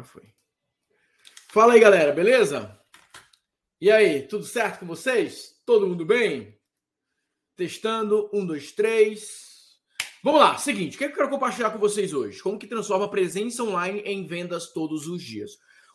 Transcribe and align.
Agora 0.00 0.04
foi. 0.04 0.32
Fala 1.48 1.74
aí, 1.74 1.80
galera, 1.80 2.12
beleza? 2.12 2.78
E 3.80 3.90
aí, 3.90 4.22
tudo 4.22 4.44
certo 4.44 4.80
com 4.80 4.86
vocês? 4.86 5.60
Todo 5.66 5.86
mundo 5.86 6.04
bem? 6.04 6.58
Testando, 7.56 8.30
um, 8.32 8.44
dois, 8.46 8.72
três. 8.72 9.78
Vamos 10.22 10.40
lá, 10.40 10.56
seguinte, 10.58 10.94
o 10.94 10.98
que 10.98 11.04
eu 11.04 11.12
quero 11.12 11.30
compartilhar 11.30 11.70
com 11.70 11.78
vocês 11.78 12.12
hoje? 12.12 12.42
Como 12.42 12.58
que 12.58 12.66
transforma 12.66 13.06
a 13.06 13.08
presença 13.08 13.62
online 13.62 14.00
em 14.00 14.26
vendas 14.26 14.72
todos 14.72 15.06
os 15.06 15.22
dias? 15.22 15.52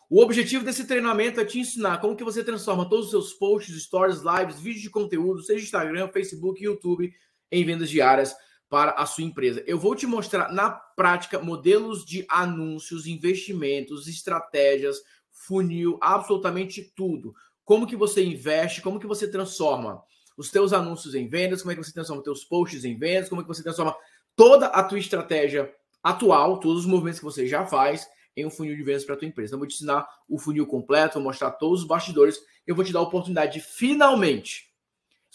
O 0.10 0.22
objetivo 0.22 0.64
desse 0.64 0.86
treinamento 0.86 1.40
é 1.40 1.46
te 1.46 1.60
ensinar 1.60 2.00
como 2.00 2.16
que 2.16 2.24
você 2.24 2.44
transforma 2.44 2.88
todos 2.88 3.06
os 3.06 3.12
seus 3.12 3.34
posts, 3.34 3.84
stories, 3.84 4.22
lives, 4.22 4.60
vídeos 4.60 4.84
de 4.84 4.90
conteúdo, 4.90 5.42
seja 5.42 5.64
Instagram, 5.64 6.10
Facebook, 6.10 6.64
YouTube, 6.64 7.12
em 7.52 7.66
vendas 7.66 7.90
diárias 7.90 8.36
para 8.70 8.92
a 8.92 9.06
sua 9.06 9.24
empresa. 9.24 9.64
Eu 9.68 9.78
vou 9.78 9.96
te 9.96 10.08
mostrar 10.08 10.52
na 10.52 10.70
prática 10.70 11.40
modelos 11.40 12.06
de 12.06 12.26
anúncios, 12.30 13.08
investimentos, 13.08 14.08
estratégias, 14.08 14.98
funil, 15.32 15.98
absolutamente 16.02 16.82
tudo. 16.96 17.34
Como 17.64 17.88
que 17.88 17.96
você 17.96 18.24
investe, 18.24 18.82
como 18.82 19.00
que 19.00 19.08
você 19.08 19.30
transforma 19.30 20.04
os 20.38 20.52
teus 20.52 20.74
anúncios 20.74 21.16
em 21.16 21.28
vendas, 21.28 21.62
como 21.62 21.72
é 21.72 21.76
que 21.76 21.84
você 21.84 21.94
transforma 21.94 22.22
os 22.22 22.26
teus 22.26 22.44
posts 22.44 22.84
em 22.84 22.98
vendas, 22.98 23.30
como 23.30 23.42
é 23.42 23.44
que 23.44 23.48
você 23.48 23.64
transforma 23.64 23.96
toda 24.36 24.68
a 24.68 24.84
tua 24.84 25.00
estratégia 25.00 25.74
atual, 26.04 26.60
todos 26.60 26.82
os 26.82 26.86
movimentos 26.86 27.20
que 27.20 27.26
você 27.26 27.48
já 27.48 27.66
faz 27.66 28.08
em 28.36 28.46
um 28.46 28.50
funil 28.50 28.76
de 28.76 28.84
vendas 28.84 29.06
para 29.06 29.16
a 29.16 29.18
tua 29.18 29.28
empresa. 29.28 29.50
Então, 29.50 29.58
eu 29.58 29.62
vou 29.62 29.68
te 29.68 29.76
ensinar 29.76 30.06
o 30.28 30.38
funil 30.38 30.68
completo, 30.68 31.16
vou 31.16 31.24
mostrar 31.24 31.52
todos 31.52 31.82
os 31.82 31.88
bastidores, 31.88 32.38
eu 32.68 32.76
vou 32.76 32.84
te 32.84 32.92
dar 32.92 33.00
a 33.00 33.04
oportunidade 33.04 33.54
de 33.54 33.62
finalmente 33.62 34.75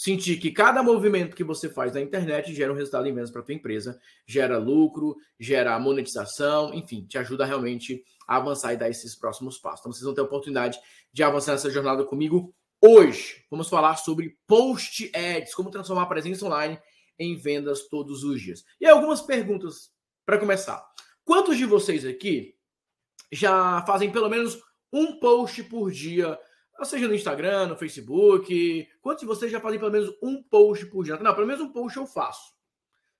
sentir 0.00 0.38
que 0.38 0.50
cada 0.50 0.82
movimento 0.82 1.36
que 1.36 1.44
você 1.44 1.68
faz 1.68 1.92
na 1.92 2.00
internet 2.00 2.54
gera 2.54 2.72
um 2.72 2.74
resultado 2.74 3.06
em 3.06 3.12
vendas 3.12 3.30
para 3.30 3.42
tua 3.42 3.52
empresa, 3.52 4.00
gera 4.26 4.56
lucro, 4.56 5.14
gera 5.38 5.78
monetização, 5.78 6.72
enfim, 6.72 7.04
te 7.04 7.18
ajuda 7.18 7.44
realmente 7.44 8.02
a 8.26 8.36
avançar 8.36 8.72
e 8.72 8.78
dar 8.78 8.88
esses 8.88 9.14
próximos 9.14 9.58
passos. 9.58 9.80
Então 9.80 9.92
vocês 9.92 10.02
vão 10.02 10.14
ter 10.14 10.22
a 10.22 10.24
oportunidade 10.24 10.80
de 11.12 11.22
avançar 11.22 11.52
nessa 11.52 11.68
jornada 11.68 12.02
comigo 12.02 12.54
hoje. 12.80 13.44
Vamos 13.50 13.68
falar 13.68 13.96
sobre 13.96 14.38
post 14.46 15.12
ads, 15.14 15.54
como 15.54 15.70
transformar 15.70 16.04
a 16.04 16.06
presença 16.06 16.46
online 16.46 16.80
em 17.18 17.36
vendas 17.36 17.86
todos 17.86 18.24
os 18.24 18.40
dias. 18.40 18.64
E 18.80 18.86
algumas 18.86 19.20
perguntas 19.20 19.90
para 20.24 20.38
começar. 20.38 20.82
Quantos 21.26 21.58
de 21.58 21.66
vocês 21.66 22.06
aqui 22.06 22.54
já 23.30 23.84
fazem 23.86 24.10
pelo 24.10 24.30
menos 24.30 24.58
um 24.90 25.20
post 25.20 25.62
por 25.64 25.90
dia 25.90 26.38
seja 26.84 27.06
no 27.06 27.14
Instagram, 27.14 27.66
no 27.66 27.76
Facebook. 27.76 28.88
Quantos 29.02 29.20
de 29.20 29.26
vocês 29.26 29.50
já 29.50 29.60
fazem 29.60 29.78
pelo 29.78 29.90
menos 29.90 30.14
um 30.22 30.42
post 30.42 30.86
por 30.86 31.04
dia? 31.04 31.16
Não, 31.18 31.34
pelo 31.34 31.46
menos 31.46 31.62
um 31.62 31.72
post 31.72 31.96
eu 31.96 32.06
faço. 32.06 32.52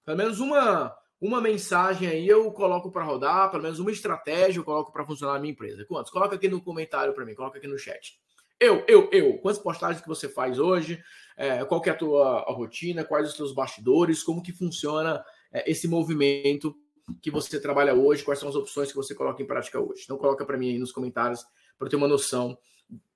Pelo 0.04 0.16
menos 0.16 0.40
uma, 0.40 0.96
uma 1.20 1.40
mensagem 1.40 2.08
aí 2.08 2.26
eu 2.26 2.50
coloco 2.52 2.90
para 2.90 3.04
rodar, 3.04 3.50
pelo 3.50 3.62
menos 3.62 3.78
uma 3.78 3.90
estratégia 3.90 4.58
eu 4.58 4.64
coloco 4.64 4.92
para 4.92 5.04
funcionar 5.04 5.34
na 5.34 5.40
minha 5.40 5.52
empresa. 5.52 5.84
Quantos? 5.84 6.10
Coloca 6.10 6.36
aqui 6.36 6.48
no 6.48 6.60
comentário 6.62 7.12
para 7.12 7.24
mim, 7.24 7.34
coloca 7.34 7.58
aqui 7.58 7.66
no 7.66 7.78
chat. 7.78 8.18
Eu, 8.58 8.84
eu, 8.86 9.08
eu. 9.10 9.38
Quantas 9.38 9.62
postagens 9.62 10.02
que 10.02 10.08
você 10.08 10.28
faz 10.28 10.58
hoje? 10.58 11.02
É, 11.36 11.64
qual 11.64 11.82
é 11.84 11.90
a 11.90 11.94
tua 11.94 12.40
a 12.40 12.52
rotina? 12.52 13.04
Quais 13.04 13.28
os 13.28 13.34
teus 13.34 13.54
bastidores? 13.54 14.22
Como 14.22 14.42
que 14.42 14.52
funciona 14.52 15.24
é, 15.50 15.70
esse 15.70 15.88
movimento 15.88 16.76
que 17.22 17.30
você 17.30 17.58
trabalha 17.58 17.94
hoje? 17.94 18.22
Quais 18.22 18.38
são 18.38 18.48
as 18.48 18.54
opções 18.54 18.90
que 18.90 18.96
você 18.96 19.14
coloca 19.14 19.42
em 19.42 19.46
prática 19.46 19.80
hoje? 19.80 20.02
Então 20.04 20.18
coloca 20.18 20.44
para 20.44 20.58
mim 20.58 20.68
aí 20.68 20.78
nos 20.78 20.92
comentários 20.92 21.42
para 21.78 21.88
ter 21.88 21.96
uma 21.96 22.06
noção 22.06 22.58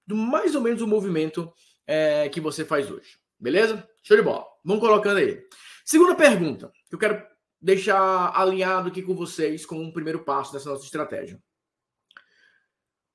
do 0.07 0.17
mais 0.17 0.55
ou 0.55 0.61
menos 0.61 0.83
o 0.83 0.87
movimento 0.87 1.53
é, 1.87 2.29
que 2.29 2.41
você 2.41 2.65
faz 2.65 2.91
hoje. 2.91 3.19
Beleza? 3.39 3.89
Show 4.03 4.17
de 4.17 4.23
bola. 4.23 4.45
Vamos 4.65 4.83
colocando 4.83 5.19
aí. 5.19 5.43
Segunda 5.85 6.15
pergunta, 6.15 6.73
que 6.89 6.95
eu 6.95 6.99
quero 6.99 7.23
deixar 7.61 8.31
alinhado 8.35 8.89
aqui 8.89 9.03
com 9.03 9.15
vocês 9.15 9.65
como 9.65 9.83
um 9.83 9.93
primeiro 9.93 10.25
passo 10.25 10.53
dessa 10.53 10.71
nossa 10.71 10.85
estratégia. 10.85 11.43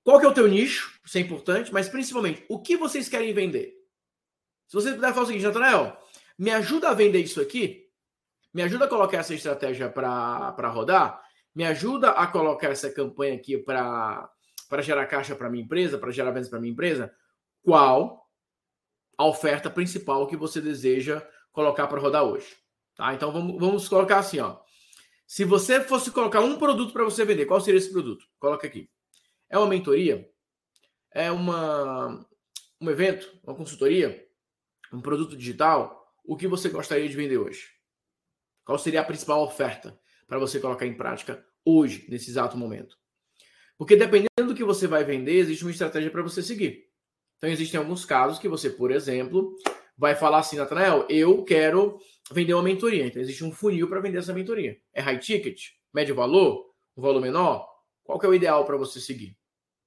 Qual 0.03 0.19
que 0.19 0.25
é 0.25 0.29
o 0.29 0.33
teu 0.33 0.47
nicho? 0.47 0.99
Isso 1.05 1.17
é 1.17 1.21
importante, 1.21 1.71
mas 1.71 1.87
principalmente, 1.89 2.43
o 2.49 2.59
que 2.59 2.77
vocês 2.77 3.07
querem 3.07 3.33
vender? 3.33 3.75
Se 4.67 4.75
você 4.75 4.93
puder 4.93 5.13
falar 5.13 5.23
o 5.23 5.27
seguinte, 5.27 5.45
Natanael, 5.45 5.97
me 6.37 6.51
ajuda 6.51 6.89
a 6.89 6.93
vender 6.93 7.19
isso 7.19 7.41
aqui? 7.41 7.87
Me 8.53 8.63
ajuda 8.63 8.85
a 8.85 8.87
colocar 8.87 9.17
essa 9.17 9.33
estratégia 9.33 9.89
para 9.89 10.69
rodar? 10.69 11.21
Me 11.53 11.65
ajuda 11.65 12.11
a 12.11 12.25
colocar 12.25 12.69
essa 12.69 12.91
campanha 12.91 13.35
aqui 13.35 13.57
para 13.57 14.29
para 14.69 14.81
gerar 14.81 15.07
caixa 15.07 15.35
para 15.35 15.49
minha 15.49 15.63
empresa, 15.63 15.97
para 15.97 16.11
gerar 16.11 16.31
vendas 16.31 16.47
para 16.47 16.59
minha 16.59 16.71
empresa, 16.71 17.13
qual 17.61 18.29
a 19.17 19.25
oferta 19.25 19.69
principal 19.69 20.27
que 20.27 20.37
você 20.37 20.61
deseja 20.61 21.27
colocar 21.51 21.87
para 21.87 21.99
rodar 21.99 22.23
hoje? 22.23 22.55
Tá? 22.95 23.13
Então 23.13 23.31
vamos, 23.31 23.59
vamos 23.59 23.89
colocar 23.89 24.19
assim, 24.19 24.39
ó. 24.39 24.59
Se 25.27 25.43
você 25.43 25.81
fosse 25.81 26.11
colocar 26.11 26.39
um 26.41 26.57
produto 26.57 26.93
para 26.93 27.03
você 27.03 27.25
vender, 27.25 27.45
qual 27.45 27.59
seria 27.59 27.77
esse 27.77 27.91
produto? 27.91 28.25
Coloca 28.39 28.65
aqui. 28.65 28.89
É 29.49 29.57
uma 29.57 29.67
mentoria? 29.67 30.29
É 31.11 31.31
uma 31.31 32.25
um 32.81 32.89
evento, 32.89 33.29
uma 33.43 33.55
consultoria, 33.55 34.25
um 34.93 35.01
produto 35.01 35.35
digital? 35.35 36.13
O 36.23 36.37
que 36.37 36.47
você 36.47 36.69
gostaria 36.69 37.09
de 37.09 37.15
vender 37.15 37.37
hoje? 37.37 37.67
Qual 38.63 38.77
seria 38.77 39.01
a 39.01 39.05
principal 39.05 39.43
oferta 39.43 39.99
para 40.27 40.39
você 40.39 40.59
colocar 40.59 40.85
em 40.85 40.95
prática 40.95 41.43
hoje, 41.65 42.05
nesse 42.09 42.29
exato 42.29 42.55
momento? 42.55 42.97
Porque 43.79 43.95
dependendo 43.95 44.45
do 44.45 44.53
que 44.53 44.63
você 44.63 44.87
vai 44.87 45.05
vender, 45.05 45.37
existe 45.37 45.63
uma 45.63 45.71
estratégia 45.71 46.11
para 46.11 46.21
você 46.21 46.43
seguir. 46.43 46.89
Então, 47.37 47.49
existem 47.49 47.79
alguns 47.79 48.03
casos 48.03 48.37
que 48.37 48.49
você, 48.49 48.69
por 48.69 48.91
exemplo, 48.91 49.55
vai 49.97 50.15
falar 50.15 50.39
assim, 50.39 50.57
Natanael, 50.57 51.05
eu 51.09 51.45
quero 51.45 51.97
vender 52.29 52.53
uma 52.53 52.61
mentoria. 52.61 53.05
Então, 53.05 53.21
existe 53.21 53.41
um 53.41 53.53
funil 53.53 53.87
para 53.87 54.01
vender 54.01 54.17
essa 54.17 54.33
mentoria. 54.33 54.77
É 54.93 54.99
high 54.99 55.17
ticket? 55.17 55.69
Médio 55.93 56.13
valor? 56.13 56.73
Um 56.97 57.01
valor 57.01 57.21
menor? 57.21 57.65
Qual 58.03 58.19
que 58.19 58.25
é 58.25 58.29
o 58.29 58.35
ideal 58.35 58.65
para 58.65 58.75
você 58.75 58.99
seguir? 58.99 59.37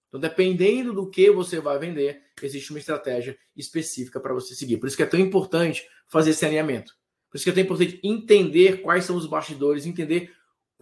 Então, 0.09 0.19
dependendo 0.19 0.95
do 0.95 1.11
que 1.11 1.31
você 1.31 1.61
vai 1.61 1.79
vender, 1.79 2.23
existe 2.43 2.71
uma 2.71 2.79
estratégia 2.79 3.37
específica 3.55 4.19
para 4.19 4.33
você 4.33 4.55
seguir. 4.55 4.79
Por 4.79 4.87
isso 4.87 4.97
que 4.97 5.03
é 5.03 5.07
tão 5.07 5.21
importante 5.21 5.87
fazer 6.09 6.31
esse 6.31 6.47
alinhamento. 6.47 6.95
Por 7.31 7.37
isso 7.37 7.45
que 7.45 7.51
é 7.51 7.53
tão 7.53 7.63
importante 7.63 8.01
entender 8.03 8.81
quais 8.81 9.05
são 9.05 9.17
os 9.17 9.27
bastidores, 9.27 9.85
entender 9.85 10.33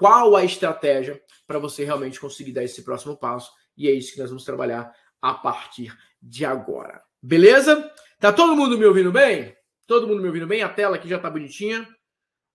qual 0.00 0.34
a 0.34 0.42
estratégia 0.42 1.20
para 1.46 1.58
você 1.58 1.84
realmente 1.84 2.18
conseguir 2.18 2.52
dar 2.52 2.64
esse 2.64 2.82
próximo 2.82 3.14
passo. 3.14 3.52
E 3.76 3.86
é 3.86 3.92
isso 3.92 4.14
que 4.14 4.18
nós 4.18 4.30
vamos 4.30 4.44
trabalhar 4.44 4.90
a 5.20 5.34
partir 5.34 5.94
de 6.22 6.42
agora. 6.42 7.02
Beleza? 7.22 7.92
Tá 8.18 8.32
todo 8.32 8.56
mundo 8.56 8.78
me 8.78 8.86
ouvindo 8.86 9.12
bem? 9.12 9.54
Todo 9.86 10.08
mundo 10.08 10.22
me 10.22 10.28
ouvindo 10.28 10.46
bem? 10.46 10.62
A 10.62 10.70
tela 10.70 10.96
aqui 10.96 11.06
já 11.06 11.18
tá 11.18 11.28
bonitinha. 11.28 11.86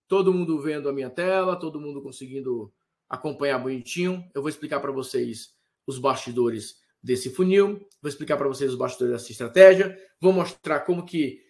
Todo 0.08 0.34
mundo 0.34 0.60
vendo 0.60 0.90
a 0.90 0.94
minha 0.94 1.10
tela, 1.10 1.56
todo 1.56 1.80
mundo 1.80 2.02
conseguindo 2.02 2.74
acompanhar 3.08 3.60
bonitinho. 3.60 4.28
Eu 4.34 4.42
vou 4.42 4.50
explicar 4.50 4.80
para 4.80 4.92
vocês 4.92 5.50
os 5.86 6.00
bastidores 6.00 6.78
desse 7.02 7.30
funil, 7.30 7.88
vou 8.02 8.10
explicar 8.10 8.38
para 8.38 8.48
vocês 8.48 8.72
os 8.72 8.78
bastidores 8.78 9.14
dessa 9.14 9.32
estratégia, 9.32 9.96
vou 10.20 10.34
mostrar 10.34 10.80
como 10.80 11.06
que 11.06 11.45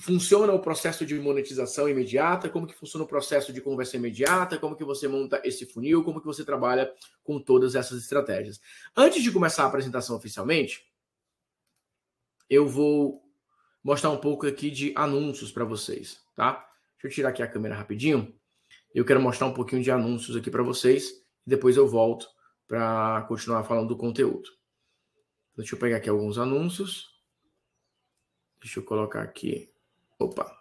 funciona 0.00 0.52
o 0.52 0.60
processo 0.60 1.04
de 1.04 1.14
monetização 1.20 1.88
imediata, 1.88 2.48
como 2.48 2.66
que 2.66 2.74
funciona 2.74 3.04
o 3.04 3.08
processo 3.08 3.52
de 3.52 3.60
conversa 3.60 3.96
imediata, 3.96 4.58
como 4.58 4.74
que 4.74 4.84
você 4.84 5.06
monta 5.06 5.40
esse 5.44 5.66
funil, 5.66 6.02
como 6.02 6.20
que 6.20 6.26
você 6.26 6.44
trabalha 6.44 6.90
com 7.22 7.38
todas 7.38 7.74
essas 7.74 8.00
estratégias. 8.00 8.60
Antes 8.96 9.22
de 9.22 9.30
começar 9.30 9.64
a 9.64 9.66
apresentação 9.66 10.16
oficialmente, 10.16 10.90
eu 12.48 12.66
vou 12.66 13.22
mostrar 13.84 14.10
um 14.10 14.16
pouco 14.16 14.46
aqui 14.46 14.70
de 14.70 14.92
anúncios 14.96 15.52
para 15.52 15.64
vocês, 15.64 16.20
tá? 16.34 16.66
Deixa 16.94 17.06
eu 17.06 17.10
tirar 17.10 17.28
aqui 17.28 17.42
a 17.42 17.48
câmera 17.48 17.74
rapidinho. 17.74 18.34
Eu 18.94 19.04
quero 19.04 19.20
mostrar 19.20 19.46
um 19.46 19.54
pouquinho 19.54 19.82
de 19.82 19.90
anúncios 19.90 20.34
aqui 20.34 20.50
para 20.50 20.62
vocês 20.62 21.10
e 21.46 21.50
depois 21.50 21.76
eu 21.76 21.86
volto 21.86 22.26
para 22.66 23.22
continuar 23.28 23.64
falando 23.64 23.88
do 23.88 23.96
conteúdo. 23.96 24.48
Deixa 25.56 25.74
eu 25.74 25.78
pegar 25.78 25.98
aqui 25.98 26.08
alguns 26.08 26.38
anúncios. 26.38 27.10
Deixa 28.60 28.80
eu 28.80 28.84
colocar 28.84 29.22
aqui 29.22 29.70
Opa. 30.20 30.60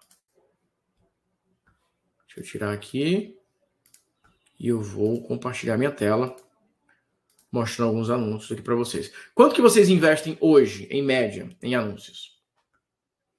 Deixa 2.25 2.39
eu 2.39 2.43
tirar 2.43 2.73
aqui. 2.73 3.37
E 4.57 4.69
eu 4.69 4.81
vou 4.81 5.21
compartilhar 5.23 5.77
minha 5.77 5.91
tela, 5.91 6.33
mostrando 7.51 7.89
alguns 7.89 8.09
anúncios 8.09 8.51
aqui 8.51 8.61
para 8.61 8.75
vocês. 8.75 9.13
Quanto 9.35 9.53
que 9.53 9.61
vocês 9.61 9.89
investem 9.89 10.37
hoje, 10.39 10.87
em 10.89 11.03
média, 11.03 11.49
em 11.61 11.75
anúncios? 11.75 12.39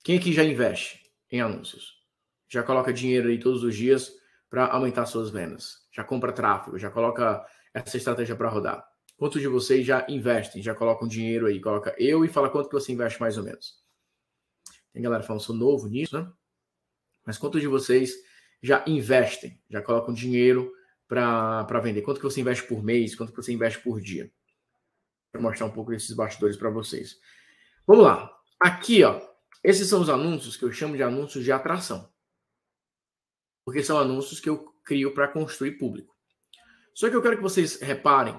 Quem 0.04 0.18
aqui 0.18 0.32
já 0.32 0.44
investe 0.44 1.10
em 1.30 1.40
anúncios? 1.40 2.00
Já 2.48 2.62
coloca 2.62 2.92
dinheiro 2.92 3.28
aí 3.28 3.38
todos 3.38 3.62
os 3.62 3.74
dias 3.74 4.12
para 4.48 4.66
aumentar 4.66 5.06
suas 5.06 5.30
vendas? 5.30 5.86
Já 5.90 6.04
compra 6.04 6.32
tráfego? 6.32 6.78
Já 6.78 6.90
coloca 6.90 7.46
essa 7.72 7.96
estratégia 7.96 8.36
para 8.36 8.48
rodar? 8.48 8.86
Quantos 9.16 9.40
de 9.40 9.48
vocês 9.48 9.86
já 9.86 10.06
investem, 10.08 10.62
já 10.62 10.74
colocam 10.74 11.08
dinheiro 11.08 11.46
aí? 11.46 11.60
Coloca 11.60 11.94
eu 11.98 12.24
e 12.24 12.28
fala 12.28 12.50
quanto 12.50 12.68
que 12.68 12.74
você 12.74 12.92
investe 12.92 13.20
mais 13.20 13.38
ou 13.38 13.44
menos. 13.44 13.79
Tem 14.92 15.02
galera 15.02 15.22
falando, 15.22 15.42
sou 15.42 15.54
novo 15.54 15.88
nisso, 15.88 16.18
né? 16.18 16.32
Mas 17.24 17.38
quantos 17.38 17.60
de 17.60 17.66
vocês 17.66 18.14
já 18.62 18.84
investem, 18.86 19.60
já 19.68 19.80
colocam 19.80 20.12
dinheiro 20.12 20.72
para 21.06 21.80
vender? 21.80 22.02
Quanto 22.02 22.18
que 22.18 22.24
você 22.24 22.40
investe 22.40 22.66
por 22.66 22.82
mês? 22.82 23.14
Quanto 23.14 23.32
que 23.32 23.36
você 23.36 23.52
investe 23.52 23.82
por 23.82 24.00
dia? 24.00 24.32
Para 25.30 25.40
mostrar 25.40 25.66
um 25.66 25.70
pouco 25.70 25.90
desses 25.90 26.14
bastidores 26.14 26.56
para 26.56 26.70
vocês. 26.70 27.20
Vamos 27.86 28.04
lá. 28.04 28.30
Aqui, 28.58 29.04
ó, 29.04 29.20
esses 29.62 29.88
são 29.88 30.00
os 30.00 30.08
anúncios 30.08 30.56
que 30.56 30.64
eu 30.64 30.72
chamo 30.72 30.96
de 30.96 31.02
anúncios 31.02 31.44
de 31.44 31.52
atração. 31.52 32.12
Porque 33.64 33.82
são 33.82 33.98
anúncios 33.98 34.40
que 34.40 34.48
eu 34.48 34.64
crio 34.84 35.14
para 35.14 35.28
construir 35.28 35.72
público. 35.72 36.16
Só 36.94 37.08
que 37.08 37.14
eu 37.14 37.22
quero 37.22 37.36
que 37.36 37.42
vocês 37.42 37.80
reparem 37.80 38.38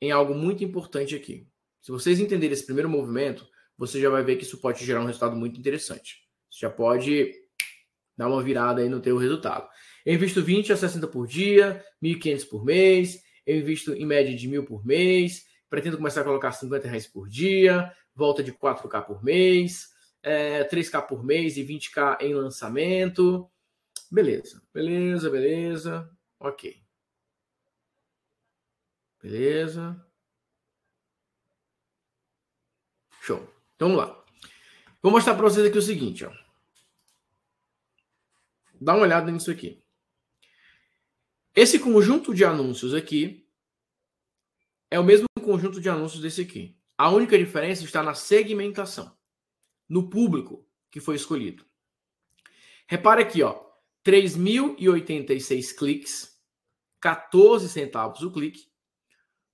em 0.00 0.12
algo 0.12 0.34
muito 0.34 0.62
importante 0.62 1.16
aqui. 1.16 1.50
Se 1.80 1.90
vocês 1.90 2.20
entenderem 2.20 2.52
esse 2.52 2.64
primeiro 2.64 2.88
movimento, 2.88 3.48
você 3.78 4.00
já 4.00 4.10
vai 4.10 4.24
ver 4.24 4.36
que 4.36 4.42
isso 4.42 4.58
pode 4.58 4.84
gerar 4.84 5.00
um 5.00 5.06
resultado 5.06 5.36
muito 5.36 5.58
interessante. 5.58 6.24
Você 6.50 6.66
já 6.66 6.70
pode 6.70 7.32
dar 8.16 8.28
uma 8.28 8.42
virada 8.42 8.82
aí 8.82 8.88
no 8.88 9.00
teu 9.00 9.16
resultado. 9.16 9.68
Eu 10.04 10.14
invisto 10.14 10.42
20 10.42 10.72
a 10.72 10.76
60 10.76 11.06
por 11.06 11.26
dia, 11.26 11.84
1.500 12.02 12.48
por 12.48 12.64
mês, 12.64 13.22
eu 13.46 13.56
invisto 13.56 13.94
em 13.94 14.04
média 14.04 14.36
de 14.36 14.48
mil 14.48 14.64
por 14.64 14.84
mês, 14.84 15.46
pretendo 15.70 15.96
começar 15.96 16.22
a 16.22 16.24
colocar 16.24 16.50
50 16.50 16.88
reais 16.88 17.06
por 17.06 17.28
dia, 17.28 17.92
volta 18.14 18.42
de 18.42 18.52
4K 18.52 19.06
por 19.06 19.22
mês, 19.22 19.90
é, 20.22 20.64
3K 20.64 21.06
por 21.06 21.24
mês 21.24 21.56
e 21.56 21.64
20K 21.64 22.18
em 22.20 22.34
lançamento. 22.34 23.48
Beleza, 24.10 24.62
beleza, 24.74 25.30
beleza. 25.30 26.10
Ok. 26.40 26.82
Beleza. 29.22 30.04
Show. 33.20 33.57
Então 33.78 33.94
vamos 33.94 34.04
lá. 34.04 34.24
Vou 35.00 35.12
mostrar 35.12 35.34
para 35.36 35.44
vocês 35.44 35.64
aqui 35.64 35.78
o 35.78 35.82
seguinte, 35.82 36.24
ó. 36.24 36.32
Dá 38.80 38.92
uma 38.94 39.04
olhada 39.04 39.30
nisso 39.30 39.52
aqui. 39.52 39.80
Esse 41.54 41.78
conjunto 41.78 42.34
de 42.34 42.44
anúncios 42.44 42.92
aqui 42.92 43.48
é 44.90 44.98
o 44.98 45.04
mesmo 45.04 45.26
conjunto 45.40 45.80
de 45.80 45.88
anúncios 45.88 46.20
desse 46.20 46.40
aqui. 46.40 46.76
A 46.96 47.08
única 47.08 47.38
diferença 47.38 47.84
está 47.84 48.02
na 48.02 48.14
segmentação, 48.14 49.16
no 49.88 50.10
público 50.10 50.68
que 50.90 50.98
foi 50.98 51.14
escolhido. 51.14 51.64
Repare 52.88 53.22
aqui, 53.22 53.44
ó, 53.44 53.64
3.086 54.04 55.72
cliques, 55.76 56.36
14 57.00 57.68
centavos 57.68 58.22
o 58.22 58.32
clique, 58.32 58.72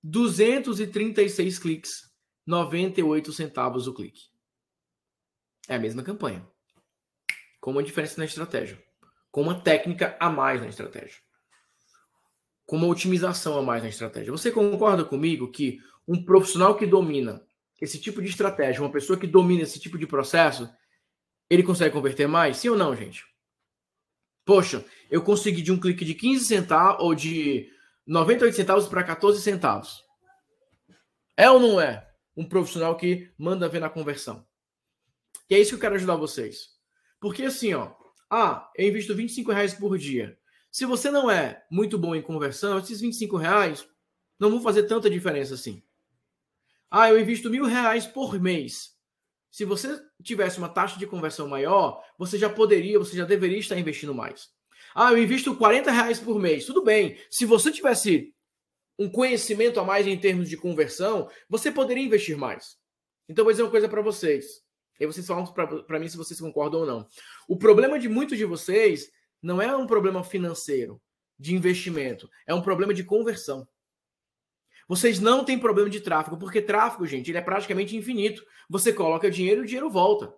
236 0.01 1.59
cliques, 1.59 2.04
98 2.45 3.33
centavos 3.33 3.87
o 3.87 3.93
clique. 3.93 4.29
É 5.67 5.75
a 5.75 5.79
mesma 5.79 6.03
campanha. 6.03 6.45
Com 7.59 7.71
uma 7.71 7.83
diferença 7.83 8.15
na 8.19 8.25
estratégia. 8.25 8.81
Com 9.31 9.41
uma 9.41 9.59
técnica 9.59 10.15
a 10.19 10.29
mais 10.29 10.61
na 10.61 10.67
estratégia. 10.67 11.19
Com 12.65 12.77
uma 12.77 12.87
otimização 12.87 13.57
a 13.57 13.61
mais 13.63 13.81
na 13.81 13.89
estratégia. 13.89 14.31
Você 14.31 14.51
concorda 14.51 15.03
comigo 15.03 15.51
que 15.51 15.79
um 16.07 16.23
profissional 16.23 16.75
que 16.77 16.85
domina 16.85 17.43
esse 17.81 17.99
tipo 17.99 18.21
de 18.21 18.29
estratégia, 18.29 18.81
uma 18.81 18.91
pessoa 18.91 19.19
que 19.19 19.27
domina 19.27 19.63
esse 19.63 19.79
tipo 19.79 19.97
de 19.97 20.07
processo, 20.07 20.69
ele 21.49 21.63
consegue 21.63 21.93
converter 21.93 22.27
mais? 22.27 22.57
Sim 22.57 22.69
ou 22.69 22.77
não, 22.77 22.95
gente? 22.95 23.25
Poxa, 24.45 24.85
eu 25.09 25.23
consegui 25.23 25.61
de 25.61 25.71
um 25.71 25.79
clique 25.79 26.05
de 26.05 26.13
15 26.13 26.45
centavos 26.45 27.03
ou 27.03 27.15
de 27.15 27.67
98 28.05 28.55
centavos 28.55 28.87
para 28.87 29.03
14 29.03 29.41
centavos. 29.41 30.03
É 31.35 31.49
ou 31.49 31.59
não 31.59 31.81
é? 31.81 32.07
Um 32.35 32.47
profissional 32.47 32.97
que 32.97 33.31
manda 33.37 33.69
ver 33.69 33.79
na 33.79 33.89
conversão. 33.89 34.45
E 35.49 35.55
é 35.55 35.59
isso 35.59 35.71
que 35.71 35.75
eu 35.75 35.79
quero 35.79 35.95
ajudar 35.95 36.15
vocês. 36.15 36.69
Porque 37.19 37.43
assim, 37.43 37.73
ó, 37.73 37.93
ah, 38.29 38.69
eu 38.75 38.87
invisto 38.87 39.15
25 39.15 39.51
reais 39.51 39.73
por 39.73 39.97
dia. 39.97 40.37
Se 40.71 40.85
você 40.85 41.09
não 41.09 41.31
é 41.31 41.63
muito 41.71 41.97
bom 41.97 42.15
em 42.15 42.21
conversão, 42.21 42.77
esses 42.77 42.99
25 42.99 43.37
reais 43.37 43.87
não 44.37 44.49
vão 44.49 44.61
fazer 44.61 44.83
tanta 44.83 45.09
diferença 45.09 45.53
assim. 45.53 45.81
Ah, 46.91 47.09
eu 47.09 47.19
invisto 47.19 47.49
mil 47.49 47.65
reais 47.65 48.05
por 48.05 48.39
mês. 48.39 48.93
Se 49.49 49.63
você 49.63 49.97
tivesse 50.21 50.57
uma 50.57 50.67
taxa 50.67 50.99
de 50.99 51.07
conversão 51.07 51.47
maior, 51.47 52.03
você 52.17 52.37
já 52.37 52.49
poderia, 52.49 52.99
você 52.99 53.15
já 53.15 53.23
deveria 53.23 53.57
estar 53.57 53.79
investindo 53.79 54.13
mais. 54.13 54.49
Ah, 54.93 55.13
eu 55.13 55.17
invisto 55.17 55.55
40 55.55 55.91
reais 55.91 56.19
por 56.19 56.37
mês. 56.37 56.65
Tudo 56.65 56.83
bem. 56.83 57.17
Se 57.29 57.45
você 57.45 57.71
tivesse 57.71 58.34
um 58.97 59.09
conhecimento 59.09 59.79
a 59.79 59.83
mais 59.83 60.07
em 60.07 60.17
termos 60.17 60.49
de 60.49 60.57
conversão, 60.57 61.29
você 61.49 61.71
poderia 61.71 62.03
investir 62.03 62.37
mais. 62.37 62.77
Então, 63.27 63.43
vou 63.43 63.51
dizer 63.51 63.63
uma 63.63 63.71
coisa 63.71 63.89
para 63.89 64.01
vocês. 64.01 64.63
E 64.99 65.05
vocês 65.05 65.25
falam 65.25 65.45
para 65.45 65.99
mim 65.99 66.07
se 66.07 66.17
vocês 66.17 66.39
concordam 66.39 66.81
ou 66.81 66.85
não. 66.85 67.07
O 67.47 67.57
problema 67.57 67.99
de 67.99 68.07
muitos 68.07 68.37
de 68.37 68.45
vocês 68.45 69.11
não 69.41 69.61
é 69.61 69.75
um 69.75 69.85
problema 69.85 70.23
financeiro, 70.23 71.01
de 71.37 71.53
investimento, 71.53 72.29
é 72.47 72.53
um 72.53 72.61
problema 72.61 72.93
de 72.93 73.03
conversão. 73.03 73.67
Vocês 74.87 75.19
não 75.19 75.43
têm 75.43 75.59
problema 75.59 75.89
de 75.89 75.99
tráfego, 75.99 76.37
porque 76.37 76.61
tráfego, 76.61 77.07
gente, 77.07 77.31
ele 77.31 77.39
é 77.39 77.41
praticamente 77.41 77.95
infinito. 77.95 78.45
Você 78.69 78.93
coloca 78.93 79.31
dinheiro 79.31 79.61
e 79.61 79.63
o 79.63 79.67
dinheiro 79.67 79.89
volta. 79.89 80.33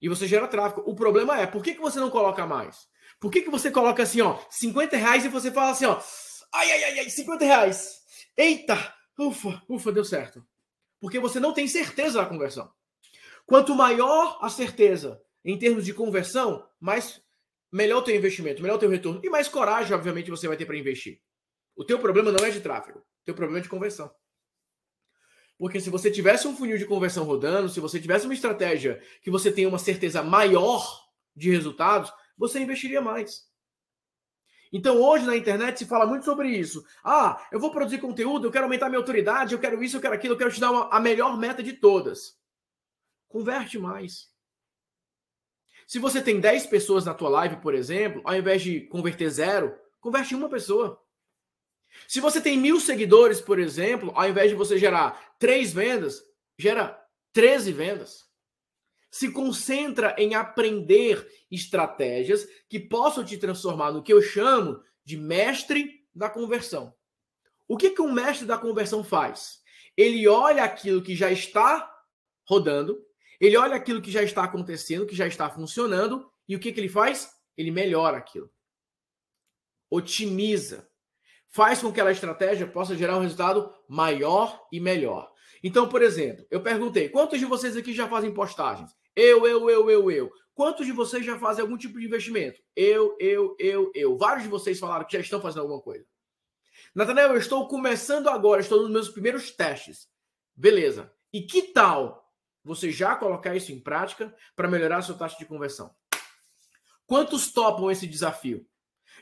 E 0.00 0.08
você 0.08 0.26
gera 0.26 0.48
tráfego. 0.48 0.82
O 0.86 0.94
problema 0.94 1.38
é, 1.38 1.46
por 1.46 1.62
que, 1.62 1.74
que 1.74 1.80
você 1.80 2.00
não 2.00 2.10
coloca 2.10 2.46
mais? 2.46 2.88
Por 3.20 3.30
que, 3.30 3.42
que 3.42 3.50
você 3.50 3.70
coloca 3.70 4.02
assim, 4.02 4.20
ó, 4.20 4.38
50 4.48 4.96
reais 4.96 5.24
e 5.24 5.28
você 5.28 5.50
fala 5.50 5.72
assim, 5.72 5.84
ó, 5.84 6.00
ai, 6.52 6.70
ai, 6.70 6.84
ai, 6.84 6.98
ai, 7.00 7.10
50 7.10 7.44
reais. 7.44 8.02
Eita, 8.36 8.94
ufa, 9.18 9.62
ufa, 9.68 9.92
deu 9.92 10.04
certo. 10.04 10.46
Porque 11.00 11.18
você 11.18 11.38
não 11.38 11.52
tem 11.52 11.68
certeza 11.68 12.20
da 12.20 12.26
conversão. 12.26 12.70
Quanto 13.46 13.74
maior 13.74 14.38
a 14.42 14.48
certeza 14.48 15.22
em 15.44 15.58
termos 15.58 15.84
de 15.84 15.94
conversão, 15.94 16.68
mais 16.78 17.22
melhor 17.72 17.98
o 17.98 18.02
teu 18.02 18.14
investimento, 18.14 18.62
melhor 18.62 18.76
o 18.76 18.78
teu 18.78 18.90
retorno 18.90 19.20
e 19.22 19.30
mais 19.30 19.48
coragem, 19.48 19.94
obviamente, 19.94 20.30
você 20.30 20.46
vai 20.46 20.56
ter 20.56 20.66
para 20.66 20.76
investir. 20.76 21.20
O 21.74 21.84
teu 21.84 21.98
problema 21.98 22.32
não 22.32 22.44
é 22.44 22.50
de 22.50 22.60
tráfego, 22.60 22.98
o 22.98 23.24
teu 23.24 23.34
problema 23.34 23.58
é 23.58 23.62
de 23.62 23.68
conversão. 23.68 24.12
Porque 25.56 25.80
se 25.80 25.90
você 25.90 26.10
tivesse 26.10 26.46
um 26.46 26.56
funil 26.56 26.78
de 26.78 26.86
conversão 26.86 27.24
rodando, 27.24 27.68
se 27.68 27.80
você 27.80 28.00
tivesse 28.00 28.26
uma 28.26 28.34
estratégia 28.34 29.02
que 29.22 29.30
você 29.30 29.50
tem 29.50 29.66
uma 29.66 29.78
certeza 29.78 30.22
maior 30.22 31.04
de 31.34 31.50
resultados, 31.50 32.12
você 32.36 32.60
investiria 32.60 33.00
mais. 33.00 33.47
Então 34.72 35.00
hoje 35.00 35.24
na 35.24 35.36
internet 35.36 35.78
se 35.78 35.86
fala 35.86 36.06
muito 36.06 36.24
sobre 36.24 36.48
isso. 36.48 36.84
Ah, 37.02 37.46
eu 37.50 37.60
vou 37.60 37.70
produzir 37.70 37.98
conteúdo, 37.98 38.46
eu 38.46 38.50
quero 38.50 38.64
aumentar 38.64 38.88
minha 38.88 38.98
autoridade, 38.98 39.52
eu 39.52 39.58
quero 39.58 39.82
isso, 39.82 39.96
eu 39.96 40.00
quero 40.00 40.14
aquilo, 40.14 40.34
eu 40.34 40.38
quero 40.38 40.52
te 40.52 40.60
dar 40.60 40.70
uma, 40.70 40.88
a 40.88 41.00
melhor 41.00 41.38
meta 41.38 41.62
de 41.62 41.72
todas. 41.72 42.38
Converte 43.28 43.78
mais. 43.78 44.28
Se 45.86 45.98
você 45.98 46.20
tem 46.20 46.38
10 46.38 46.66
pessoas 46.66 47.06
na 47.06 47.14
tua 47.14 47.30
live, 47.30 47.56
por 47.56 47.74
exemplo, 47.74 48.20
ao 48.24 48.36
invés 48.36 48.62
de 48.62 48.82
converter 48.82 49.30
zero, 49.30 49.74
converte 50.00 50.34
uma 50.34 50.48
pessoa. 50.48 51.02
Se 52.06 52.20
você 52.20 52.40
tem 52.40 52.58
mil 52.58 52.78
seguidores, 52.78 53.40
por 53.40 53.58
exemplo, 53.58 54.12
ao 54.14 54.28
invés 54.28 54.50
de 54.50 54.56
você 54.56 54.76
gerar 54.76 55.34
três 55.38 55.72
vendas, 55.72 56.22
gera 56.58 57.02
13 57.32 57.72
vendas. 57.72 58.27
Se 59.10 59.30
concentra 59.30 60.14
em 60.18 60.34
aprender 60.34 61.26
estratégias 61.50 62.46
que 62.68 62.78
possam 62.78 63.24
te 63.24 63.38
transformar 63.38 63.92
no 63.92 64.02
que 64.02 64.12
eu 64.12 64.20
chamo 64.20 64.82
de 65.04 65.16
mestre 65.16 66.06
da 66.14 66.28
conversão. 66.28 66.94
O 67.66 67.76
que, 67.76 67.90
que 67.90 68.02
um 68.02 68.12
mestre 68.12 68.46
da 68.46 68.58
conversão 68.58 69.02
faz? 69.02 69.62
Ele 69.96 70.28
olha 70.28 70.64
aquilo 70.64 71.02
que 71.02 71.16
já 71.16 71.30
está 71.30 71.90
rodando, 72.46 73.04
ele 73.40 73.56
olha 73.56 73.76
aquilo 73.76 74.02
que 74.02 74.10
já 74.10 74.22
está 74.22 74.44
acontecendo, 74.44 75.06
que 75.06 75.16
já 75.16 75.26
está 75.26 75.48
funcionando, 75.50 76.30
e 76.48 76.56
o 76.56 76.58
que, 76.58 76.72
que 76.72 76.80
ele 76.80 76.88
faz? 76.88 77.30
Ele 77.56 77.70
melhora 77.70 78.16
aquilo. 78.16 78.50
Otimiza 79.90 80.88
faz 81.48 81.80
com 81.80 81.88
que 81.88 82.00
aquela 82.00 82.12
estratégia 82.12 82.66
possa 82.66 82.96
gerar 82.96 83.16
um 83.16 83.22
resultado 83.22 83.72
maior 83.88 84.66
e 84.72 84.80
melhor. 84.80 85.32
Então, 85.62 85.88
por 85.88 86.02
exemplo, 86.02 86.46
eu 86.50 86.62
perguntei: 86.62 87.08
quantos 87.08 87.38
de 87.38 87.44
vocês 87.44 87.76
aqui 87.76 87.92
já 87.92 88.08
fazem 88.08 88.32
postagens? 88.32 88.94
Eu, 89.20 89.44
eu, 89.48 89.68
eu, 89.68 89.90
eu, 89.90 90.10
eu. 90.12 90.32
Quantos 90.54 90.86
de 90.86 90.92
vocês 90.92 91.26
já 91.26 91.36
fazem 91.36 91.60
algum 91.60 91.76
tipo 91.76 91.98
de 91.98 92.06
investimento? 92.06 92.62
Eu, 92.76 93.16
eu, 93.18 93.56
eu, 93.58 93.90
eu. 93.92 94.16
Vários 94.16 94.44
de 94.44 94.48
vocês 94.48 94.78
falaram 94.78 95.04
que 95.04 95.14
já 95.14 95.18
estão 95.18 95.40
fazendo 95.40 95.62
alguma 95.62 95.80
coisa. 95.80 96.06
Natanael, 96.94 97.30
eu 97.30 97.36
estou 97.36 97.66
começando 97.66 98.28
agora, 98.28 98.60
estou 98.60 98.80
nos 98.80 98.92
meus 98.92 99.08
primeiros 99.08 99.50
testes. 99.50 100.08
Beleza. 100.54 101.12
E 101.32 101.42
que 101.42 101.62
tal 101.72 102.32
você 102.62 102.92
já 102.92 103.16
colocar 103.16 103.56
isso 103.56 103.72
em 103.72 103.80
prática 103.80 104.32
para 104.54 104.68
melhorar 104.68 104.98
a 104.98 105.02
sua 105.02 105.18
taxa 105.18 105.36
de 105.36 105.46
conversão? 105.46 105.92
Quantos 107.04 107.50
topam 107.52 107.90
esse 107.90 108.06
desafio? 108.06 108.64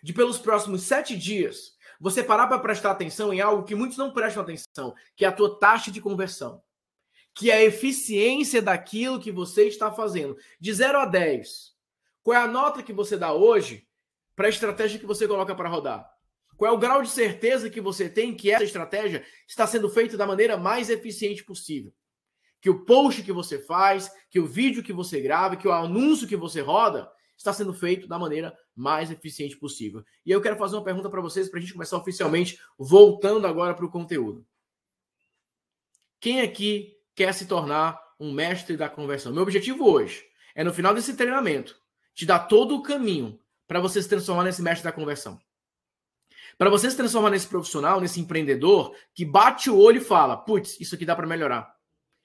De 0.02 0.12
pelos 0.12 0.36
próximos 0.36 0.82
sete 0.82 1.16
dias, 1.16 1.72
você 1.98 2.22
parar 2.22 2.48
para 2.48 2.58
prestar 2.58 2.90
atenção 2.90 3.32
em 3.32 3.40
algo 3.40 3.64
que 3.64 3.74
muitos 3.74 3.96
não 3.96 4.12
prestam 4.12 4.42
atenção, 4.42 4.94
que 5.16 5.24
é 5.24 5.28
a 5.28 5.32
tua 5.32 5.58
taxa 5.58 5.90
de 5.90 6.02
conversão, 6.02 6.62
que 7.36 7.50
é 7.50 7.56
a 7.58 7.64
eficiência 7.64 8.62
daquilo 8.62 9.20
que 9.20 9.30
você 9.30 9.68
está 9.68 9.92
fazendo. 9.92 10.38
De 10.58 10.72
0 10.72 10.98
a 11.00 11.04
10, 11.04 11.76
qual 12.22 12.34
é 12.34 12.40
a 12.40 12.48
nota 12.48 12.82
que 12.82 12.94
você 12.94 13.14
dá 13.18 13.30
hoje 13.34 13.86
para 14.34 14.46
a 14.46 14.48
estratégia 14.48 14.98
que 14.98 15.04
você 15.04 15.28
coloca 15.28 15.54
para 15.54 15.68
rodar? 15.68 16.10
Qual 16.56 16.72
é 16.72 16.74
o 16.74 16.78
grau 16.78 17.02
de 17.02 17.10
certeza 17.10 17.68
que 17.68 17.78
você 17.78 18.08
tem 18.08 18.34
que 18.34 18.50
essa 18.50 18.64
estratégia 18.64 19.22
está 19.46 19.66
sendo 19.66 19.90
feita 19.90 20.16
da 20.16 20.26
maneira 20.26 20.56
mais 20.56 20.88
eficiente 20.88 21.44
possível? 21.44 21.92
Que 22.58 22.70
o 22.70 22.86
post 22.86 23.22
que 23.22 23.32
você 23.32 23.58
faz, 23.58 24.10
que 24.30 24.40
o 24.40 24.46
vídeo 24.46 24.82
que 24.82 24.92
você 24.92 25.20
grava, 25.20 25.56
que 25.56 25.68
o 25.68 25.72
anúncio 25.72 26.26
que 26.26 26.36
você 26.36 26.62
roda 26.62 27.06
está 27.36 27.52
sendo 27.52 27.74
feito 27.74 28.08
da 28.08 28.18
maneira 28.18 28.56
mais 28.74 29.10
eficiente 29.10 29.58
possível. 29.58 30.02
E 30.24 30.30
eu 30.30 30.40
quero 30.40 30.56
fazer 30.56 30.76
uma 30.76 30.84
pergunta 30.84 31.10
para 31.10 31.20
vocês 31.20 31.50
para 31.50 31.58
a 31.58 31.60
gente 31.60 31.74
começar 31.74 31.98
oficialmente, 31.98 32.58
voltando 32.78 33.46
agora 33.46 33.74
para 33.74 33.84
o 33.84 33.90
conteúdo. 33.90 34.46
Quem 36.18 36.40
aqui 36.40 36.95
quer 37.16 37.32
se 37.32 37.46
tornar 37.46 38.00
um 38.20 38.30
mestre 38.30 38.76
da 38.76 38.88
conversão? 38.88 39.32
Meu 39.32 39.42
objetivo 39.42 39.90
hoje 39.90 40.22
é, 40.54 40.62
no 40.62 40.72
final 40.72 40.94
desse 40.94 41.14
treinamento, 41.14 41.76
te 42.14 42.24
dar 42.24 42.40
todo 42.40 42.76
o 42.76 42.82
caminho 42.82 43.38
para 43.66 43.80
você 43.80 44.00
se 44.00 44.08
transformar 44.08 44.44
nesse 44.44 44.62
mestre 44.62 44.84
da 44.84 44.92
conversão. 44.92 45.38
Para 46.56 46.70
você 46.70 46.90
se 46.90 46.96
transformar 46.96 47.30
nesse 47.30 47.46
profissional, 47.46 48.00
nesse 48.00 48.20
empreendedor 48.20 48.96
que 49.14 49.24
bate 49.24 49.68
o 49.68 49.76
olho 49.76 49.98
e 49.98 50.04
fala: 50.04 50.36
putz, 50.36 50.80
isso 50.80 50.94
aqui 50.94 51.04
dá 51.04 51.14
para 51.14 51.26
melhorar. 51.26 51.74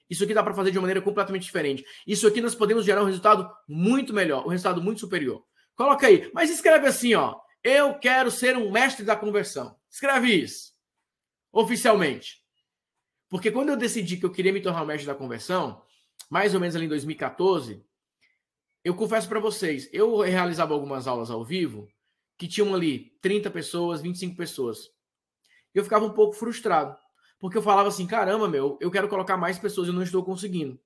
Isso 0.08 0.24
aqui 0.24 0.32
dá 0.32 0.42
para 0.42 0.54
fazer 0.54 0.70
de 0.70 0.78
uma 0.78 0.82
maneira 0.82 1.02
completamente 1.02 1.44
diferente. 1.44 1.84
Isso 2.06 2.26
aqui 2.26 2.40
nós 2.40 2.54
podemos 2.54 2.84
gerar 2.84 3.02
um 3.02 3.06
resultado 3.06 3.50
muito 3.68 4.12
melhor, 4.14 4.46
um 4.46 4.50
resultado 4.50 4.82
muito 4.82 5.00
superior. 5.00 5.44
Coloca 5.74 6.06
aí, 6.06 6.30
mas 6.34 6.50
escreve 6.50 6.86
assim, 6.86 7.14
ó. 7.14 7.38
Eu 7.62 7.94
quero 7.94 8.30
ser 8.30 8.56
um 8.56 8.70
mestre 8.70 9.04
da 9.04 9.14
conversão. 9.14 9.76
Escreve 9.90 10.34
isso. 10.34 10.72
Oficialmente. 11.52 12.41
Porque 13.32 13.50
quando 13.50 13.70
eu 13.70 13.78
decidi 13.78 14.18
que 14.18 14.26
eu 14.26 14.30
queria 14.30 14.52
me 14.52 14.60
tornar 14.60 14.82
um 14.82 14.84
mestre 14.84 15.06
da 15.06 15.14
conversão, 15.14 15.80
mais 16.28 16.52
ou 16.52 16.60
menos 16.60 16.76
ali 16.76 16.84
em 16.84 16.88
2014, 16.90 17.82
eu 18.84 18.94
confesso 18.94 19.26
para 19.26 19.40
vocês, 19.40 19.88
eu 19.90 20.20
realizava 20.20 20.74
algumas 20.74 21.06
aulas 21.06 21.30
ao 21.30 21.42
vivo 21.42 21.88
que 22.36 22.46
tinham 22.46 22.74
ali 22.74 23.16
30 23.22 23.50
pessoas, 23.50 24.02
25 24.02 24.36
pessoas. 24.36 24.90
Eu 25.74 25.82
ficava 25.82 26.04
um 26.04 26.12
pouco 26.12 26.34
frustrado, 26.34 26.94
porque 27.40 27.56
eu 27.56 27.62
falava 27.62 27.88
assim: 27.88 28.06
caramba, 28.06 28.46
meu, 28.50 28.76
eu 28.82 28.90
quero 28.90 29.08
colocar 29.08 29.38
mais 29.38 29.58
pessoas 29.58 29.88
e 29.88 29.92
não 29.92 30.02
estou 30.02 30.22
conseguindo. 30.22 30.78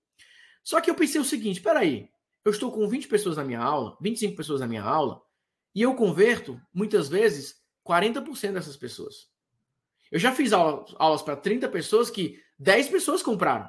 Só 0.63 0.81
que 0.81 0.89
eu 0.89 0.95
pensei 0.95 1.21
o 1.21 1.25
seguinte: 1.25 1.61
peraí, 1.61 2.09
eu 2.45 2.53
estou 2.53 2.71
com 2.71 2.87
20 2.87 3.09
pessoas 3.09 3.37
na 3.37 3.43
minha 3.43 3.61
aula, 3.61 3.99
25 4.01 4.37
pessoas 4.37 4.61
na 4.61 4.69
minha 4.69 4.85
aula, 4.85 5.21
e 5.75 5.83
eu 5.83 5.97
converto, 5.97 6.61
muitas 6.73 7.09
vezes, 7.09 7.57
40% 7.85 8.53
dessas 8.53 8.77
pessoas. 8.77 9.35
Eu 10.11 10.19
já 10.19 10.33
fiz 10.33 10.53
aulas, 10.53 10.95
aulas 10.99 11.23
para 11.23 11.37
30 11.37 11.69
pessoas 11.69 12.11
que 12.11 12.41
10 12.59 12.89
pessoas 12.89 13.23
compraram. 13.23 13.69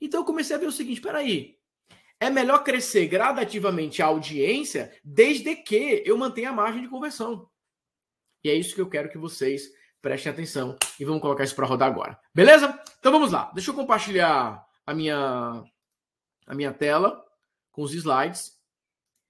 Então 0.00 0.20
eu 0.20 0.24
comecei 0.24 0.56
a 0.56 0.58
ver 0.58 0.66
o 0.66 0.72
seguinte: 0.72 1.00
peraí, 1.00 1.56
é 2.18 2.30
melhor 2.30 2.62
crescer 2.64 3.06
gradativamente 3.06 4.02
a 4.02 4.06
audiência 4.06 4.92
desde 5.04 5.56
que 5.56 6.02
eu 6.04 6.16
mantenha 6.16 6.50
a 6.50 6.52
margem 6.52 6.82
de 6.82 6.88
conversão. 6.88 7.48
E 8.44 8.50
é 8.50 8.54
isso 8.54 8.74
que 8.74 8.80
eu 8.80 8.88
quero 8.88 9.08
que 9.08 9.18
vocês 9.18 9.70
prestem 10.00 10.32
atenção 10.32 10.76
e 10.98 11.04
vamos 11.04 11.22
colocar 11.22 11.44
isso 11.44 11.54
para 11.54 11.66
rodar 11.66 11.88
agora. 11.88 12.18
Beleza? 12.34 12.80
Então 12.98 13.12
vamos 13.12 13.30
lá. 13.30 13.50
Deixa 13.54 13.70
eu 13.70 13.74
compartilhar 13.74 14.64
a 14.84 14.94
minha 14.94 15.62
a 16.46 16.54
minha 16.54 16.72
tela 16.72 17.24
com 17.70 17.82
os 17.82 17.94
slides 17.94 18.52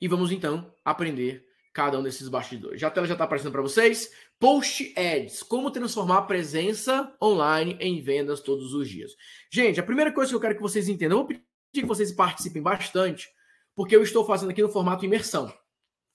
e 0.01 0.09
vamos 0.09 0.33
então 0.33 0.75
aprender 0.85 1.47
cada 1.73 1.99
um 1.99 2.03
desses 2.03 2.29
bastidores. 2.29 2.81
Já 2.81 2.89
a 2.89 2.91
tela 2.91 3.07
já 3.07 3.15
está 3.15 3.25
aparecendo 3.25 3.53
para 3.53 3.63
vocês. 3.63 4.11
Post 4.43 4.93
Ads, 4.99 5.45
como 5.45 5.71
transformar 5.71 6.19
a 6.19 6.23
presença 6.23 7.17
online 7.23 7.77
em 7.79 8.03
vendas 8.03 8.41
todos 8.41 8.75
os 8.75 8.89
dias. 8.89 9.13
Gente, 9.49 9.79
a 9.79 9.85
primeira 9.85 10.11
coisa 10.11 10.33
que 10.33 10.35
eu 10.35 10.41
quero 10.41 10.57
que 10.57 10.61
vocês 10.61 10.89
entendam, 10.89 11.19
eu 11.19 11.25
vou 11.25 11.29
pedir 11.29 11.45
que 11.73 11.87
vocês 11.87 12.11
participem 12.11 12.61
bastante, 12.61 13.31
porque 13.73 13.95
eu 13.95 14.03
estou 14.03 14.25
fazendo 14.25 14.51
aqui 14.51 14.61
no 14.61 14.69
formato 14.69 15.05
imersão. 15.05 15.55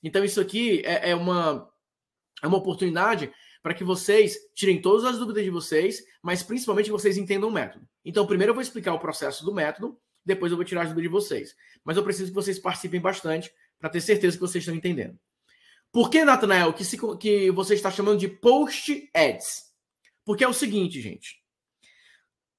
Então 0.03 0.25
isso 0.25 0.41
aqui 0.41 0.81
é, 0.83 1.11
é 1.11 1.15
uma 1.15 1.71
é 2.43 2.47
uma 2.47 2.57
oportunidade 2.57 3.31
para 3.63 3.73
que 3.73 3.85
vocês 3.85 4.35
tirem 4.53 4.81
todas 4.81 5.05
as 5.05 5.17
dúvidas 5.17 5.45
de 5.45 5.49
vocês, 5.49 6.03
mas 6.21 6.43
principalmente 6.43 6.91
vocês 6.91 7.17
entendam 7.17 7.47
o 7.47 7.53
método. 7.53 7.87
Então, 8.03 8.27
primeiro 8.27 8.51
eu 8.51 8.55
vou 8.55 8.61
explicar 8.61 8.93
o 8.93 8.99
processo 8.99 9.45
do 9.45 9.53
método, 9.53 9.97
depois 10.25 10.51
eu 10.51 10.57
vou 10.57 10.65
tirar 10.65 10.81
as 10.81 10.89
dúvidas 10.89 11.03
de 11.03 11.13
vocês. 11.13 11.55
Mas 11.81 11.95
eu 11.95 12.03
preciso 12.03 12.31
que 12.31 12.35
vocês 12.35 12.59
participem 12.59 12.99
bastante 12.99 13.49
para 13.79 13.89
ter 13.89 14.01
certeza 14.01 14.35
que 14.35 14.41
vocês 14.41 14.61
estão 14.61 14.75
entendendo. 14.75 15.17
Por 15.91 16.09
que, 16.09 16.23
Nathanael, 16.23 16.73
que, 16.73 16.83
se, 16.83 16.97
que 17.17 17.51
você 17.51 17.73
está 17.73 17.89
chamando 17.89 18.19
de 18.19 18.27
post 18.27 19.09
ads? 19.13 19.63
Porque 20.25 20.43
é 20.43 20.47
o 20.47 20.53
seguinte, 20.53 21.01
gente. 21.01 21.41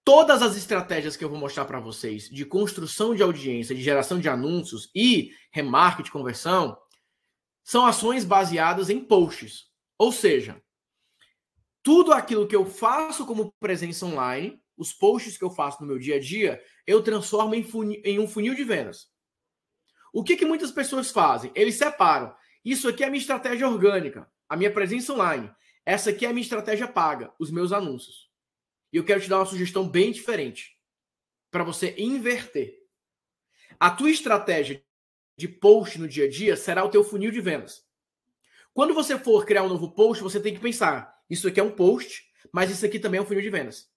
Todas 0.05 0.41
as 0.41 0.57
estratégias 0.57 1.17
que 1.17 1.25
eu 1.25 1.29
vou 1.29 1.39
mostrar 1.39 1.67
para 1.67 1.81
vocês 1.81 2.31
de 2.31 2.45
construção 2.47 3.15
de 3.15 3.23
audiência, 3.23 3.75
de 3.75 3.83
geração 3.83 4.19
de 4.19 4.29
anúncios 4.29 4.91
e 4.95 5.33
remarketing, 5.53 6.11
conversão, 6.11 6.79
são 7.63 7.85
ações 7.85 8.25
baseadas 8.25 8.89
em 8.89 9.05
posts. 9.05 9.67
Ou 9.99 10.11
seja, 10.11 10.63
tudo 11.83 12.13
aquilo 12.13 12.49
que 12.49 12.57
eu 12.57 12.65
faço 12.65 13.27
como 13.27 13.53
presença 13.61 14.07
online, 14.07 14.59
os 14.77 14.93
posts 14.93 15.37
que 15.37 15.45
eu 15.45 15.51
faço 15.51 15.83
no 15.83 15.87
meu 15.87 15.99
dia 15.99 16.17
a 16.17 16.21
dia, 16.21 16.63
eu 16.87 17.03
transformo 17.03 17.55
em, 17.55 17.67
em 18.05 18.19
um 18.19 18.27
funil 18.27 18.55
de 18.55 18.65
vendas. 18.65 19.09
O 20.13 20.25
que, 20.25 20.37
que 20.37 20.47
muitas 20.47 20.71
pessoas 20.71 21.11
fazem? 21.11 21.53
Eles 21.55 21.77
separam. 21.77 22.35
Isso 22.65 22.89
aqui 22.89 23.03
é 23.03 23.07
a 23.07 23.11
minha 23.11 23.21
estratégia 23.21 23.69
orgânica, 23.69 24.31
a 24.49 24.57
minha 24.57 24.73
presença 24.73 25.13
online. 25.13 25.51
Essa 25.85 26.11
aqui 26.11 26.27
é 26.27 26.29
a 26.29 26.33
minha 26.33 26.43
estratégia 26.43 26.89
paga, 26.89 27.33
os 27.39 27.51
meus 27.51 27.73
anúncios. 27.73 28.29
E 28.93 28.97
eu 28.97 29.05
quero 29.05 29.21
te 29.21 29.29
dar 29.29 29.39
uma 29.39 29.47
sugestão 29.47 29.89
bem 29.89 30.13
diferente 30.13 30.79
para 31.51 31.65
você 31.65 31.95
inverter. 31.97 32.79
A 33.79 33.91
tua 33.91 34.11
estratégia 34.11 34.85
de 35.37 35.47
post 35.47 35.99
no 35.99 36.09
dia 36.09 36.25
a 36.25 36.31
dia 36.31 36.57
será 36.57 36.85
o 36.85 36.91
teu 36.91 37.05
funil 37.05 37.31
de 37.31 37.41
vendas. 37.41 37.87
Quando 38.75 38.95
você 38.95 39.19
for 39.19 39.45
criar 39.47 39.63
um 39.63 39.69
novo 39.69 39.93
post, 39.93 40.23
você 40.23 40.41
tem 40.41 40.55
que 40.55 40.61
pensar: 40.61 41.23
isso 41.31 41.49
aqui 41.49 41.61
é 41.61 41.63
um 41.63 41.71
post, 41.71 42.29
mas 42.53 42.71
isso 42.71 42.85
aqui 42.85 42.99
também 42.99 43.19
é 43.19 43.23
um 43.23 43.27
funil 43.27 43.43
de 43.43 43.51
vendas. 43.51 43.91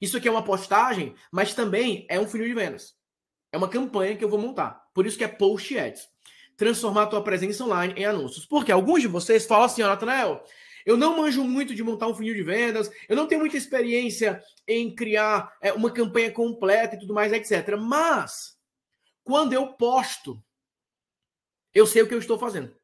Isso 0.00 0.16
aqui 0.16 0.28
é 0.28 0.30
uma 0.30 0.44
postagem, 0.44 1.14
mas 1.32 1.54
também 1.54 2.06
é 2.08 2.20
um 2.20 2.28
funil 2.28 2.46
de 2.46 2.54
vendas. 2.54 2.94
É 3.50 3.56
uma 3.56 3.68
campanha 3.68 4.16
que 4.16 4.24
eu 4.24 4.28
vou 4.28 4.38
montar. 4.38 4.88
Por 4.92 5.06
isso 5.06 5.16
que 5.16 5.24
é 5.24 5.28
post 5.28 5.78
ads 5.78 6.08
transformar 6.56 7.04
a 7.04 7.06
tua 7.06 7.22
presença 7.22 7.64
online 7.64 7.94
em 7.96 8.04
anúncios. 8.04 8.46
Porque 8.46 8.72
alguns 8.72 9.02
de 9.02 9.08
vocês 9.08 9.46
falam 9.46 9.64
assim, 9.64 9.82
ó, 9.82 9.88
Natanael, 9.88 10.44
eu 10.84 10.96
não 10.96 11.16
manjo 11.16 11.42
muito 11.42 11.74
de 11.74 11.82
montar 11.82 12.08
um 12.08 12.14
funil 12.14 12.34
de 12.34 12.42
vendas, 12.42 12.90
eu 13.08 13.16
não 13.16 13.26
tenho 13.26 13.40
muita 13.40 13.56
experiência 13.56 14.42
em 14.68 14.94
criar 14.94 15.56
é, 15.60 15.72
uma 15.72 15.90
campanha 15.90 16.30
completa 16.30 16.94
e 16.94 16.98
tudo 16.98 17.14
mais, 17.14 17.32
etc. 17.32 17.76
Mas, 17.78 18.56
quando 19.22 19.52
eu 19.52 19.68
posto, 19.74 20.42
eu 21.72 21.86
sei 21.86 22.02
o 22.02 22.06
que 22.06 22.14
eu 22.14 22.18
estou 22.18 22.38
fazendo. 22.38 22.74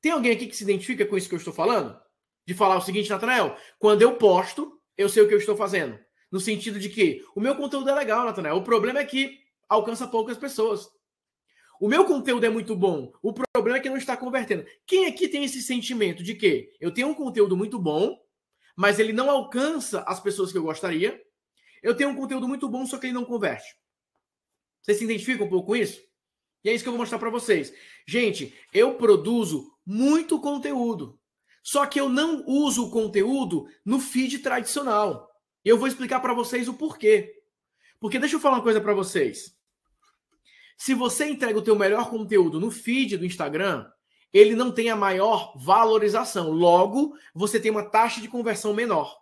Tem 0.00 0.12
alguém 0.12 0.32
aqui 0.32 0.46
que 0.46 0.56
se 0.56 0.64
identifica 0.64 1.06
com 1.06 1.16
isso 1.16 1.28
que 1.28 1.34
eu 1.34 1.38
estou 1.38 1.54
falando? 1.54 1.98
De 2.44 2.54
falar 2.54 2.76
o 2.76 2.82
seguinte, 2.82 3.10
Natanael, 3.10 3.56
quando 3.78 4.02
eu 4.02 4.16
posto, 4.16 4.80
eu 4.96 5.08
sei 5.08 5.22
o 5.22 5.28
que 5.28 5.34
eu 5.34 5.38
estou 5.38 5.56
fazendo. 5.56 5.98
No 6.30 6.40
sentido 6.40 6.78
de 6.78 6.88
que 6.88 7.24
o 7.34 7.40
meu 7.40 7.56
conteúdo 7.56 7.88
é 7.88 7.94
legal, 7.94 8.24
Natanael. 8.24 8.56
O 8.56 8.64
problema 8.64 8.98
é 8.98 9.04
que 9.04 9.38
alcança 9.68 10.06
poucas 10.06 10.36
pessoas. 10.36 10.88
O 11.80 11.88
meu 11.88 12.04
conteúdo 12.04 12.44
é 12.46 12.48
muito 12.48 12.74
bom. 12.74 13.12
O 13.22 13.32
problema 13.32 13.78
é 13.78 13.80
que 13.80 13.88
não 13.88 13.96
está 13.96 14.16
convertendo. 14.16 14.64
Quem 14.86 15.06
aqui 15.06 15.28
tem 15.28 15.44
esse 15.44 15.62
sentimento 15.62 16.22
de 16.22 16.34
que 16.34 16.70
eu 16.80 16.92
tenho 16.92 17.08
um 17.08 17.14
conteúdo 17.14 17.56
muito 17.56 17.78
bom, 17.78 18.18
mas 18.74 18.98
ele 18.98 19.12
não 19.12 19.30
alcança 19.30 20.02
as 20.02 20.20
pessoas 20.20 20.52
que 20.52 20.58
eu 20.58 20.62
gostaria? 20.62 21.20
Eu 21.82 21.96
tenho 21.96 22.10
um 22.10 22.16
conteúdo 22.16 22.48
muito 22.48 22.68
bom, 22.68 22.86
só 22.86 22.98
que 22.98 23.06
ele 23.06 23.12
não 23.12 23.24
converte. 23.24 23.76
Vocês 24.82 24.98
se 24.98 25.04
identificam 25.04 25.46
um 25.46 25.50
pouco 25.50 25.66
com 25.66 25.76
isso? 25.76 26.00
E 26.64 26.68
é 26.68 26.74
isso 26.74 26.82
que 26.82 26.88
eu 26.88 26.92
vou 26.92 27.00
mostrar 27.00 27.18
para 27.18 27.30
vocês. 27.30 27.72
Gente, 28.06 28.54
eu 28.72 28.94
produzo 28.94 29.72
muito 29.84 30.40
conteúdo. 30.40 31.18
Só 31.62 31.84
que 31.86 32.00
eu 32.00 32.08
não 32.08 32.44
uso 32.46 32.86
o 32.86 32.90
conteúdo 32.90 33.68
no 33.84 33.98
feed 33.98 34.38
tradicional. 34.38 35.28
E 35.64 35.68
eu 35.68 35.78
vou 35.78 35.88
explicar 35.88 36.20
para 36.20 36.34
vocês 36.34 36.68
o 36.68 36.74
porquê. 36.74 37.42
Porque 37.98 38.18
deixa 38.18 38.36
eu 38.36 38.40
falar 38.40 38.56
uma 38.56 38.62
coisa 38.62 38.80
para 38.80 38.94
vocês. 38.94 39.55
Se 40.76 40.94
você 40.94 41.26
entrega 41.26 41.58
o 41.58 41.62
teu 41.62 41.76
melhor 41.76 42.10
conteúdo 42.10 42.60
no 42.60 42.70
feed 42.70 43.16
do 43.16 43.24
Instagram, 43.24 43.90
ele 44.32 44.54
não 44.54 44.70
tem 44.70 44.90
a 44.90 44.96
maior 44.96 45.56
valorização. 45.56 46.50
Logo, 46.50 47.16
você 47.34 47.58
tem 47.58 47.70
uma 47.70 47.88
taxa 47.88 48.20
de 48.20 48.28
conversão 48.28 48.74
menor. 48.74 49.18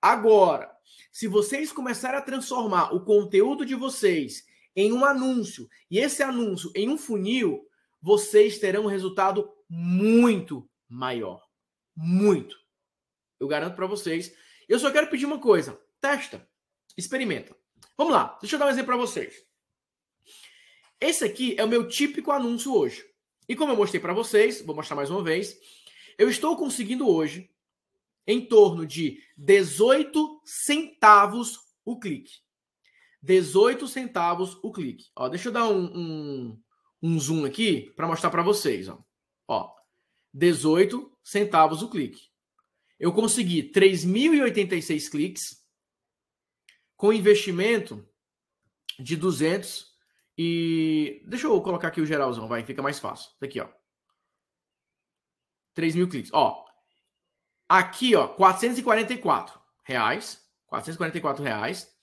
Agora, 0.00 0.70
se 1.10 1.26
vocês 1.26 1.72
começarem 1.72 2.18
a 2.18 2.22
transformar 2.22 2.94
o 2.94 3.04
conteúdo 3.04 3.64
de 3.64 3.74
vocês 3.74 4.46
em 4.76 4.92
um 4.92 5.04
anúncio 5.04 5.68
e 5.90 5.98
esse 5.98 6.22
anúncio 6.22 6.70
em 6.74 6.88
um 6.88 6.98
funil, 6.98 7.66
vocês 8.00 8.58
terão 8.58 8.84
um 8.84 8.88
resultado 8.88 9.50
muito 9.68 10.68
maior. 10.88 11.42
Muito. 11.96 12.56
Eu 13.38 13.48
garanto 13.48 13.76
para 13.76 13.86
vocês. 13.86 14.34
Eu 14.68 14.78
só 14.78 14.90
quero 14.90 15.08
pedir 15.08 15.26
uma 15.26 15.38
coisa: 15.38 15.80
testa, 16.00 16.46
experimenta. 16.96 17.56
Vamos 17.96 18.12
lá, 18.12 18.38
deixa 18.40 18.56
eu 18.56 18.60
dar 18.60 18.66
um 18.66 18.70
exemplo 18.70 18.86
para 18.86 18.96
vocês. 18.96 19.49
Esse 21.00 21.24
aqui 21.24 21.54
é 21.58 21.64
o 21.64 21.68
meu 21.68 21.88
típico 21.88 22.30
anúncio 22.30 22.74
hoje. 22.74 23.02
E 23.48 23.56
como 23.56 23.72
eu 23.72 23.76
mostrei 23.76 24.00
para 24.00 24.12
vocês, 24.12 24.60
vou 24.60 24.76
mostrar 24.76 24.94
mais 24.94 25.10
uma 25.10 25.22
vez, 25.22 25.58
eu 26.18 26.28
estou 26.28 26.56
conseguindo 26.56 27.08
hoje 27.08 27.50
em 28.26 28.44
torno 28.44 28.86
de 28.86 29.22
18 29.36 30.42
centavos 30.44 31.58
o 31.84 31.98
clique. 31.98 32.32
18 33.22 33.88
centavos 33.88 34.58
o 34.62 34.70
clique. 34.70 35.06
Ó, 35.16 35.28
deixa 35.28 35.48
eu 35.48 35.52
dar 35.52 35.68
um, 35.68 35.84
um, 35.84 36.62
um 37.02 37.18
zoom 37.18 37.46
aqui 37.46 37.90
para 37.96 38.06
mostrar 38.06 38.30
para 38.30 38.42
vocês. 38.42 38.88
Ó. 38.88 39.02
ó, 39.48 39.74
18 40.34 41.10
centavos 41.24 41.82
o 41.82 41.88
clique. 41.88 42.28
Eu 42.98 43.12
consegui 43.12 43.70
3.086 43.72 45.10
cliques 45.10 45.64
com 46.94 47.10
investimento 47.10 48.06
de 48.98 49.16
200 49.16 49.89
e 50.42 51.22
deixa 51.26 51.46
eu 51.46 51.60
colocar 51.60 51.88
aqui 51.88 52.00
o 52.00 52.06
geralzão, 52.06 52.48
vai, 52.48 52.64
fica 52.64 52.80
mais 52.80 52.98
fácil. 52.98 53.30
Aqui, 53.42 53.60
ó. 53.60 53.68
3 55.74 55.94
mil 55.94 56.08
cliques. 56.08 56.30
Ó, 56.32 56.64
aqui, 57.68 58.16
ó, 58.16 58.26
444 58.26 59.60
reais. 59.84 60.42
444 60.66 61.44
reais. 61.44 61.94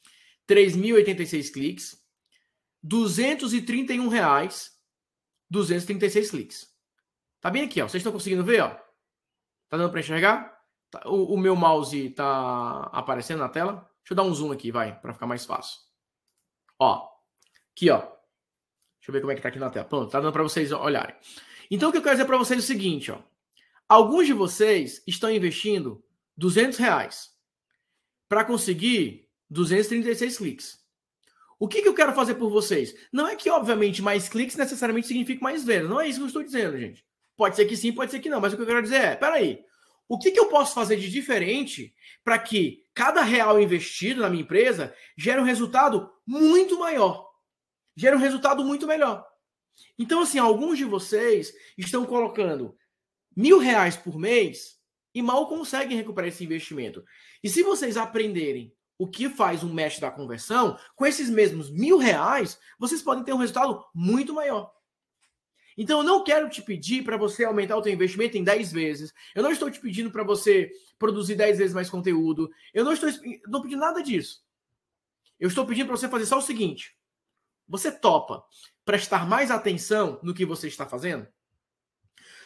3.086 0.48 1.51
cliques. 1.51 2.00
231 2.84 4.08
reais. 4.08 4.79
236 5.50 6.29
cliques. 6.29 6.72
Tá 7.41 7.50
bem 7.50 7.63
aqui, 7.63 7.82
ó. 7.82 7.88
Vocês 7.88 8.01
estão 8.01 8.13
conseguindo 8.13 8.44
ver, 8.44 8.62
ó? 8.62 8.70
Tá 9.67 9.77
dando 9.77 9.89
para 9.89 10.00
enxergar? 10.00 10.62
Tá, 10.91 11.01
o, 11.08 11.34
o, 11.34 11.38
meu 11.39 11.56
mouse 11.56 12.12
tá 12.12 12.84
aparecendo 12.94 13.39
na 13.39 13.50
tela? 13.50 13.89
Deixa 14.03 14.12
eu 14.12 14.15
dar 14.15 14.22
um 14.22 14.34
zoom 14.36 14.51
aqui, 14.51 14.72
vai, 14.72 14.96
para 15.00 15.12
ficar 15.12 15.25
mais 15.25 15.44
fácil. 15.44 15.79
Ó, 16.77 17.10
aqui, 17.74 17.89
ó. 17.89 18.17
Deixa 19.08 19.12
eu 19.12 19.14
ver 19.14 19.22
como 19.22 19.32
é 19.32 19.36
que 19.36 19.42
tá 19.42 19.48
aqui 19.48 19.58
na 19.58 19.70
tela. 19.70 19.86
Pronto, 19.86 20.12
tá 20.12 20.20
dando 20.20 20.34
para 20.34 20.44
vocês 20.44 20.70
olharem. 20.74 21.16
Então, 21.72 21.88
o 21.88 21.92
que 21.94 21.98
eu 21.98 22.02
quero 22.02 22.16
dizer 22.16 22.26
para 22.26 22.38
vocês 22.38 22.60
é 22.60 22.64
o 22.64 22.66
seguinte, 22.66 23.10
ó. 23.10 23.20
Alguns 23.88 24.28
de 24.28 24.34
vocês 24.34 25.02
estão 25.08 25.32
investindo 25.32 26.04
200 26.36 26.78
reais 26.78 27.30
para 28.28 28.44
conseguir 28.44 29.30
236 29.50 30.38
cliques. 30.38 30.80
O 31.58 31.70
que, 31.70 31.82
que 31.82 31.88
eu 31.88 31.94
quero 31.94 32.14
fazer 32.14 32.36
por 32.36 32.50
vocês? 32.50 32.94
Não 33.10 33.26
é 33.26 33.38
que, 33.38 33.50
obviamente, 33.50 34.02
mais 34.02 34.28
cliques 34.28 34.58
necessariamente 34.58 35.08
significa 35.08 35.42
mais 35.42 35.64
vendas. 35.64 35.90
Não 35.90 36.02
é 36.02 36.10
isso 36.10 36.20
que 36.20 36.24
eu 36.24 36.28
estou 36.28 36.44
dizendo, 36.44 36.78
gente. 36.78 37.06
Pode 37.38 37.56
ser 37.56 37.64
que 37.64 37.78
sim, 37.78 37.94
pode 37.94 38.12
ser 38.12 38.20
que 38.20 38.30
não. 38.30 38.42
Mas 38.42 38.52
o 38.52 38.58
que 38.58 38.64
eu 38.64 38.68
quero 38.68 38.84
dizer 38.84 39.02
é: 39.02 39.16
peraí, 39.16 39.62
o 40.10 40.20
que, 40.20 40.32
que 40.32 40.40
eu 40.40 40.48
posso 40.48 40.74
fazer 40.74 40.98
de 40.98 41.10
diferente 41.10 41.96
para 42.26 42.38
que 42.38 42.84
cada 42.94 43.22
real 43.22 43.60
investido 43.62 44.22
na 44.22 44.30
minha 44.30 44.44
empresa 44.44 44.94
gere 45.18 45.40
um 45.40 45.46
resultado 45.46 46.12
muito 46.26 46.78
maior? 46.78 47.27
Gere 47.98 48.16
um 48.16 48.20
resultado 48.20 48.63
muito 48.63 48.86
melhor. 48.86 49.25
Então, 49.98 50.22
assim, 50.22 50.38
alguns 50.38 50.77
de 50.77 50.86
vocês 50.86 51.51
estão 51.75 52.06
colocando 52.06 52.77
mil 53.36 53.58
reais 53.58 53.98
por 53.98 54.20
mês 54.20 54.77
e 55.16 55.22
mal 55.22 55.48
conseguem 55.48 55.98
recuperar 55.98 56.27
esse 56.30 56.44
investimento. 56.44 57.04
E 57.44 57.50
se 57.50 57.63
vocês 57.63 57.98
aprenderem 57.98 58.72
o 59.00 59.08
que 59.08 59.27
faz 59.30 59.63
um 59.63 59.74
mestre 59.74 60.01
da 60.01 60.12
conversão, 60.12 60.77
com 60.96 61.08
esses 61.08 61.27
mesmos 61.27 61.72
mil 61.72 61.98
reais, 61.98 62.60
vocês 62.77 63.01
podem 63.01 63.24
ter 63.24 63.34
um 63.34 63.38
resultado 63.38 63.84
muito 63.94 64.32
maior. 64.32 64.72
Então, 65.75 66.00
eu 66.00 66.04
não 66.04 66.24
quero 66.24 66.50
te 66.50 66.62
pedir 66.62 67.04
para 67.04 67.18
você 67.18 67.46
aumentar 67.46 67.77
o 67.77 67.82
teu 67.82 67.94
investimento 67.94 68.38
em 68.38 68.44
10 68.44 68.72
vezes. 68.72 69.13
Eu 69.34 69.42
não 69.42 69.51
estou 69.51 69.72
te 69.72 69.80
pedindo 69.80 70.12
para 70.12 70.24
você 70.24 70.72
produzir 71.00 71.36
10 71.36 71.58
vezes 71.58 71.74
mais 71.74 71.89
conteúdo. 71.89 72.50
Eu 72.74 72.84
não 72.84 72.94
estou, 72.94 73.10
não 73.48 73.62
pedindo 73.62 73.80
nada 73.80 74.04
disso. 74.04 74.44
Eu 75.39 75.48
estou 75.48 75.66
pedindo 75.66 75.88
para 75.88 75.98
você 75.98 76.08
fazer 76.08 76.25
só 76.27 76.38
o 76.38 76.42
seguinte. 76.42 76.96
Você 77.68 77.92
topa 77.92 78.44
prestar 78.86 79.28
mais 79.28 79.52
atenção 79.52 80.20
no 80.24 80.34
que 80.34 80.46
você 80.46 80.68
está 80.68 80.86
fazendo? 80.86 81.28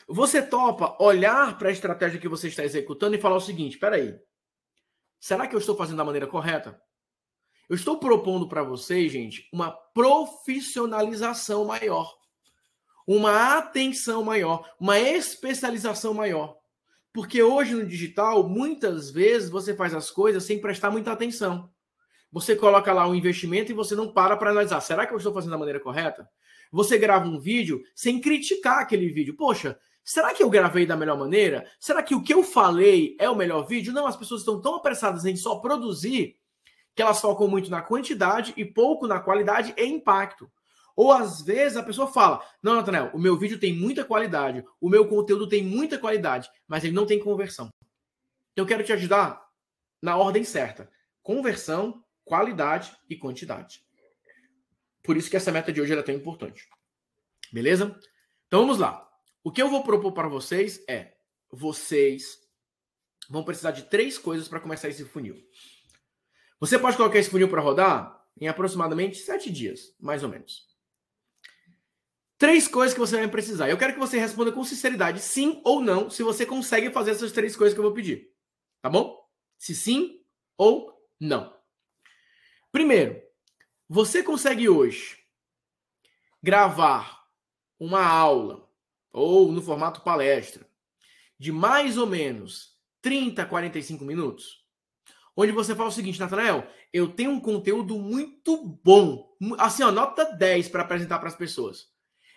Você 0.07 0.41
topa 0.41 0.97
olhar 1.01 1.57
para 1.57 1.69
a 1.69 1.71
estratégia 1.71 2.19
que 2.19 2.27
você 2.27 2.47
está 2.47 2.63
executando 2.63 3.15
e 3.15 3.21
falar 3.21 3.35
o 3.35 3.41
seguinte: 3.41 3.73
espera 3.73 3.95
aí, 3.95 4.19
será 5.19 5.47
que 5.47 5.55
eu 5.55 5.59
estou 5.59 5.75
fazendo 5.75 5.97
da 5.97 6.05
maneira 6.05 6.27
correta? 6.27 6.81
Eu 7.69 7.75
estou 7.75 7.97
propondo 7.97 8.49
para 8.49 8.63
vocês, 8.63 9.11
gente, 9.11 9.47
uma 9.53 9.71
profissionalização 9.71 11.63
maior, 11.63 12.13
uma 13.07 13.57
atenção 13.57 14.23
maior, 14.23 14.69
uma 14.77 14.99
especialização 14.99 16.13
maior. 16.13 16.59
Porque 17.13 17.41
hoje 17.41 17.73
no 17.73 17.85
digital, 17.85 18.47
muitas 18.47 19.09
vezes 19.11 19.49
você 19.49 19.75
faz 19.75 19.93
as 19.93 20.09
coisas 20.09 20.43
sem 20.43 20.59
prestar 20.59 20.91
muita 20.91 21.11
atenção. 21.11 21.69
Você 22.31 22.55
coloca 22.55 22.93
lá 22.93 23.07
um 23.07 23.15
investimento 23.15 23.71
e 23.71 23.75
você 23.75 23.95
não 23.95 24.11
para 24.11 24.37
para 24.37 24.51
analisar. 24.51 24.79
Será 24.79 25.05
que 25.05 25.13
eu 25.13 25.17
estou 25.17 25.33
fazendo 25.33 25.51
da 25.51 25.57
maneira 25.57 25.79
correta? 25.79 26.29
Você 26.71 26.97
grava 26.97 27.27
um 27.27 27.39
vídeo 27.39 27.83
sem 27.93 28.21
criticar 28.21 28.79
aquele 28.79 29.09
vídeo. 29.09 29.35
Poxa, 29.35 29.77
será 30.03 30.33
que 30.33 30.41
eu 30.41 30.49
gravei 30.49 30.85
da 30.85 30.95
melhor 30.95 31.17
maneira? 31.17 31.65
Será 31.79 32.01
que 32.01 32.15
o 32.15 32.23
que 32.23 32.33
eu 32.33 32.43
falei 32.43 33.17
é 33.19 33.29
o 33.29 33.35
melhor 33.35 33.67
vídeo? 33.67 33.91
Não, 33.91 34.07
as 34.07 34.15
pessoas 34.15 34.41
estão 34.41 34.61
tão 34.61 34.75
apressadas 34.75 35.25
em 35.25 35.35
só 35.35 35.55
produzir 35.55 36.37
que 36.95 37.01
elas 37.01 37.19
focam 37.19 37.47
muito 37.47 37.69
na 37.69 37.81
quantidade 37.81 38.53
e 38.55 38.63
pouco 38.63 39.07
na 39.07 39.19
qualidade 39.19 39.73
e 39.77 39.85
impacto. 39.85 40.49
Ou 40.95 41.11
às 41.11 41.41
vezes 41.41 41.77
a 41.77 41.83
pessoa 41.83 42.07
fala: 42.07 42.41
Não, 42.61 42.75
Natanel, 42.75 43.11
o 43.13 43.19
meu 43.19 43.37
vídeo 43.37 43.59
tem 43.59 43.73
muita 43.73 44.03
qualidade, 44.03 44.63
o 44.79 44.89
meu 44.89 45.07
conteúdo 45.07 45.47
tem 45.47 45.63
muita 45.63 45.97
qualidade, 45.97 46.49
mas 46.67 46.83
ele 46.83 46.93
não 46.93 47.05
tem 47.05 47.19
conversão. 47.19 47.69
Então 48.51 48.63
eu 48.63 48.67
quero 48.67 48.83
te 48.83 48.93
ajudar 48.93 49.41
na 50.01 50.17
ordem 50.17 50.43
certa: 50.43 50.89
conversão, 51.23 52.03
qualidade 52.31 52.97
e 53.09 53.17
quantidade. 53.17 53.83
Por 55.03 55.17
isso 55.17 55.29
que 55.29 55.35
essa 55.35 55.51
meta 55.51 55.69
de 55.69 55.81
hoje 55.81 55.91
é 55.91 56.01
tão 56.01 56.15
importante. 56.15 56.65
Beleza? 57.51 57.99
Então 58.47 58.61
vamos 58.61 58.77
lá. 58.77 59.05
O 59.43 59.51
que 59.51 59.61
eu 59.61 59.69
vou 59.69 59.83
propor 59.83 60.13
para 60.13 60.29
vocês 60.29 60.81
é: 60.87 61.17
vocês 61.51 62.39
vão 63.29 63.43
precisar 63.43 63.71
de 63.71 63.83
três 63.83 64.17
coisas 64.17 64.47
para 64.47 64.61
começar 64.61 64.87
esse 64.87 65.03
funil. 65.03 65.45
Você 66.57 66.79
pode 66.79 66.95
colocar 66.95 67.19
esse 67.19 67.29
funil 67.29 67.49
para 67.49 67.59
rodar 67.59 68.25
em 68.39 68.47
aproximadamente 68.47 69.17
sete 69.17 69.51
dias, 69.51 69.93
mais 69.99 70.23
ou 70.23 70.29
menos. 70.29 70.69
Três 72.37 72.65
coisas 72.65 72.93
que 72.93 72.99
você 73.01 73.17
vai 73.17 73.27
precisar. 73.27 73.69
Eu 73.69 73.77
quero 73.77 73.91
que 73.91 73.99
você 73.99 74.17
responda 74.17 74.53
com 74.53 74.63
sinceridade, 74.63 75.19
sim 75.19 75.59
ou 75.65 75.81
não, 75.81 76.09
se 76.09 76.23
você 76.23 76.45
consegue 76.45 76.91
fazer 76.91 77.11
essas 77.11 77.33
três 77.33 77.57
coisas 77.57 77.73
que 77.73 77.79
eu 77.79 77.83
vou 77.83 77.93
pedir. 77.93 78.31
Tá 78.81 78.89
bom? 78.89 79.21
Se 79.57 79.75
sim 79.75 80.23
ou 80.57 80.97
não. 81.19 81.59
Primeiro, 82.71 83.21
você 83.87 84.23
consegue 84.23 84.69
hoje 84.69 85.19
gravar 86.41 87.25
uma 87.77 88.05
aula 88.05 88.69
ou 89.11 89.51
no 89.51 89.61
formato 89.61 90.01
palestra 90.01 90.65
de 91.37 91.51
mais 91.51 91.97
ou 91.97 92.07
menos 92.07 92.77
30 93.01 93.41
a 93.41 93.45
45 93.45 94.05
minutos, 94.05 94.63
onde 95.35 95.51
você 95.51 95.75
fala 95.75 95.89
o 95.89 95.91
seguinte, 95.91 96.19
Natanael, 96.19 96.65
eu 96.93 97.11
tenho 97.11 97.31
um 97.31 97.39
conteúdo 97.39 97.97
muito 97.97 98.65
bom, 98.83 99.35
assim, 99.57 99.83
ó, 99.83 99.91
nota 99.91 100.23
10 100.23 100.69
para 100.69 100.83
apresentar 100.83 101.19
para 101.19 101.27
as 101.27 101.35
pessoas. 101.35 101.89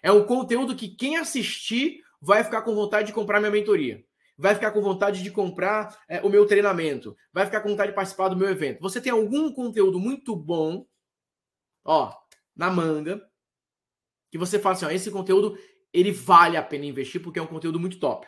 É 0.02 0.10
um 0.10 0.24
conteúdo 0.24 0.74
que 0.74 0.88
quem 0.88 1.16
assistir 1.16 2.02
vai 2.20 2.42
ficar 2.42 2.62
com 2.62 2.74
vontade 2.74 3.08
de 3.08 3.12
comprar 3.12 3.38
minha 3.38 3.52
mentoria 3.52 4.04
vai 4.36 4.54
ficar 4.54 4.72
com 4.72 4.82
vontade 4.82 5.22
de 5.22 5.30
comprar 5.30 5.96
é, 6.08 6.20
o 6.22 6.28
meu 6.28 6.46
treinamento, 6.46 7.16
vai 7.32 7.46
ficar 7.46 7.60
com 7.60 7.68
vontade 7.68 7.90
de 7.90 7.96
participar 7.96 8.28
do 8.28 8.36
meu 8.36 8.48
evento. 8.48 8.80
Você 8.80 9.00
tem 9.00 9.12
algum 9.12 9.52
conteúdo 9.52 9.98
muito 9.98 10.34
bom, 10.34 10.86
ó, 11.84 12.12
na 12.56 12.70
manga, 12.70 13.22
que 14.30 14.38
você 14.38 14.58
fala 14.58 14.74
assim, 14.74 14.86
ó, 14.86 14.90
esse 14.90 15.10
conteúdo 15.10 15.56
ele 15.92 16.10
vale 16.10 16.56
a 16.56 16.62
pena 16.62 16.84
investir 16.84 17.22
porque 17.22 17.38
é 17.38 17.42
um 17.42 17.46
conteúdo 17.46 17.78
muito 17.78 18.00
top. 18.00 18.26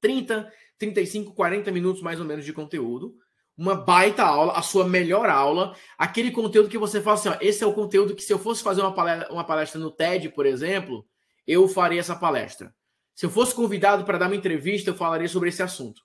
30, 0.00 0.50
35, 0.78 1.34
40 1.34 1.72
minutos 1.72 2.00
mais 2.02 2.20
ou 2.20 2.24
menos 2.24 2.44
de 2.44 2.52
conteúdo, 2.52 3.16
uma 3.56 3.74
baita 3.74 4.22
aula, 4.22 4.52
a 4.52 4.62
sua 4.62 4.86
melhor 4.86 5.28
aula, 5.28 5.76
aquele 5.98 6.30
conteúdo 6.30 6.68
que 6.68 6.78
você 6.78 7.00
fala 7.02 7.16
assim, 7.16 7.28
ó, 7.28 7.36
esse 7.40 7.64
é 7.64 7.66
o 7.66 7.74
conteúdo 7.74 8.14
que 8.14 8.22
se 8.22 8.32
eu 8.32 8.38
fosse 8.38 8.62
fazer 8.62 8.80
uma 8.80 8.94
palestra, 8.94 9.32
uma 9.32 9.44
palestra 9.44 9.80
no 9.80 9.90
TED, 9.90 10.28
por 10.28 10.46
exemplo, 10.46 11.04
eu 11.44 11.66
faria 11.66 11.98
essa 11.98 12.14
palestra. 12.14 12.72
Se 13.18 13.26
eu 13.26 13.30
fosse 13.30 13.52
convidado 13.52 14.04
para 14.04 14.16
dar 14.16 14.26
uma 14.26 14.36
entrevista, 14.36 14.90
eu 14.90 14.94
falaria 14.94 15.26
sobre 15.26 15.48
esse 15.48 15.60
assunto. 15.60 16.00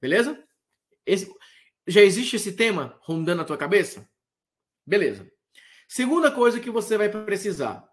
Beleza? 0.00 0.42
Esse, 1.06 1.32
já 1.86 2.00
existe 2.00 2.34
esse 2.34 2.56
tema 2.56 2.98
rondando 3.02 3.36
na 3.36 3.44
tua 3.44 3.56
cabeça? 3.56 4.10
Beleza. 4.84 5.30
Segunda 5.88 6.28
coisa 6.28 6.58
que 6.58 6.68
você 6.68 6.98
vai 6.98 7.08
precisar. 7.08 7.88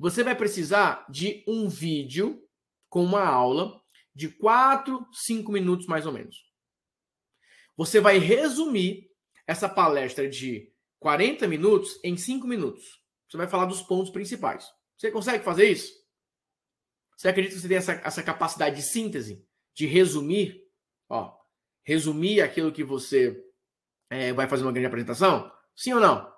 Você 0.00 0.24
vai 0.24 0.34
precisar 0.34 1.06
de 1.08 1.44
um 1.46 1.68
vídeo 1.68 2.42
com 2.88 3.04
uma 3.04 3.24
aula 3.24 3.80
de 4.12 4.28
4, 4.30 5.06
5 5.12 5.52
minutos 5.52 5.86
mais 5.86 6.04
ou 6.04 6.10
menos. 6.10 6.44
Você 7.76 8.00
vai 8.00 8.18
resumir 8.18 9.12
essa 9.46 9.68
palestra 9.68 10.28
de 10.28 10.72
40 10.98 11.46
minutos 11.46 12.00
em 12.02 12.16
5 12.16 12.48
minutos. 12.48 13.00
Você 13.28 13.36
vai 13.36 13.46
falar 13.46 13.66
dos 13.66 13.80
pontos 13.80 14.10
principais. 14.10 14.68
Você 14.96 15.08
consegue 15.12 15.44
fazer 15.44 15.70
isso? 15.70 16.01
Você 17.22 17.28
acredita 17.28 17.54
que 17.54 17.60
você 17.60 17.68
tem 17.68 17.76
essa, 17.76 17.92
essa 18.04 18.20
capacidade 18.20 18.74
de 18.74 18.82
síntese, 18.82 19.46
de 19.76 19.86
resumir? 19.86 20.66
Ó, 21.08 21.32
resumir 21.84 22.40
aquilo 22.40 22.72
que 22.72 22.82
você 22.82 23.40
é, 24.10 24.32
vai 24.32 24.48
fazer 24.48 24.64
uma 24.64 24.72
grande 24.72 24.88
apresentação? 24.88 25.48
Sim 25.72 25.92
ou 25.92 26.00
não? 26.00 26.34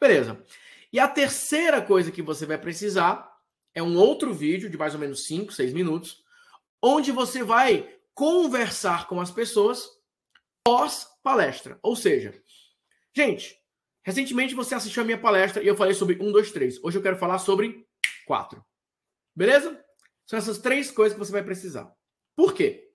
Beleza. 0.00 0.42
E 0.90 0.98
a 0.98 1.06
terceira 1.06 1.82
coisa 1.82 2.10
que 2.10 2.22
você 2.22 2.46
vai 2.46 2.56
precisar 2.56 3.30
é 3.74 3.82
um 3.82 3.98
outro 3.98 4.32
vídeo 4.32 4.70
de 4.70 4.78
mais 4.78 4.94
ou 4.94 5.00
menos 5.00 5.26
5, 5.26 5.52
6 5.52 5.74
minutos, 5.74 6.24
onde 6.82 7.12
você 7.12 7.42
vai 7.42 7.94
conversar 8.14 9.06
com 9.06 9.20
as 9.20 9.30
pessoas 9.30 9.90
pós 10.64 11.06
palestra. 11.22 11.78
Ou 11.82 11.94
seja, 11.94 12.42
gente, 13.14 13.60
recentemente 14.02 14.54
você 14.54 14.74
assistiu 14.74 15.02
a 15.02 15.04
minha 15.04 15.20
palestra 15.20 15.62
e 15.62 15.66
eu 15.66 15.76
falei 15.76 15.92
sobre 15.92 16.16
1, 16.18 16.32
2, 16.32 16.50
3. 16.50 16.82
Hoje 16.82 16.96
eu 16.96 17.02
quero 17.02 17.18
falar 17.18 17.38
sobre 17.38 17.86
4. 18.26 18.64
Beleza? 19.36 19.83
São 20.26 20.38
essas 20.38 20.58
três 20.58 20.90
coisas 20.90 21.14
que 21.14 21.24
você 21.24 21.32
vai 21.32 21.42
precisar. 21.42 21.94
Por 22.34 22.54
quê? 22.54 22.90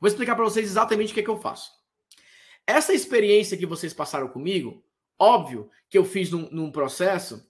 Vou 0.00 0.08
explicar 0.08 0.34
para 0.34 0.44
vocês 0.44 0.66
exatamente 0.66 1.10
o 1.10 1.14
que, 1.14 1.20
é 1.20 1.22
que 1.22 1.30
eu 1.30 1.40
faço. 1.40 1.70
Essa 2.66 2.92
experiência 2.92 3.56
que 3.56 3.66
vocês 3.66 3.94
passaram 3.94 4.28
comigo, 4.28 4.84
óbvio 5.18 5.70
que 5.88 5.96
eu 5.96 6.04
fiz 6.04 6.30
num, 6.30 6.48
num 6.50 6.70
processo 6.70 7.48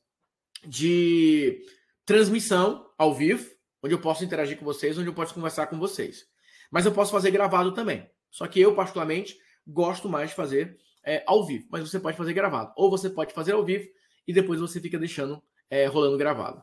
de 0.66 1.64
transmissão 2.05 2.90
ao 2.99 3.14
vivo, 3.14 3.51
onde 3.83 3.95
eu 3.95 4.01
posso 4.01 4.25
interagir 4.25 4.59
com 4.59 4.64
vocês, 4.64 4.99
onde 4.99 5.09
eu 5.09 5.14
posso 5.14 5.35
conversar 5.35 5.66
com 5.66 5.79
vocês. 5.79 6.27
Mas 6.71 6.85
eu 6.85 6.92
posso 6.92 7.12
fazer 7.12 7.31
gravado 7.31 7.73
também. 7.73 8.09
Só 8.31 8.47
que 8.47 8.61
eu, 8.61 8.75
particularmente, 8.75 9.38
gosto 9.66 10.09
mais 10.09 10.31
de 10.31 10.37
fazer 10.37 10.79
é, 11.05 11.23
ao 11.27 11.45
vivo. 11.47 11.66
Mas 11.71 11.88
você 11.88 11.99
pode 11.99 12.16
fazer 12.16 12.33
gravado. 12.33 12.73
Ou 12.77 12.90
você 12.90 13.09
pode 13.09 13.33
fazer 13.33 13.53
ao 13.53 13.64
vivo 13.64 13.88
e 14.27 14.33
depois 14.33 14.61
você 14.61 14.81
fica 14.81 14.99
deixando 14.99 15.42
é, 15.71 15.87
rolando 15.87 16.19
gravado. 16.19 16.62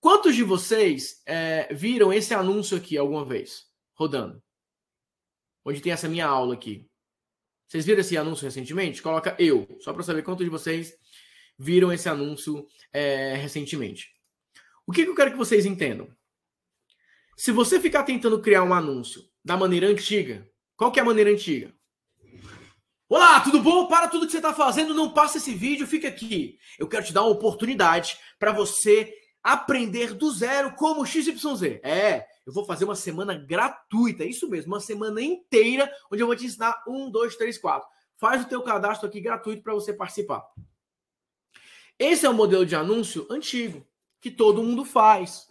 Quantos 0.00 0.34
de 0.34 0.42
vocês 0.42 1.22
é, 1.26 1.72
viram 1.72 2.12
esse 2.12 2.32
anúncio 2.34 2.76
aqui 2.76 2.96
alguma 2.96 3.24
vez 3.24 3.66
rodando? 3.94 4.42
onde 5.66 5.80
tem 5.80 5.92
essa 5.92 6.08
minha 6.08 6.26
aula 6.26 6.54
aqui. 6.54 6.88
Vocês 7.66 7.84
viram 7.84 8.00
esse 8.00 8.16
anúncio 8.16 8.44
recentemente? 8.44 9.02
Coloca 9.02 9.34
eu, 9.36 9.66
só 9.80 9.92
para 9.92 10.04
saber 10.04 10.22
quantos 10.22 10.44
de 10.44 10.50
vocês 10.50 10.94
viram 11.58 11.92
esse 11.92 12.08
anúncio 12.08 12.64
é, 12.92 13.34
recentemente. 13.34 14.12
O 14.86 14.92
que, 14.92 15.02
que 15.02 15.10
eu 15.10 15.14
quero 15.14 15.32
que 15.32 15.36
vocês 15.36 15.66
entendam? 15.66 16.08
Se 17.36 17.50
você 17.50 17.80
ficar 17.80 18.04
tentando 18.04 18.40
criar 18.40 18.62
um 18.62 18.72
anúncio 18.72 19.22
da 19.44 19.56
maneira 19.56 19.88
antiga, 19.88 20.48
qual 20.76 20.92
que 20.92 21.00
é 21.00 21.02
a 21.02 21.06
maneira 21.06 21.30
antiga? 21.30 21.74
Olá, 23.08 23.40
tudo 23.40 23.60
bom? 23.60 23.88
Para 23.88 24.08
tudo 24.08 24.26
que 24.26 24.32
você 24.32 24.38
está 24.38 24.54
fazendo, 24.54 24.94
não 24.94 25.12
passa 25.12 25.38
esse 25.38 25.52
vídeo, 25.52 25.86
fica 25.86 26.06
aqui. 26.06 26.58
Eu 26.78 26.88
quero 26.88 27.04
te 27.04 27.12
dar 27.12 27.22
uma 27.22 27.30
oportunidade 27.30 28.16
para 28.38 28.52
você 28.52 29.12
aprender 29.46 30.12
do 30.12 30.28
zero 30.32 30.74
como 30.74 31.06
XYZ. 31.06 31.78
É, 31.84 32.26
eu 32.44 32.52
vou 32.52 32.64
fazer 32.64 32.84
uma 32.84 32.96
semana 32.96 33.32
gratuita, 33.32 34.24
é 34.24 34.26
isso 34.26 34.50
mesmo, 34.50 34.74
uma 34.74 34.80
semana 34.80 35.22
inteira, 35.22 35.88
onde 36.10 36.20
eu 36.20 36.26
vou 36.26 36.34
te 36.34 36.46
ensinar 36.46 36.82
um, 36.88 37.08
dois, 37.08 37.36
três, 37.36 37.56
quatro. 37.56 37.88
Faz 38.16 38.42
o 38.42 38.48
teu 38.48 38.60
cadastro 38.62 39.06
aqui 39.06 39.20
gratuito 39.20 39.62
para 39.62 39.72
você 39.72 39.92
participar. 39.92 40.44
Esse 41.96 42.26
é 42.26 42.28
o 42.28 42.34
modelo 42.34 42.66
de 42.66 42.74
anúncio 42.74 43.24
antigo, 43.30 43.86
que 44.20 44.32
todo 44.32 44.64
mundo 44.64 44.84
faz, 44.84 45.46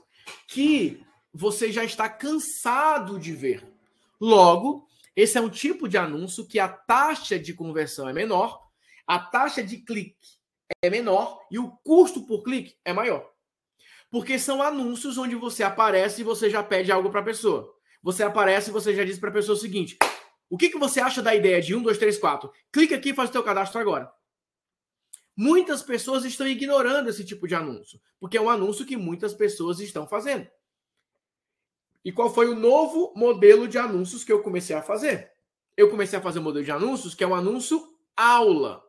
que 0.46 1.02
você 1.34 1.72
já 1.72 1.86
está 1.86 2.10
cansado 2.10 3.18
de 3.18 3.32
ver. 3.32 3.66
Logo, 4.20 4.90
esse 5.16 5.38
é 5.38 5.42
um 5.42 5.50
tipo 5.50 5.88
de 5.88 5.98
anúncio 5.98 6.46
que 6.46 6.60
a 6.60 6.68
taxa 6.68 7.40
de 7.40 7.54
conversão 7.54 8.10
é 8.10 8.12
menor, 8.12 8.62
a 9.08 9.20
taxa 9.20 9.64
de 9.64 9.78
clique 9.78 10.18
é 10.84 10.90
menor 10.90 11.40
e 11.50 11.58
o 11.58 11.72
custo 11.78 12.26
por 12.26 12.44
clique 12.44 12.76
é 12.84 12.92
maior. 12.92 13.35
Porque 14.16 14.40
são 14.40 14.64
anúncios 14.64 15.18
onde 15.18 15.36
você 15.36 15.62
aparece 15.62 16.22
e 16.22 16.24
você 16.24 16.50
já 16.50 16.64
pede 16.64 16.90
algo 16.90 17.10
para 17.10 17.20
a 17.20 17.24
pessoa. 17.24 17.76
Você 18.02 18.24
aparece 18.24 18.70
e 18.70 18.72
você 18.72 18.96
já 18.96 19.04
diz 19.04 19.20
para 19.20 19.30
a 19.30 19.34
pessoa 19.34 19.58
o 19.58 19.60
seguinte: 19.60 19.98
o 20.50 20.58
que, 20.58 20.70
que 20.70 20.80
você 20.80 21.02
acha 21.02 21.22
da 21.22 21.36
ideia 21.36 21.62
de 21.62 21.76
1, 21.76 21.82
2, 21.84 21.98
3, 21.98 22.18
4? 22.18 22.50
Clica 22.72 22.96
aqui 22.96 23.10
e 23.10 23.14
faz 23.14 23.30
o 23.30 23.34
teu 23.34 23.44
cadastro 23.44 23.78
agora. 23.78 24.10
Muitas 25.36 25.84
pessoas 25.84 26.24
estão 26.24 26.48
ignorando 26.48 27.10
esse 27.10 27.26
tipo 27.26 27.46
de 27.46 27.56
anúncio, 27.56 28.00
porque 28.18 28.38
é 28.38 28.42
um 28.42 28.50
anúncio 28.50 28.86
que 28.86 28.96
muitas 28.96 29.34
pessoas 29.34 29.82
estão 29.82 30.08
fazendo. 30.08 30.48
E 32.06 32.10
qual 32.10 32.34
foi 32.34 32.48
o 32.48 32.56
novo 32.56 33.12
modelo 33.18 33.68
de 33.68 33.78
anúncios 33.78 34.24
que 34.24 34.32
eu 34.32 34.42
comecei 34.42 34.78
a 34.78 34.82
fazer? 34.82 35.30
Eu 35.76 35.90
comecei 35.90 36.18
a 36.18 36.22
fazer 36.22 36.40
um 36.40 36.44
modelo 36.44 36.64
de 36.64 36.72
anúncios 36.72 37.14
que 37.14 37.24
é 37.26 37.28
um 37.28 37.36
anúncio 37.36 37.86
aula. 38.16 38.82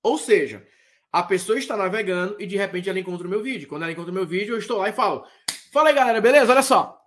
Ou 0.00 0.16
seja, 0.16 0.64
a 1.12 1.22
pessoa 1.22 1.58
está 1.58 1.76
navegando 1.76 2.36
e 2.38 2.46
de 2.46 2.56
repente 2.56 2.88
ela 2.88 3.00
encontra 3.00 3.26
o 3.26 3.30
meu 3.30 3.42
vídeo. 3.42 3.68
Quando 3.68 3.82
ela 3.82 3.92
encontra 3.92 4.10
o 4.10 4.14
meu 4.14 4.26
vídeo, 4.26 4.54
eu 4.54 4.58
estou 4.58 4.78
lá 4.78 4.88
e 4.88 4.92
falo: 4.92 5.24
Fala 5.72 5.88
aí, 5.88 5.94
galera, 5.94 6.20
beleza? 6.20 6.52
Olha 6.52 6.62
só. 6.62 6.98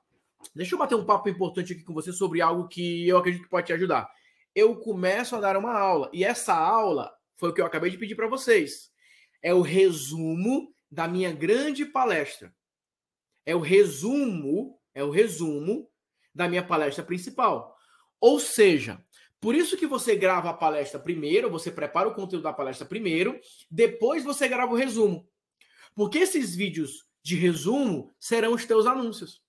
Deixa 0.54 0.76
eu 0.76 0.80
bater 0.80 0.96
um 0.96 1.06
papo 1.06 1.30
importante 1.30 1.74
aqui 1.74 1.84
com 1.84 1.94
você 1.94 2.12
sobre 2.12 2.42
algo 2.42 2.68
que 2.68 3.08
eu 3.08 3.18
acredito 3.18 3.44
que 3.44 3.50
pode 3.50 3.68
te 3.68 3.74
ajudar. 3.74 4.10
Eu 4.54 4.76
começo 4.76 5.36
a 5.36 5.40
dar 5.40 5.58
uma 5.58 5.74
aula 5.74 6.10
e 6.14 6.24
essa 6.24 6.54
aula 6.54 7.12
foi 7.38 7.50
o 7.50 7.54
que 7.54 7.62
eu 7.62 7.66
acabei 7.66 7.90
de 7.90 7.98
pedir 7.98 8.16
para 8.16 8.28
vocês. 8.28 8.92
É 9.42 9.54
o 9.54 9.62
resumo 9.62 10.74
da 10.92 11.08
minha 11.08 11.32
grande 11.32 11.86
palestra. 11.86 12.54
É 13.46 13.56
o 13.56 13.60
resumo 13.60 14.80
é 14.94 15.04
o 15.04 15.10
resumo 15.10 15.90
da 16.34 16.48
minha 16.48 16.64
palestra 16.64 17.04
principal. 17.04 17.76
Ou 18.20 18.40
seja, 18.40 19.04
por 19.44 19.56
isso 19.56 19.76
que 19.76 19.86
você 19.86 20.16
grava 20.16 20.52
a 20.52 20.54
palestra 20.54 20.98
primeiro, 20.98 21.50
você 21.50 21.70
prepara 21.70 22.08
o 22.08 22.16
conteúdo 22.16 22.44
da 22.44 22.54
palestra 22.54 22.88
primeiro, 22.88 23.38
depois 23.70 24.24
você 24.24 24.48
grava 24.48 24.72
o 24.72 24.78
resumo. 24.78 25.28
Porque 25.94 26.20
esses 26.20 26.56
vídeos 26.56 27.06
de 27.22 27.36
resumo 27.36 28.10
serão 28.18 28.54
os 28.54 28.64
teus 28.64 28.86
anúncios. 28.86 29.44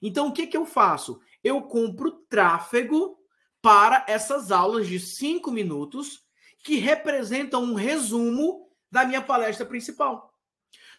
Então, 0.00 0.28
o 0.28 0.32
que, 0.32 0.46
que 0.46 0.56
eu 0.56 0.64
faço? 0.64 1.18
Eu 1.42 1.62
compro 1.62 2.12
tráfego 2.28 3.18
para 3.60 4.06
essas 4.06 4.52
aulas 4.52 4.86
de 4.86 5.00
cinco 5.00 5.50
minutos 5.50 6.24
que 6.62 6.76
representam 6.76 7.64
um 7.64 7.74
resumo 7.74 8.70
da 8.88 9.04
minha 9.04 9.20
palestra 9.20 9.66
principal. 9.66 10.32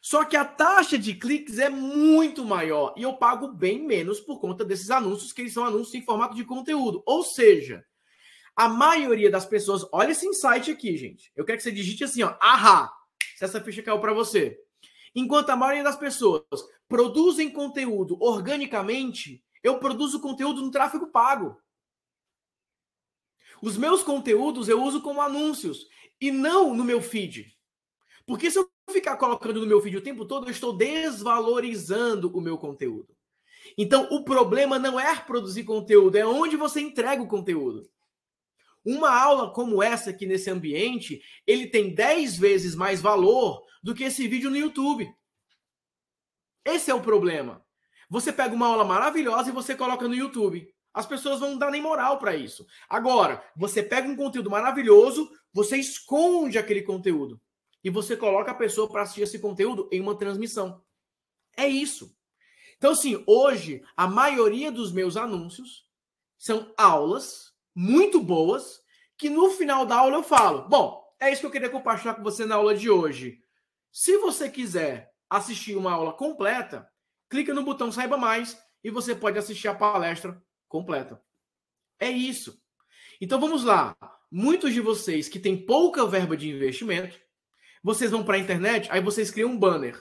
Só 0.02 0.26
que 0.26 0.36
a 0.36 0.44
taxa 0.44 0.98
de 0.98 1.14
cliques 1.14 1.58
é 1.58 1.70
muito 1.70 2.44
maior 2.44 2.94
e 2.98 3.04
eu 3.04 3.14
pago 3.14 3.48
bem 3.48 3.82
menos 3.82 4.20
por 4.20 4.42
conta 4.42 4.66
desses 4.66 4.92
anúncios, 4.92 5.32
que 5.32 5.40
eles 5.40 5.54
são 5.54 5.64
anúncios 5.64 5.96
em 5.96 6.02
formato 6.02 6.36
de 6.36 6.44
conteúdo. 6.44 7.02
Ou 7.06 7.24
seja, 7.24 7.86
a 8.60 8.68
maioria 8.68 9.32
das 9.32 9.46
pessoas, 9.46 9.88
olha 9.90 10.12
esse 10.12 10.28
insight 10.28 10.70
aqui, 10.70 10.98
gente. 10.98 11.32
Eu 11.34 11.46
quero 11.46 11.58
que 11.58 11.64
você 11.64 11.72
digite 11.72 12.04
assim, 12.04 12.24
ó, 12.24 12.36
ahá, 12.42 12.94
se 13.38 13.46
essa 13.46 13.62
ficha 13.62 13.82
caiu 13.82 14.02
para 14.02 14.12
você. 14.12 14.60
Enquanto 15.16 15.50
a 15.52 15.56
maioria 15.56 15.82
das 15.82 15.96
pessoas 15.96 16.44
produzem 16.86 17.50
conteúdo 17.50 18.18
organicamente, 18.22 19.42
eu 19.64 19.80
produzo 19.80 20.20
conteúdo 20.20 20.62
no 20.62 20.72
tráfego 20.72 21.08
pago. 21.08 21.58
Os 23.62 23.78
meus 23.78 24.04
conteúdos 24.04 24.68
eu 24.68 24.84
uso 24.84 25.02
como 25.02 25.22
anúncios 25.22 25.88
e 26.20 26.30
não 26.30 26.76
no 26.76 26.84
meu 26.84 27.02
feed. 27.02 27.58
Porque 28.26 28.52
se 28.52 28.60
eu 28.60 28.70
ficar 28.92 29.16
colocando 29.16 29.62
no 29.62 29.68
meu 29.68 29.80
vídeo 29.80 30.02
o 30.02 30.04
tempo 30.04 30.26
todo, 30.26 30.48
eu 30.48 30.52
estou 30.52 30.76
desvalorizando 30.76 32.30
o 32.38 32.42
meu 32.42 32.58
conteúdo. 32.58 33.16
Então, 33.78 34.10
o 34.12 34.26
problema 34.26 34.78
não 34.78 35.00
é 35.00 35.16
produzir 35.16 35.64
conteúdo, 35.64 36.18
é 36.18 36.26
onde 36.26 36.58
você 36.58 36.82
entrega 36.82 37.24
o 37.24 37.28
conteúdo. 37.28 37.90
Uma 38.84 39.12
aula 39.12 39.52
como 39.52 39.84
essa 39.84 40.10
aqui 40.10 40.26
nesse 40.26 40.50
ambiente, 40.50 41.22
ele 41.46 41.68
tem 41.68 41.94
10 41.94 42.38
vezes 42.38 42.76
mais 42.76 43.02
valor 43.02 43.64
do 43.84 43.94
que 43.94 44.04
esse 44.04 44.28
vídeo 44.28 44.50
no 44.50 44.58
YouTube. 44.58 45.14
Esse 46.66 46.92
é 46.92 46.94
o 46.94 47.02
problema. 47.02 47.66
Você 48.10 48.32
pega 48.34 48.56
uma 48.56 48.68
aula 48.68 48.84
maravilhosa 48.84 49.50
e 49.50 49.54
você 49.54 49.76
coloca 49.76 50.08
no 50.08 50.16
YouTube. 50.16 50.68
As 50.94 51.06
pessoas 51.06 51.40
vão 51.40 51.58
dar 51.58 51.72
nem 51.72 51.82
moral 51.82 52.18
para 52.18 52.36
isso. 52.36 52.66
Agora, 52.90 53.44
você 53.56 53.84
pega 53.84 54.08
um 54.08 54.16
conteúdo 54.16 54.50
maravilhoso, 54.50 55.30
você 55.54 55.78
esconde 55.78 56.58
aquele 56.58 56.82
conteúdo 56.82 57.40
e 57.84 57.90
você 57.90 58.18
coloca 58.18 58.52
a 58.52 58.56
pessoa 58.56 58.90
para 58.90 59.04
assistir 59.04 59.22
esse 59.22 59.40
conteúdo 59.40 59.88
em 59.92 60.02
uma 60.02 60.18
transmissão. 60.18 60.84
É 61.56 61.68
isso. 61.68 62.16
Então, 62.78 62.92
assim, 62.92 63.24
hoje, 63.28 63.84
a 63.96 64.08
maioria 64.08 64.72
dos 64.72 64.92
meus 64.92 65.16
anúncios 65.16 65.88
são 66.38 66.74
aulas 66.78 67.49
muito 67.80 68.22
boas 68.22 68.82
que 69.18 69.30
no 69.30 69.50
final 69.52 69.86
da 69.86 69.96
aula 69.96 70.18
eu 70.18 70.24
falo: 70.24 70.68
bom, 70.68 71.02
é 71.18 71.32
isso 71.32 71.40
que 71.40 71.48
eu 71.48 71.52
queria 71.52 71.70
compartilhar 71.70 72.16
com 72.16 72.24
você 72.24 72.46
na 72.46 72.56
aula 72.56 72.76
de 72.76 72.90
hoje. 72.90 73.42
Se 73.90 74.18
você 74.18 74.50
quiser 74.50 75.14
assistir 75.30 75.78
uma 75.78 75.94
aula 75.94 76.12
completa, 76.12 76.86
clica 77.30 77.54
no 77.54 77.64
botão 77.64 77.90
Saiba 77.90 78.18
Mais 78.18 78.62
e 78.84 78.90
você 78.92 79.16
pode 79.16 79.40
assistir 79.40 79.70
a 79.70 79.74
palestra 79.74 80.44
completa. 80.68 81.22
É 81.98 82.10
isso. 82.10 82.62
Então 83.22 83.40
vamos 83.40 83.64
lá. 83.64 83.96
Muitos 84.30 84.74
de 84.74 84.82
vocês 84.82 85.30
que 85.30 85.40
têm 85.40 85.66
pouca 85.66 86.06
verba 86.06 86.36
de 86.36 86.50
investimento 86.50 87.18
vocês 87.82 88.12
vão 88.12 88.26
para 88.26 88.36
a 88.36 88.40
internet, 88.40 88.90
aí 88.92 89.00
vocês 89.00 89.32
criam 89.32 89.52
um 89.52 89.58
banner. 89.58 89.98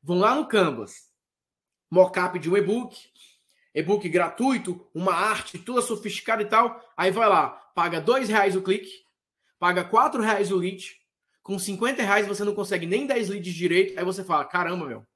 Vão 0.00 0.18
lá 0.20 0.32
no 0.32 0.46
Canvas. 0.46 1.10
Mockup 1.90 2.38
de 2.38 2.48
um 2.48 2.56
e-book, 2.56 2.96
e-book 3.74 4.08
gratuito, 4.08 4.88
uma 4.94 5.12
arte 5.12 5.58
toda 5.58 5.82
sofisticada 5.82 6.42
e 6.42 6.46
tal. 6.46 6.82
Aí 6.96 7.10
vai 7.10 7.28
lá, 7.28 7.48
paga 7.74 8.00
dois 8.00 8.28
reais 8.28 8.56
o 8.56 8.62
clique, 8.62 9.04
paga 9.58 9.84
quatro 9.84 10.22
reais 10.22 10.50
o 10.50 10.56
lead. 10.56 10.98
Com 11.42 11.58
50 11.58 12.02
reais 12.02 12.26
você 12.26 12.44
não 12.44 12.54
consegue 12.54 12.86
nem 12.86 13.06
10 13.06 13.28
leads 13.28 13.54
direito. 13.54 13.98
Aí 13.98 14.04
você 14.04 14.22
fala, 14.22 14.44
caramba, 14.44 14.86
meu. 14.86 15.06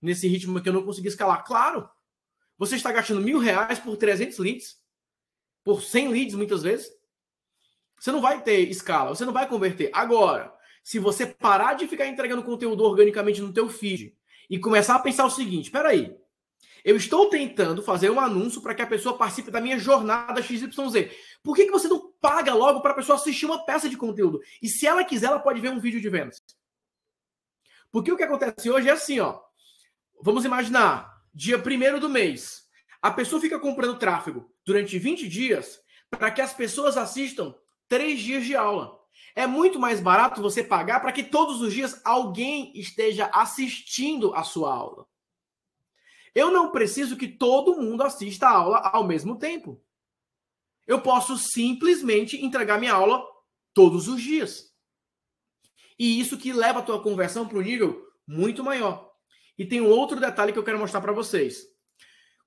Nesse 0.00 0.28
ritmo 0.28 0.60
que 0.60 0.68
eu 0.68 0.72
não 0.72 0.84
consegui 0.84 1.08
escalar. 1.08 1.44
Claro, 1.44 1.88
você 2.58 2.76
está 2.76 2.92
gastando 2.92 3.20
mil 3.20 3.38
reais 3.38 3.78
por 3.78 3.96
300 3.96 4.38
leads. 4.38 4.78
Por 5.64 5.82
100 5.82 6.08
leads, 6.08 6.34
muitas 6.34 6.62
vezes. 6.62 6.90
Você 7.98 8.10
não 8.10 8.20
vai 8.20 8.42
ter 8.42 8.60
escala, 8.68 9.14
você 9.14 9.24
não 9.26 9.32
vai 9.32 9.46
converter. 9.46 9.90
Agora, 9.92 10.54
se 10.82 10.98
você 10.98 11.26
parar 11.26 11.74
de 11.74 11.86
ficar 11.86 12.06
entregando 12.06 12.42
conteúdo 12.42 12.82
organicamente 12.82 13.40
no 13.42 13.52
teu 13.52 13.68
feed 13.68 14.16
e 14.48 14.58
começar 14.58 14.94
a 14.94 15.00
pensar 15.00 15.26
o 15.26 15.30
seguinte, 15.30 15.66
espera 15.66 15.90
aí, 15.90 16.16
eu 16.84 16.96
estou 16.96 17.28
tentando 17.28 17.82
fazer 17.82 18.10
um 18.10 18.20
anúncio 18.20 18.60
para 18.60 18.74
que 18.74 18.82
a 18.82 18.86
pessoa 18.86 19.16
participe 19.16 19.50
da 19.50 19.60
minha 19.60 19.78
jornada 19.78 20.42
XYZ. 20.42 20.70
Por 21.42 21.54
que, 21.54 21.66
que 21.66 21.70
você 21.70 21.88
não 21.88 22.12
paga 22.20 22.54
logo 22.54 22.80
para 22.80 22.92
a 22.92 22.94
pessoa 22.94 23.16
assistir 23.16 23.46
uma 23.46 23.64
peça 23.64 23.88
de 23.88 23.96
conteúdo? 23.96 24.40
E 24.62 24.68
se 24.68 24.86
ela 24.86 25.04
quiser, 25.04 25.26
ela 25.26 25.38
pode 25.38 25.60
ver 25.60 25.70
um 25.70 25.80
vídeo 25.80 26.00
de 26.00 26.08
vendas. 26.08 26.42
Porque 27.90 28.12
o 28.12 28.16
que 28.16 28.22
acontece 28.22 28.70
hoje 28.70 28.88
é 28.88 28.92
assim, 28.92 29.20
ó. 29.20 29.40
Vamos 30.22 30.44
imaginar, 30.44 31.22
dia 31.34 31.58
primeiro 31.58 31.98
do 31.98 32.08
mês, 32.08 32.68
a 33.00 33.10
pessoa 33.10 33.40
fica 33.40 33.58
comprando 33.58 33.98
tráfego 33.98 34.52
durante 34.64 34.98
20 34.98 35.28
dias 35.28 35.80
para 36.10 36.30
que 36.30 36.40
as 36.40 36.52
pessoas 36.52 36.96
assistam 36.96 37.54
três 37.88 38.20
dias 38.20 38.44
de 38.44 38.54
aula. 38.54 38.98
É 39.34 39.46
muito 39.46 39.78
mais 39.78 40.00
barato 40.00 40.42
você 40.42 40.62
pagar 40.62 41.00
para 41.00 41.12
que 41.12 41.22
todos 41.22 41.60
os 41.60 41.72
dias 41.72 42.00
alguém 42.04 42.72
esteja 42.78 43.30
assistindo 43.32 44.34
a 44.34 44.42
sua 44.42 44.72
aula. 44.74 45.06
Eu 46.34 46.50
não 46.50 46.70
preciso 46.70 47.16
que 47.16 47.28
todo 47.28 47.80
mundo 47.80 48.02
assista 48.02 48.46
a 48.46 48.52
aula 48.52 48.78
ao 48.78 49.06
mesmo 49.06 49.38
tempo. 49.38 49.82
Eu 50.86 51.00
posso 51.00 51.36
simplesmente 51.36 52.44
entregar 52.44 52.78
minha 52.78 52.92
aula 52.94 53.24
todos 53.74 54.08
os 54.08 54.20
dias. 54.20 54.74
E 55.98 56.20
isso 56.20 56.38
que 56.38 56.52
leva 56.52 56.78
a 56.78 56.82
tua 56.82 57.02
conversão 57.02 57.46
para 57.46 57.58
um 57.58 57.62
nível 57.62 58.06
muito 58.26 58.64
maior. 58.64 59.12
E 59.58 59.66
tem 59.66 59.80
um 59.80 59.90
outro 59.90 60.18
detalhe 60.18 60.52
que 60.52 60.58
eu 60.58 60.64
quero 60.64 60.78
mostrar 60.78 61.00
para 61.00 61.12
vocês. 61.12 61.66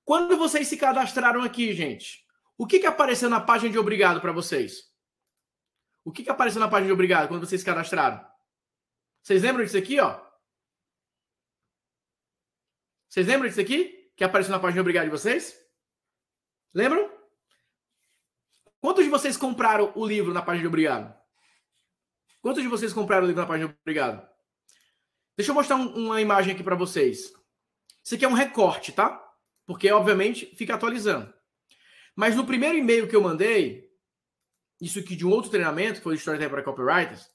Quando 0.04 0.36
vocês 0.36 0.66
se 0.68 0.76
cadastraram 0.76 1.42
aqui, 1.42 1.72
gente, 1.72 2.24
O 2.56 2.66
que, 2.66 2.78
que 2.78 2.86
apareceu 2.86 3.28
na 3.28 3.40
página 3.40 3.72
de 3.72 3.78
obrigado 3.78 4.20
para 4.20 4.32
vocês? 4.32 4.92
O 6.04 6.12
que, 6.12 6.22
que 6.22 6.30
apareceu 6.30 6.60
na 6.60 6.68
página 6.68 6.86
de 6.86 6.92
obrigado 6.92 7.28
quando 7.28 7.44
vocês 7.46 7.60
se 7.60 7.64
cadastraram? 7.66 8.24
Vocês 9.22 9.42
lembram 9.42 9.64
disso 9.64 9.76
aqui, 9.76 9.98
ó? 9.98 10.23
Vocês 13.14 13.28
lembram 13.28 13.48
disso 13.48 13.60
aqui? 13.60 14.10
Que 14.16 14.24
apareceu 14.24 14.50
na 14.50 14.58
página 14.58 14.80
obrigado 14.80 15.04
de 15.04 15.10
vocês? 15.12 15.56
Lembram? 16.74 17.08
Quantos 18.80 19.04
de 19.04 19.08
vocês 19.08 19.36
compraram 19.36 19.92
o 19.94 20.04
livro 20.04 20.34
na 20.34 20.42
página 20.42 20.62
de 20.62 20.66
obrigado? 20.66 21.16
Quantos 22.42 22.60
de 22.60 22.68
vocês 22.68 22.92
compraram 22.92 23.22
o 23.22 23.28
livro 23.28 23.40
na 23.40 23.46
página 23.46 23.68
de 23.68 23.76
obrigado? 23.80 24.28
Deixa 25.36 25.52
eu 25.52 25.54
mostrar 25.54 25.76
um, 25.76 25.94
uma 25.94 26.20
imagem 26.20 26.54
aqui 26.54 26.64
para 26.64 26.74
vocês. 26.74 27.32
Isso 28.04 28.16
aqui 28.16 28.24
é 28.24 28.28
um 28.28 28.32
recorte, 28.32 28.90
tá? 28.90 29.24
Porque, 29.64 29.88
obviamente, 29.92 30.46
fica 30.56 30.74
atualizando. 30.74 31.32
Mas 32.16 32.34
no 32.34 32.44
primeiro 32.44 32.76
e-mail 32.76 33.06
que 33.06 33.14
eu 33.14 33.22
mandei, 33.22 33.92
isso 34.80 34.98
aqui 34.98 35.14
de 35.14 35.24
um 35.24 35.30
outro 35.30 35.52
treinamento, 35.52 35.98
que 35.98 36.04
foi 36.04 36.14
o 36.14 36.16
Storytelling 36.16 36.50
para 36.50 36.64
Copywriters, 36.64 37.30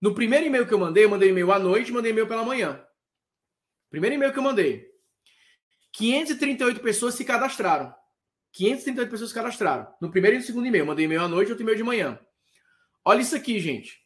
no 0.00 0.14
primeiro 0.14 0.46
e-mail 0.46 0.64
que 0.64 0.74
eu 0.74 0.78
mandei, 0.78 1.06
eu 1.06 1.10
mandei 1.10 1.30
e-mail 1.30 1.50
à 1.50 1.58
noite 1.58 1.90
mandei 1.90 2.12
e-mail 2.12 2.28
pela 2.28 2.44
manhã. 2.44 2.86
Primeiro 3.90 4.14
e-mail 4.14 4.32
que 4.32 4.38
eu 4.38 4.42
mandei. 4.44 4.93
538 5.94 6.80
pessoas 6.80 7.14
se 7.14 7.24
cadastraram. 7.24 7.94
538 8.52 9.10
pessoas 9.10 9.30
se 9.30 9.34
cadastraram. 9.34 9.86
No 10.00 10.10
primeiro 10.10 10.36
e 10.36 10.40
no 10.40 10.44
segundo 10.44 10.66
e-mail. 10.66 10.86
Mandei 10.86 11.04
e-mail 11.04 11.22
à 11.22 11.28
noite, 11.28 11.50
outro 11.50 11.62
e-mail 11.62 11.76
de 11.76 11.84
manhã. 11.84 12.18
Olha 13.04 13.20
isso 13.20 13.36
aqui, 13.36 13.60
gente. 13.60 14.02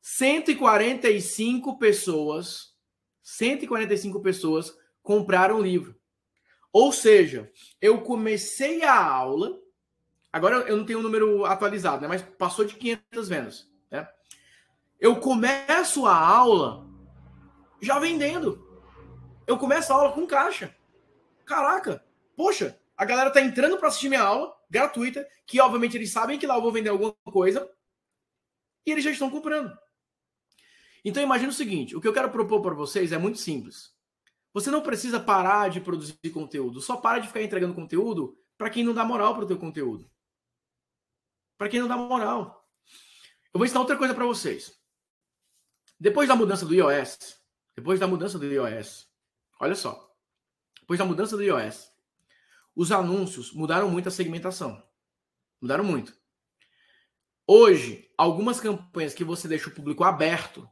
145 0.00 1.78
pessoas, 1.78 2.74
145 3.22 4.20
pessoas 4.20 4.76
compraram 5.00 5.58
o 5.58 5.62
livro. 5.62 5.94
Ou 6.72 6.90
seja, 6.90 7.50
eu 7.80 8.00
comecei 8.00 8.82
a 8.82 9.04
aula, 9.04 9.60
agora 10.32 10.56
eu 10.68 10.76
não 10.76 10.84
tenho 10.84 10.98
o 10.98 11.02
número 11.02 11.44
atualizado, 11.44 12.02
né? 12.02 12.08
mas 12.08 12.22
passou 12.22 12.64
de 12.64 12.74
500 12.74 13.28
vendas. 13.28 13.70
Né? 13.90 14.08
Eu 14.98 15.20
começo 15.20 16.04
a 16.04 16.16
aula 16.16 16.84
já 17.80 18.00
vendendo. 18.00 18.66
Eu 19.46 19.56
começo 19.56 19.92
a 19.92 19.96
aula 19.96 20.12
com 20.12 20.26
caixa. 20.26 20.74
Caraca, 21.52 22.02
poxa, 22.34 22.80
a 22.96 23.04
galera 23.04 23.30
tá 23.30 23.38
entrando 23.38 23.76
para 23.76 23.88
assistir 23.88 24.08
minha 24.08 24.22
aula 24.22 24.56
gratuita, 24.70 25.28
que 25.46 25.60
obviamente 25.60 25.98
eles 25.98 26.10
sabem 26.10 26.38
que 26.38 26.46
lá 26.46 26.54
eu 26.54 26.62
vou 26.62 26.72
vender 26.72 26.88
alguma 26.88 27.14
coisa, 27.30 27.70
e 28.86 28.90
eles 28.90 29.04
já 29.04 29.10
estão 29.10 29.28
comprando. 29.28 29.70
Então 31.04 31.22
imagine 31.22 31.50
o 31.50 31.52
seguinte, 31.52 31.94
o 31.94 32.00
que 32.00 32.08
eu 32.08 32.12
quero 32.14 32.30
propor 32.30 32.62
para 32.62 32.74
vocês 32.74 33.12
é 33.12 33.18
muito 33.18 33.38
simples. 33.38 33.94
Você 34.54 34.70
não 34.70 34.80
precisa 34.80 35.20
parar 35.20 35.68
de 35.68 35.78
produzir 35.78 36.16
conteúdo. 36.32 36.80
Só 36.80 36.96
para 36.96 37.18
de 37.18 37.28
ficar 37.28 37.42
entregando 37.42 37.74
conteúdo 37.74 38.34
para 38.56 38.70
quem 38.70 38.82
não 38.82 38.94
dá 38.94 39.04
moral 39.04 39.34
para 39.34 39.44
o 39.44 39.46
teu 39.46 39.58
conteúdo. 39.58 40.10
Para 41.58 41.68
quem 41.68 41.80
não 41.80 41.88
dá 41.88 41.98
moral. 41.98 42.66
Eu 43.52 43.58
vou 43.58 43.66
ensinar 43.66 43.80
outra 43.80 43.98
coisa 43.98 44.14
para 44.14 44.24
vocês. 44.24 44.74
Depois 46.00 46.26
da 46.26 46.34
mudança 46.34 46.64
do 46.64 46.74
iOS, 46.74 47.38
depois 47.76 48.00
da 48.00 48.06
mudança 48.06 48.38
do 48.38 48.46
iOS, 48.46 49.06
olha 49.60 49.74
só. 49.74 50.11
Depois 50.92 50.98
da 50.98 51.06
mudança 51.06 51.36
do 51.38 51.42
iOS, 51.42 51.90
os 52.76 52.92
anúncios 52.92 53.50
mudaram 53.54 53.90
muito 53.90 54.08
a 54.08 54.12
segmentação. 54.12 54.82
Mudaram 55.58 55.82
muito. 55.82 56.14
Hoje, 57.46 58.10
algumas 58.18 58.60
campanhas 58.60 59.14
que 59.14 59.24
você 59.24 59.48
deixa 59.48 59.70
o 59.70 59.72
público 59.72 60.04
aberto, 60.04 60.68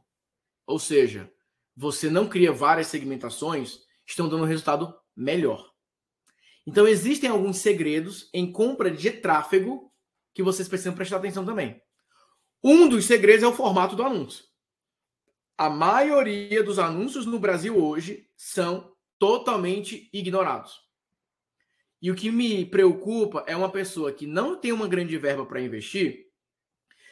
ou 0.67 0.77
seja, 0.77 1.33
você 1.75 2.07
não 2.07 2.29
cria 2.29 2.51
várias 2.51 2.85
segmentações, 2.85 3.79
estão 4.05 4.29
dando 4.29 4.43
um 4.43 4.47
resultado 4.47 4.93
melhor. 5.15 5.73
Então, 6.67 6.87
existem 6.87 7.27
alguns 7.27 7.57
segredos 7.57 8.29
em 8.31 8.51
compra 8.51 8.91
de 8.91 9.09
tráfego 9.09 9.91
que 10.35 10.43
vocês 10.43 10.67
precisam 10.67 10.93
prestar 10.93 11.17
atenção 11.17 11.43
também. 11.43 11.81
Um 12.63 12.87
dos 12.87 13.05
segredos 13.05 13.43
é 13.43 13.47
o 13.47 13.55
formato 13.55 13.95
do 13.95 14.03
anúncio. 14.03 14.45
A 15.57 15.67
maioria 15.67 16.63
dos 16.63 16.77
anúncios 16.77 17.25
no 17.25 17.39
Brasil 17.39 17.75
hoje 17.75 18.29
são 18.37 18.91
totalmente 19.21 20.09
ignorados. 20.11 20.81
E 22.01 22.09
o 22.09 22.15
que 22.15 22.31
me 22.31 22.65
preocupa 22.65 23.43
é 23.45 23.55
uma 23.55 23.69
pessoa 23.69 24.11
que 24.11 24.25
não 24.25 24.55
tem 24.55 24.71
uma 24.71 24.87
grande 24.87 25.15
verba 25.15 25.45
para 25.45 25.61
investir, 25.61 26.31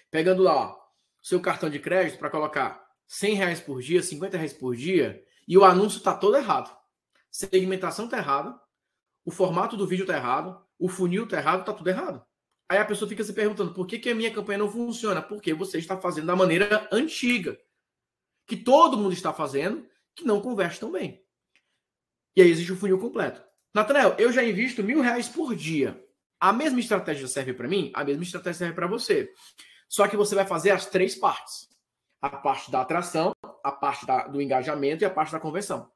pegando 0.09 0.41
lá 0.41 0.55
ó, 0.55 0.79
seu 1.21 1.39
cartão 1.39 1.69
de 1.69 1.77
crédito 1.77 2.17
para 2.17 2.31
colocar 2.31 2.83
100 3.07 3.35
reais 3.35 3.61
por 3.61 3.79
dia, 3.79 4.01
50 4.01 4.37
reais 4.37 4.53
por 4.53 4.75
dia, 4.75 5.23
e 5.47 5.55
o 5.55 5.63
anúncio 5.63 5.99
está 5.99 6.15
todo 6.15 6.35
errado. 6.35 6.75
Segmentação 7.29 8.05
está 8.05 8.17
errada, 8.17 8.59
o 9.23 9.29
formato 9.29 9.77
do 9.77 9.85
vídeo 9.85 10.01
está 10.01 10.17
errado, 10.17 10.59
o 10.79 10.89
funil 10.89 11.25
está 11.25 11.37
errado, 11.37 11.59
está 11.59 11.73
tudo 11.73 11.91
errado. 11.91 12.25
Aí 12.67 12.79
a 12.79 12.85
pessoa 12.85 13.07
fica 13.07 13.23
se 13.23 13.33
perguntando 13.33 13.71
por 13.71 13.85
que, 13.85 13.99
que 13.99 14.09
a 14.09 14.15
minha 14.15 14.33
campanha 14.33 14.57
não 14.57 14.71
funciona? 14.71 15.21
Porque 15.21 15.53
você 15.53 15.77
está 15.77 15.95
fazendo 15.95 16.25
da 16.25 16.35
maneira 16.35 16.89
antiga, 16.91 17.55
que 18.47 18.57
todo 18.57 18.97
mundo 18.97 19.13
está 19.13 19.31
fazendo, 19.31 19.87
que 20.15 20.25
não 20.25 20.41
converte 20.41 20.79
tão 20.79 20.91
bem. 20.91 21.23
E 22.39 22.41
aí 22.41 22.51
existe 22.51 22.71
o 22.71 22.77
funil 22.77 22.97
completo. 22.97 23.43
Nathanael, 23.73 24.15
eu 24.17 24.31
já 24.31 24.41
invisto 24.41 24.81
mil 24.81 25.01
reais 25.01 25.27
por 25.27 25.53
dia. 25.53 26.01
A 26.39 26.53
mesma 26.53 26.79
estratégia 26.79 27.27
serve 27.27 27.53
para 27.53 27.67
mim? 27.67 27.91
A 27.93 28.01
mesma 28.01 28.23
estratégia 28.23 28.59
serve 28.59 28.75
para 28.75 28.87
você. 28.87 29.29
Só 29.89 30.07
que 30.07 30.15
você 30.15 30.35
vai 30.35 30.47
fazer 30.47 30.71
as 30.71 30.85
três 30.85 31.15
partes 31.15 31.67
a 32.21 32.29
parte 32.29 32.71
da 32.71 32.79
atração, 32.79 33.35
a 33.61 33.73
parte 33.73 34.05
da, 34.05 34.25
do 34.25 34.41
engajamento 34.41 35.03
e 35.03 35.05
a 35.05 35.09
parte 35.09 35.33
da 35.33 35.39
conversão. 35.39 35.91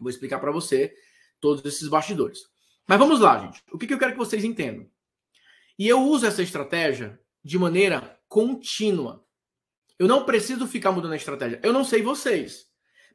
Vou 0.00 0.10
explicar 0.10 0.40
para 0.40 0.50
você 0.50 0.92
todos 1.38 1.64
esses 1.64 1.86
bastidores. 1.86 2.40
Mas 2.84 2.98
vamos 2.98 3.20
lá, 3.20 3.38
gente. 3.38 3.62
O 3.70 3.78
que, 3.78 3.86
que 3.86 3.94
eu 3.94 4.00
quero 4.00 4.14
que 4.14 4.18
vocês 4.18 4.42
entendam? 4.42 4.84
E 5.78 5.86
eu 5.86 6.02
uso 6.02 6.26
essa 6.26 6.42
estratégia 6.42 7.20
de 7.44 7.56
maneira 7.56 8.18
contínua. 8.26 9.24
Eu 9.96 10.08
não 10.08 10.24
preciso 10.24 10.66
ficar 10.66 10.90
mudando 10.90 11.12
a 11.12 11.16
estratégia. 11.16 11.60
Eu 11.62 11.72
não 11.72 11.84
sei 11.84 12.02
vocês, 12.02 12.66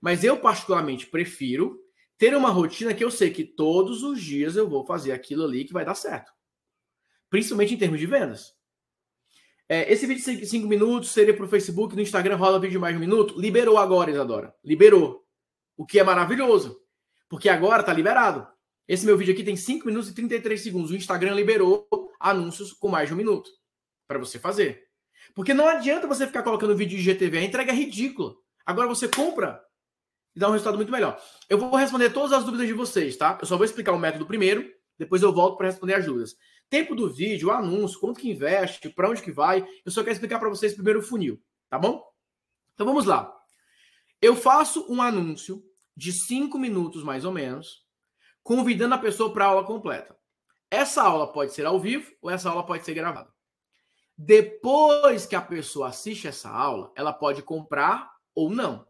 mas 0.01 0.23
eu 0.23 0.39
particularmente 0.39 1.07
prefiro 1.07 1.82
ter 2.23 2.37
uma 2.37 2.51
rotina 2.51 2.93
que 2.93 3.03
eu 3.03 3.11
sei 3.11 3.31
que 3.31 3.43
todos 3.43 4.01
os 4.01 4.21
dias 4.21 4.55
eu 4.55 4.65
vou 4.65 4.85
fazer 4.85 5.11
aquilo 5.11 5.43
ali 5.43 5.65
que 5.65 5.73
vai 5.73 5.83
dar 5.83 5.93
certo. 5.93 6.31
Principalmente 7.29 7.73
em 7.73 7.77
termos 7.77 7.99
de 7.99 8.05
vendas. 8.05 8.53
É, 9.67 9.91
esse 9.91 10.07
vídeo 10.07 10.23
de 10.23 10.45
5 10.45 10.65
minutos 10.65 11.11
seria 11.11 11.35
para 11.35 11.43
o 11.43 11.49
Facebook, 11.49 11.93
no 11.93 12.01
Instagram 12.01 12.37
rola 12.37 12.61
vídeo 12.61 12.71
de 12.71 12.79
mais 12.79 12.95
um 12.95 12.99
minuto. 13.01 13.37
Liberou 13.37 13.77
agora, 13.77 14.09
Isadora. 14.09 14.55
Liberou. 14.63 15.25
O 15.75 15.85
que 15.85 15.99
é 15.99 16.03
maravilhoso. 16.05 16.79
Porque 17.27 17.49
agora 17.49 17.81
está 17.81 17.91
liberado. 17.91 18.47
Esse 18.87 19.05
meu 19.05 19.17
vídeo 19.17 19.33
aqui 19.33 19.43
tem 19.43 19.57
5 19.57 19.85
minutos 19.85 20.09
e 20.09 20.15
33 20.15 20.63
segundos. 20.63 20.91
O 20.91 20.95
Instagram 20.95 21.33
liberou 21.33 21.85
anúncios 22.21 22.71
com 22.71 22.87
mais 22.87 23.09
de 23.09 23.13
um 23.13 23.17
minuto 23.17 23.49
para 24.07 24.17
você 24.17 24.39
fazer. 24.39 24.81
Porque 25.35 25.53
não 25.53 25.67
adianta 25.67 26.07
você 26.07 26.25
ficar 26.25 26.43
colocando 26.43 26.73
vídeo 26.73 26.97
de 26.97 27.03
GTV, 27.03 27.39
a 27.39 27.43
entrega 27.43 27.73
é 27.73 27.75
ridícula. 27.75 28.33
Agora 28.65 28.87
você 28.87 29.09
compra 29.09 29.61
e 30.35 30.39
dá 30.39 30.47
um 30.47 30.51
resultado 30.51 30.77
muito 30.77 30.91
melhor. 30.91 31.21
Eu 31.49 31.57
vou 31.57 31.75
responder 31.75 32.09
todas 32.09 32.31
as 32.31 32.43
dúvidas 32.43 32.67
de 32.67 32.73
vocês, 32.73 33.15
tá? 33.17 33.37
Eu 33.39 33.45
só 33.45 33.55
vou 33.55 33.65
explicar 33.65 33.91
o 33.91 33.99
método 33.99 34.25
primeiro, 34.25 34.67
depois 34.97 35.21
eu 35.21 35.33
volto 35.33 35.57
para 35.57 35.67
responder 35.67 35.95
as 35.95 36.05
dúvidas. 36.05 36.35
Tempo 36.69 36.95
do 36.95 37.11
vídeo, 37.13 37.51
anúncio, 37.51 37.99
quanto 37.99 38.19
que 38.19 38.31
investe, 38.31 38.89
para 38.89 39.09
onde 39.09 39.21
que 39.21 39.31
vai. 39.31 39.65
Eu 39.85 39.91
só 39.91 40.01
quero 40.01 40.13
explicar 40.13 40.39
para 40.39 40.49
vocês 40.49 40.73
primeiro 40.73 40.99
o 40.99 41.03
funil, 41.03 41.41
tá 41.69 41.77
bom? 41.77 42.03
Então 42.73 42.85
vamos 42.85 43.05
lá. 43.05 43.31
Eu 44.21 44.35
faço 44.35 44.85
um 44.91 45.01
anúncio 45.01 45.63
de 45.95 46.11
cinco 46.11 46.57
minutos 46.57 47.03
mais 47.03 47.25
ou 47.25 47.31
menos, 47.31 47.83
convidando 48.41 48.95
a 48.95 48.97
pessoa 48.97 49.31
para 49.31 49.45
a 49.45 49.47
aula 49.49 49.63
completa. 49.63 50.17
Essa 50.71 51.03
aula 51.03 51.31
pode 51.31 51.53
ser 51.53 51.65
ao 51.67 51.79
vivo 51.79 52.11
ou 52.21 52.31
essa 52.31 52.49
aula 52.49 52.65
pode 52.65 52.83
ser 52.83 52.95
gravada. 52.95 53.31
Depois 54.17 55.25
que 55.25 55.35
a 55.35 55.41
pessoa 55.41 55.89
assiste 55.89 56.27
essa 56.27 56.49
aula, 56.49 56.91
ela 56.95 57.13
pode 57.13 57.43
comprar 57.43 58.11
ou 58.33 58.49
não. 58.49 58.87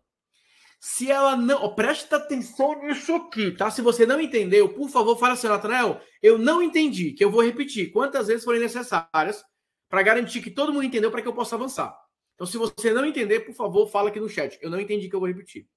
Se 0.85 1.09
ela 1.09 1.37
não. 1.37 1.63
Oh, 1.63 1.73
presta 1.73 2.17
atenção 2.17 2.83
nisso 2.83 3.15
aqui, 3.15 3.51
tá? 3.51 3.71
Se 3.71 3.81
você 3.81 4.05
não 4.05 4.19
entendeu, 4.19 4.67
por 4.67 4.89
favor, 4.89 5.17
fala 5.17 5.31
assim, 5.31 5.47
Nathanael, 5.47 6.01
eu 6.21 6.37
não 6.37 6.61
entendi, 6.61 7.13
que 7.13 7.23
eu 7.23 7.31
vou 7.31 7.41
repetir 7.41 7.89
quantas 7.89 8.27
vezes 8.27 8.43
forem 8.43 8.59
necessárias 8.59 9.45
para 9.87 10.03
garantir 10.03 10.41
que 10.41 10.51
todo 10.51 10.73
mundo 10.73 10.83
entendeu 10.83 11.09
para 11.09 11.21
que 11.21 11.27
eu 11.29 11.33
possa 11.33 11.55
avançar. 11.55 11.97
Então, 12.35 12.45
se 12.45 12.57
você 12.57 12.91
não 12.91 13.05
entender, 13.05 13.39
por 13.39 13.55
favor, 13.55 13.87
fala 13.87 14.09
aqui 14.09 14.19
no 14.19 14.27
chat. 14.27 14.59
Eu 14.61 14.69
não 14.69 14.77
entendi 14.77 15.07
que 15.07 15.15
eu 15.15 15.21
vou 15.21 15.29
repetir. 15.29 15.69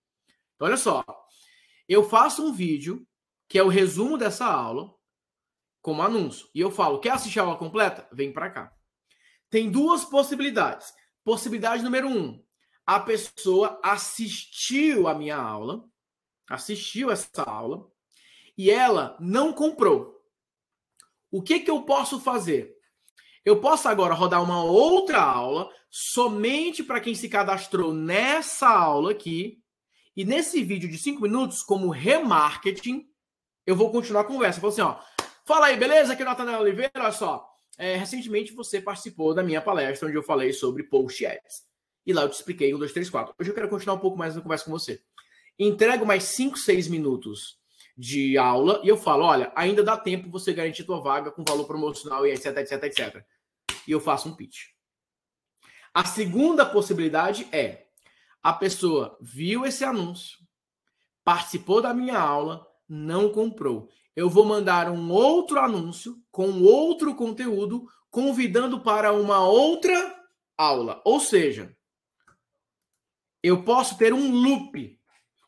Então, 0.57 0.67
olha 0.67 0.77
só. 0.77 1.05
Eu 1.89 2.03
faço 2.03 2.45
um 2.45 2.53
vídeo 2.53 3.07
que 3.49 3.61
é 3.61 3.63
o 3.63 3.69
resumo 3.69 4.19
dessa 4.19 4.47
aula, 4.47 4.93
como 5.81 6.03
anúncio. 6.03 6.49
E 6.53 6.61
eu 6.61 6.73
falo: 6.73 6.99
quer 6.99 7.13
assistir 7.13 7.39
a 7.39 7.45
aula 7.45 7.57
completa? 7.57 8.09
Vem 8.13 8.33
para 8.33 8.51
cá. 8.51 8.73
Tem 9.49 9.71
duas 9.71 10.05
possibilidades. 10.05 10.93
Possibilidade 11.23 11.85
número 11.85 12.09
um: 12.09 12.45
a 12.87 13.01
pessoa 13.01 13.81
assistiu 13.83 15.09
a 15.09 15.15
minha 15.15 15.37
aula, 15.37 15.85
assistiu 16.49 17.11
essa 17.11 17.43
aula, 17.43 17.91
e 18.57 18.71
ela 18.71 19.17
não 19.21 19.53
comprou. 19.53 20.23
O 21.31 21.43
que, 21.43 21.61
que 21.61 21.71
eu 21.71 21.83
posso 21.83 22.21
fazer? 22.21 22.75
Eu 23.45 23.61
posso 23.61 23.89
agora 23.89 24.15
rodar 24.15 24.43
uma 24.43 24.65
outra 24.65 25.21
aula 25.21 25.69
somente 25.91 26.83
para 26.83 27.01
quem 27.01 27.15
se 27.15 27.29
cadastrou 27.29 27.93
nessa 27.93 28.69
aula 28.69 29.11
aqui. 29.11 29.63
E 30.17 30.25
nesse 30.25 30.63
vídeo 30.63 30.89
de 30.89 30.97
cinco 30.97 31.23
minutos, 31.23 31.63
como 31.63 31.91
remarketing, 31.91 33.07
eu 33.67 33.77
vou 33.77 33.91
continuar 33.91 34.23
a 34.23 34.25
conversa. 34.25 34.61
Eu 34.63 34.69
assim, 34.69 34.81
ó. 34.81 34.99
Fala 35.45 35.67
aí, 35.67 35.77
beleza? 35.77 36.13
Aqui 36.13 36.23
é 36.23 36.25
o 36.25 36.29
Nathanael 36.29 36.61
Oliveira, 36.61 36.91
olha 36.97 37.13
só. 37.13 37.49
é, 37.79 37.97
recentemente 37.97 38.53
você 38.53 38.81
participou 38.81 39.35
da 39.35 39.43
minha 39.43 39.61
palestra 39.61 40.09
onde 40.09 40.17
eu 40.17 40.23
falei 40.23 40.53
sobre 40.53 40.83
post 40.85 41.25
ads. 41.27 41.67
E 42.07 42.13
lá 42.13 42.23
eu 42.23 42.29
te 42.29 42.35
expliquei 42.35 42.75
um, 42.75 42.79
dois, 42.79 42.93
três, 42.93 43.11
quatro. 43.11 43.35
Hoje 43.39 43.51
eu 43.51 43.55
quero 43.55 43.69
continuar 43.69 43.97
um 43.97 44.01
pouco 44.01 44.17
mais 44.17 44.35
na 44.35 44.41
conversa 44.41 44.65
com 44.65 44.71
você. 44.71 45.03
Entrego 45.59 46.07
mais 46.07 46.25
cinco, 46.25 46.57
seis 46.57 46.87
minutos 46.87 47.59
de 47.97 48.39
aula 48.39 48.81
e 48.85 48.89
eu 48.89 48.97
falo, 48.97 49.25
olha, 49.25 49.51
ainda 49.57 49.83
dá 49.83 49.97
tempo 49.97 50.31
você 50.31 50.53
garantir 50.53 50.85
tua 50.85 51.01
vaga 51.01 51.31
com 51.31 51.45
valor 51.47 51.67
promocional 51.67 52.27
e 52.27 52.31
etc, 52.31 52.57
etc, 52.59 52.83
etc. 52.85 53.25
E 53.89 53.91
eu 53.91 54.01
faço 54.01 54.29
um 54.29 54.35
pitch. 54.35 54.67
A 55.93 56.05
segunda 56.05 56.65
possibilidade 56.65 57.49
é 57.51 57.87
a 58.43 58.53
pessoa 58.53 59.19
viu 59.21 59.65
esse 59.65 59.83
anúncio, 59.85 60.39
participou 61.25 61.81
da 61.81 61.93
minha 61.93 62.19
aula, 62.19 62.67
não 62.89 63.31
comprou 63.31 63.89
eu 64.17 64.31
vou 64.31 64.47
mandar 64.47 64.91
um 64.91 65.13
outro 65.13 65.61
anúncio 65.61 66.17
com 66.33 66.63
outro 66.63 67.15
conteúdo, 67.15 67.87
convidando 68.11 68.81
para 68.81 69.13
uma 69.13 69.47
outra 69.47 69.93
aula. 70.57 71.03
Ou 71.05 71.21
seja, 71.21 71.76
eu 73.43 73.63
posso 73.63 73.97
ter 73.97 74.13
um 74.13 74.31
loop 74.31 74.99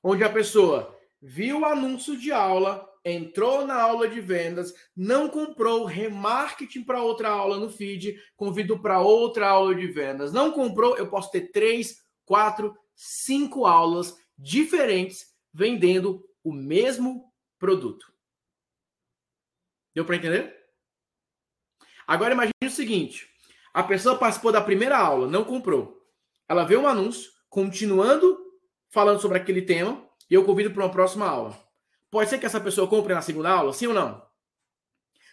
onde 0.02 0.24
a 0.24 0.30
pessoa 0.30 0.96
viu 1.20 1.60
o 1.60 1.64
anúncio 1.64 2.16
de 2.16 2.30
aula, 2.30 2.88
entrou 3.04 3.66
na 3.66 3.80
aula 3.80 4.08
de 4.08 4.20
vendas, 4.20 4.72
não 4.96 5.28
comprou, 5.28 5.84
remarketing 5.84 6.84
para 6.84 7.02
outra 7.02 7.28
aula 7.30 7.58
no 7.58 7.70
feed, 7.70 8.20
convido 8.36 8.78
para 8.78 9.00
outra 9.00 9.48
aula 9.48 9.74
de 9.74 9.86
vendas. 9.86 10.32
Não 10.32 10.52
comprou, 10.52 10.96
eu 10.96 11.08
posso 11.08 11.30
ter 11.30 11.50
três, 11.50 12.02
quatro, 12.24 12.76
cinco 12.94 13.66
aulas 13.66 14.16
diferentes 14.36 15.34
vendendo 15.52 16.24
o 16.44 16.52
mesmo 16.52 17.32
produto. 17.58 18.12
Deu 19.94 20.04
para 20.04 20.16
entender? 20.16 20.56
Agora 22.06 22.32
imagine 22.32 22.54
o 22.62 22.70
seguinte: 22.70 23.28
a 23.72 23.82
pessoa 23.82 24.18
participou 24.18 24.52
da 24.52 24.60
primeira 24.60 24.96
aula, 24.96 25.26
não 25.26 25.44
comprou. 25.44 26.06
Ela 26.48 26.64
vê 26.64 26.76
um 26.76 26.86
anúncio, 26.86 27.30
continuando 27.48 28.48
falando 28.90 29.20
sobre 29.20 29.38
aquele 29.38 29.62
tema, 29.62 30.06
e 30.30 30.34
eu 30.34 30.44
convido 30.44 30.70
para 30.70 30.84
uma 30.84 30.92
próxima 30.92 31.26
aula. 31.26 31.58
Pode 32.10 32.30
ser 32.30 32.38
que 32.38 32.46
essa 32.46 32.60
pessoa 32.60 32.88
compre 32.88 33.14
na 33.14 33.22
segunda 33.22 33.50
aula, 33.50 33.72
sim 33.72 33.86
ou 33.86 33.94
não? 33.94 34.26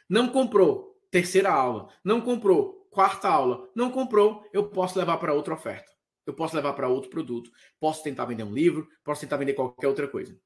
Não 0.10 0.30
comprou, 0.30 1.00
terceira 1.10 1.52
aula. 1.52 1.90
Não 2.04 2.22
comprou, 2.22 2.88
quarta 2.92 3.30
aula. 3.30 3.70
Não 3.76 3.92
comprou, 3.92 4.48
eu 4.54 4.70
posso 4.70 5.00
levar 5.00 5.18
para 5.18 5.34
outra 5.34 5.54
oferta. 5.54 5.92
Eu 6.26 6.34
posso 6.34 6.56
levar 6.56 6.74
para 6.74 6.88
outro 6.88 7.10
produto. 7.10 7.52
Posso 7.80 8.04
tentar 8.04 8.26
vender 8.26 8.44
um 8.44 8.54
livro, 8.54 8.88
posso 9.04 9.22
tentar 9.22 9.38
vender 9.38 9.54
qualquer 9.54 9.88
outra 9.88 10.08
coisa. 10.08 10.38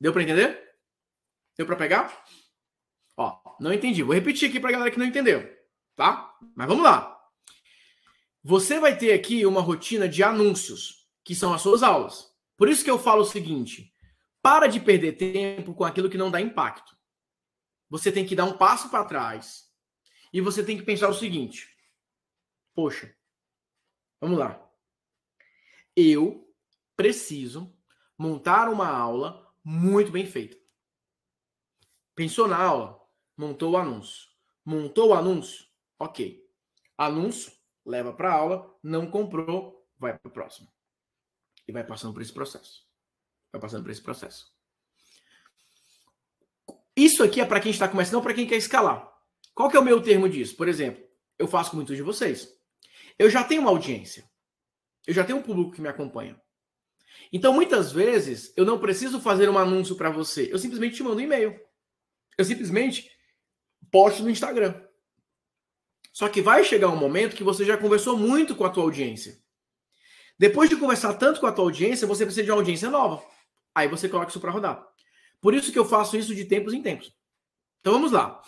Deu 0.00 0.12
para 0.12 0.22
entender? 0.22 0.60
Deu 1.56 1.66
para 1.66 1.76
pegar? 1.76 2.24
Ó, 3.16 3.56
não 3.60 3.72
entendi. 3.72 4.02
Vou 4.02 4.14
repetir 4.14 4.48
aqui 4.48 4.58
para 4.58 4.70
a 4.70 4.72
galera 4.72 4.90
que 4.90 4.98
não 4.98 5.06
entendeu, 5.06 5.48
tá? 5.94 6.36
Mas 6.54 6.66
vamos 6.66 6.82
lá. 6.82 7.13
Você 8.44 8.78
vai 8.78 8.96
ter 8.96 9.14
aqui 9.14 9.46
uma 9.46 9.62
rotina 9.62 10.06
de 10.06 10.22
anúncios, 10.22 11.08
que 11.24 11.34
são 11.34 11.54
as 11.54 11.62
suas 11.62 11.82
aulas. 11.82 12.30
Por 12.58 12.68
isso 12.68 12.84
que 12.84 12.90
eu 12.90 12.98
falo 12.98 13.22
o 13.22 13.26
seguinte: 13.26 13.90
para 14.42 14.66
de 14.66 14.78
perder 14.78 15.12
tempo 15.12 15.72
com 15.74 15.82
aquilo 15.82 16.10
que 16.10 16.18
não 16.18 16.30
dá 16.30 16.40
impacto. 16.40 16.94
Você 17.88 18.12
tem 18.12 18.26
que 18.26 18.36
dar 18.36 18.44
um 18.44 18.58
passo 18.58 18.90
para 18.90 19.06
trás 19.06 19.72
e 20.30 20.40
você 20.42 20.62
tem 20.62 20.76
que 20.76 20.82
pensar 20.82 21.08
o 21.08 21.14
seguinte: 21.14 21.74
poxa, 22.74 23.16
vamos 24.20 24.38
lá. 24.38 24.60
Eu 25.96 26.54
preciso 26.94 27.74
montar 28.18 28.68
uma 28.68 28.88
aula 28.88 29.50
muito 29.64 30.12
bem 30.12 30.26
feita. 30.26 30.58
Pensou 32.14 32.46
na 32.46 32.58
aula? 32.62 33.02
montou 33.36 33.72
o 33.72 33.76
anúncio. 33.76 34.28
Montou 34.64 35.08
o 35.08 35.14
anúncio? 35.14 35.64
Ok. 35.98 36.44
Anúncio, 36.96 37.50
leva 37.84 38.12
para 38.12 38.32
aula, 38.32 38.74
não 38.82 39.10
comprou, 39.10 39.86
vai 39.98 40.18
para 40.18 40.28
o 40.28 40.32
próximo. 40.32 40.68
E 41.66 41.72
vai 41.72 41.84
passando 41.84 42.12
por 42.12 42.22
esse 42.22 42.32
processo. 42.32 42.82
Vai 43.52 43.60
passando 43.60 43.82
por 43.82 43.90
esse 43.90 44.02
processo. 44.02 44.52
Isso 46.96 47.22
aqui 47.22 47.40
é 47.40 47.44
para 47.44 47.60
quem 47.60 47.70
está 47.70 47.88
começando, 47.88 48.22
para 48.22 48.34
quem 48.34 48.46
quer 48.46 48.56
escalar. 48.56 49.12
Qual 49.54 49.70
que 49.70 49.76
é 49.76 49.80
o 49.80 49.84
meu 49.84 50.02
termo 50.02 50.28
disso? 50.28 50.56
Por 50.56 50.68
exemplo, 50.68 51.04
eu 51.38 51.48
faço 51.48 51.70
com 51.70 51.76
muitos 51.76 51.96
de 51.96 52.02
vocês. 52.02 52.48
Eu 53.18 53.30
já 53.30 53.42
tenho 53.44 53.60
uma 53.60 53.70
audiência. 53.70 54.28
Eu 55.06 55.14
já 55.14 55.24
tenho 55.24 55.38
um 55.38 55.42
público 55.42 55.72
que 55.72 55.80
me 55.80 55.88
acompanha. 55.88 56.40
Então, 57.32 57.52
muitas 57.52 57.92
vezes, 57.92 58.52
eu 58.56 58.64
não 58.64 58.78
preciso 58.78 59.20
fazer 59.20 59.48
um 59.48 59.58
anúncio 59.58 59.96
para 59.96 60.10
você. 60.10 60.52
Eu 60.52 60.58
simplesmente 60.58 60.96
te 60.96 61.02
mando 61.02 61.16
um 61.16 61.20
e-mail. 61.20 61.58
Eu 62.36 62.44
simplesmente 62.44 63.10
poste 63.90 64.22
no 64.22 64.30
Instagram. 64.30 64.80
Só 66.14 66.28
que 66.28 66.40
vai 66.40 66.62
chegar 66.62 66.88
um 66.90 66.96
momento 66.96 67.34
que 67.34 67.42
você 67.42 67.64
já 67.64 67.76
conversou 67.76 68.16
muito 68.16 68.54
com 68.54 68.64
a 68.64 68.70
tua 68.70 68.84
audiência. 68.84 69.36
Depois 70.38 70.70
de 70.70 70.76
conversar 70.76 71.14
tanto 71.14 71.40
com 71.40 71.46
a 71.48 71.52
tua 71.52 71.64
audiência, 71.64 72.06
você 72.06 72.24
precisa 72.24 72.44
de 72.44 72.52
uma 72.52 72.58
audiência 72.58 72.88
nova. 72.88 73.20
Aí 73.74 73.88
você 73.88 74.08
coloca 74.08 74.30
isso 74.30 74.38
para 74.38 74.52
rodar. 74.52 74.86
Por 75.40 75.54
isso 75.54 75.72
que 75.72 75.78
eu 75.78 75.84
faço 75.84 76.16
isso 76.16 76.32
de 76.32 76.44
tempos 76.44 76.72
em 76.72 76.80
tempos. 76.80 77.12
Então 77.80 77.94
vamos 77.94 78.12
lá. 78.12 78.40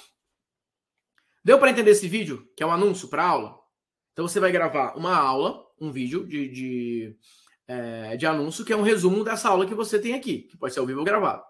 Deu 1.44 1.59
para 1.59 1.70
entender 1.70 1.90
esse 1.90 2.07
vídeo, 2.07 2.48
que 2.57 2.62
é 2.62 2.66
um 2.66 2.70
anúncio 2.70 3.09
para 3.09 3.26
aula? 3.26 3.59
Então 4.12 4.29
você 4.29 4.38
vai 4.38 4.52
gravar 4.52 4.96
uma 4.96 5.16
aula, 5.16 5.66
um 5.81 5.90
vídeo 5.90 6.24
de, 6.24 6.48
de, 6.48 7.16
é, 7.66 8.16
de 8.16 8.26
anúncio, 8.26 8.64
que 8.64 8.72
é 8.72 8.76
um 8.76 8.83
resumo 8.83 9.24
dessa 9.24 9.48
aula 9.48 9.66
que 9.66 9.74
você 9.74 9.98
tem 9.98 10.14
aqui, 10.14 10.42
que 10.42 10.57
pode 10.57 10.72
ser 10.72 10.79
ao 10.79 10.87
vivo 10.87 11.00
ou 11.00 11.05
gravado. 11.05 11.42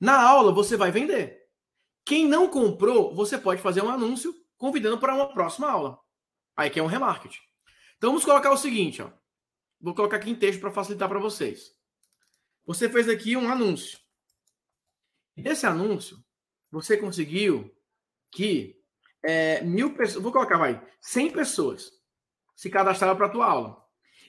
Na 0.00 0.18
aula 0.18 0.50
você 0.50 0.78
vai 0.78 0.90
vender. 0.90 1.42
Quem 2.06 2.26
não 2.26 2.48
comprou, 2.48 3.14
você 3.14 3.36
pode 3.36 3.60
fazer 3.60 3.82
um 3.82 3.90
anúncio 3.90 4.34
convidando 4.58 4.98
para 4.98 5.14
uma 5.14 5.32
próxima 5.32 5.70
aula. 5.70 5.98
Aí 6.56 6.68
que 6.68 6.78
é 6.78 6.82
um 6.82 6.86
remarketing. 6.86 7.40
Então 7.96 8.10
vamos 8.10 8.24
colocar 8.24 8.50
o 8.50 8.56
seguinte, 8.56 9.00
ó. 9.00 9.10
Vou 9.80 9.94
colocar 9.94 10.16
aqui 10.16 10.30
em 10.30 10.34
texto 10.34 10.60
para 10.60 10.72
facilitar 10.72 11.08
para 11.08 11.20
vocês. 11.20 11.72
Você 12.66 12.88
fez 12.88 13.08
aqui 13.08 13.36
um 13.36 13.48
anúncio. 13.48 13.98
Esse 15.36 15.66
anúncio, 15.66 16.18
você 16.70 16.96
conseguiu 16.96 17.74
que 18.32 18.76
é, 19.22 19.62
mil 19.62 19.94
pessoas, 19.94 20.22
vou 20.22 20.32
colocar, 20.32 20.58
vai, 20.58 20.84
100 21.00 21.32
pessoas 21.32 21.90
se 22.56 22.68
cadastraram 22.68 23.16
para 23.16 23.26
a 23.26 23.30
tua 23.30 23.46
aula. 23.46 23.84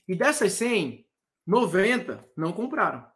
E 0.07 0.15
dessas 0.15 0.53
100, 0.53 1.05
90 1.45 2.29
não 2.37 2.53
compraram. 2.53 3.09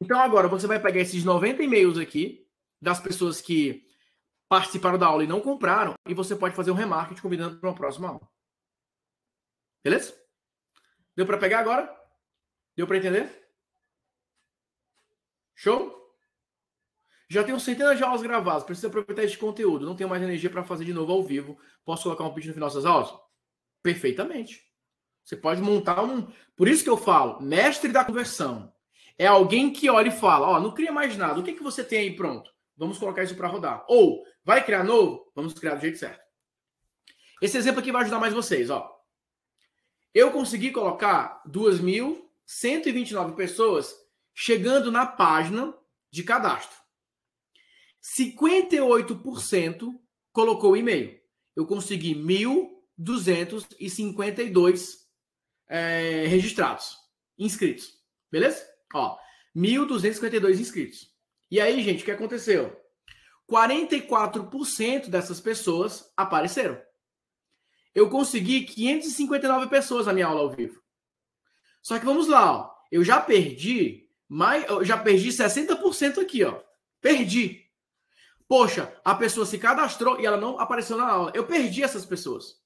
Então 0.00 0.18
agora 0.20 0.48
você 0.48 0.66
vai 0.66 0.80
pegar 0.80 1.00
esses 1.00 1.24
90 1.24 1.62
e-mails 1.62 1.96
aqui, 1.96 2.44
das 2.80 2.98
pessoas 2.98 3.40
que 3.40 3.86
participaram 4.52 4.98
da 4.98 5.06
aula 5.06 5.24
e 5.24 5.26
não 5.26 5.40
compraram, 5.40 5.94
e 6.06 6.12
você 6.12 6.36
pode 6.36 6.54
fazer 6.54 6.70
um 6.70 6.74
remarketing 6.74 7.22
convidando 7.22 7.58
para 7.58 7.70
uma 7.70 7.74
próxima 7.74 8.08
aula. 8.08 8.28
Beleza? 9.82 10.14
Deu 11.16 11.24
para 11.24 11.38
pegar 11.38 11.60
agora? 11.60 11.90
Deu 12.76 12.86
para 12.86 12.98
entender? 12.98 13.50
Show? 15.54 15.98
Já 17.30 17.42
tenho 17.42 17.58
centenas 17.58 17.96
de 17.96 18.04
aulas 18.04 18.20
gravadas, 18.20 18.62
preciso 18.62 18.88
aproveitar 18.88 19.24
este 19.24 19.38
conteúdo, 19.38 19.86
não 19.86 19.96
tenho 19.96 20.10
mais 20.10 20.22
energia 20.22 20.50
para 20.50 20.62
fazer 20.62 20.84
de 20.84 20.92
novo 20.92 21.10
ao 21.12 21.22
vivo. 21.22 21.58
Posso 21.82 22.02
colocar 22.02 22.24
um 22.24 22.34
pitch 22.34 22.48
no 22.48 22.52
final 22.52 22.68
dessas 22.68 22.84
aulas? 22.84 23.10
Perfeitamente. 23.82 24.62
Você 25.24 25.34
pode 25.34 25.62
montar 25.62 26.04
um. 26.04 26.30
Por 26.54 26.68
isso 26.68 26.84
que 26.84 26.90
eu 26.90 26.98
falo, 26.98 27.40
mestre 27.40 27.90
da 27.90 28.04
conversão. 28.04 28.70
É 29.18 29.26
alguém 29.26 29.72
que 29.72 29.88
olha 29.88 30.08
e 30.08 30.12
fala: 30.12 30.46
Ó, 30.46 30.56
oh, 30.56 30.60
não 30.60 30.74
cria 30.74 30.92
mais 30.92 31.16
nada, 31.16 31.40
o 31.40 31.42
que, 31.42 31.54
que 31.54 31.62
você 31.62 31.82
tem 31.82 32.00
aí 32.00 32.14
pronto? 32.14 32.52
Vamos 32.76 32.98
colocar 32.98 33.22
isso 33.22 33.34
para 33.34 33.48
rodar. 33.48 33.84
Ou 33.88 34.22
vai 34.44 34.64
criar 34.64 34.84
novo? 34.84 35.30
Vamos 35.34 35.54
criar 35.54 35.74
do 35.74 35.80
jeito 35.80 35.98
certo. 35.98 36.22
Esse 37.40 37.58
exemplo 37.58 37.80
aqui 37.80 37.90
vai 37.90 38.02
ajudar 38.02 38.20
mais 38.20 38.34
vocês, 38.34 38.70
ó. 38.70 38.88
Eu 40.14 40.30
consegui 40.30 40.70
colocar 40.70 41.42
2.129 41.48 43.34
pessoas 43.34 43.96
chegando 44.34 44.92
na 44.92 45.06
página 45.06 45.74
de 46.10 46.22
cadastro. 46.22 46.82
58% 48.02 49.98
colocou 50.32 50.76
e-mail. 50.76 51.18
Eu 51.54 51.66
consegui 51.66 52.14
1.252 52.14 55.02
é, 55.68 56.26
registrados, 56.26 56.96
inscritos. 57.38 58.00
Beleza? 58.30 58.66
Ó, 58.94 59.18
1.252 59.56 60.58
inscritos. 60.58 61.11
E 61.52 61.60
aí, 61.60 61.82
gente, 61.82 62.00
o 62.00 62.04
que 62.06 62.10
aconteceu? 62.10 62.74
44% 63.46 65.10
dessas 65.10 65.38
pessoas 65.38 66.10
apareceram. 66.16 66.80
Eu 67.94 68.08
consegui 68.08 68.64
559 68.64 69.66
pessoas 69.68 70.06
na 70.06 70.14
minha 70.14 70.28
aula 70.28 70.40
ao 70.40 70.50
vivo. 70.50 70.82
Só 71.82 71.98
que 71.98 72.06
vamos 72.06 72.26
lá, 72.26 72.56
ó. 72.56 72.74
Eu 72.90 73.04
já 73.04 73.20
perdi 73.20 74.08
mais, 74.26 74.66
eu 74.66 74.82
já 74.82 74.96
perdi 74.96 75.28
60% 75.28 76.22
aqui, 76.22 76.42
ó. 76.42 76.58
Perdi. 77.02 77.70
Poxa, 78.48 78.90
a 79.04 79.14
pessoa 79.14 79.44
se 79.44 79.58
cadastrou 79.58 80.18
e 80.18 80.24
ela 80.24 80.38
não 80.38 80.58
apareceu 80.58 80.96
na 80.96 81.06
aula. 81.06 81.32
Eu 81.34 81.46
perdi 81.46 81.82
essas 81.82 82.06
pessoas. 82.06 82.62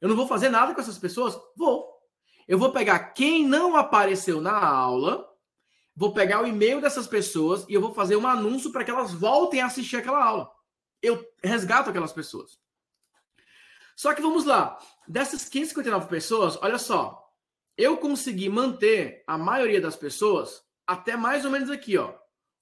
Eu 0.00 0.08
não 0.08 0.14
vou 0.14 0.28
fazer 0.28 0.50
nada 0.50 0.72
com 0.72 0.80
essas 0.80 0.98
pessoas? 0.98 1.36
Vou. 1.56 1.98
Eu 2.46 2.60
vou 2.60 2.70
pegar 2.70 3.12
quem 3.12 3.44
não 3.44 3.74
apareceu 3.76 4.40
na 4.40 4.56
aula 4.56 5.27
vou 5.98 6.12
pegar 6.12 6.40
o 6.40 6.46
e-mail 6.46 6.80
dessas 6.80 7.08
pessoas 7.08 7.66
e 7.68 7.74
eu 7.74 7.80
vou 7.80 7.92
fazer 7.92 8.14
um 8.14 8.24
anúncio 8.24 8.70
para 8.70 8.84
que 8.84 8.90
elas 8.90 9.12
voltem 9.12 9.60
a 9.60 9.66
assistir 9.66 9.96
aquela 9.96 10.24
aula. 10.24 10.48
eu 11.02 11.28
resgato 11.42 11.90
aquelas 11.90 12.12
pessoas. 12.12 12.60
Só 13.96 14.14
que 14.14 14.22
vamos 14.22 14.44
lá, 14.44 14.78
dessas 15.08 15.48
559 15.48 16.08
pessoas, 16.08 16.56
olha 16.62 16.78
só, 16.78 17.28
eu 17.76 17.96
consegui 17.96 18.48
manter 18.48 19.24
a 19.26 19.36
maioria 19.36 19.80
das 19.80 19.96
pessoas 19.96 20.62
até 20.86 21.16
mais 21.16 21.44
ou 21.44 21.50
menos 21.50 21.68
aqui, 21.68 21.98
ó, 21.98 22.14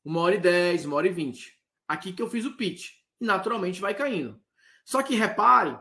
uma 0.02 0.22
hora 0.22 0.36
e 0.36 0.38
dez, 0.38 0.86
uma 0.86 0.96
hora 0.96 1.06
e 1.06 1.12
vinte. 1.12 1.60
Aqui 1.86 2.14
que 2.14 2.22
eu 2.22 2.30
fiz 2.30 2.46
o 2.46 2.56
pitch, 2.56 2.92
naturalmente 3.20 3.82
vai 3.82 3.94
caindo. 3.94 4.40
Só 4.82 5.02
que 5.02 5.14
repare 5.14 5.78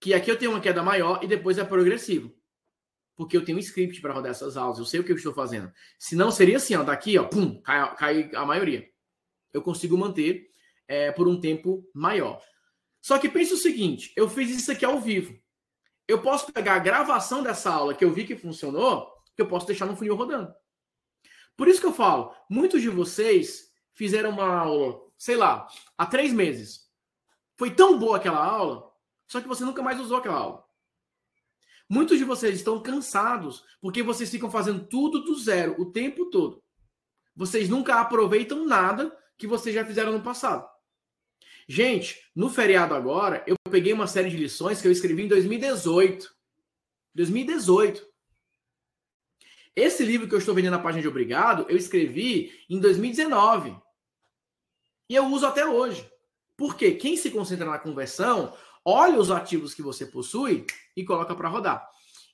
que 0.00 0.14
aqui 0.14 0.30
eu 0.30 0.38
tenho 0.38 0.52
uma 0.52 0.60
queda 0.60 0.84
maior 0.84 1.22
e 1.22 1.26
depois 1.26 1.58
é 1.58 1.64
progressivo. 1.64 2.32
Porque 3.22 3.36
eu 3.36 3.44
tenho 3.44 3.56
um 3.56 3.60
script 3.60 4.00
para 4.00 4.12
rodar 4.12 4.32
essas 4.32 4.56
aulas, 4.56 4.78
eu 4.78 4.84
sei 4.84 4.98
o 4.98 5.04
que 5.04 5.12
eu 5.12 5.16
estou 5.16 5.32
fazendo. 5.32 5.72
Se 5.96 6.16
não, 6.16 6.32
seria 6.32 6.56
assim, 6.56 6.74
ó, 6.74 6.82
daqui, 6.82 7.16
ó, 7.16 7.24
pum, 7.24 7.60
cai, 7.62 7.94
cai 7.94 8.30
a 8.34 8.44
maioria. 8.44 8.88
Eu 9.52 9.62
consigo 9.62 9.96
manter 9.96 10.48
é, 10.88 11.12
por 11.12 11.28
um 11.28 11.38
tempo 11.38 11.88
maior. 11.94 12.42
Só 13.00 13.18
que 13.18 13.28
pense 13.28 13.54
o 13.54 13.56
seguinte: 13.56 14.12
eu 14.16 14.28
fiz 14.28 14.50
isso 14.50 14.72
aqui 14.72 14.84
ao 14.84 15.00
vivo. 15.00 15.38
Eu 16.08 16.20
posso 16.20 16.52
pegar 16.52 16.74
a 16.74 16.80
gravação 16.80 17.44
dessa 17.44 17.70
aula 17.70 17.94
que 17.94 18.04
eu 18.04 18.12
vi 18.12 18.24
que 18.24 18.34
funcionou, 18.34 19.08
que 19.36 19.42
eu 19.42 19.46
posso 19.46 19.68
deixar 19.68 19.86
no 19.86 19.96
funil 19.96 20.16
rodando. 20.16 20.52
Por 21.56 21.68
isso 21.68 21.80
que 21.80 21.86
eu 21.86 21.94
falo, 21.94 22.34
muitos 22.50 22.82
de 22.82 22.88
vocês 22.88 23.72
fizeram 23.94 24.30
uma 24.30 24.52
aula, 24.52 25.00
sei 25.16 25.36
lá, 25.36 25.68
há 25.96 26.06
três 26.06 26.32
meses. 26.32 26.90
Foi 27.56 27.70
tão 27.70 28.00
boa 28.00 28.16
aquela 28.16 28.44
aula, 28.44 28.90
só 29.28 29.40
que 29.40 29.46
você 29.46 29.64
nunca 29.64 29.80
mais 29.80 30.00
usou 30.00 30.16
aquela 30.16 30.38
aula. 30.38 30.61
Muitos 31.92 32.16
de 32.16 32.24
vocês 32.24 32.54
estão 32.54 32.80
cansados 32.80 33.66
porque 33.78 34.02
vocês 34.02 34.30
ficam 34.30 34.50
fazendo 34.50 34.82
tudo 34.86 35.24
do 35.24 35.38
zero 35.38 35.78
o 35.78 35.92
tempo 35.92 36.30
todo. 36.30 36.64
Vocês 37.36 37.68
nunca 37.68 38.00
aproveitam 38.00 38.64
nada 38.64 39.14
que 39.36 39.46
vocês 39.46 39.74
já 39.74 39.84
fizeram 39.84 40.10
no 40.10 40.22
passado. 40.22 40.66
Gente, 41.68 42.30
no 42.34 42.48
feriado 42.48 42.94
agora, 42.94 43.44
eu 43.46 43.56
peguei 43.70 43.92
uma 43.92 44.06
série 44.06 44.30
de 44.30 44.38
lições 44.38 44.80
que 44.80 44.88
eu 44.88 44.90
escrevi 44.90 45.24
em 45.24 45.28
2018. 45.28 46.34
2018. 47.14 48.08
Esse 49.76 50.02
livro 50.02 50.26
que 50.26 50.34
eu 50.34 50.38
estou 50.38 50.54
vendendo 50.54 50.78
na 50.78 50.82
página 50.82 51.02
de 51.02 51.08
Obrigado, 51.08 51.66
eu 51.68 51.76
escrevi 51.76 52.58
em 52.70 52.80
2019. 52.80 53.76
E 55.10 55.14
eu 55.14 55.26
uso 55.26 55.44
até 55.44 55.66
hoje. 55.66 56.10
Porque 56.56 56.92
quem 56.92 57.18
se 57.18 57.30
concentra 57.30 57.66
na 57.66 57.78
conversão, 57.78 58.56
olha 58.84 59.18
os 59.18 59.30
ativos 59.30 59.74
que 59.74 59.82
você 59.82 60.06
possui 60.06 60.66
e 60.96 61.04
coloca 61.04 61.34
para 61.34 61.48
rodar. 61.48 61.88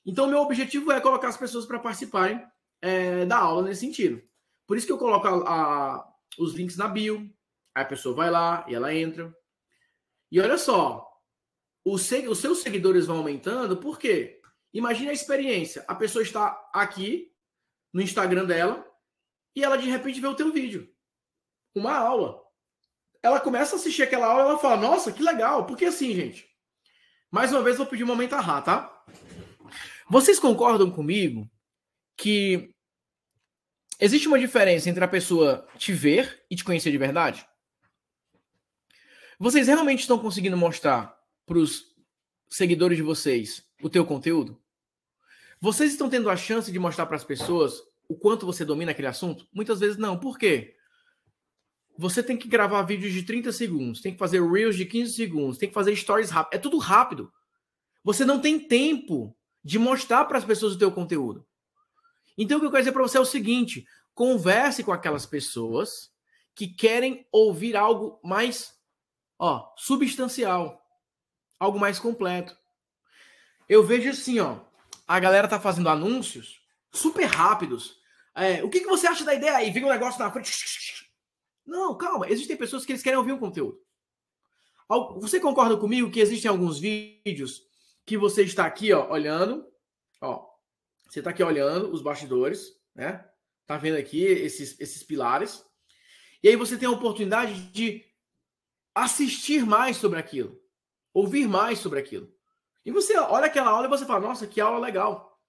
Então, 0.05 0.27
meu 0.27 0.39
objetivo 0.39 0.91
é 0.91 1.01
colocar 1.01 1.27
as 1.27 1.37
pessoas 1.37 1.65
para 1.65 1.79
participarem 1.79 2.43
é, 2.81 3.25
da 3.25 3.37
aula 3.37 3.63
nesse 3.63 3.81
sentido. 3.81 4.21
Por 4.65 4.77
isso 4.77 4.85
que 4.85 4.93
eu 4.93 4.97
coloco 4.97 5.27
a, 5.27 5.31
a, 5.31 6.13
os 6.37 6.53
links 6.53 6.77
na 6.77 6.87
bio, 6.87 7.29
a 7.75 7.85
pessoa 7.85 8.15
vai 8.15 8.29
lá 8.29 8.65
e 8.67 8.75
ela 8.75 8.93
entra. 8.93 9.33
E 10.31 10.39
olha 10.39 10.57
só, 10.57 11.07
os, 11.85 12.09
os 12.11 12.37
seus 12.39 12.59
seguidores 12.59 13.07
vão 13.07 13.17
aumentando, 13.17 13.77
por 13.77 13.97
quê? 13.97 14.39
Imagine 14.73 15.09
a 15.09 15.13
experiência. 15.13 15.83
A 15.87 15.95
pessoa 15.95 16.21
está 16.21 16.69
aqui 16.73 17.31
no 17.91 18.01
Instagram 18.01 18.45
dela 18.45 18.85
e 19.55 19.63
ela 19.63 19.77
de 19.77 19.89
repente 19.89 20.21
vê 20.21 20.27
o 20.27 20.35
teu 20.35 20.51
vídeo. 20.51 20.87
Uma 21.73 21.95
aula. 21.95 22.41
Ela 23.21 23.39
começa 23.39 23.75
a 23.75 23.79
assistir 23.79 24.03
aquela 24.03 24.27
aula 24.27 24.43
e 24.43 24.45
ela 24.49 24.59
fala: 24.59 24.77
Nossa, 24.77 25.11
que 25.11 25.21
legal. 25.21 25.65
Porque 25.65 25.85
assim, 25.85 26.13
gente. 26.13 26.47
Mais 27.31 27.51
uma 27.51 27.61
vez, 27.61 27.77
vou 27.77 27.85
pedir 27.85 28.03
um 28.03 28.07
momento 28.07 28.33
a 28.33 28.61
tá? 28.61 29.03
Vocês 30.09 30.39
concordam 30.39 30.89
comigo 30.89 31.49
que 32.17 32.73
existe 33.99 34.27
uma 34.27 34.39
diferença 34.39 34.89
entre 34.89 35.03
a 35.03 35.07
pessoa 35.07 35.67
te 35.77 35.93
ver 35.93 36.43
e 36.49 36.55
te 36.55 36.63
conhecer 36.63 36.91
de 36.91 36.97
verdade? 36.97 37.45
Vocês 39.37 39.67
realmente 39.67 39.99
estão 39.99 40.17
conseguindo 40.17 40.57
mostrar 40.57 41.15
para 41.45 41.59
os 41.59 41.95
seguidores 42.49 42.97
de 42.97 43.03
vocês 43.03 43.63
o 43.81 43.89
teu 43.89 44.05
conteúdo? 44.05 44.59
Vocês 45.61 45.91
estão 45.91 46.09
tendo 46.09 46.29
a 46.29 46.35
chance 46.35 46.71
de 46.71 46.79
mostrar 46.79 47.05
para 47.05 47.15
as 47.15 47.23
pessoas 47.23 47.81
o 48.07 48.15
quanto 48.17 48.45
você 48.45 48.65
domina 48.65 48.91
aquele 48.91 49.07
assunto? 49.07 49.47
Muitas 49.53 49.79
vezes 49.79 49.97
não. 49.97 50.17
Por 50.17 50.37
quê? 50.37 50.75
Você 51.99 52.23
tem 52.23 52.37
que 52.37 52.47
gravar 52.47 52.81
vídeos 52.83 53.11
de 53.11 53.23
30 53.23 53.51
segundos, 53.51 54.01
tem 54.01 54.13
que 54.13 54.17
fazer 54.17 54.41
reels 54.41 54.75
de 54.75 54.85
15 54.85 55.13
segundos, 55.13 55.57
tem 55.57 55.67
que 55.67 55.75
fazer 55.75 55.95
stories 55.95 56.29
rápido. 56.29 56.55
É 56.55 56.57
tudo 56.57 56.77
rápido. 56.77 57.31
Você 58.03 58.23
não 58.23 58.39
tem 58.39 58.59
tempo 58.59 59.35
de 59.63 59.77
mostrar 59.77 60.23
para 60.25 60.37
as 60.37 60.45
pessoas 60.45 60.75
o 60.75 60.79
teu 60.79 60.91
conteúdo. 60.91 61.45
Então 62.37 62.57
o 62.57 62.61
que 62.61 62.67
eu 62.67 62.71
quero 62.71 62.83
dizer 62.83 62.93
para 62.93 63.01
você 63.01 63.17
é 63.17 63.21
o 63.21 63.25
seguinte: 63.25 63.85
converse 64.13 64.83
com 64.83 64.93
aquelas 64.93 65.25
pessoas 65.25 66.09
que 66.55 66.67
querem 66.67 67.27
ouvir 67.31 67.75
algo 67.75 68.19
mais 68.23 68.79
Ó, 69.39 69.73
substancial. 69.77 70.85
Algo 71.57 71.79
mais 71.79 71.97
completo. 71.97 72.57
Eu 73.69 73.83
vejo 73.83 74.09
assim, 74.09 74.39
ó. 74.39 74.59
A 75.07 75.19
galera 75.19 75.47
tá 75.47 75.59
fazendo 75.59 75.89
anúncios 75.89 76.61
super 76.91 77.25
rápidos. 77.25 77.97
É, 78.35 78.63
o 78.63 78.69
que, 78.69 78.81
que 78.81 78.87
você 78.87 79.07
acha 79.07 79.23
da 79.23 79.33
ideia 79.33 79.55
aí? 79.55 79.71
Vem 79.71 79.85
um 79.85 79.89
negócio 79.89 80.19
na 80.19 80.29
frente. 80.29 80.51
Não, 81.69 81.95
calma. 81.95 82.27
Existem 82.29 82.57
pessoas 82.57 82.83
que 82.83 82.91
eles 82.91 83.03
querem 83.03 83.19
ouvir 83.19 83.31
um 83.31 83.37
conteúdo. 83.37 83.79
Você 85.17 85.39
concorda 85.39 85.77
comigo 85.77 86.09
que 86.09 86.19
existem 86.19 86.49
alguns 86.49 86.79
vídeos 86.79 87.61
que 88.07 88.17
você 88.17 88.43
está 88.43 88.65
aqui, 88.65 88.91
ó, 88.91 89.11
olhando, 89.11 89.71
ó. 90.19 90.49
Você 91.07 91.19
está 91.19 91.29
aqui 91.29 91.43
olhando 91.43 91.93
os 91.93 92.01
bastidores, 92.01 92.73
né? 92.95 93.23
Tá 93.67 93.77
vendo 93.77 93.97
aqui 93.97 94.23
esses, 94.23 94.79
esses 94.79 95.03
pilares. 95.03 95.63
E 96.41 96.49
aí 96.49 96.55
você 96.55 96.75
tem 96.75 96.87
a 96.87 96.91
oportunidade 96.91 97.71
de 97.71 98.03
assistir 98.95 99.63
mais 99.63 99.97
sobre 99.97 100.17
aquilo, 100.17 100.59
ouvir 101.13 101.47
mais 101.47 101.77
sobre 101.77 101.99
aquilo. 101.99 102.33
E 102.83 102.91
você 102.91 103.15
olha 103.15 103.45
aquela 103.45 103.69
aula 103.69 103.85
e 103.85 103.89
você 103.89 104.07
fala: 104.07 104.21
nossa, 104.27 104.47
que 104.47 104.59
aula 104.59 104.79
legal. 104.79 105.39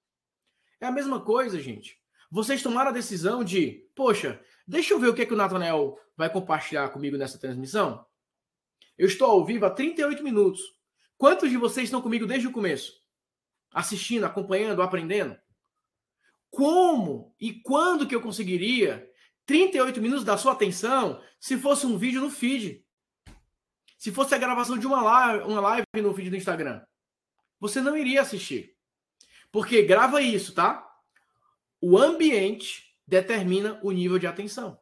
É 0.78 0.86
a 0.86 0.92
mesma 0.92 1.24
coisa, 1.24 1.58
gente. 1.58 1.98
Vocês 2.30 2.62
tomaram 2.62 2.90
a 2.90 2.94
decisão 2.94 3.42
de, 3.42 3.90
poxa, 3.96 4.40
deixa 4.70 4.94
eu 4.94 5.00
ver 5.00 5.08
o 5.08 5.14
que, 5.14 5.22
é 5.22 5.26
que 5.26 5.34
o 5.34 5.36
Nathanael 5.36 5.98
vai 6.16 6.30
compartilhar 6.30 6.88
comigo 6.90 7.16
nessa 7.16 7.38
transmissão. 7.38 8.06
Eu 8.96 9.08
estou 9.08 9.28
ao 9.28 9.44
vivo 9.44 9.66
há 9.66 9.70
38 9.70 10.22
minutos. 10.22 10.60
Quantos 11.18 11.50
de 11.50 11.56
vocês 11.56 11.86
estão 11.86 12.00
comigo 12.00 12.26
desde 12.26 12.46
o 12.46 12.52
começo? 12.52 12.94
Assistindo, 13.72 14.24
acompanhando, 14.24 14.80
aprendendo? 14.80 15.36
Como 16.50 17.34
e 17.40 17.52
quando 17.52 18.06
que 18.06 18.14
eu 18.14 18.22
conseguiria 18.22 19.08
38 19.44 20.00
minutos 20.00 20.24
da 20.24 20.38
sua 20.38 20.52
atenção 20.52 21.20
se 21.40 21.58
fosse 21.58 21.84
um 21.84 21.98
vídeo 21.98 22.20
no 22.20 22.30
feed? 22.30 22.84
Se 23.98 24.12
fosse 24.12 24.34
a 24.34 24.38
gravação 24.38 24.78
de 24.78 24.86
uma 24.86 25.02
live, 25.02 25.44
uma 25.44 25.60
live 25.60 25.84
no 25.96 26.12
vídeo 26.12 26.30
do 26.30 26.36
Instagram, 26.36 26.80
você 27.58 27.80
não 27.80 27.96
iria 27.96 28.22
assistir. 28.22 28.76
Porque 29.50 29.82
grava 29.82 30.22
isso, 30.22 30.54
tá? 30.54 30.88
O 31.80 31.98
ambiente 31.98 32.89
determina 33.10 33.80
o 33.82 33.90
nível 33.90 34.20
de 34.20 34.28
atenção. 34.28 34.78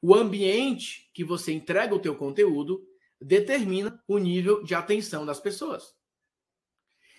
O 0.00 0.14
ambiente 0.14 1.10
que 1.12 1.24
você 1.24 1.52
entrega 1.52 1.92
o 1.92 1.98
teu 1.98 2.14
conteúdo 2.14 2.86
determina 3.20 4.00
o 4.06 4.16
nível 4.16 4.62
de 4.62 4.72
atenção 4.72 5.26
das 5.26 5.40
pessoas. 5.40 5.92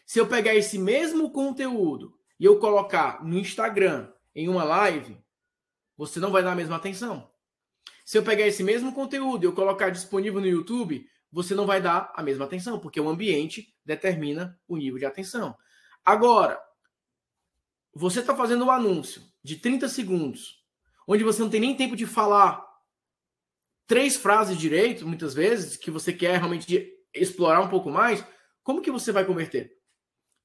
Se 0.06 0.18
eu 0.18 0.28
pegar 0.28 0.56
esse 0.56 0.80
mesmo 0.80 1.30
conteúdo 1.30 2.18
e 2.40 2.46
eu 2.46 2.58
colocar 2.58 3.22
no 3.22 3.38
Instagram 3.38 4.14
em 4.34 4.48
uma 4.48 4.64
live, 4.64 5.18
você 5.98 6.22
não 6.22 6.32
vai 6.32 6.42
dar 6.42 6.54
a 6.54 6.56
mesma 6.56 6.78
atenção. 6.78 7.30
Se 8.06 8.18
eu 8.18 8.24
pegar 8.24 8.48
esse 8.48 8.64
mesmo 8.64 8.94
conteúdo 8.94 9.44
e 9.44 9.48
eu 9.48 9.54
colocar 9.54 9.90
disponível 9.90 10.40
no 10.40 10.48
YouTube, 10.48 11.06
você 11.30 11.54
não 11.54 11.66
vai 11.66 11.82
dar 11.82 12.14
a 12.16 12.24
mesma 12.24 12.46
atenção, 12.46 12.80
porque 12.80 13.00
o 13.00 13.10
ambiente 13.10 13.76
determina 13.86 14.58
o 14.70 14.78
nível 14.78 15.00
de 15.00 15.06
atenção. 15.06 15.54
Agora, 16.06 16.62
você 17.94 18.22
está 18.22 18.34
fazendo 18.34 18.64
um 18.64 18.72
anúncio 18.72 19.33
de 19.44 19.58
30 19.58 19.90
segundos, 19.90 20.64
onde 21.08 21.24
você 21.24 21.42
não 21.42 21.50
tem 21.50 21.60
nem 21.60 21.76
tempo 21.76 21.96
de 21.96 22.06
falar 22.06 22.66
três 23.86 24.16
frases 24.16 24.58
direito, 24.58 25.08
muitas 25.08 25.34
vezes, 25.34 25.78
que 25.78 25.92
você 25.92 26.14
quer 26.14 26.38
realmente 26.38 26.90
explorar 27.14 27.62
um 27.62 27.70
pouco 27.70 27.90
mais, 27.90 28.26
como 28.64 28.82
que 28.82 28.92
você 28.92 29.12
vai 29.12 29.26
converter? 29.26 29.72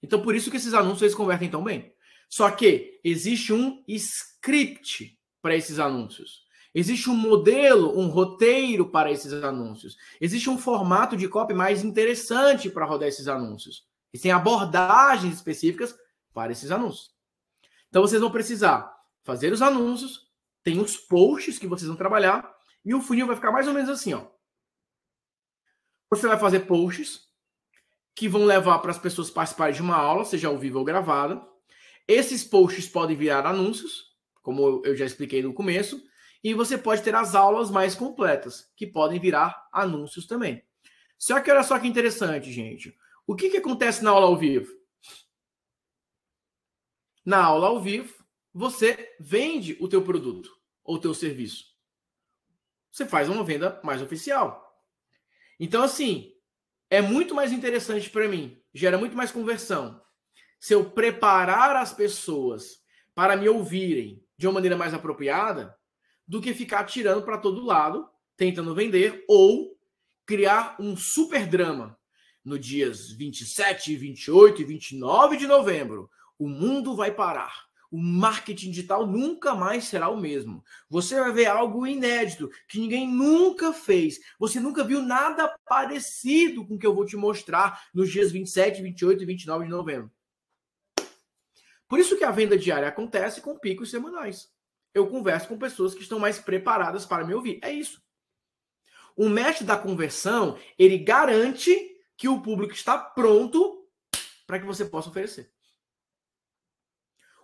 Então, 0.03 0.21
por 0.21 0.35
isso 0.35 0.51
que 0.51 0.57
esses 0.57 0.75
anúncios 0.75 1.03
eles 1.03 1.15
convertem 1.15 1.51
tão 1.51 1.63
bem. 1.63 1.93
Só 2.29 2.51
que 2.51 3.01
existe 3.03 3.53
um 3.53 3.83
script 3.89 5.19
para 5.41 5.57
esses 5.57 5.79
anúncios. 5.79 6.47
Existe 6.75 7.09
um 7.09 7.15
modelo, 7.15 7.99
um 7.99 8.09
roteiro 8.09 8.91
para 8.91 9.11
esses 9.11 9.33
anúncios. 9.33 9.97
Existe 10.21 10.51
um 10.51 10.59
formato 10.59 11.17
de 11.17 11.29
copy 11.29 11.55
mais 11.55 11.83
interessante 11.83 12.69
para 12.69 12.85
rodar 12.85 13.09
esses 13.09 13.27
anúncios. 13.27 13.85
Existem 14.13 14.33
abordagens 14.33 15.35
específicas 15.35 15.95
para 16.33 16.53
esses 16.53 16.71
anúncios. 16.71 17.18
Então 17.89 18.03
vocês 18.03 18.21
vão 18.21 18.31
precisar 18.31 18.95
fazer 19.23 19.53
os 19.53 19.63
anúncios, 19.63 20.29
tem 20.63 20.81
os 20.81 20.97
posts 20.97 21.59
que 21.59 21.67
vocês 21.67 21.89
vão 21.89 21.97
trabalhar 21.97 22.51
e 22.85 22.95
o 22.95 23.01
funil 23.01 23.27
vai 23.27 23.37
ficar 23.37 23.53
mais 23.53 23.67
ou 23.67 23.75
menos 23.75 23.89
assim, 23.91 24.15
ó. 24.15 24.27
Você 26.11 26.27
vai 26.27 26.39
fazer 26.39 26.61
posts 26.61 27.29
que 28.15 28.29
vão 28.29 28.45
levar 28.45 28.79
para 28.79 28.91
as 28.91 28.99
pessoas 28.99 29.31
participarem 29.31 29.75
de 29.75 29.83
uma 29.83 29.97
aula, 29.97 30.25
seja 30.25 30.49
ao 30.49 30.59
vivo 30.59 30.79
ou 30.79 30.85
gravada. 30.85 31.41
Esses 32.07 32.43
posts 32.43 32.89
podem 32.89 33.17
virar 33.17 33.47
anúncios, 33.47 34.17
como 34.43 34.83
eu 34.85 34.97
já 34.97 35.05
expliquei 35.05 35.43
no 35.43 35.53
começo, 35.53 36.03
E 36.43 36.55
você 36.55 36.79
pode 36.79 37.03
ter 37.03 37.15
as 37.15 37.35
aulas 37.35 37.69
mais 37.71 37.95
completas, 37.97 38.71
que 38.77 38.87
podem 38.87 39.19
virar 39.19 39.69
anúncios 39.73 40.27
também. 40.27 40.63
Só 41.19 41.41
que 41.41 41.51
olha 41.51 41.65
só 41.65 41.79
que 41.79 41.89
interessante, 41.89 42.53
gente. 42.53 42.97
O 43.27 43.35
que, 43.35 43.51
que 43.51 43.57
acontece 43.57 44.05
na 44.05 44.11
aula 44.11 44.27
ao 44.27 44.37
vivo? 44.37 44.78
Na 47.29 47.45
aula 47.45 47.67
ao 47.67 47.79
vivo, 47.79 48.25
você 48.55 49.15
vende 49.21 49.77
o 49.81 49.87
teu 49.87 50.01
produto 50.01 50.51
ou 50.83 50.99
teu 50.99 51.13
serviço. 51.13 51.63
Você 52.91 53.05
faz 53.05 53.29
uma 53.29 53.45
venda 53.45 53.79
mais 53.85 54.01
oficial. 54.01 54.83
Então, 55.61 55.83
assim, 55.83 56.33
é 56.89 57.03
muito 57.03 57.35
mais 57.35 57.53
interessante 57.53 58.09
para 58.09 58.27
mim, 58.27 58.59
gera 58.73 58.97
muito 58.97 59.15
mais 59.15 59.31
conversão. 59.31 60.01
Se 60.59 60.73
eu 60.73 60.89
preparar 60.89 61.77
as 61.77 61.93
pessoas 61.93 62.83
para 63.15 63.37
me 63.37 63.47
ouvirem 63.47 64.25
de 64.39 64.47
uma 64.47 64.55
maneira 64.55 64.75
mais 64.75 64.95
apropriada, 64.95 65.77
do 66.27 66.41
que 66.41 66.55
ficar 66.55 66.85
tirando 66.85 67.27
para 67.27 67.37
todo 67.37 67.63
lado, 67.63 68.09
tentando 68.39 68.75
vender 68.75 69.27
ou 69.29 69.79
criar 70.25 70.77
um 70.81 70.97
super 70.97 71.47
drama 71.47 71.95
no 72.43 72.59
dias 72.59 73.13
27, 73.13 73.95
28 73.97 74.63
e 74.63 74.65
29 74.65 75.37
de 75.37 75.47
novembro. 75.47 76.09
O 76.39 76.49
mundo 76.49 76.95
vai 76.95 77.11
parar 77.11 77.69
o 77.91 77.99
marketing 77.99 78.71
digital 78.71 79.07
nunca 79.07 79.55
mais 79.55 79.85
será 79.85 80.09
o 80.09 80.17
mesmo. 80.17 80.63
Você 80.91 81.19
vai 81.19 81.33
ver 81.33 81.47
algo 81.47 81.87
inédito 81.87 82.51
que 82.69 82.79
ninguém 82.79 83.09
nunca 83.09 83.73
fez. 83.73 84.21
Você 84.39 84.61
nunca 84.61 84.85
viu 84.85 85.01
nada 85.01 85.49
parecido 85.67 86.67
com 86.67 86.75
o 86.75 86.79
que 86.79 86.87
eu 86.87 86.95
vou 86.95 87.07
te 87.07 87.17
mostrar 87.17 87.89
nos 87.95 88.11
dias 88.11 88.31
27, 88.31 88.83
28 88.83 89.23
e 89.23 89.27
29 89.27 89.65
de 89.65 89.71
novembro. 89.71 90.13
Por 91.89 91.99
isso 91.99 92.19
que 92.19 92.25
a 92.25 92.31
venda 92.31 92.59
diária 92.59 92.89
acontece 92.89 93.41
com 93.41 93.59
picos 93.59 93.91
semanais. 93.91 94.51
Eu 94.93 95.07
converso 95.09 95.49
com 95.49 95.59
pessoas 95.59 95.95
que 95.95 96.03
estão 96.03 96.19
mais 96.19 96.39
preparadas 96.39 97.07
para 97.07 97.25
me 97.25 97.33
ouvir. 97.33 97.59
É 97.63 97.73
isso. 97.73 98.03
O 99.17 99.29
mestre 99.29 99.67
da 99.67 99.77
conversão, 99.77 100.59
ele 100.79 100.99
garante 100.99 101.75
que 102.17 102.29
o 102.29 102.43
público 102.43 102.75
está 102.75 102.99
pronto 102.99 103.89
para 104.47 104.59
que 104.59 104.67
você 104.67 104.85
possa 104.85 105.09
oferecer. 105.09 105.51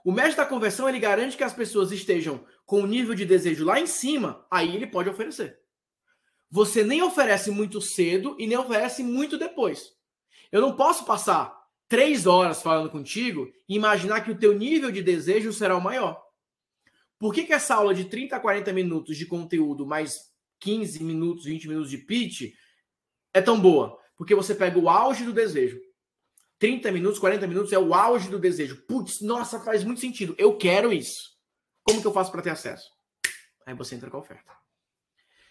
O 0.04 0.12
mestre 0.12 0.36
da 0.36 0.46
conversão 0.46 0.86
ele 0.86 0.98
garante 0.98 1.36
que 1.36 1.42
as 1.42 1.54
pessoas 1.54 1.90
estejam 1.90 2.44
com 2.66 2.82
o 2.82 2.86
nível 2.86 3.14
de 3.14 3.24
desejo 3.24 3.64
lá 3.64 3.80
em 3.80 3.86
cima, 3.86 4.46
aí 4.50 4.76
ele 4.76 4.86
pode 4.86 5.08
oferecer. 5.08 5.58
Você 6.50 6.84
nem 6.84 7.02
oferece 7.02 7.50
muito 7.50 7.80
cedo 7.80 8.36
e 8.38 8.46
nem 8.46 8.58
oferece 8.58 9.02
muito 9.02 9.38
depois. 9.38 9.92
Eu 10.52 10.60
não 10.60 10.76
posso 10.76 11.06
passar 11.06 11.52
três 11.88 12.26
horas 12.26 12.62
falando 12.62 12.90
contigo 12.90 13.50
e 13.66 13.74
imaginar 13.76 14.20
que 14.20 14.30
o 14.30 14.38
teu 14.38 14.56
nível 14.56 14.92
de 14.92 15.02
desejo 15.02 15.52
será 15.52 15.74
o 15.74 15.80
maior. 15.80 16.22
Por 17.18 17.32
que, 17.32 17.44
que 17.44 17.54
essa 17.54 17.74
aula 17.74 17.94
de 17.94 18.04
30 18.04 18.36
a 18.36 18.40
40 18.40 18.72
minutos 18.74 19.16
de 19.16 19.24
conteúdo 19.24 19.86
mais 19.86 20.30
15 20.60 21.02
minutos, 21.02 21.46
20 21.46 21.68
minutos 21.68 21.90
de 21.90 21.98
pitch 21.98 22.52
é 23.32 23.40
tão 23.40 23.58
boa? 23.58 23.98
Porque 24.16 24.34
você 24.34 24.54
pega 24.54 24.78
o 24.78 24.88
auge 24.88 25.24
do 25.24 25.32
desejo, 25.32 25.80
30 26.64 26.90
minutos, 26.92 27.18
40 27.18 27.46
minutos 27.46 27.74
é 27.74 27.78
o 27.78 27.92
auge 27.92 28.30
do 28.30 28.38
desejo. 28.38 28.86
Putz, 28.86 29.20
nossa, 29.20 29.60
faz 29.60 29.84
muito 29.84 30.00
sentido. 30.00 30.34
Eu 30.38 30.56
quero 30.56 30.94
isso. 30.94 31.36
Como 31.82 32.00
que 32.00 32.06
eu 32.06 32.12
faço 32.12 32.32
para 32.32 32.40
ter 32.40 32.48
acesso? 32.48 32.90
Aí 33.66 33.74
você 33.74 33.94
entra 33.94 34.08
com 34.08 34.16
a 34.16 34.20
oferta. 34.20 34.50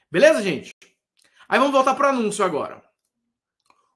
Beleza, 0.10 0.42
gente? 0.42 0.76
Aí 1.48 1.60
vamos 1.60 1.72
voltar 1.72 1.94
para 1.94 2.08
o 2.08 2.10
anúncio 2.18 2.44
agora. 2.44 2.84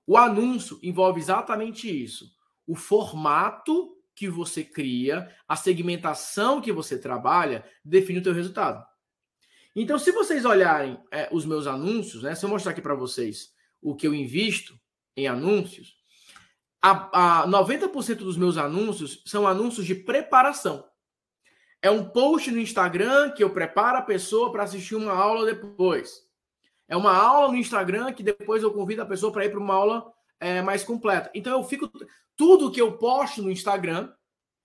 O 0.05 0.15
anúncio 0.15 0.79
envolve 0.83 1.19
exatamente 1.19 1.89
isso. 1.89 2.31
O 2.67 2.75
formato 2.75 3.97
que 4.13 4.29
você 4.29 4.63
cria, 4.63 5.35
a 5.47 5.55
segmentação 5.55 6.61
que 6.61 6.71
você 6.71 6.99
trabalha, 6.99 7.67
define 7.83 8.19
o 8.19 8.23
teu 8.23 8.33
resultado. 8.33 8.85
Então, 9.75 9.97
se 9.97 10.11
vocês 10.11 10.45
olharem 10.45 11.03
é, 11.09 11.29
os 11.31 11.47
meus 11.47 11.65
anúncios, 11.65 12.21
né, 12.21 12.35
se 12.35 12.45
eu 12.45 12.49
mostrar 12.49 12.73
aqui 12.73 12.81
para 12.81 12.93
vocês 12.93 13.55
o 13.81 13.95
que 13.95 14.05
eu 14.05 14.13
invisto 14.13 14.79
em 15.15 15.27
anúncios, 15.27 15.96
a, 16.87 17.41
a 17.41 17.47
90% 17.47 18.15
dos 18.17 18.37
meus 18.37 18.57
anúncios 18.57 19.21
são 19.25 19.45
anúncios 19.45 19.85
de 19.85 19.93
preparação. 19.93 20.85
É 21.81 21.91
um 21.91 22.09
post 22.09 22.49
no 22.49 22.61
Instagram 22.61 23.31
que 23.31 23.43
eu 23.43 23.49
preparo 23.49 23.97
a 23.97 24.01
pessoa 24.01 24.51
para 24.51 24.63
assistir 24.63 24.95
uma 24.95 25.11
aula 25.11 25.45
depois. 25.45 26.25
É 26.87 26.95
uma 26.95 27.13
aula 27.13 27.49
no 27.49 27.57
Instagram 27.57 28.13
que 28.13 28.23
depois 28.23 28.63
eu 28.63 28.71
convido 28.71 29.01
a 29.01 29.05
pessoa 29.05 29.31
para 29.31 29.45
ir 29.45 29.49
para 29.49 29.59
uma 29.59 29.73
aula 29.73 30.11
é, 30.39 30.61
mais 30.61 30.83
completa. 30.83 31.29
Então 31.33 31.57
eu 31.57 31.63
fico. 31.63 31.91
Tudo 32.37 32.71
que 32.71 32.79
eu 32.79 32.97
posto 32.97 33.41
no 33.41 33.51
Instagram, 33.51 34.13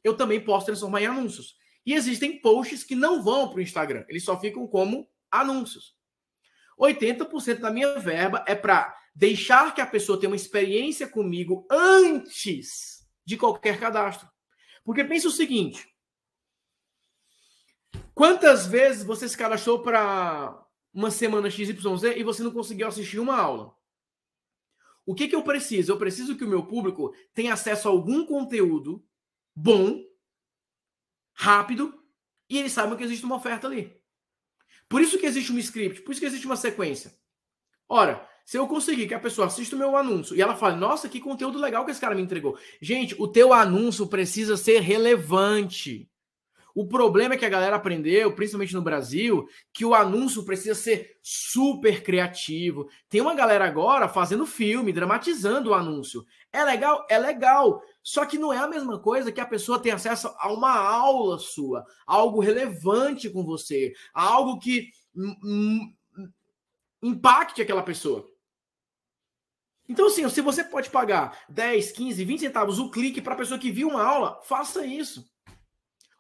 eu 0.04 0.16
também 0.16 0.40
posso 0.40 0.66
transformar 0.66 1.02
em 1.02 1.06
anúncios. 1.06 1.56
E 1.84 1.94
existem 1.94 2.40
posts 2.40 2.84
que 2.84 2.94
não 2.94 3.22
vão 3.22 3.48
para 3.48 3.58
o 3.58 3.62
Instagram, 3.62 4.04
eles 4.08 4.24
só 4.24 4.38
ficam 4.38 4.66
como 4.68 5.08
anúncios. 5.30 5.96
80% 6.78 7.58
da 7.58 7.70
minha 7.70 7.98
verba 7.98 8.44
é 8.46 8.54
para 8.54 8.94
deixar 9.14 9.74
que 9.74 9.80
a 9.80 9.86
pessoa 9.86 10.18
tenha 10.18 10.30
uma 10.30 10.36
experiência 10.36 11.06
comigo 11.06 11.66
antes 11.70 13.06
de 13.24 13.36
qualquer 13.36 13.78
cadastro. 13.78 14.28
Porque 14.84 15.04
pensa 15.04 15.28
o 15.28 15.32
seguinte: 15.32 15.88
quantas 18.14 18.66
vezes 18.66 19.04
você 19.04 19.28
se 19.28 19.36
cadastrou 19.36 19.82
para 19.82 20.58
uma 20.92 21.10
semana 21.10 21.50
XYZ 21.50 22.16
e 22.16 22.22
você 22.22 22.42
não 22.42 22.50
conseguiu 22.50 22.86
assistir 22.88 23.18
uma 23.18 23.38
aula? 23.38 23.74
O 25.04 25.14
que, 25.14 25.26
que 25.26 25.34
eu 25.34 25.42
preciso? 25.42 25.92
Eu 25.92 25.98
preciso 25.98 26.36
que 26.36 26.44
o 26.44 26.48
meu 26.48 26.64
público 26.64 27.14
tenha 27.34 27.54
acesso 27.54 27.88
a 27.88 27.90
algum 27.90 28.24
conteúdo 28.24 29.04
bom, 29.54 30.00
rápido, 31.34 32.00
e 32.48 32.58
eles 32.58 32.72
saibam 32.72 32.96
que 32.96 33.02
existe 33.02 33.24
uma 33.24 33.36
oferta 33.36 33.66
ali. 33.66 34.00
Por 34.88 35.00
isso 35.00 35.18
que 35.18 35.26
existe 35.26 35.50
um 35.50 35.58
script, 35.58 36.02
por 36.02 36.12
isso 36.12 36.20
que 36.20 36.26
existe 36.26 36.46
uma 36.46 36.56
sequência. 36.56 37.18
Ora, 37.88 38.28
se 38.44 38.58
eu 38.58 38.66
conseguir 38.66 39.06
que 39.06 39.14
a 39.14 39.20
pessoa 39.20 39.46
assista 39.46 39.76
o 39.76 39.78
meu 39.78 39.96
anúncio 39.96 40.36
e 40.36 40.42
ela 40.42 40.54
fale, 40.54 40.76
nossa, 40.76 41.08
que 41.08 41.20
conteúdo 41.20 41.58
legal 41.58 41.84
que 41.84 41.90
esse 41.90 42.00
cara 42.00 42.14
me 42.14 42.22
entregou. 42.22 42.58
Gente, 42.80 43.14
o 43.18 43.28
teu 43.28 43.52
anúncio 43.52 44.06
precisa 44.06 44.56
ser 44.56 44.80
relevante. 44.80 46.08
O 46.74 46.86
problema 46.86 47.34
é 47.34 47.36
que 47.36 47.44
a 47.44 47.50
galera 47.50 47.76
aprendeu, 47.76 48.34
principalmente 48.34 48.74
no 48.74 48.80
Brasil, 48.80 49.46
que 49.72 49.84
o 49.84 49.94
anúncio 49.94 50.42
precisa 50.42 50.74
ser 50.74 51.18
super 51.22 52.02
criativo. 52.02 52.88
Tem 53.08 53.20
uma 53.20 53.34
galera 53.34 53.66
agora 53.66 54.08
fazendo 54.08 54.46
filme, 54.46 54.92
dramatizando 54.92 55.70
o 55.70 55.74
anúncio. 55.74 56.24
É 56.50 56.64
legal? 56.64 57.06
É 57.10 57.18
legal. 57.18 57.82
Só 58.02 58.24
que 58.24 58.38
não 58.38 58.52
é 58.52 58.58
a 58.58 58.66
mesma 58.66 58.98
coisa 58.98 59.30
que 59.30 59.40
a 59.40 59.46
pessoa 59.46 59.78
tem 59.78 59.92
acesso 59.92 60.34
a 60.38 60.50
uma 60.50 60.72
aula 60.72 61.38
sua, 61.38 61.84
algo 62.06 62.40
relevante 62.40 63.28
com 63.28 63.44
você, 63.44 63.92
algo 64.14 64.58
que 64.58 64.88
impacte 67.02 67.60
aquela 67.60 67.82
pessoa. 67.82 68.31
Então, 69.88 70.06
assim, 70.06 70.28
se 70.28 70.40
você 70.40 70.64
pode 70.64 70.90
pagar 70.90 71.44
10, 71.48 71.92
15, 71.92 72.24
20 72.24 72.40
centavos 72.40 72.78
o 72.78 72.90
clique 72.90 73.20
para 73.20 73.34
a 73.34 73.36
pessoa 73.36 73.58
que 73.58 73.70
viu 73.70 73.88
uma 73.88 74.02
aula, 74.02 74.40
faça 74.44 74.86
isso. 74.86 75.24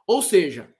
Ou 0.06 0.20
seja, 0.20 0.74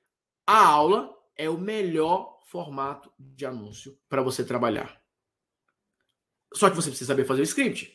a 0.47 0.67
aula 0.67 1.15
é 1.37 1.49
o 1.49 1.59
melhor 1.59 2.41
formato 2.47 3.11
de 3.19 3.47
anúncio 3.47 3.97
para 4.09 4.23
você 4.23 4.45
trabalhar. 4.45 5.01
Só 6.53 6.69
que 6.69 6.77
você 6.77 6.91
precisa 6.91 7.13
saber 7.13 7.25
fazer 7.25 7.41
o 7.41 7.45
script. 7.45 7.93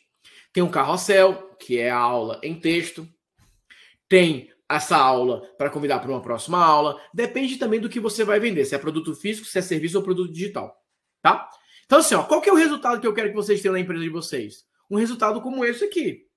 Tem 0.51 0.63
um 0.63 0.71
carrossel, 0.71 1.55
que 1.59 1.77
é 1.77 1.91
a 1.91 1.97
aula 1.97 2.39
em 2.41 2.59
texto. 2.59 3.07
Tem 4.09 4.49
essa 4.69 4.97
aula 4.97 5.41
para 5.57 5.69
convidar 5.69 5.99
para 5.99 6.09
uma 6.09 6.21
próxima 6.21 6.63
aula. 6.63 6.99
Depende 7.13 7.57
também 7.57 7.79
do 7.79 7.89
que 7.89 7.99
você 7.99 8.23
vai 8.23 8.39
vender, 8.39 8.65
se 8.65 8.75
é 8.75 8.77
produto 8.77 9.15
físico, 9.15 9.47
se 9.47 9.59
é 9.59 9.61
serviço 9.61 9.97
ou 9.97 10.03
produto 10.03 10.31
digital, 10.31 10.75
tá? 11.21 11.49
Então 11.85 11.99
assim, 11.99 12.15
ó, 12.15 12.23
qual 12.23 12.41
que 12.41 12.49
é 12.49 12.53
o 12.53 12.57
resultado 12.57 12.99
que 12.99 13.07
eu 13.07 13.13
quero 13.13 13.29
que 13.29 13.35
vocês 13.35 13.61
tenham 13.61 13.73
na 13.73 13.79
empresa 13.79 14.03
de 14.03 14.09
vocês? 14.09 14.65
Um 14.89 14.97
resultado 14.97 15.41
como 15.41 15.65
esse 15.65 15.83
aqui. 15.83 16.27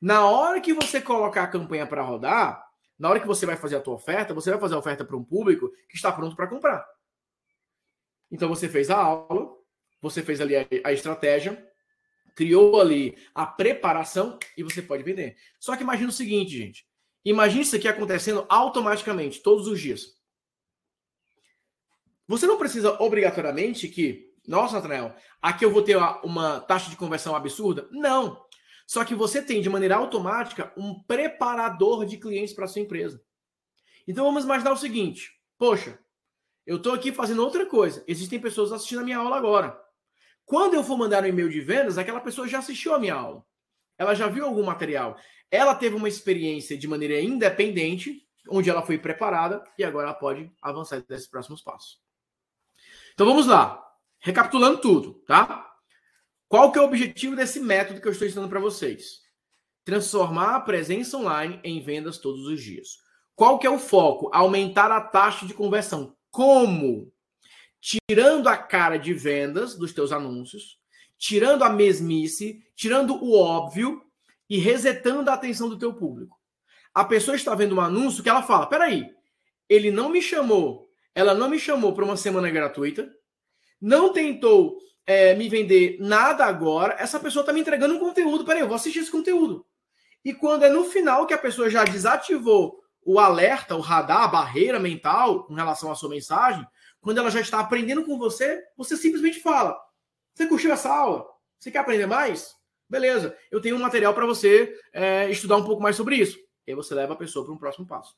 Na 0.00 0.26
hora 0.26 0.60
que 0.60 0.74
você 0.74 1.00
colocar 1.00 1.44
a 1.44 1.48
campanha 1.48 1.86
para 1.86 2.02
rodar, 2.02 2.64
na 2.98 3.08
hora 3.08 3.20
que 3.20 3.26
você 3.26 3.46
vai 3.46 3.56
fazer 3.56 3.76
a 3.76 3.80
tua 3.80 3.94
oferta, 3.94 4.34
você 4.34 4.50
vai 4.50 4.58
fazer 4.58 4.74
a 4.74 4.78
oferta 4.78 5.04
para 5.04 5.16
um 5.16 5.24
público 5.24 5.70
que 5.88 5.96
está 5.96 6.10
pronto 6.10 6.34
para 6.34 6.48
comprar. 6.48 6.84
Então 8.30 8.48
você 8.48 8.68
fez 8.68 8.90
a 8.90 8.96
aula, 8.96 9.54
você 10.00 10.22
fez 10.22 10.40
ali 10.40 10.56
a, 10.56 10.66
a 10.84 10.92
estratégia, 10.92 11.68
criou 12.34 12.80
ali 12.80 13.16
a 13.34 13.46
preparação 13.46 14.38
e 14.56 14.62
você 14.62 14.80
pode 14.82 15.02
vender. 15.02 15.36
Só 15.60 15.76
que 15.76 15.82
imagina 15.82 16.08
o 16.08 16.12
seguinte, 16.12 16.56
gente. 16.56 16.86
Imagine 17.24 17.62
isso 17.62 17.76
aqui 17.76 17.86
acontecendo 17.86 18.44
automaticamente, 18.48 19.40
todos 19.40 19.68
os 19.68 19.80
dias. 19.80 20.16
Você 22.26 22.46
não 22.46 22.58
precisa 22.58 23.00
obrigatoriamente 23.00 23.86
que 23.86 24.31
nossa, 24.46 24.76
Natanael, 24.76 25.14
aqui 25.40 25.64
eu 25.64 25.70
vou 25.70 25.82
ter 25.82 25.96
uma 26.24 26.60
taxa 26.60 26.90
de 26.90 26.96
conversão 26.96 27.34
absurda? 27.36 27.88
Não. 27.90 28.44
Só 28.86 29.04
que 29.04 29.14
você 29.14 29.40
tem, 29.40 29.62
de 29.62 29.70
maneira 29.70 29.96
automática, 29.96 30.72
um 30.76 31.02
preparador 31.04 32.04
de 32.04 32.16
clientes 32.16 32.52
para 32.52 32.66
sua 32.66 32.82
empresa. 32.82 33.22
Então 34.06 34.24
vamos 34.24 34.44
imaginar 34.44 34.72
o 34.72 34.76
seguinte: 34.76 35.32
poxa, 35.56 35.98
eu 36.66 36.76
estou 36.76 36.92
aqui 36.92 37.12
fazendo 37.12 37.42
outra 37.42 37.64
coisa. 37.66 38.04
Existem 38.06 38.40
pessoas 38.40 38.72
assistindo 38.72 39.00
a 39.00 39.04
minha 39.04 39.18
aula 39.18 39.36
agora. 39.36 39.80
Quando 40.44 40.74
eu 40.74 40.82
for 40.82 40.98
mandar 40.98 41.22
um 41.22 41.26
e-mail 41.26 41.48
de 41.48 41.60
vendas, 41.60 41.96
aquela 41.96 42.20
pessoa 42.20 42.48
já 42.48 42.58
assistiu 42.58 42.94
a 42.94 42.98
minha 42.98 43.14
aula. 43.14 43.44
Ela 43.96 44.14
já 44.14 44.26
viu 44.26 44.44
algum 44.44 44.64
material. 44.64 45.16
Ela 45.50 45.74
teve 45.74 45.94
uma 45.94 46.08
experiência 46.08 46.76
de 46.76 46.88
maneira 46.88 47.20
independente, 47.20 48.26
onde 48.48 48.68
ela 48.68 48.82
foi 48.82 48.98
preparada 48.98 49.62
e 49.78 49.84
agora 49.84 50.08
ela 50.08 50.14
pode 50.14 50.50
avançar 50.60 51.00
desses 51.02 51.28
próximos 51.28 51.62
passos. 51.62 52.00
Então 53.14 53.26
vamos 53.26 53.46
lá. 53.46 53.91
Recapitulando 54.24 54.80
tudo, 54.80 55.14
tá? 55.26 55.68
Qual 56.48 56.70
que 56.70 56.78
é 56.78 56.82
o 56.82 56.84
objetivo 56.84 57.34
desse 57.34 57.58
método 57.58 58.00
que 58.00 58.06
eu 58.06 58.12
estou 58.12 58.26
ensinando 58.26 58.48
para 58.48 58.60
vocês? 58.60 59.20
Transformar 59.84 60.54
a 60.54 60.60
presença 60.60 61.16
online 61.16 61.58
em 61.64 61.82
vendas 61.82 62.18
todos 62.18 62.46
os 62.46 62.62
dias. 62.62 62.98
Qual 63.34 63.58
que 63.58 63.66
é 63.66 63.70
o 63.70 63.80
foco? 63.80 64.30
Aumentar 64.32 64.92
a 64.92 65.00
taxa 65.00 65.44
de 65.44 65.52
conversão. 65.52 66.16
Como? 66.30 67.12
Tirando 67.80 68.48
a 68.48 68.56
cara 68.56 68.96
de 68.96 69.12
vendas 69.12 69.74
dos 69.74 69.92
teus 69.92 70.12
anúncios, 70.12 70.78
tirando 71.18 71.64
a 71.64 71.68
mesmice, 71.68 72.64
tirando 72.76 73.16
o 73.16 73.36
óbvio 73.36 74.00
e 74.48 74.56
resetando 74.56 75.30
a 75.30 75.34
atenção 75.34 75.68
do 75.68 75.78
teu 75.78 75.92
público. 75.92 76.38
A 76.94 77.04
pessoa 77.04 77.34
está 77.34 77.56
vendo 77.56 77.74
um 77.74 77.80
anúncio 77.80 78.22
que 78.22 78.28
ela 78.28 78.42
fala: 78.42 78.66
peraí, 78.66 79.10
ele 79.68 79.90
não 79.90 80.10
me 80.10 80.22
chamou, 80.22 80.88
ela 81.12 81.34
não 81.34 81.48
me 81.48 81.58
chamou 81.58 81.92
para 81.92 82.04
uma 82.04 82.16
semana 82.16 82.48
gratuita, 82.50 83.12
não 83.82 84.12
tentou 84.12 84.78
é, 85.04 85.34
me 85.34 85.48
vender 85.48 85.96
nada 86.00 86.46
agora, 86.46 86.94
essa 86.98 87.18
pessoa 87.18 87.42
está 87.42 87.52
me 87.52 87.60
entregando 87.60 87.94
um 87.94 87.98
conteúdo. 87.98 88.44
Peraí, 88.44 88.60
eu 88.62 88.68
vou 88.68 88.76
assistir 88.76 89.00
esse 89.00 89.10
conteúdo. 89.10 89.66
E 90.24 90.32
quando 90.32 90.62
é 90.62 90.70
no 90.70 90.84
final 90.84 91.26
que 91.26 91.34
a 91.34 91.38
pessoa 91.38 91.68
já 91.68 91.82
desativou 91.82 92.80
o 93.04 93.18
alerta, 93.18 93.74
o 93.74 93.80
radar, 93.80 94.22
a 94.22 94.28
barreira 94.28 94.78
mental 94.78 95.44
com 95.44 95.54
relação 95.54 95.90
à 95.90 95.96
sua 95.96 96.08
mensagem, 96.08 96.64
quando 97.00 97.18
ela 97.18 97.30
já 97.30 97.40
está 97.40 97.58
aprendendo 97.58 98.04
com 98.04 98.16
você, 98.16 98.62
você 98.76 98.96
simplesmente 98.96 99.40
fala: 99.40 99.76
Você 100.32 100.46
curtiu 100.46 100.72
essa 100.72 100.88
aula? 100.88 101.26
Você 101.58 101.70
quer 101.70 101.78
aprender 101.78 102.06
mais? 102.06 102.54
Beleza, 102.88 103.36
eu 103.50 103.60
tenho 103.60 103.74
um 103.74 103.80
material 103.80 104.14
para 104.14 104.26
você 104.26 104.78
é, 104.92 105.28
estudar 105.30 105.56
um 105.56 105.64
pouco 105.64 105.82
mais 105.82 105.96
sobre 105.96 106.16
isso. 106.16 106.38
E 106.66 106.70
aí 106.70 106.74
você 106.76 106.94
leva 106.94 107.14
a 107.14 107.16
pessoa 107.16 107.44
para 107.44 107.54
um 107.54 107.58
próximo 107.58 107.86
passo. 107.86 108.14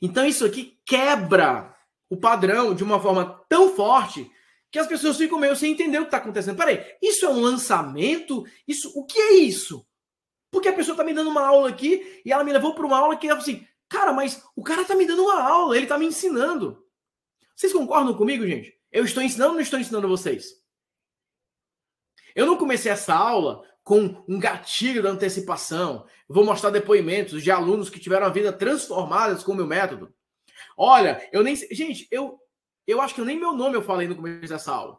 Então 0.00 0.24
isso 0.24 0.44
aqui 0.44 0.78
quebra 0.84 1.74
o 2.08 2.16
padrão 2.16 2.74
de 2.74 2.84
uma 2.84 3.00
forma 3.00 3.42
tão 3.48 3.74
forte 3.74 4.30
que 4.70 4.78
as 4.78 4.86
pessoas 4.86 5.16
ficam 5.16 5.38
meio 5.38 5.56
sem 5.56 5.72
entender 5.72 5.98
o 5.98 6.02
que 6.02 6.08
está 6.08 6.18
acontecendo. 6.18 6.56
Peraí, 6.56 6.84
isso 7.00 7.24
é 7.24 7.28
um 7.28 7.40
lançamento? 7.40 8.44
Isso, 8.66 8.92
o 8.94 9.04
que 9.04 9.18
é 9.18 9.32
isso? 9.34 9.86
Porque 10.50 10.68
a 10.68 10.72
pessoa 10.72 10.94
está 10.94 11.04
me 11.04 11.14
dando 11.14 11.30
uma 11.30 11.46
aula 11.46 11.68
aqui 11.68 12.20
e 12.24 12.32
ela 12.32 12.44
me 12.44 12.52
levou 12.52 12.74
para 12.74 12.86
uma 12.86 12.98
aula 12.98 13.16
que 13.16 13.28
ela 13.28 13.38
assim, 13.38 13.66
cara, 13.88 14.12
mas 14.12 14.42
o 14.54 14.62
cara 14.62 14.82
está 14.82 14.94
me 14.94 15.06
dando 15.06 15.22
uma 15.22 15.40
aula, 15.40 15.76
ele 15.76 15.84
está 15.84 15.98
me 15.98 16.06
ensinando. 16.06 16.84
Vocês 17.54 17.72
concordam 17.72 18.14
comigo, 18.14 18.46
gente? 18.46 18.78
Eu 18.90 19.04
estou 19.04 19.22
ensinando 19.22 19.50
ou 19.50 19.54
não 19.54 19.62
estou 19.62 19.78
ensinando 19.78 20.08
vocês? 20.08 20.46
Eu 22.34 22.46
não 22.46 22.56
comecei 22.56 22.92
essa 22.92 23.14
aula 23.14 23.62
com 23.82 24.24
um 24.28 24.38
gatilho 24.38 25.02
da 25.02 25.10
antecipação. 25.10 26.06
Vou 26.28 26.44
mostrar 26.44 26.70
depoimentos 26.70 27.42
de 27.42 27.50
alunos 27.50 27.88
que 27.88 28.00
tiveram 28.00 28.26
a 28.26 28.30
vida 28.30 28.52
transformadas 28.52 29.42
com 29.42 29.52
o 29.52 29.54
meu 29.54 29.66
método. 29.66 30.12
Olha, 30.76 31.26
eu 31.32 31.42
nem. 31.42 31.56
Gente, 31.56 32.06
eu 32.10 32.38
eu 32.86 33.00
acho 33.00 33.14
que 33.14 33.20
nem 33.22 33.38
meu 33.38 33.52
nome 33.52 33.76
eu 33.76 33.82
falei 33.82 34.06
no 34.06 34.16
começo 34.16 34.48
dessa 34.48 34.72
aula. 34.72 34.98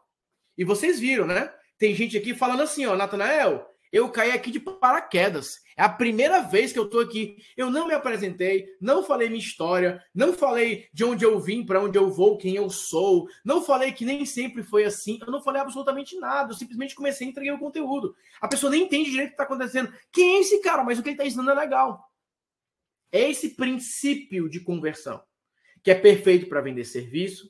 E 0.57 0.63
vocês 0.63 0.99
viram, 0.99 1.25
né? 1.25 1.53
Tem 1.77 1.93
gente 1.93 2.17
aqui 2.17 2.33
falando 2.33 2.63
assim, 2.63 2.85
ó, 2.85 2.95
Natanael, 2.95 3.65
eu 3.91 4.09
caí 4.09 4.31
aqui 4.31 4.51
de 4.51 4.59
paraquedas. 4.59 5.61
É 5.77 5.83
a 5.83 5.89
primeira 5.89 6.41
vez 6.41 6.73
que 6.73 6.79
eu 6.79 6.89
tô 6.89 6.99
aqui. 6.99 7.37
Eu 7.55 7.69
não 7.69 7.87
me 7.87 7.93
apresentei, 7.93 8.67
não 8.81 9.03
falei 9.03 9.29
minha 9.29 9.39
história, 9.39 10.03
não 10.13 10.33
falei 10.33 10.87
de 10.91 11.05
onde 11.05 11.23
eu 11.23 11.39
vim, 11.39 11.65
para 11.65 11.81
onde 11.81 11.97
eu 11.97 12.11
vou, 12.11 12.37
quem 12.37 12.55
eu 12.55 12.69
sou. 12.69 13.27
Não 13.45 13.63
falei 13.63 13.91
que 13.91 14.03
nem 14.03 14.25
sempre 14.25 14.63
foi 14.63 14.83
assim. 14.83 15.19
Eu 15.21 15.31
não 15.31 15.41
falei 15.41 15.61
absolutamente 15.61 16.17
nada. 16.19 16.51
Eu 16.51 16.57
simplesmente 16.57 16.95
comecei 16.95 17.27
a 17.27 17.29
entregar 17.29 17.55
o 17.55 17.59
conteúdo. 17.59 18.15
A 18.41 18.47
pessoa 18.47 18.71
nem 18.71 18.83
entende 18.83 19.11
direito 19.11 19.27
o 19.27 19.29
que 19.29 19.33
está 19.35 19.43
acontecendo. 19.43 19.93
Quem 20.11 20.37
é 20.37 20.39
esse 20.39 20.59
cara? 20.61 20.83
Mas 20.83 20.97
o 20.97 21.03
que 21.03 21.09
ele 21.09 21.13
está 21.13 21.25
ensinando 21.25 21.51
é 21.51 21.53
legal. 21.53 22.03
É 23.11 23.29
esse 23.29 23.51
princípio 23.55 24.49
de 24.49 24.59
conversão 24.59 25.21
que 25.83 25.91
é 25.91 25.95
perfeito 25.95 26.49
para 26.49 26.59
vender 26.59 26.83
serviço, 26.83 27.49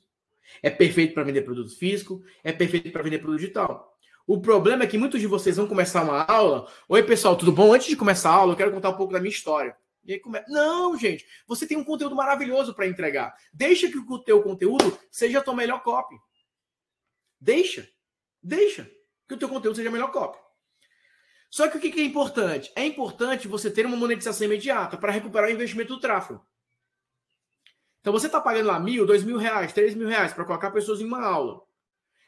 é 0.62 0.70
perfeito 0.70 1.14
para 1.14 1.24
vender 1.24 1.42
produto 1.42 1.76
físico, 1.76 2.22
é 2.42 2.52
perfeito 2.52 2.90
para 2.90 3.02
vender 3.02 3.18
produto 3.18 3.40
digital. 3.40 3.98
O 4.26 4.40
problema 4.40 4.84
é 4.84 4.86
que 4.86 4.98
muitos 4.98 5.20
de 5.20 5.26
vocês 5.26 5.56
vão 5.56 5.66
começar 5.66 6.02
uma 6.02 6.22
aula. 6.24 6.70
Oi, 6.88 7.02
pessoal, 7.02 7.34
tudo 7.34 7.50
bom? 7.50 7.72
Antes 7.72 7.88
de 7.88 7.96
começar 7.96 8.30
a 8.30 8.34
aula, 8.34 8.52
eu 8.52 8.56
quero 8.56 8.72
contar 8.72 8.90
um 8.90 8.96
pouco 8.96 9.12
da 9.12 9.20
minha 9.20 9.32
história. 9.32 9.74
E 10.04 10.12
aí. 10.12 10.22
Não, 10.48 10.96
gente, 10.98 11.26
você 11.46 11.66
tem 11.66 11.76
um 11.76 11.84
conteúdo 11.84 12.14
maravilhoso 12.14 12.74
para 12.74 12.86
entregar. 12.86 13.34
Deixa 13.52 13.90
que 13.90 13.98
o 13.98 14.18
teu 14.18 14.42
conteúdo 14.42 14.98
seja 15.10 15.38
a 15.38 15.42
tua 15.42 15.54
melhor 15.54 15.82
copy. 15.82 16.14
Deixa. 17.40 17.88
Deixa 18.42 18.90
que 19.26 19.34
o 19.34 19.38
teu 19.38 19.48
conteúdo 19.48 19.76
seja 19.76 19.88
a 19.88 19.92
melhor 19.92 20.12
copy. 20.12 20.38
Só 21.50 21.68
que 21.68 21.78
o 21.78 21.80
que 21.80 21.98
é 21.98 22.04
importante? 22.04 22.70
É 22.76 22.84
importante 22.84 23.48
você 23.48 23.70
ter 23.70 23.86
uma 23.86 23.96
monetização 23.96 24.46
imediata 24.46 24.96
para 24.96 25.12
recuperar 25.12 25.48
o 25.48 25.52
investimento 25.52 25.94
do 25.94 26.00
tráfego. 26.00 26.44
Então 28.00 28.12
você 28.12 28.26
está 28.26 28.40
pagando 28.40 28.66
lá 28.66 28.78
mil, 28.78 29.06
dois 29.06 29.24
mil 29.24 29.36
reais, 29.36 29.72
três 29.72 29.94
mil 29.94 30.08
reais 30.08 30.32
para 30.32 30.44
colocar 30.44 30.70
pessoas 30.70 31.00
em 31.00 31.04
uma 31.04 31.22
aula. 31.22 31.60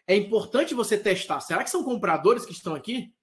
É 0.07 0.17
importante 0.17 0.75
você 0.75 0.99
testar. 0.99 1.41
Será 1.41 1.63
que 1.63 1.71
são 1.71 1.85
compradores 1.85 2.45
que 2.45 2.53
estão 2.53 2.75
aqui? 2.75 3.15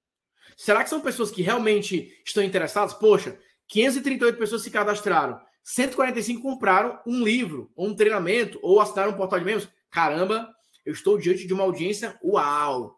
Será 0.55 0.83
que 0.83 0.89
são 0.89 1.01
pessoas 1.01 1.29
que 1.29 1.41
realmente 1.41 2.21
estão 2.25 2.43
interessadas? 2.43 2.93
Poxa, 2.93 3.37
538 3.67 4.37
pessoas 4.37 4.63
se 4.63 4.71
cadastraram. 4.71 5.39
145 5.63 6.41
compraram 6.41 6.99
um 7.05 7.23
livro, 7.23 7.69
ou 7.75 7.87
um 7.89 7.95
treinamento, 7.95 8.57
ou 8.63 8.79
assinaram 8.79 9.11
um 9.11 9.17
portal 9.17 9.39
de 9.39 9.45
membros. 9.45 9.69
Caramba, 9.91 10.49
eu 10.85 10.93
estou 10.93 11.17
diante 11.17 11.45
de 11.45 11.53
uma 11.53 11.63
audiência 11.63 12.17
uau! 12.23 12.97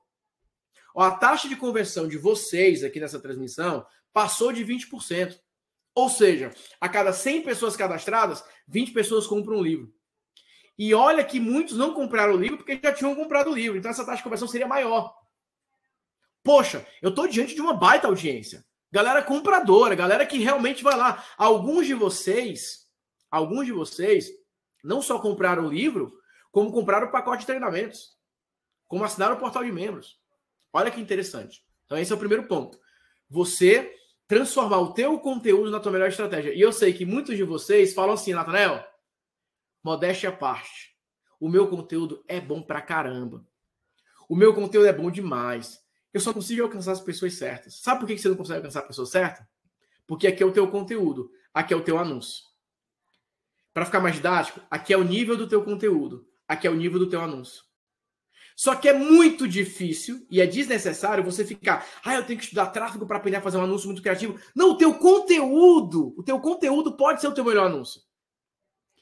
A 0.96 1.12
taxa 1.12 1.48
de 1.48 1.56
conversão 1.56 2.08
de 2.08 2.18
vocês 2.18 2.84
aqui 2.84 3.00
nessa 3.00 3.20
transmissão 3.20 3.86
passou 4.14 4.52
de 4.52 4.66
20%. 4.66 5.40
Ou 5.96 6.10
seja, 6.10 6.52
a 6.80 6.88
cada 6.88 7.12
100 7.12 7.42
pessoas 7.42 7.76
cadastradas, 7.76 8.44
20 8.68 8.92
pessoas 8.92 9.28
compram 9.28 9.58
um 9.58 9.64
livro. 9.64 9.94
E 10.78 10.94
olha 10.94 11.26
que 11.26 11.40
muitos 11.40 11.76
não 11.76 11.94
compraram 11.94 12.36
o 12.36 12.38
livro 12.38 12.58
porque 12.58 12.80
já 12.82 12.94
tinham 12.94 13.14
comprado 13.14 13.52
o 13.52 13.54
livro. 13.54 13.78
Então 13.78 13.92
essa 13.92 14.06
taxa 14.06 14.18
de 14.18 14.24
conversão 14.24 14.48
seria 14.48 14.68
maior. 14.68 15.14
Poxa, 16.42 16.88
eu 17.02 17.10
estou 17.10 17.28
diante 17.28 17.54
de 17.54 17.62
uma 17.62 17.74
baita 17.74 18.08
audiência. 18.08 18.66
Galera 18.92 19.22
compradora, 19.22 19.94
galera 19.94 20.26
que 20.26 20.38
realmente 20.38 20.82
vai 20.82 20.96
lá. 20.96 21.24
Alguns 21.38 21.86
de 21.86 21.94
vocês, 21.94 22.88
alguns 23.30 23.66
de 23.66 23.74
vocês, 23.74 24.30
não 24.82 25.02
só 25.02 25.20
compraram 25.20 25.66
o 25.66 25.70
livro, 25.70 26.18
como 26.50 26.72
compraram 26.72 27.08
o 27.08 27.12
pacote 27.12 27.42
de 27.42 27.46
treinamentos. 27.46 28.18
Como 28.88 29.04
assinaram 29.04 29.36
o 29.36 29.40
portal 29.40 29.64
de 29.64 29.72
membros. 29.72 30.18
Olha 30.72 30.90
que 30.90 31.02
interessante. 31.02 31.62
Então 31.86 31.98
esse 31.98 32.12
é 32.12 32.16
o 32.16 32.20
primeiro 32.20 32.48
ponto. 32.48 32.80
Você 33.30 33.99
transformar 34.30 34.78
o 34.78 34.94
teu 34.94 35.18
conteúdo 35.20 35.72
na 35.72 35.80
tua 35.80 35.92
melhor 35.92 36.08
estratégia. 36.08 36.54
E 36.54 36.62
eu 36.62 36.72
sei 36.72 36.94
que 36.94 37.04
muitos 37.04 37.36
de 37.36 37.44
vocês 37.44 37.96
falam 37.96 38.14
assim, 38.14 38.32
Nathanael, 38.32 38.86
modéstia 39.84 40.30
à 40.30 40.32
parte. 40.32 40.96
O 41.40 41.50
meu 41.50 41.68
conteúdo 41.68 42.24
é 42.28 42.40
bom 42.40 42.62
pra 42.62 42.80
caramba. 42.80 43.44
O 44.30 44.36
meu 44.36 44.54
conteúdo 44.54 44.86
é 44.86 44.94
bom 44.94 45.10
demais. 45.10 45.84
Eu 46.14 46.22
só 46.22 46.32
consigo 46.32 46.62
alcançar 46.62 46.92
as 46.92 47.02
pessoas 47.02 47.34
certas. 47.34 47.82
Sabe 47.82 48.02
por 48.02 48.08
que 48.08 48.20
você 48.20 48.30
não 48.30 48.36
consegue 48.36 48.58
alcançar 48.58 48.82
a 48.82 48.88
pessoa 48.88 49.08
certa? 49.08 49.50
Porque 50.06 50.28
aqui 50.28 50.44
é 50.44 50.46
o 50.46 50.54
teu 50.54 50.70
conteúdo, 50.70 51.32
aqui 51.52 51.74
é 51.74 51.78
o 51.78 51.84
teu 51.84 51.98
anúncio. 51.98 52.44
Para 53.74 53.86
ficar 53.86 54.00
mais 54.00 54.16
didático, 54.16 54.62
aqui 54.70 54.94
é 54.94 54.98
o 54.98 55.04
nível 55.04 55.36
do 55.38 55.48
teu 55.48 55.64
conteúdo, 55.64 56.28
aqui 56.48 56.68
é 56.68 56.70
o 56.70 56.76
nível 56.76 57.00
do 57.00 57.10
teu 57.10 57.22
anúncio. 57.22 57.64
Só 58.60 58.76
que 58.76 58.90
é 58.90 58.94
muito 58.94 59.48
difícil 59.48 60.28
e 60.30 60.42
é 60.42 60.46
desnecessário 60.46 61.24
você 61.24 61.46
ficar, 61.46 61.88
ah, 62.04 62.16
eu 62.16 62.26
tenho 62.26 62.38
que 62.38 62.44
estudar 62.44 62.66
tráfego 62.66 63.08
para 63.08 63.16
aprender 63.16 63.38
a 63.38 63.42
fazer 63.42 63.58
um 63.58 63.64
anúncio 63.64 63.88
muito 63.88 64.02
criativo. 64.02 64.38
Não, 64.54 64.72
o 64.72 64.78
teu 64.78 64.94
conteúdo, 64.96 66.14
o 66.18 66.24
teu 66.24 66.38
conteúdo 66.42 66.98
pode 66.98 67.22
ser 67.22 67.30
o 67.30 67.34
teu 67.34 67.46
melhor 67.46 67.68
anúncio. 67.68 68.02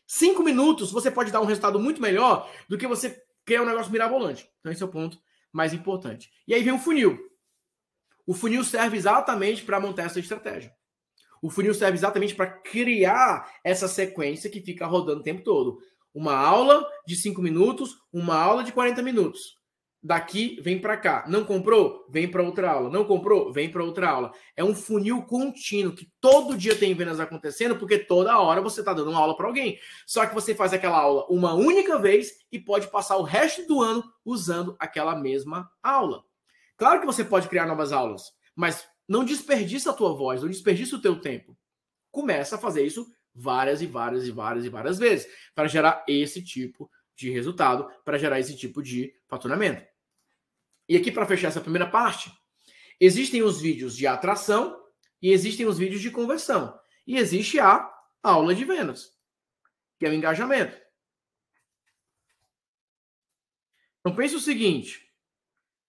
Cinco 0.06 0.44
minutos 0.44 0.92
você 0.92 1.10
pode 1.10 1.32
dar 1.32 1.42
um 1.42 1.46
resultado 1.46 1.80
muito 1.80 2.00
melhor 2.00 2.48
do 2.70 2.78
que 2.78 2.86
você 2.86 3.20
criar 3.44 3.64
um 3.64 3.66
negócio 3.66 3.92
mirabolante. 3.92 4.48
Então 4.60 4.72
esse 4.72 4.84
é 4.84 4.86
o 4.86 4.90
ponto 4.90 5.20
mais 5.52 5.74
importante. 5.74 6.30
E 6.48 6.54
aí 6.54 6.62
vem 6.62 6.74
o 6.74 6.78
funil. 6.78 7.18
O 8.28 8.36
funil 8.36 8.64
serve 8.64 8.96
exatamente 8.96 9.64
para 9.64 9.80
montar 9.80 10.04
essa 10.04 10.20
estratégia. 10.20 10.72
O 11.42 11.50
funil 11.50 11.74
serve 11.74 11.98
exatamente 11.98 12.36
para 12.36 12.46
criar 12.46 13.52
essa 13.64 13.88
sequência 13.88 14.52
que 14.52 14.62
fica 14.62 14.86
rodando 14.86 15.22
o 15.22 15.24
tempo 15.24 15.44
todo. 15.44 15.80
Uma 16.18 16.36
aula 16.36 16.84
de 17.06 17.16
5 17.16 17.40
minutos, 17.44 17.96
uma 18.12 18.36
aula 18.36 18.64
de 18.64 18.72
40 18.72 19.04
minutos. 19.04 19.56
Daqui 20.02 20.60
vem 20.64 20.82
para 20.82 20.98
cá. 20.98 21.24
Não 21.28 21.46
comprou? 21.46 22.08
Vem 22.10 22.28
para 22.28 22.42
outra 22.42 22.72
aula. 22.72 22.90
Não 22.90 23.06
comprou? 23.06 23.54
Vem 23.54 23.70
para 23.70 23.84
outra 23.84 24.10
aula. 24.10 24.32
É 24.56 24.64
um 24.64 24.74
funil 24.74 25.22
contínuo 25.22 25.94
que 25.94 26.12
todo 26.20 26.58
dia 26.58 26.76
tem 26.76 26.96
vendas 26.96 27.20
acontecendo, 27.20 27.78
porque 27.78 28.00
toda 28.00 28.40
hora 28.40 28.62
você 28.62 28.80
está 28.80 28.94
dando 28.94 29.12
uma 29.12 29.20
aula 29.20 29.38
para 29.38 29.46
alguém. 29.46 29.78
Só 30.08 30.26
que 30.26 30.34
você 30.34 30.56
faz 30.56 30.74
aquela 30.74 30.98
aula 30.98 31.24
uma 31.30 31.54
única 31.54 32.00
vez 32.00 32.32
e 32.52 32.58
pode 32.58 32.88
passar 32.88 33.18
o 33.18 33.22
resto 33.22 33.68
do 33.68 33.80
ano 33.84 34.04
usando 34.26 34.76
aquela 34.80 35.16
mesma 35.16 35.70
aula. 35.84 36.24
Claro 36.78 37.00
que 37.00 37.06
você 37.06 37.24
pode 37.24 37.48
criar 37.48 37.68
novas 37.68 37.92
aulas, 37.92 38.32
mas 38.56 38.88
não 39.08 39.24
desperdiça 39.24 39.92
a 39.92 39.94
tua 39.94 40.16
voz, 40.16 40.42
não 40.42 40.50
desperdiça 40.50 40.96
o 40.96 41.02
teu 41.02 41.22
tempo. 41.22 41.56
Começa 42.10 42.56
a 42.56 42.60
fazer 42.60 42.84
isso 42.84 43.06
várias 43.38 43.82
e 43.82 43.86
várias 43.86 44.26
e 44.26 44.32
várias 44.32 44.66
e 44.66 44.70
várias 44.70 44.98
vezes 44.98 45.28
para 45.54 45.68
gerar 45.68 46.04
esse 46.08 46.44
tipo 46.44 46.90
de 47.16 47.30
resultado, 47.30 47.90
para 48.04 48.18
gerar 48.18 48.40
esse 48.40 48.56
tipo 48.56 48.82
de 48.82 49.14
faturamento. 49.28 49.86
E 50.90 50.98
aqui 50.98 51.12
para 51.12 51.26
fechar 51.26 51.50
essa 51.50 51.62
primeira 51.62 51.90
parte, 51.90 52.32
existem 53.00 53.44
os 53.44 53.62
vídeos 53.62 53.96
de 53.96 54.08
atração 54.08 54.82
e 55.22 55.32
existem 55.32 55.66
os 55.66 55.78
vídeos 55.78 56.02
de 56.02 56.12
conversão. 56.12 56.78
E 57.06 57.18
existe 57.18 57.60
a 57.60 57.90
aula 58.24 58.54
de 58.54 58.66
vendas, 58.66 59.16
que 60.00 60.06
é 60.06 60.10
o 60.10 60.14
engajamento. 60.14 60.78
Então 64.00 64.16
pense 64.16 64.36
o 64.36 64.40
seguinte: 64.40 65.12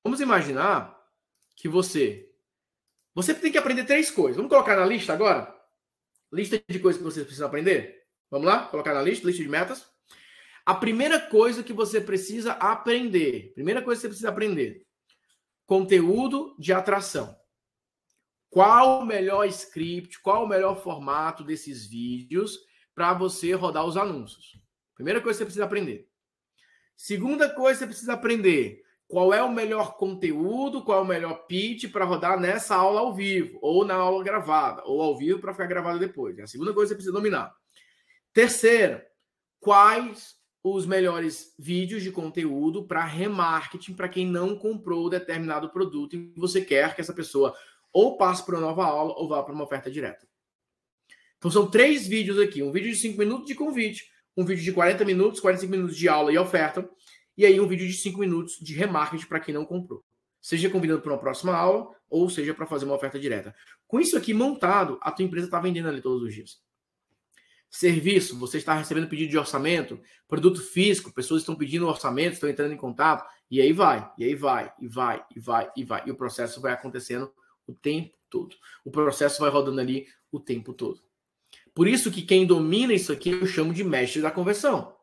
vamos 0.02 0.20
imaginar 0.20 0.96
que 1.56 1.68
você 1.68 2.28
você 3.14 3.34
tem 3.34 3.50
que 3.50 3.58
aprender 3.58 3.84
três 3.84 4.10
coisas. 4.10 4.36
Vamos 4.36 4.50
colocar 4.50 4.76
na 4.76 4.86
lista 4.86 5.12
agora? 5.12 5.57
Lista 6.32 6.62
de 6.68 6.78
coisas 6.78 7.00
que 7.00 7.04
você 7.04 7.24
precisa 7.24 7.46
aprender? 7.46 8.04
Vamos 8.30 8.46
lá? 8.46 8.66
Colocar 8.66 8.92
na 8.92 9.02
lista, 9.02 9.26
lista 9.26 9.42
de 9.42 9.48
metas. 9.48 9.86
A 10.64 10.74
primeira 10.74 11.18
coisa 11.18 11.62
que 11.62 11.72
você 11.72 12.00
precisa 12.00 12.52
aprender, 12.52 13.52
primeira 13.54 13.80
coisa 13.80 13.98
que 13.98 14.02
você 14.02 14.08
precisa 14.08 14.28
aprender, 14.28 14.86
conteúdo 15.64 16.54
de 16.58 16.72
atração. 16.74 17.34
Qual 18.50 19.00
o 19.00 19.06
melhor 19.06 19.46
script, 19.46 20.20
qual 20.20 20.44
o 20.44 20.48
melhor 20.48 20.82
formato 20.82 21.42
desses 21.42 21.86
vídeos 21.86 22.58
para 22.94 23.14
você 23.14 23.52
rodar 23.52 23.86
os 23.86 23.96
anúncios? 23.96 24.60
Primeira 24.94 25.22
coisa 25.22 25.38
que 25.38 25.42
você 25.42 25.46
precisa 25.46 25.64
aprender. 25.64 26.08
Segunda 26.96 27.48
coisa 27.48 27.78
que 27.78 27.84
você 27.84 27.86
precisa 27.86 28.12
aprender, 28.12 28.82
qual 29.08 29.32
é 29.32 29.42
o 29.42 29.50
melhor 29.50 29.96
conteúdo, 29.96 30.84
qual 30.84 30.98
é 30.98 31.02
o 31.02 31.06
melhor 31.06 31.46
pitch 31.46 31.90
para 31.90 32.04
rodar 32.04 32.38
nessa 32.38 32.76
aula 32.76 33.00
ao 33.00 33.14
vivo, 33.14 33.58
ou 33.62 33.82
na 33.84 33.94
aula 33.94 34.22
gravada, 34.22 34.82
ou 34.84 35.00
ao 35.00 35.16
vivo 35.16 35.40
para 35.40 35.52
ficar 35.52 35.66
gravado 35.66 35.98
depois. 35.98 36.38
É 36.38 36.42
a 36.42 36.46
segunda 36.46 36.74
coisa 36.74 36.94
que 36.94 37.00
você 37.00 37.06
precisa 37.06 37.12
dominar. 37.12 37.50
Terceira, 38.34 39.04
quais 39.58 40.36
os 40.62 40.84
melhores 40.84 41.54
vídeos 41.58 42.02
de 42.02 42.12
conteúdo 42.12 42.86
para 42.86 43.04
remarketing 43.04 43.94
para 43.94 44.08
quem 44.08 44.26
não 44.26 44.56
comprou 44.56 45.08
determinado 45.08 45.70
produto 45.70 46.14
e 46.14 46.34
você 46.36 46.60
quer 46.60 46.94
que 46.94 47.00
essa 47.00 47.14
pessoa 47.14 47.54
ou 47.90 48.18
passe 48.18 48.44
para 48.44 48.56
uma 48.56 48.66
nova 48.66 48.84
aula 48.84 49.14
ou 49.16 49.26
vá 49.26 49.42
para 49.42 49.54
uma 49.54 49.64
oferta 49.64 49.90
direta. 49.90 50.28
Então 51.38 51.50
são 51.50 51.70
três 51.70 52.06
vídeos 52.06 52.38
aqui, 52.38 52.62
um 52.62 52.72
vídeo 52.72 52.90
de 52.90 52.96
5 52.96 53.18
minutos 53.18 53.46
de 53.46 53.54
convite, 53.54 54.10
um 54.36 54.44
vídeo 54.44 54.62
de 54.62 54.72
40 54.72 55.04
minutos, 55.04 55.40
45 55.40 55.70
minutos 55.70 55.96
de 55.96 56.08
aula 56.08 56.32
e 56.32 56.36
oferta, 56.36 56.88
e 57.38 57.46
aí 57.46 57.60
um 57.60 57.68
vídeo 57.68 57.86
de 57.86 57.92
5 57.92 58.18
minutos 58.18 58.58
de 58.60 58.74
remarketing 58.74 59.26
para 59.26 59.38
quem 59.38 59.54
não 59.54 59.64
comprou. 59.64 60.04
Seja 60.40 60.68
convidando 60.68 61.00
para 61.00 61.12
uma 61.12 61.18
próxima 61.18 61.54
aula 61.54 61.94
ou 62.10 62.28
seja 62.28 62.52
para 62.52 62.66
fazer 62.66 62.84
uma 62.84 62.96
oferta 62.96 63.16
direta. 63.16 63.54
Com 63.86 64.00
isso 64.00 64.16
aqui 64.16 64.34
montado, 64.34 64.98
a 65.00 65.12
tua 65.12 65.24
empresa 65.24 65.46
está 65.46 65.60
vendendo 65.60 65.88
ali 65.88 66.02
todos 66.02 66.20
os 66.20 66.34
dias. 66.34 66.60
Serviço, 67.70 68.36
você 68.36 68.58
está 68.58 68.74
recebendo 68.74 69.08
pedido 69.08 69.30
de 69.30 69.38
orçamento, 69.38 70.00
produto 70.26 70.60
físico, 70.60 71.12
pessoas 71.12 71.42
estão 71.42 71.54
pedindo 71.54 71.86
orçamento, 71.86 72.32
estão 72.32 72.48
entrando 72.48 72.72
em 72.72 72.78
contato, 72.78 73.24
e 73.48 73.60
aí 73.60 73.72
vai, 73.72 74.10
e 74.18 74.24
aí 74.24 74.34
vai, 74.34 74.72
e 74.80 74.88
vai, 74.88 75.24
e 75.36 75.38
vai, 75.38 75.70
e 75.76 75.84
vai. 75.84 76.02
E 76.06 76.10
o 76.10 76.16
processo 76.16 76.60
vai 76.60 76.72
acontecendo 76.72 77.32
o 77.68 77.72
tempo 77.72 78.16
todo. 78.28 78.56
O 78.84 78.90
processo 78.90 79.40
vai 79.40 79.50
rodando 79.50 79.80
ali 79.80 80.08
o 80.32 80.40
tempo 80.40 80.72
todo. 80.72 81.00
Por 81.72 81.86
isso 81.86 82.10
que 82.10 82.22
quem 82.22 82.44
domina 82.44 82.92
isso 82.92 83.12
aqui 83.12 83.30
eu 83.30 83.46
chamo 83.46 83.72
de 83.72 83.84
mestre 83.84 84.20
da 84.20 84.30
conversão. 84.30 84.96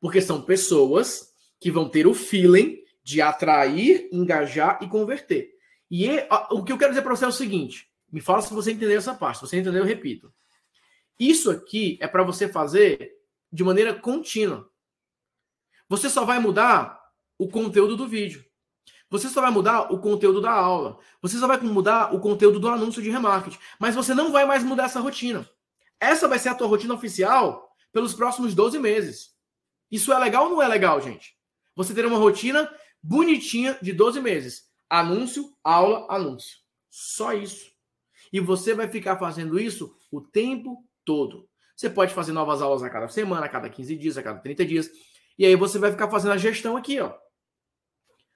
Porque 0.00 0.20
são 0.20 0.40
pessoas 0.40 1.29
que 1.60 1.70
vão 1.70 1.88
ter 1.88 2.06
o 2.06 2.14
feeling 2.14 2.82
de 3.02 3.20
atrair, 3.20 4.08
engajar 4.10 4.78
e 4.82 4.88
converter. 4.88 5.54
E 5.90 6.08
é, 6.08 6.28
o 6.50 6.64
que 6.64 6.72
eu 6.72 6.78
quero 6.78 6.92
dizer 6.92 7.02
para 7.02 7.14
você 7.14 7.24
é 7.24 7.28
o 7.28 7.32
seguinte: 7.32 7.90
me 8.10 8.20
fala 8.20 8.40
se 8.40 8.52
você 8.52 8.72
entendeu 8.72 8.96
essa 8.96 9.14
parte. 9.14 9.38
Se 9.38 9.46
você 9.46 9.60
entendeu, 9.60 9.82
eu 9.82 9.86
repito. 9.86 10.32
Isso 11.18 11.50
aqui 11.50 11.98
é 12.00 12.08
para 12.08 12.22
você 12.22 12.48
fazer 12.48 13.12
de 13.52 13.62
maneira 13.62 13.94
contínua. 13.94 14.70
Você 15.88 16.08
só 16.08 16.24
vai 16.24 16.38
mudar 16.38 16.98
o 17.36 17.48
conteúdo 17.48 17.96
do 17.96 18.08
vídeo. 18.08 18.44
Você 19.10 19.28
só 19.28 19.40
vai 19.40 19.50
mudar 19.50 19.92
o 19.92 19.98
conteúdo 19.98 20.40
da 20.40 20.52
aula. 20.52 20.98
Você 21.20 21.36
só 21.36 21.48
vai 21.48 21.58
mudar 21.60 22.14
o 22.14 22.20
conteúdo 22.20 22.60
do 22.60 22.68
anúncio 22.68 23.02
de 23.02 23.10
remarketing. 23.10 23.58
Mas 23.78 23.96
você 23.96 24.14
não 24.14 24.30
vai 24.30 24.46
mais 24.46 24.62
mudar 24.62 24.84
essa 24.84 25.00
rotina. 25.00 25.48
Essa 25.98 26.28
vai 26.28 26.38
ser 26.38 26.50
a 26.50 26.54
tua 26.54 26.68
rotina 26.68 26.94
oficial 26.94 27.74
pelos 27.92 28.14
próximos 28.14 28.54
12 28.54 28.78
meses. 28.78 29.34
Isso 29.90 30.12
é 30.12 30.18
legal 30.18 30.44
ou 30.44 30.50
não 30.50 30.62
é 30.62 30.68
legal, 30.68 31.00
gente? 31.00 31.36
Você 31.76 31.94
ter 31.94 32.04
uma 32.06 32.18
rotina 32.18 32.70
bonitinha 33.02 33.78
de 33.80 33.92
12 33.92 34.20
meses. 34.20 34.64
Anúncio, 34.88 35.52
aula, 35.62 36.06
anúncio. 36.10 36.58
Só 36.88 37.32
isso. 37.32 37.70
E 38.32 38.40
você 38.40 38.74
vai 38.74 38.88
ficar 38.88 39.16
fazendo 39.18 39.58
isso 39.58 39.94
o 40.10 40.20
tempo 40.20 40.84
todo. 41.04 41.48
Você 41.76 41.88
pode 41.88 42.12
fazer 42.12 42.32
novas 42.32 42.60
aulas 42.60 42.82
a 42.82 42.90
cada 42.90 43.08
semana, 43.08 43.46
a 43.46 43.48
cada 43.48 43.68
15 43.70 43.96
dias, 43.96 44.18
a 44.18 44.22
cada 44.22 44.38
30 44.38 44.66
dias. 44.66 44.90
E 45.38 45.46
aí 45.46 45.56
você 45.56 45.78
vai 45.78 45.90
ficar 45.90 46.10
fazendo 46.10 46.32
a 46.32 46.36
gestão 46.36 46.76
aqui, 46.76 47.00
ó. 47.00 47.14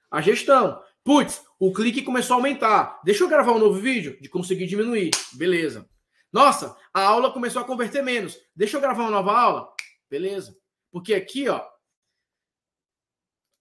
A 0.09 0.21
gestão. 0.21 0.81
Putz, 1.03 1.43
o 1.59 1.71
clique 1.71 2.01
começou 2.01 2.33
a 2.33 2.37
aumentar. 2.37 2.99
Deixa 3.03 3.23
eu 3.23 3.27
gravar 3.27 3.51
um 3.51 3.59
novo 3.59 3.79
vídeo 3.79 4.17
de 4.19 4.27
conseguir 4.27 4.65
diminuir. 4.65 5.11
Beleza. 5.33 5.87
Nossa, 6.33 6.75
a 6.93 7.01
aula 7.01 7.31
começou 7.31 7.61
a 7.61 7.65
converter 7.65 8.01
menos. 8.01 8.35
Deixa 8.55 8.75
eu 8.75 8.81
gravar 8.81 9.03
uma 9.03 9.11
nova 9.11 9.31
aula. 9.37 9.69
Beleza. 10.09 10.57
Porque 10.91 11.13
aqui, 11.13 11.47
ó, 11.47 11.61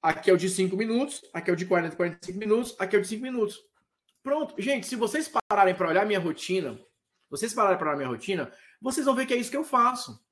aqui 0.04 0.28
é 0.28 0.34
o 0.34 0.36
de 0.36 0.50
5 0.50 0.76
minutos, 0.76 1.22
aqui 1.32 1.48
é 1.48 1.52
o 1.54 1.56
de 1.56 1.64
40, 1.64 1.96
45 1.96 2.38
minutos, 2.38 2.76
aqui 2.78 2.94
é 2.94 2.98
o 2.98 3.02
de 3.02 3.08
5 3.08 3.22
minutos. 3.22 3.58
Pronto. 4.22 4.54
Gente, 4.58 4.86
se 4.86 4.96
vocês 4.96 5.32
pararem 5.48 5.74
para 5.74 5.88
olhar 5.88 6.04
minha 6.04 6.20
rotina, 6.20 6.78
vocês 7.30 7.54
pararem 7.54 7.78
para 7.78 7.88
olhar 7.88 7.96
minha 7.96 8.08
rotina, 8.08 8.52
vocês 8.82 9.06
vão 9.06 9.14
ver 9.14 9.24
que 9.24 9.32
é 9.32 9.36
isso 9.38 9.50
que 9.50 9.56
eu 9.56 9.64
faço. 9.64 10.22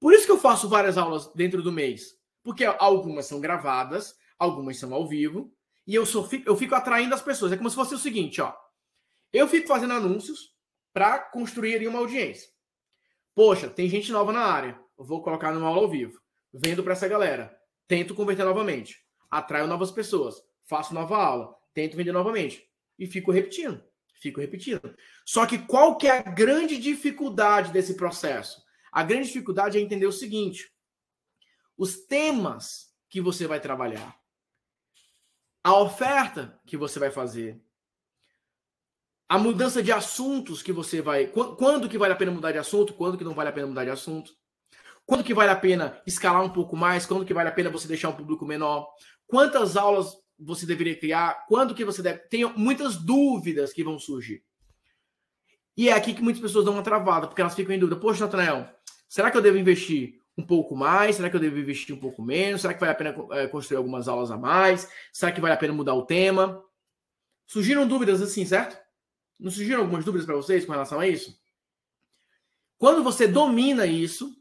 Por 0.00 0.12
isso 0.12 0.26
que 0.26 0.32
eu 0.32 0.38
faço 0.38 0.68
várias 0.68 0.98
aulas 0.98 1.32
dentro 1.34 1.62
do 1.62 1.70
mês. 1.70 2.18
Porque 2.42 2.64
algumas 2.64 3.26
são 3.26 3.40
gravadas, 3.40 4.16
algumas 4.36 4.76
são 4.76 4.92
ao 4.92 5.06
vivo, 5.06 5.54
e 5.86 5.94
eu, 5.94 6.04
só 6.04 6.26
fico, 6.26 6.48
eu 6.48 6.56
fico 6.56 6.74
atraindo 6.74 7.14
as 7.14 7.22
pessoas. 7.22 7.52
É 7.52 7.56
como 7.56 7.70
se 7.70 7.76
fosse 7.76 7.94
o 7.94 7.98
seguinte, 7.98 8.40
ó. 8.40 8.52
Eu 9.32 9.46
fico 9.46 9.68
fazendo 9.68 9.92
anúncios 9.92 10.52
para 10.92 11.20
construir 11.20 11.86
uma 11.86 12.00
audiência. 12.00 12.50
Poxa, 13.36 13.68
tem 13.68 13.88
gente 13.88 14.10
nova 14.10 14.32
na 14.32 14.40
área. 14.40 14.80
Eu 14.98 15.04
vou 15.04 15.22
colocar 15.22 15.52
numa 15.52 15.68
aula 15.68 15.82
ao 15.82 15.88
vivo. 15.88 16.20
Vendo 16.52 16.82
para 16.82 16.94
essa 16.94 17.06
galera. 17.06 17.59
Tento 17.90 18.14
converter 18.14 18.44
novamente. 18.44 19.04
Atraio 19.28 19.66
novas 19.66 19.90
pessoas. 19.90 20.40
Faço 20.62 20.94
nova 20.94 21.16
aula. 21.16 21.56
Tento 21.74 21.96
vender 21.96 22.12
novamente. 22.12 22.70
E 22.96 23.04
fico 23.04 23.32
repetindo. 23.32 23.82
Fico 24.14 24.40
repetindo. 24.40 24.94
Só 25.26 25.44
que 25.44 25.58
qual 25.58 25.96
que 25.96 26.06
é 26.06 26.18
a 26.18 26.22
grande 26.22 26.78
dificuldade 26.78 27.72
desse 27.72 27.96
processo? 27.96 28.62
A 28.92 29.02
grande 29.02 29.26
dificuldade 29.26 29.76
é 29.76 29.80
entender 29.80 30.06
o 30.06 30.12
seguinte: 30.12 30.72
os 31.76 31.96
temas 31.96 32.94
que 33.08 33.20
você 33.20 33.48
vai 33.48 33.58
trabalhar, 33.58 34.16
a 35.64 35.76
oferta 35.76 36.60
que 36.64 36.76
você 36.76 37.00
vai 37.00 37.10
fazer, 37.10 37.60
a 39.28 39.36
mudança 39.36 39.82
de 39.82 39.90
assuntos 39.90 40.62
que 40.62 40.72
você 40.72 41.02
vai, 41.02 41.26
quando 41.26 41.88
que 41.88 41.98
vale 41.98 42.12
a 42.12 42.16
pena 42.16 42.30
mudar 42.30 42.52
de 42.52 42.58
assunto, 42.58 42.94
quando 42.94 43.18
que 43.18 43.24
não 43.24 43.34
vale 43.34 43.48
a 43.48 43.52
pena 43.52 43.66
mudar 43.66 43.84
de 43.84 43.90
assunto, 43.90 44.38
quando 45.10 45.24
que 45.24 45.34
vale 45.34 45.50
a 45.50 45.56
pena 45.56 46.00
escalar 46.06 46.40
um 46.40 46.50
pouco 46.50 46.76
mais, 46.76 47.04
quando 47.04 47.24
que 47.24 47.34
vale 47.34 47.48
a 47.48 47.52
pena 47.52 47.68
você 47.68 47.88
deixar 47.88 48.10
um 48.10 48.14
público 48.14 48.46
menor, 48.46 48.88
quantas 49.26 49.76
aulas 49.76 50.16
você 50.38 50.64
deveria 50.64 50.96
criar, 50.96 51.46
quando 51.48 51.74
que 51.74 51.84
você 51.84 52.00
deve. 52.00 52.20
Tem 52.28 52.44
muitas 52.56 52.94
dúvidas 52.94 53.72
que 53.72 53.82
vão 53.82 53.98
surgir. 53.98 54.44
E 55.76 55.88
é 55.88 55.92
aqui 55.94 56.14
que 56.14 56.22
muitas 56.22 56.40
pessoas 56.40 56.64
dão 56.64 56.74
uma 56.74 56.82
travada, 56.84 57.26
porque 57.26 57.40
elas 57.40 57.56
ficam 57.56 57.74
em 57.74 57.78
dúvida. 57.80 58.00
Poxa, 58.00 58.24
Natanael, 58.24 58.72
será 59.08 59.32
que 59.32 59.36
eu 59.36 59.42
devo 59.42 59.58
investir 59.58 60.20
um 60.38 60.46
pouco 60.46 60.76
mais? 60.76 61.16
Será 61.16 61.28
que 61.28 61.34
eu 61.34 61.40
devo 61.40 61.58
investir 61.58 61.92
um 61.92 61.98
pouco 61.98 62.22
menos? 62.22 62.60
Será 62.60 62.72
que 62.72 62.78
vale 62.78 62.92
a 62.92 62.94
pena 62.94 63.16
é, 63.32 63.48
construir 63.48 63.78
algumas 63.78 64.06
aulas 64.06 64.30
a 64.30 64.38
mais? 64.38 64.88
Será 65.12 65.32
que 65.32 65.40
vale 65.40 65.54
a 65.54 65.56
pena 65.56 65.72
mudar 65.72 65.94
o 65.94 66.06
tema? 66.06 66.62
Surgiram 67.48 67.84
dúvidas 67.84 68.22
assim, 68.22 68.46
certo? 68.46 68.78
Não 69.40 69.50
surgiram 69.50 69.80
algumas 69.80 70.04
dúvidas 70.04 70.24
para 70.24 70.36
vocês 70.36 70.64
com 70.64 70.70
relação 70.70 71.00
a 71.00 71.08
isso? 71.08 71.36
Quando 72.78 73.02
você 73.02 73.26
domina 73.26 73.86
isso, 73.86 74.39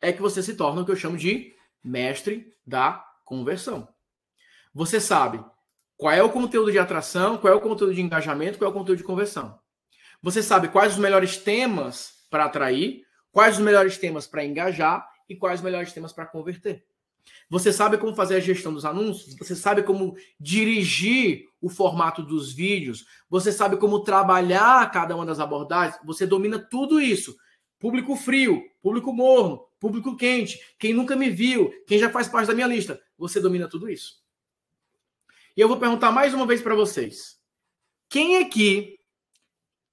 é 0.00 0.12
que 0.12 0.22
você 0.22 0.42
se 0.42 0.54
torna 0.54 0.82
o 0.82 0.84
que 0.84 0.92
eu 0.92 0.96
chamo 0.96 1.16
de 1.16 1.54
mestre 1.82 2.54
da 2.66 3.04
conversão. 3.24 3.88
Você 4.74 5.00
sabe 5.00 5.44
qual 5.96 6.14
é 6.14 6.22
o 6.22 6.30
conteúdo 6.30 6.72
de 6.72 6.78
atração, 6.78 7.36
qual 7.36 7.52
é 7.52 7.56
o 7.56 7.60
conteúdo 7.60 7.94
de 7.94 8.00
engajamento, 8.00 8.58
qual 8.58 8.70
é 8.70 8.70
o 8.70 8.76
conteúdo 8.76 8.98
de 8.98 9.04
conversão. 9.04 9.58
Você 10.22 10.42
sabe 10.42 10.68
quais 10.68 10.94
os 10.94 10.98
melhores 10.98 11.36
temas 11.36 12.12
para 12.30 12.44
atrair, 12.44 13.04
quais 13.32 13.58
os 13.58 13.64
melhores 13.64 13.98
temas 13.98 14.26
para 14.26 14.44
engajar 14.44 15.08
e 15.28 15.36
quais 15.36 15.60
os 15.60 15.64
melhores 15.64 15.92
temas 15.92 16.12
para 16.12 16.26
converter. 16.26 16.84
Você 17.48 17.72
sabe 17.72 17.98
como 17.98 18.14
fazer 18.14 18.36
a 18.36 18.40
gestão 18.40 18.72
dos 18.72 18.84
anúncios, 18.84 19.36
você 19.36 19.54
sabe 19.54 19.82
como 19.82 20.16
dirigir 20.38 21.44
o 21.60 21.68
formato 21.68 22.22
dos 22.22 22.52
vídeos, 22.52 23.04
você 23.28 23.52
sabe 23.52 23.76
como 23.76 24.02
trabalhar 24.02 24.90
cada 24.90 25.14
uma 25.14 25.26
das 25.26 25.40
abordagens, 25.40 26.00
você 26.04 26.26
domina 26.26 26.58
tudo 26.58 27.00
isso. 27.00 27.36
Público 27.78 28.14
frio, 28.16 28.62
público 28.82 29.12
morno, 29.12 29.64
público 29.80 30.14
quente, 30.16 30.60
quem 30.78 30.92
nunca 30.92 31.16
me 31.16 31.30
viu, 31.30 31.72
quem 31.86 31.98
já 31.98 32.10
faz 32.10 32.28
parte 32.28 32.46
da 32.48 32.54
minha 32.54 32.66
lista, 32.66 33.02
você 33.16 33.40
domina 33.40 33.68
tudo 33.68 33.88
isso. 33.88 34.22
E 35.56 35.60
eu 35.60 35.66
vou 35.66 35.80
perguntar 35.80 36.12
mais 36.12 36.34
uma 36.34 36.46
vez 36.46 36.62
para 36.62 36.74
vocês: 36.74 37.40
quem 38.08 38.36
aqui 38.36 39.00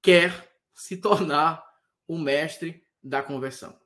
quer 0.02 0.54
se 0.74 0.98
tornar 0.98 1.66
um 2.08 2.20
mestre 2.20 2.86
da 3.02 3.24
conversão? 3.24 3.80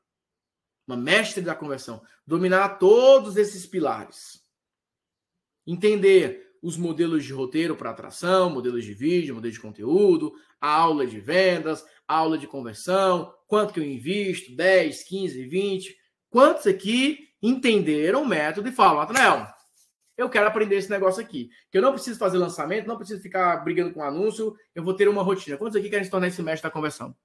Uma 0.86 0.98
mestre 0.98 1.42
da 1.42 1.56
conversão. 1.56 2.04
Dominar 2.26 2.80
todos 2.80 3.38
esses 3.38 3.66
pilares. 3.66 4.44
Entender 5.66 6.51
os 6.62 6.78
modelos 6.78 7.24
de 7.24 7.34
roteiro 7.34 7.76
para 7.76 7.90
atração, 7.90 8.50
modelos 8.50 8.86
de 8.86 8.94
vídeo, 8.94 9.34
modelo 9.34 9.54
de 9.54 9.60
conteúdo, 9.60 10.34
a 10.60 10.70
aula 10.70 11.08
de 11.08 11.20
vendas, 11.20 11.84
aula 12.08 12.38
de 12.38 12.46
conversão, 12.46 13.34
quanto 13.48 13.74
que 13.74 13.80
eu 13.80 13.84
invisto, 13.84 14.56
10, 14.56 15.04
15, 15.04 15.44
20. 15.46 15.98
Quantos 16.30 16.68
aqui 16.68 17.30
entenderam 17.42 18.22
o 18.22 18.28
método 18.28 18.70
e 18.70 18.72
falam, 18.72 19.00
Nathanael, 19.00 19.48
eu 20.16 20.30
quero 20.30 20.48
aprender 20.48 20.76
esse 20.76 20.90
negócio 20.90 21.22
aqui. 21.22 21.50
Que 21.72 21.80
eu 21.80 21.82
não 21.82 21.94
preciso 21.94 22.20
fazer 22.20 22.38
lançamento, 22.38 22.88
não 22.88 22.98
preciso 22.98 23.22
ficar 23.22 23.58
brigando 23.64 23.94
com 23.94 24.04
anúncio, 24.04 24.56
eu 24.76 24.84
vou 24.84 24.94
ter 24.94 25.10
uma 25.10 25.24
rotina. 25.24 25.58
Quantos 25.58 25.76
aqui 25.76 25.90
querem 25.90 26.06
se 26.06 26.12
tornar 26.12 26.28
esse 26.28 26.44
mestre 26.44 26.70
da 26.70 26.74
conversão? 26.74 27.16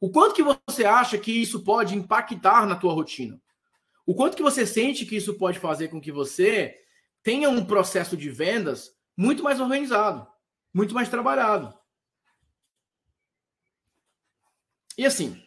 O 0.00 0.10
quanto 0.10 0.34
que 0.34 0.42
você 0.42 0.84
acha 0.84 1.16
que 1.16 1.32
isso 1.32 1.64
pode 1.64 1.96
impactar 1.96 2.66
na 2.66 2.76
tua 2.76 2.92
rotina? 2.92 3.40
O 4.06 4.14
quanto 4.14 4.36
que 4.36 4.42
você 4.42 4.66
sente 4.66 5.06
que 5.06 5.16
isso 5.16 5.34
pode 5.34 5.58
fazer 5.58 5.88
com 5.88 5.98
que 5.98 6.12
você 6.12 6.76
tenha 7.24 7.48
um 7.48 7.64
processo 7.64 8.16
de 8.16 8.30
vendas 8.30 8.94
muito 9.16 9.42
mais 9.42 9.58
organizado, 9.58 10.28
muito 10.72 10.94
mais 10.94 11.08
trabalhado. 11.08 11.76
E 14.96 15.04
assim, 15.04 15.42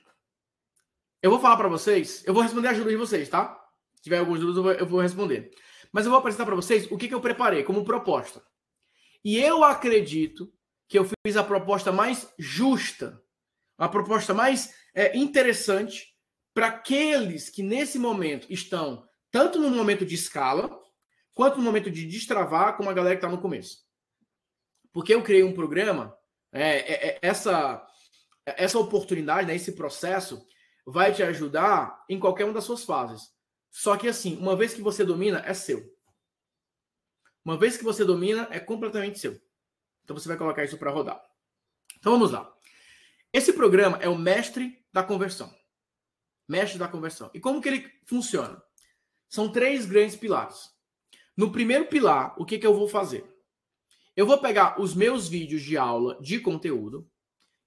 eu 1.22 1.30
vou 1.30 1.40
falar 1.40 1.56
para 1.56 1.70
vocês, 1.70 2.26
eu 2.26 2.34
vou 2.34 2.44
responder 2.44 2.68
as 2.70 2.78
dúvidas 2.78 2.94
de 2.94 3.06
vocês, 3.06 3.30
tá? 3.30 3.64
Se 3.96 4.02
tiver 4.02 4.18
algumas 4.18 4.42
dúvidas, 4.42 4.80
eu 4.80 4.86
vou 4.86 5.00
responder. 5.00 5.52
Mas 5.92 6.06
eu 6.06 6.12
vou 6.12 6.20
apresentar 6.20 6.46
para 6.46 6.56
vocês 6.56 6.92
o 6.92 6.98
que, 6.98 7.08
que 7.08 7.14
eu 7.14 7.22
preparei 7.22 7.64
como 7.64 7.86
proposta. 7.86 8.44
E 9.24 9.38
eu 9.38 9.64
acredito 9.64 10.52
que 10.88 10.98
eu 10.98 11.08
fiz 11.26 11.38
a 11.38 11.44
proposta 11.44 11.92
mais 11.92 12.34
justa, 12.38 13.22
a 13.78 13.88
proposta 13.88 14.34
mais 14.34 14.74
é, 14.96 15.16
interessante 15.16 16.08
para 16.54 16.68
aqueles 16.68 17.50
que 17.50 17.62
nesse 17.62 18.00
momento 18.00 18.52
estão 18.52 19.08
tanto 19.30 19.60
no 19.60 19.70
momento 19.70 20.06
de 20.06 20.16
escala, 20.16 20.82
quanto 21.38 21.58
no 21.58 21.64
momento 21.64 21.92
de 21.92 22.06
destravar, 22.06 22.76
como 22.76 22.90
a 22.90 22.94
galera 22.94 23.16
que 23.16 23.24
está 23.24 23.30
no 23.30 23.42
começo. 23.42 23.86
Porque 24.92 25.14
eu 25.14 25.24
criei 25.24 25.44
um 25.44 25.54
programa, 25.54 26.18
é, 26.52 26.70
é, 26.80 27.08
é, 27.10 27.20
essa, 27.22 27.86
essa 28.46 28.80
oportunidade, 28.80 29.48
né, 29.48 29.56
esse 29.56 29.74
processo, 29.74 30.44
vai 30.86 31.14
te 31.14 31.22
ajudar 31.22 32.04
em 32.10 32.20
qualquer 32.20 32.46
uma 32.46 32.54
das 32.54 32.64
suas 32.64 32.84
fases. 32.84 33.32
Só 33.70 33.96
que 33.96 34.08
assim, 34.08 34.36
uma 34.38 34.56
vez 34.56 34.74
que 34.74 34.82
você 34.82 35.06
domina, 35.06 35.44
é 35.46 35.54
seu. 35.54 35.96
Uma 37.46 37.58
vez 37.58 37.78
que 37.78 37.84
você 37.84 38.04
domina, 38.04 38.48
é 38.52 38.60
completamente 38.60 39.20
seu. 39.20 39.40
Então 40.04 40.18
você 40.18 40.28
vai 40.28 40.38
colocar 40.38 40.64
isso 40.64 40.78
para 40.78 40.92
rodar. 40.92 41.22
Então 42.00 42.12
vamos 42.12 42.32
lá. 42.32 42.52
Esse 43.32 43.54
programa 43.54 43.98
é 44.02 44.10
o 44.10 44.18
mestre 44.18 44.84
da 44.92 45.04
conversão 45.04 45.56
mestre 46.48 46.80
da 46.80 46.88
conversão. 46.88 47.30
E 47.34 47.40
como 47.40 47.62
que 47.62 47.68
ele 47.68 47.92
funciona? 48.06 48.62
São 49.28 49.52
três 49.52 49.86
grandes 49.86 50.16
pilares. 50.16 50.72
No 51.38 51.52
primeiro 51.52 51.86
pilar, 51.86 52.34
o 52.36 52.44
que, 52.44 52.58
que 52.58 52.66
eu 52.66 52.74
vou 52.74 52.88
fazer? 52.88 53.24
Eu 54.16 54.26
vou 54.26 54.40
pegar 54.40 54.82
os 54.82 54.96
meus 54.96 55.28
vídeos 55.28 55.62
de 55.62 55.78
aula 55.78 56.18
de 56.20 56.40
conteúdo 56.40 57.08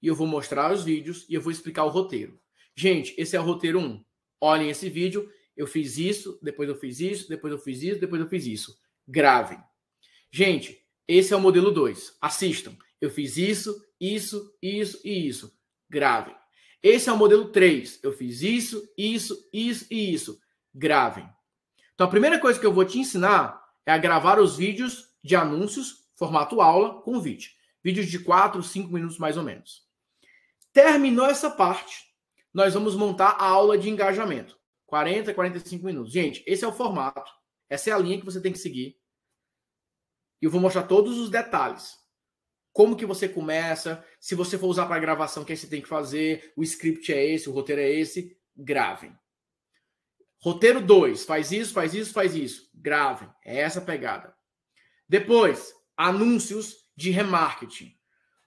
e 0.03 0.09
eu 0.09 0.15
vou 0.17 0.27
mostrar 0.27 0.73
os 0.73 0.83
vídeos 0.83 1.25
e 1.29 1.35
eu 1.35 1.41
vou 1.41 1.53
explicar 1.53 1.85
o 1.85 1.89
roteiro. 1.89 2.37
Gente, 2.75 3.15
esse 3.17 3.37
é 3.37 3.41
o 3.41 3.45
roteiro 3.45 3.79
1. 3.79 4.05
Olhem 4.41 4.71
esse 4.71 4.91
vídeo, 4.91 5.31
eu 5.57 5.69
fiz 5.69 5.99
isso, 5.99 6.37
depois 6.43 6.69
eu 6.69 6.75
fiz 6.75 6.99
isso, 6.99 7.29
depois 7.29 7.53
eu 7.53 7.59
fiz 7.61 7.81
isso, 7.81 8.01
depois 8.01 8.21
eu 8.21 8.29
fiz 8.29 8.45
isso. 8.45 8.77
Gravem. 9.07 9.63
Gente, 10.33 10.85
esse 11.07 11.33
é 11.33 11.37
o 11.37 11.41
modelo 11.41 11.71
2. 11.71 12.17
Assistam. 12.21 12.77
Eu 13.01 13.09
fiz 13.09 13.37
isso, 13.37 13.81
isso, 14.01 14.53
isso 14.61 15.01
e 15.05 15.29
isso. 15.29 15.57
Gravem. 15.89 16.35
Esse 16.83 17.09
é 17.09 17.13
o 17.13 17.17
modelo 17.17 17.53
3. 17.53 18.01
Eu 18.03 18.13
fiz 18.13 18.43
isso, 18.43 18.91
isso, 18.99 19.49
isso 19.53 19.87
e 19.91 20.13
isso. 20.13 20.41
Gravem. 20.75 21.29
Então, 21.95 22.09
a 22.09 22.11
primeira 22.11 22.39
coisa 22.39 22.59
que 22.59 22.65
eu 22.65 22.73
vou 22.73 22.85
te 22.85 22.99
ensinar 22.99 23.60
é 23.87 23.99
gravar 23.99 24.39
os 24.39 24.57
vídeos 24.57 25.11
de 25.23 25.37
anúncios, 25.37 26.09
formato 26.17 26.61
aula, 26.61 27.03
com 27.03 27.21
vídeo. 27.21 27.51
Vídeos 27.83 28.07
de 28.07 28.19
4, 28.19 28.63
5 28.63 28.93
minutos 28.93 29.19
mais 29.19 29.37
ou 29.37 29.43
menos. 29.43 29.89
Terminou 30.73 31.27
essa 31.27 31.51
parte, 31.51 32.05
nós 32.53 32.75
vamos 32.75 32.95
montar 32.95 33.31
a 33.31 33.45
aula 33.45 33.77
de 33.79 33.89
engajamento. 33.89 34.59
40, 34.87 35.33
45 35.33 35.85
minutos. 35.85 36.13
Gente, 36.13 36.43
esse 36.47 36.65
é 36.65 36.69
o 36.69 36.73
formato. 36.73 37.31
Essa 37.69 37.91
é 37.91 37.93
a 37.93 37.99
linha 37.99 38.19
que 38.19 38.25
você 38.25 38.41
tem 38.41 38.53
que 38.53 38.59
seguir. 38.59 38.99
E 40.43 40.45
eu 40.45 40.51
vou 40.51 40.61
mostrar 40.61 40.83
todos 40.85 41.19
os 41.19 41.31
detalhes 41.31 42.01
como 42.73 42.97
que 42.97 43.07
você 43.07 43.29
começa, 43.29 44.05
se 44.21 44.35
você 44.35 44.57
for 44.57 44.69
usar 44.69 44.87
para 44.87 45.01
gravação, 45.01 45.43
o 45.43 45.47
é 45.47 45.49
que 45.49 45.57
você 45.57 45.67
tem 45.67 45.83
que 45.83 45.89
fazer, 45.89 46.53
o 46.57 46.63
script 46.63 47.13
é 47.13 47.25
esse, 47.33 47.49
o 47.49 47.53
roteiro 47.53 47.81
é 47.81 47.91
esse, 47.91 48.39
gravem. 48.57 49.13
Roteiro 50.41 50.81
2, 50.81 51.25
faz 51.25 51.53
isso, 51.53 51.73
faz 51.73 51.95
isso, 51.95 52.13
faz 52.13 52.35
isso. 52.35 52.71
Gravem. 52.75 53.29
É 53.45 53.61
essa 53.61 53.81
pegada. 53.81 54.35
Depois, 55.09 55.73
anúncios 55.97 56.77
de 56.97 57.11
remarketing. 57.11 57.95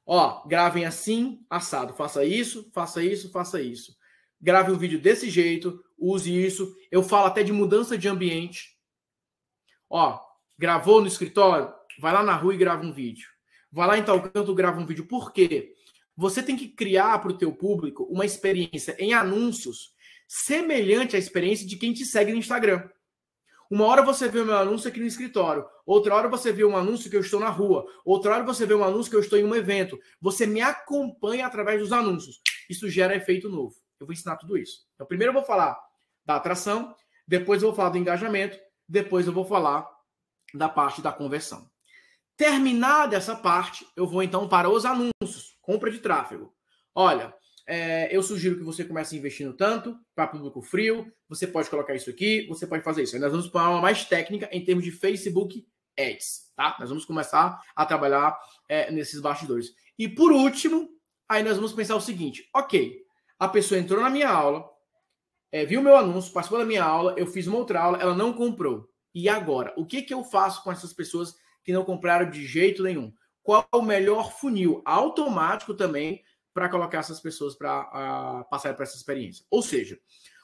Ó, 0.05 0.45
gravem 0.47 0.85
assim, 0.85 1.45
assado. 1.49 1.93
Faça 1.93 2.25
isso, 2.25 2.69
faça 2.73 3.03
isso, 3.03 3.31
faça 3.31 3.61
isso. 3.61 3.95
Grave 4.41 4.71
um 4.71 4.77
vídeo 4.77 4.99
desse 4.99 5.29
jeito, 5.29 5.83
use 5.97 6.33
isso. 6.33 6.75
Eu 6.91 7.03
falo 7.03 7.27
até 7.27 7.43
de 7.43 7.53
mudança 7.53 7.97
de 7.97 8.07
ambiente. 8.07 8.77
Ó, 9.89 10.19
gravou 10.57 10.99
no 10.99 11.07
escritório? 11.07 11.73
Vai 11.99 12.11
lá 12.11 12.23
na 12.23 12.35
rua 12.35 12.53
e 12.53 12.57
grava 12.57 12.83
um 12.83 12.91
vídeo 12.91 13.33
vai 13.73 13.87
lá 13.87 13.97
em 13.97 14.03
tal 14.03 14.21
canto, 14.21 14.53
grava 14.53 14.79
um 14.79 14.85
vídeo. 14.85 15.07
Por 15.07 15.33
quê? 15.33 15.73
Você 16.15 16.43
tem 16.43 16.55
que 16.55 16.67
criar 16.67 17.17
para 17.17 17.31
o 17.31 17.37
teu 17.37 17.51
público 17.51 18.03
uma 18.03 18.23
experiência 18.23 18.95
em 18.99 19.13
anúncios 19.13 19.92
semelhante 20.33 21.15
à 21.15 21.19
experiência 21.19 21.67
de 21.67 21.75
quem 21.75 21.93
te 21.93 22.03
segue 22.03 22.31
no 22.31 22.39
Instagram. 22.39 22.89
Uma 23.69 23.85
hora 23.85 24.01
você 24.01 24.27
vê 24.27 24.39
o 24.39 24.45
meu 24.45 24.57
anúncio 24.57 24.89
aqui 24.89 24.99
no 24.99 25.05
escritório, 25.05 25.63
outra 25.85 26.15
hora 26.15 26.27
você 26.27 26.51
vê 26.51 26.65
um 26.65 26.75
anúncio 26.75 27.07
que 27.07 27.15
eu 27.15 27.21
estou 27.21 27.39
na 27.39 27.49
rua, 27.49 27.85
outra 28.03 28.33
hora 28.33 28.43
você 28.43 28.65
vê 28.65 28.73
um 28.73 28.83
anúncio 28.83 29.11
que 29.11 29.15
eu 29.15 29.19
estou 29.19 29.37
em 29.37 29.43
um 29.43 29.53
evento. 29.53 29.99
Você 30.19 30.47
me 30.47 30.59
acompanha 30.59 31.45
através 31.45 31.79
dos 31.79 31.91
anúncios. 31.91 32.41
Isso 32.67 32.89
gera 32.89 33.15
efeito 33.15 33.47
novo. 33.47 33.75
Eu 33.99 34.07
vou 34.07 34.13
ensinar 34.13 34.37
tudo 34.37 34.57
isso. 34.57 34.79
Então, 34.95 35.05
primeiro 35.05 35.29
eu 35.29 35.35
vou 35.35 35.45
falar 35.45 35.79
da 36.25 36.35
atração, 36.35 36.95
depois 37.27 37.61
eu 37.61 37.69
vou 37.69 37.75
falar 37.75 37.89
do 37.89 37.99
engajamento, 37.99 38.57
depois 38.89 39.27
eu 39.27 39.33
vou 39.33 39.45
falar 39.45 39.87
da 40.51 40.67
parte 40.67 40.99
da 40.99 41.11
conversão. 41.11 41.69
Terminada 42.35 43.15
essa 43.15 43.35
parte, 43.35 43.85
eu 43.95 44.07
vou 44.07 44.23
então 44.23 44.47
para 44.47 44.67
os 44.67 44.83
anúncios, 44.83 45.55
compra 45.61 45.91
de 45.91 45.99
tráfego. 45.99 46.51
Olha, 46.95 47.33
é, 47.65 48.15
eu 48.15 48.21
sugiro 48.21 48.57
que 48.57 48.63
você 48.63 48.83
comece 48.83 49.15
investindo 49.17 49.53
tanto 49.53 49.97
para 50.15 50.27
público 50.27 50.61
frio. 50.61 51.11
Você 51.29 51.47
pode 51.47 51.69
colocar 51.69 51.95
isso 51.95 52.09
aqui, 52.09 52.45
você 52.47 52.67
pode 52.67 52.83
fazer 52.83 53.03
isso. 53.03 53.15
Aí 53.15 53.21
nós 53.21 53.31
vamos 53.31 53.47
para 53.47 53.69
uma 53.69 53.81
mais 53.81 54.05
técnica 54.05 54.49
em 54.51 54.63
termos 54.63 54.83
de 54.83 54.91
Facebook 54.91 55.65
Ads, 55.97 56.51
tá? 56.55 56.75
Nós 56.79 56.89
vamos 56.89 57.05
começar 57.05 57.61
a 57.75 57.85
trabalhar 57.85 58.37
é, 58.67 58.91
nesses 58.91 59.19
bastidores. 59.19 59.73
E 59.97 60.07
por 60.07 60.31
último, 60.31 60.89
aí 61.29 61.43
nós 61.43 61.55
vamos 61.55 61.73
pensar 61.73 61.95
o 61.95 62.01
seguinte: 62.01 62.49
ok, 62.53 63.01
a 63.39 63.47
pessoa 63.47 63.79
entrou 63.79 64.01
na 64.01 64.09
minha 64.09 64.29
aula, 64.29 64.69
é, 65.51 65.65
viu 65.65 65.81
meu 65.81 65.95
anúncio, 65.95 66.33
participou 66.33 66.59
da 66.59 66.65
minha 66.65 66.83
aula, 66.83 67.13
eu 67.17 67.27
fiz 67.27 67.47
uma 67.47 67.57
outra 67.57 67.81
aula, 67.81 67.99
ela 67.99 68.15
não 68.15 68.33
comprou. 68.33 68.89
E 69.13 69.29
agora, 69.29 69.73
o 69.77 69.85
que, 69.85 70.01
que 70.01 70.13
eu 70.13 70.23
faço 70.23 70.63
com 70.63 70.71
essas 70.71 70.91
pessoas 70.91 71.35
que 71.63 71.71
não 71.71 71.85
compraram 71.85 72.29
de 72.29 72.45
jeito 72.45 72.83
nenhum. 72.83 73.11
Qual 73.41 73.67
o 73.73 73.81
melhor 73.81 74.31
funil 74.33 74.81
automático 74.85 75.73
também 75.73 76.21
para 76.53 76.69
colocar 76.69 76.99
essas 76.99 77.19
pessoas 77.19 77.55
para 77.55 78.43
passar 78.49 78.73
por 78.73 78.83
essa 78.83 78.95
experiência? 78.95 79.45
Ou 79.49 79.61
seja, 79.61 79.99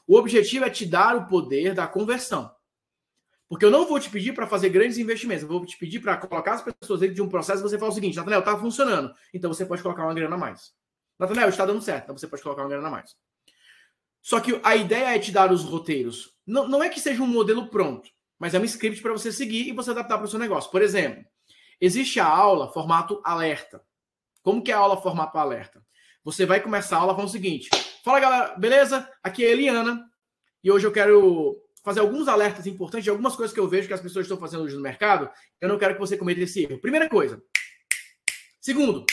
o 0.08 0.16
objetivo 0.16 0.66
é 0.66 0.70
te 0.70 0.86
dar 0.86 1.16
o 1.16 1.28
poder 1.28 1.74
da 1.74 1.88
conversão. 1.88 2.52
Porque 3.48 3.66
eu 3.66 3.72
não 3.72 3.88
vou 3.88 4.00
te 4.00 4.10
pedir 4.10 4.34
para 4.34 4.46
fazer 4.46 4.70
grandes 4.70 4.98
investimentos, 4.98 5.44
eu 5.44 5.50
vou 5.50 5.66
te 5.66 5.78
pedir 5.78 6.00
para 6.00 6.18
colocar 6.18 6.54
as 6.54 6.62
pessoas 6.62 7.00
dentro 7.00 7.16
de 7.16 7.22
um 7.22 7.30
processo 7.30 7.62
e 7.62 7.64
você 7.64 7.80
fala 7.80 7.92
o 7.92 7.96
seguinte: 7.96 8.16
Natanel, 8.16 8.40
está 8.40 8.58
funcionando, 8.58 9.14
então 9.34 9.52
você 9.52 9.66
pode 9.66 9.82
colocar 9.82 10.04
uma 10.04 10.14
grana 10.14 10.36
a 10.36 10.38
mais. 10.38 10.74
Natanel, 11.18 11.50
está 11.50 11.66
dando 11.66 11.82
certo, 11.82 12.04
então 12.04 12.18
você 12.18 12.28
pode 12.28 12.44
colocar 12.44 12.62
uma 12.62 12.70
grana 12.70 12.88
a 12.88 12.92
mais. 12.92 13.16
Só 14.22 14.40
que 14.40 14.60
a 14.64 14.76
ideia 14.76 15.16
é 15.16 15.20
te 15.20 15.32
dar 15.32 15.52
os 15.52 15.64
roteiros. 15.64 16.38
Não, 16.46 16.68
não 16.68 16.84
é 16.84 16.90
que 16.90 17.00
seja 17.00 17.24
um 17.24 17.28
modelo 17.28 17.70
pronto 17.70 18.10
mas 18.40 18.54
é 18.54 18.60
um 18.60 18.64
script 18.64 19.02
para 19.02 19.12
você 19.12 19.34
seguir 19.34 19.68
e 19.68 19.74
você 19.74 19.92
adaptar 19.92 20.18
para 20.18 20.26
o 20.26 20.30
seu 20.30 20.40
negócio. 20.40 20.72
Por 20.72 20.82
exemplo, 20.82 21.26
existe 21.80 22.20
a 22.22 22.26
aula 22.26 22.72
formato 22.72 23.22
alerta. 23.26 23.84
Como 24.42 24.64
que 24.64 24.72
é 24.72 24.74
a 24.74 24.78
aula 24.78 24.96
formato 24.96 25.38
alerta? 25.38 25.86
Você 26.30 26.46
vai 26.46 26.62
começar 26.62 26.96
a 26.96 27.00
aula 27.00 27.16
com 27.16 27.24
o 27.24 27.28
seguinte: 27.28 27.70
Fala 28.04 28.20
galera, 28.20 28.56
beleza? 28.56 29.10
Aqui 29.24 29.44
é 29.44 29.48
a 29.48 29.52
Eliana 29.52 30.08
e 30.64 30.72
hoje 30.72 30.86
eu 30.86 30.92
quero 30.92 31.60
fazer 31.84 32.02
alguns 32.02 32.28
alertas 32.28 32.68
importantes 32.68 33.06
de 33.06 33.10
algumas 33.10 33.36
coisas 33.36 33.52
que 33.52 33.60
eu 33.60 33.68
vejo 33.68 33.88
que 33.88 33.96
as 33.96 34.02
pessoas 34.02 34.26
estão 34.28 34.38
fazendo 34.38 34.62
hoje 34.62 34.76
no 34.76 34.82
mercado. 34.82 35.28
Eu 35.60 35.68
não 35.68 35.80
quero 35.80 35.96
que 35.96 36.00
você 36.00 36.16
cometa 36.16 36.40
esse 36.42 36.66
erro. 36.66 36.78
Primeira 36.78 37.10
coisa. 37.10 37.42
Segundo. 38.62 39.08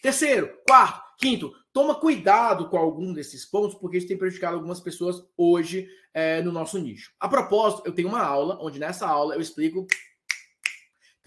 Terceiro. 0.00 0.56
Quarto. 0.64 1.02
Quinto. 1.18 1.52
Toma 1.72 1.96
cuidado 1.96 2.68
com 2.68 2.76
algum 2.76 3.12
desses 3.12 3.44
pontos, 3.44 3.76
porque 3.76 3.96
isso 3.96 4.06
tem 4.06 4.16
prejudicado 4.16 4.54
algumas 4.54 4.78
pessoas 4.78 5.20
hoje 5.36 5.88
é, 6.14 6.40
no 6.40 6.52
nosso 6.52 6.78
nicho. 6.78 7.10
A 7.18 7.28
propósito, 7.28 7.82
eu 7.84 7.92
tenho 7.92 8.06
uma 8.06 8.22
aula, 8.22 8.56
onde 8.60 8.78
nessa 8.78 9.08
aula 9.08 9.34
eu 9.34 9.40
explico. 9.40 9.88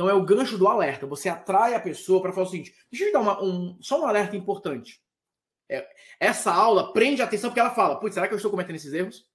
Então 0.01 0.09
é 0.09 0.15
o 0.15 0.25
gancho 0.25 0.57
do 0.57 0.67
alerta. 0.67 1.05
Você 1.05 1.29
atrai 1.29 1.75
a 1.75 1.79
pessoa 1.79 2.19
para 2.23 2.33
falar 2.33 2.47
o 2.47 2.49
seguinte: 2.49 2.73
deixa 2.89 3.05
eu 3.05 3.09
te 3.09 3.13
dar 3.13 3.19
uma, 3.19 3.43
um, 3.43 3.77
só 3.79 4.01
um 4.01 4.07
alerta 4.07 4.35
importante. 4.35 4.99
É, 5.69 5.87
essa 6.19 6.51
aula 6.51 6.91
prende 6.91 7.21
a 7.21 7.25
atenção 7.25 7.51
porque 7.51 7.59
ela 7.59 7.69
fala: 7.69 7.99
putz, 7.99 8.15
será 8.15 8.27
que 8.27 8.33
eu 8.33 8.37
estou 8.37 8.49
cometendo 8.49 8.77
esses 8.77 8.91
erros? 8.93 9.27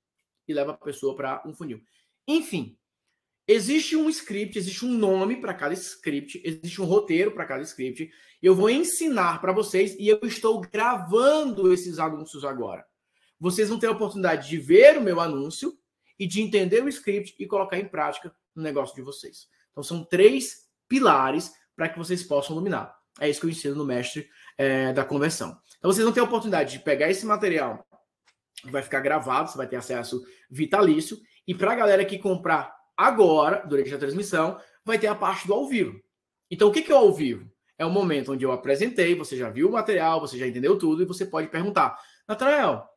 E 0.48 0.52
leva 0.52 0.72
a 0.72 0.76
pessoa 0.76 1.14
para 1.14 1.40
um 1.46 1.54
funil. 1.54 1.80
Enfim, 2.26 2.76
existe 3.46 3.94
um 3.94 4.08
script, 4.10 4.58
existe 4.58 4.84
um 4.84 4.90
nome 4.90 5.36
para 5.36 5.54
cada 5.54 5.72
script, 5.72 6.42
existe 6.44 6.82
um 6.82 6.84
roteiro 6.84 7.30
para 7.30 7.46
cada 7.46 7.62
script. 7.62 8.10
Eu 8.42 8.56
vou 8.56 8.68
ensinar 8.68 9.40
para 9.40 9.52
vocês 9.52 9.94
e 10.00 10.08
eu 10.08 10.18
estou 10.24 10.60
gravando 10.60 11.72
esses 11.72 12.00
anúncios 12.00 12.44
agora. 12.44 12.84
Vocês 13.38 13.68
vão 13.68 13.78
ter 13.78 13.86
a 13.86 13.92
oportunidade 13.92 14.48
de 14.48 14.58
ver 14.58 14.98
o 14.98 15.00
meu 15.00 15.20
anúncio 15.20 15.78
e 16.18 16.26
de 16.26 16.42
entender 16.42 16.82
o 16.82 16.88
script 16.88 17.36
e 17.38 17.46
colocar 17.46 17.78
em 17.78 17.86
prática 17.86 18.34
no 18.52 18.64
negócio 18.64 18.96
de 18.96 19.02
vocês. 19.02 19.46
Então 19.76 19.84
são 19.84 20.02
três 20.02 20.66
pilares 20.88 21.52
para 21.76 21.90
que 21.90 21.98
vocês 21.98 22.22
possam 22.22 22.56
dominar. 22.56 22.96
É 23.20 23.28
isso 23.28 23.38
que 23.38 23.46
eu 23.46 23.50
ensino 23.50 23.74
no 23.74 23.84
mestre 23.84 24.26
é, 24.56 24.90
da 24.94 25.04
conversão. 25.04 25.60
Então 25.76 25.92
vocês 25.92 26.02
vão 26.02 26.14
ter 26.14 26.20
a 26.20 26.24
oportunidade 26.24 26.72
de 26.72 26.78
pegar 26.78 27.10
esse 27.10 27.26
material, 27.26 27.86
vai 28.64 28.80
ficar 28.80 29.00
gravado, 29.00 29.50
você 29.50 29.58
vai 29.58 29.66
ter 29.66 29.76
acesso 29.76 30.24
vitalício. 30.50 31.18
E 31.46 31.54
para 31.54 31.72
a 31.72 31.76
galera 31.76 32.04
que 32.06 32.18
comprar 32.18 32.74
agora, 32.96 33.66
durante 33.66 33.94
a 33.94 33.98
transmissão, 33.98 34.58
vai 34.82 34.98
ter 34.98 35.08
a 35.08 35.14
parte 35.14 35.46
do 35.46 35.52
ao 35.52 35.68
vivo. 35.68 36.00
Então 36.50 36.68
o 36.68 36.72
que, 36.72 36.90
é 36.90 36.94
o 36.94 36.98
ao 36.98 37.12
vivo? 37.12 37.50
É 37.78 37.84
o 37.84 37.90
momento 37.90 38.32
onde 38.32 38.44
eu 38.44 38.52
apresentei, 38.52 39.14
você 39.14 39.36
já 39.36 39.50
viu 39.50 39.68
o 39.68 39.72
material, 39.72 40.20
você 40.20 40.38
já 40.38 40.46
entendeu 40.46 40.78
tudo 40.78 41.02
e 41.02 41.06
você 41.06 41.26
pode 41.26 41.48
perguntar: 41.48 42.00
Natanael, 42.26 42.88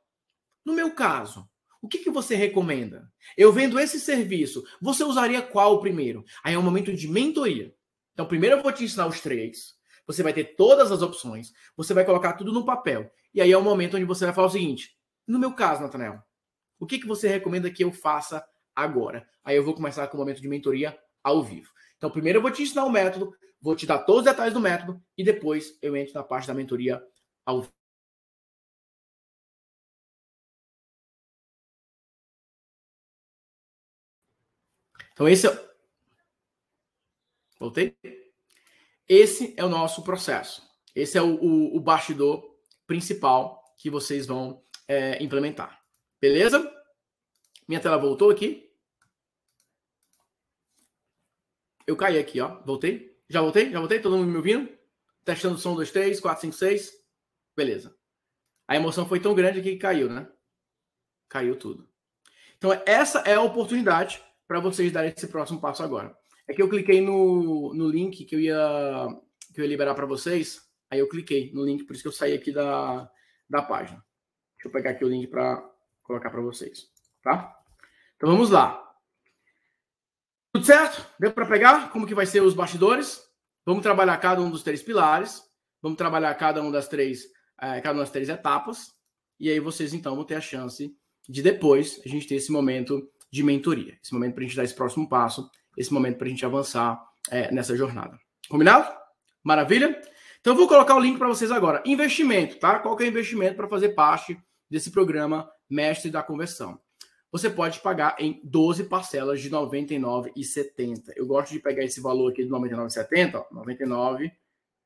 no 0.66 0.72
meu 0.72 0.96
caso, 0.96 1.46
o 1.82 1.88
que, 1.88 2.00
que 2.00 2.10
você 2.10 2.36
recomenda? 2.36 3.12
Eu 3.38 3.54
vendo 3.54 3.80
esse 3.80 4.00
serviço, 4.00 4.64
você 4.82 5.04
usaria 5.04 5.42
qual 5.42 5.80
primeiro? 5.80 6.26
Aí 6.44 6.54
é 6.54 6.60
um 6.60 6.64
momento 6.64 6.94
de 6.94 7.08
mentoria. 7.08 7.74
Então, 8.14 8.26
primeiro 8.26 8.58
eu 8.58 8.64
vou 8.64 8.72
te 8.72 8.84
ensinar 8.84 9.08
os 9.08 9.22
três. 9.22 9.76
Você 10.06 10.22
vai 10.24 10.34
ter 10.34 10.56
todas 10.56 10.92
as 10.92 11.02
opções. 11.02 11.54
Você 11.78 11.94
vai 11.94 12.04
colocar 12.04 12.34
tudo 12.34 12.52
no 12.52 12.66
papel. 12.66 13.10
E 13.34 13.40
aí 13.40 13.52
é 13.52 13.58
o 13.58 13.64
momento 13.64 13.96
onde 13.96 14.06
você 14.06 14.26
vai 14.26 14.34
falar 14.34 14.48
o 14.48 14.52
seguinte: 14.52 14.98
no 15.26 15.40
meu 15.40 15.54
caso, 15.54 15.82
Natanael, 15.82 16.22
o 16.80 16.86
que, 16.86 17.00
que 17.00 17.08
você 17.08 17.28
recomenda 17.28 17.70
que 17.70 17.84
eu 17.84 17.92
faça 17.92 18.44
agora? 18.76 19.26
Aí 19.44 19.56
eu 19.56 19.64
vou 19.64 19.74
começar 19.74 20.08
com 20.08 20.18
o 20.18 20.20
momento 20.20 20.42
de 20.42 20.48
mentoria 20.48 20.98
ao 21.24 21.44
vivo. 21.44 21.70
Então, 21.98 22.10
primeiro 22.10 22.40
eu 22.40 22.42
vou 22.42 22.52
te 22.52 22.64
ensinar 22.64 22.86
o 22.86 22.92
método, 22.92 23.34
vou 23.62 23.76
te 23.76 23.86
dar 23.86 24.00
todos 24.00 24.22
os 24.22 24.26
detalhes 24.26 24.54
do 24.54 24.60
método 24.60 25.02
e 25.18 25.24
depois 25.24 25.78
eu 25.82 25.96
entro 25.96 26.14
na 26.14 26.24
parte 26.24 26.48
da 26.48 26.54
mentoria 26.54 27.02
ao 27.46 27.62
vivo. 27.62 27.79
Então, 35.20 35.28
esse 35.28 35.48
é. 35.48 35.70
Voltei? 37.60 37.94
Esse 39.06 39.54
é 39.58 39.66
o 39.66 39.68
nosso 39.68 40.02
processo. 40.02 40.66
Esse 40.96 41.18
é 41.18 41.22
o, 41.22 41.36
o, 41.36 41.76
o 41.76 41.80
bastidor 41.82 42.58
principal 42.88 43.62
que 43.78 43.90
vocês 43.90 44.26
vão 44.26 44.64
é, 44.88 45.22
implementar. 45.22 45.84
Beleza? 46.22 46.74
Minha 47.68 47.82
tela 47.82 47.98
voltou 47.98 48.32
aqui. 48.32 48.74
Eu 51.86 51.98
caí 51.98 52.18
aqui, 52.18 52.40
ó. 52.40 52.62
Voltei? 52.64 53.22
Já 53.28 53.42
voltei? 53.42 53.74
Já 53.74 53.80
voltei? 53.80 54.00
Todo 54.00 54.16
mundo 54.16 54.30
me 54.30 54.38
ouvindo? 54.38 54.74
Testando 55.26 55.56
o 55.56 55.60
som 55.60 55.76
2, 55.76 55.92
3, 55.92 56.18
4, 56.22 56.42
5, 56.44 56.56
6. 56.56 56.94
Beleza. 57.58 57.94
A 58.66 58.78
emoção 58.78 59.06
foi 59.06 59.20
tão 59.20 59.36
grande 59.36 59.62
que 59.62 59.76
caiu, 59.76 60.10
né? 60.10 60.32
Caiu 61.28 61.58
tudo. 61.58 61.90
Então, 62.58 62.72
essa 62.86 63.20
é 63.20 63.34
a 63.34 63.42
oportunidade 63.42 64.24
para 64.50 64.60
vocês 64.60 64.92
darem 64.92 65.14
esse 65.16 65.28
próximo 65.28 65.62
passo 65.62 65.84
agora. 65.84 66.18
É 66.48 66.54
que 66.56 66.62
eu 66.62 66.68
cliquei 66.68 67.00
no, 67.00 67.72
no 67.76 67.88
link 67.88 68.26
que 68.26 68.36
eu 68.36 68.40
ia, 68.40 69.08
que 69.54 69.62
eu 69.62 69.64
ia 69.64 69.70
liberar 69.70 69.94
para 69.94 70.08
vocês. 70.08 70.68
Aí 70.90 70.98
eu 70.98 71.08
cliquei 71.08 71.54
no 71.54 71.64
link, 71.64 71.84
por 71.84 71.94
isso 71.94 72.02
que 72.02 72.08
eu 72.08 72.12
saí 72.12 72.34
aqui 72.34 72.52
da, 72.52 73.08
da 73.48 73.62
página. 73.62 74.04
Deixa 74.56 74.68
eu 74.68 74.72
pegar 74.72 74.90
aqui 74.90 75.06
o 75.06 75.08
link 75.08 75.28
para 75.28 75.64
colocar 76.02 76.32
para 76.32 76.42
vocês, 76.42 76.90
tá? 77.22 77.56
Então 78.16 78.32
vamos 78.32 78.50
lá. 78.50 78.92
Tudo 80.52 80.66
certo? 80.66 81.06
Deu 81.20 81.32
para 81.32 81.46
pegar 81.46 81.92
como 81.92 82.08
que 82.08 82.16
vai 82.16 82.26
ser 82.26 82.42
os 82.42 82.56
bastidores? 82.56 83.24
Vamos 83.64 83.84
trabalhar 83.84 84.18
cada 84.18 84.42
um 84.42 84.50
dos 84.50 84.64
três 84.64 84.82
pilares. 84.82 85.44
Vamos 85.80 85.96
trabalhar 85.96 86.34
cada 86.34 86.60
um 86.64 86.72
das 86.72 86.88
três, 86.88 87.26
é, 87.62 87.80
cada 87.82 87.94
uma 87.94 88.02
das 88.02 88.12
três 88.12 88.28
etapas. 88.28 88.96
E 89.40 89.48
aí 89.48 89.60
vocês 89.60 89.94
então 89.94 90.16
vão 90.16 90.26
ter 90.26 90.36
a 90.36 90.42
chance 90.42 90.92
de 91.30 91.44
depois 91.44 92.02
a 92.04 92.10
gente 92.10 92.28
ter 92.28 92.34
esse 92.34 92.52
momento 92.52 93.08
de 93.32 93.44
mentoria. 93.44 93.98
Esse 94.02 94.14
momento 94.14 94.34
para 94.34 94.44
a 94.44 94.48
gente 94.48 94.56
dar 94.56 94.64
esse 94.64 94.76
próximo 94.76 95.08
passo, 95.08 95.50
esse 95.78 95.94
momento 95.94 96.18
para 96.18 96.28
a 96.28 96.30
gente 96.30 96.46
avançar 96.46 97.02
é, 97.30 97.52
nessa 97.52 97.76
jornada. 97.76 98.18
Combinado? 98.48 98.92
Maravilha? 99.44 100.00
Então 100.42 100.54
eu 100.54 100.58
vou 100.58 100.68
colocar 100.68 100.96
o 100.96 101.00
link 101.00 101.18
para 101.18 101.28
vocês 101.28 101.52
agora. 101.52 101.84
Investimento, 101.86 102.60
tá? 102.60 102.80
Qual 102.80 102.96
que 102.96 103.04
é 103.04 103.08
o 103.08 103.10
investimento 103.10 103.56
para 103.56 103.68
fazer 103.68 103.90
parte 103.90 104.40
desse 104.70 104.92
programa 104.92 105.50
Mestre 105.70 106.10
da 106.10 106.24
Conversão? 106.24 106.80
Você 107.32 107.50
pode 107.50 107.80
pagar 107.80 108.16
em 108.18 108.42
12 108.44 108.86
parcelas 108.86 109.40
de 109.42 109.50
R$ 109.50 109.56
99,70. 109.56 111.14
Eu 111.16 111.28
gosto 111.28 111.52
de 111.52 111.60
pegar 111.60 111.84
esse 111.84 112.02
valor 112.02 112.32
aqui 112.32 112.44
de 112.44 112.50
R$ 112.50 112.58
99,70, 112.58 113.46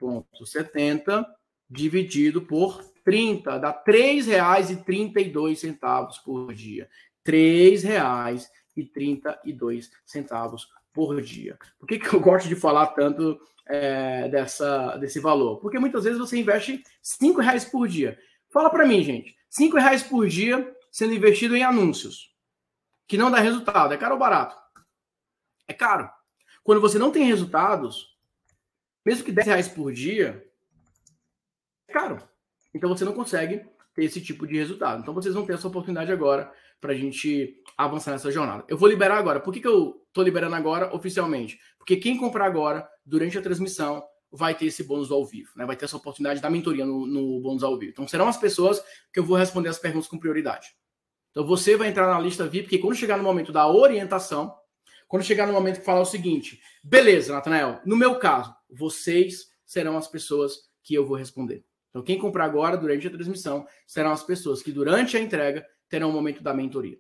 99,70 0.02 1.26
dividido 1.70 2.42
por 2.42 2.84
30, 3.04 3.58
dá 3.58 3.72
R$ 3.72 3.92
3,32 3.92 6.24
por 6.24 6.54
dia. 6.54 6.88
R$ 7.26 7.78
3,32 8.76 10.68
por 10.94 11.22
dia. 11.22 11.58
Por 11.80 11.88
que, 11.88 12.00
que 12.00 12.14
eu 12.14 12.20
gosto 12.20 12.48
de 12.48 12.56
falar 12.56 12.88
tanto 12.88 13.40
é, 13.66 14.30
dessa, 14.30 14.98
desse 14.98 15.20
valor? 15.20 15.60
Porque 15.60 15.80
muitas 15.80 16.04
vezes 16.04 16.20
você 16.20 16.38
investe 16.38 16.84
R$ 17.22 17.34
reais 17.42 17.66
por 17.66 17.88
dia. 17.88 18.20
Fala 18.50 18.70
para 18.70 18.86
mim, 18.86 19.04
gente. 19.04 19.36
R$ 19.58 19.70
reais 19.80 20.04
por 20.04 20.28
dia 20.28 20.76
sendo 20.92 21.14
investido 21.14 21.56
em 21.56 21.64
anúncios, 21.64 22.32
que 23.08 23.18
não 23.18 23.32
dá 23.32 23.40
resultado. 23.40 23.94
É 23.94 23.98
caro 23.98 24.14
ou 24.14 24.20
barato? 24.20 24.56
É 25.68 25.74
caro. 25.74 26.10
Quando 26.64 26.80
você 26.80 27.00
não 27.00 27.12
tem 27.12 27.26
resultados, 27.26 28.16
mesmo 29.04 29.26
que 29.26 29.32
R$ 29.32 29.42
reais 29.42 29.68
por 29.68 29.92
dia, 29.92 30.48
é 31.88 31.94
caro. 31.94 32.22
Então 32.74 32.90
você 32.90 33.04
não 33.04 33.14
consegue 33.14 33.66
ter 33.96 34.06
esse 34.06 34.22
tipo 34.22 34.48
de 34.48 34.56
resultado. 34.56 35.02
Então 35.02 35.14
vocês 35.14 35.34
vão 35.34 35.46
ter 35.46 35.54
essa 35.54 35.68
oportunidade 35.68 36.12
agora 36.12 36.52
para 36.84 36.92
a 36.92 36.98
gente 36.98 37.56
avançar 37.78 38.12
nessa 38.12 38.30
jornada. 38.30 38.66
Eu 38.68 38.78
vou 38.78 38.90
liberar 38.90 39.18
agora. 39.18 39.40
Por 39.40 39.54
que, 39.54 39.62
que 39.62 39.68
eu 39.68 40.04
estou 40.06 40.22
liberando 40.22 40.54
agora 40.54 40.94
oficialmente? 40.94 41.58
Porque 41.78 41.96
quem 41.96 42.18
comprar 42.18 42.46
agora, 42.46 42.86
durante 43.06 43.38
a 43.38 43.42
transmissão, 43.42 44.04
vai 44.30 44.54
ter 44.54 44.66
esse 44.66 44.84
bônus 44.84 45.10
ao 45.10 45.26
vivo, 45.26 45.50
né? 45.56 45.66
Vai 45.66 45.78
ter 45.78 45.86
essa 45.86 45.96
oportunidade 45.96 46.42
da 46.42 46.50
mentoria 46.50 46.86
no, 46.86 47.08
no 47.08 47.40
bônus 47.40 47.64
ao 47.64 47.80
vivo. 47.80 47.94
Então 47.94 48.06
serão 48.06 48.28
as 48.28 48.36
pessoas 48.36 48.84
que 49.14 49.20
eu 49.20 49.24
vou 49.24 49.38
responder 49.38 49.70
as 49.70 49.80
perguntas 49.80 50.10
com 50.10 50.20
prioridade. 50.20 50.68
Então 51.32 51.48
você 51.48 51.78
vai 51.78 51.88
entrar 51.88 52.08
na 52.08 52.20
lista 52.20 52.46
VIP, 52.46 52.64
porque 52.64 52.80
quando 52.80 52.98
chegar 52.98 53.16
no 53.16 53.24
momento 53.24 53.54
da 53.54 53.66
orientação, 53.66 54.54
quando 55.08 55.24
chegar 55.24 55.48
no 55.48 55.54
momento 55.54 55.80
que 55.80 55.86
falar 55.86 56.02
o 56.02 56.06
seguinte, 56.06 56.60
beleza, 56.84 57.32
Natanael, 57.32 57.80
no 57.86 57.96
meu 57.96 58.20
caso, 58.20 58.54
vocês 58.70 59.48
serão 59.66 59.98
as 59.98 60.08
pessoas 60.10 60.70
que 60.84 60.94
eu 60.94 61.06
vou 61.06 61.16
responder. 61.16 61.64
Então, 61.94 62.02
quem 62.02 62.18
comprar 62.18 62.46
agora, 62.46 62.76
durante 62.76 63.06
a 63.06 63.12
transmissão, 63.12 63.68
serão 63.86 64.12
as 64.12 64.24
pessoas 64.24 64.64
que, 64.64 64.72
durante 64.72 65.16
a 65.16 65.20
entrega, 65.20 65.64
terão 65.94 66.10
um 66.10 66.12
momento 66.12 66.42
da 66.42 66.56
mentoria. 66.56 66.98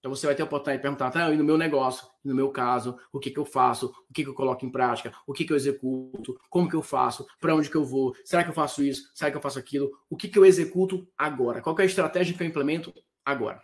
Então, 0.00 0.12
você 0.12 0.26
vai 0.26 0.34
ter 0.34 0.42
a 0.42 0.44
oportunidade 0.44 0.78
de 0.78 0.82
perguntar, 0.82 1.08
tá, 1.12 1.32
e 1.32 1.36
no 1.36 1.44
meu 1.44 1.56
negócio, 1.56 2.04
no 2.24 2.34
meu 2.34 2.50
caso, 2.50 2.98
o 3.12 3.20
que, 3.20 3.30
que 3.30 3.38
eu 3.38 3.44
faço, 3.44 3.94
o 4.10 4.12
que, 4.12 4.24
que 4.24 4.28
eu 4.28 4.34
coloco 4.34 4.66
em 4.66 4.70
prática, 4.72 5.14
o 5.24 5.32
que, 5.32 5.44
que 5.44 5.52
eu 5.52 5.56
executo, 5.56 6.36
como 6.50 6.68
que 6.68 6.74
eu 6.74 6.82
faço, 6.82 7.24
para 7.40 7.54
onde 7.54 7.70
que 7.70 7.76
eu 7.76 7.84
vou, 7.84 8.12
será 8.24 8.42
que 8.42 8.50
eu 8.50 8.54
faço 8.54 8.82
isso, 8.82 9.08
será 9.14 9.30
que 9.30 9.36
eu 9.36 9.40
faço 9.40 9.56
aquilo, 9.56 9.88
o 10.10 10.16
que, 10.16 10.26
que 10.26 10.36
eu 10.36 10.44
executo 10.44 11.08
agora, 11.16 11.62
qual 11.62 11.78
é 11.78 11.82
a 11.82 11.86
estratégia 11.86 12.36
que 12.36 12.42
eu 12.42 12.46
implemento 12.46 12.92
agora. 13.24 13.62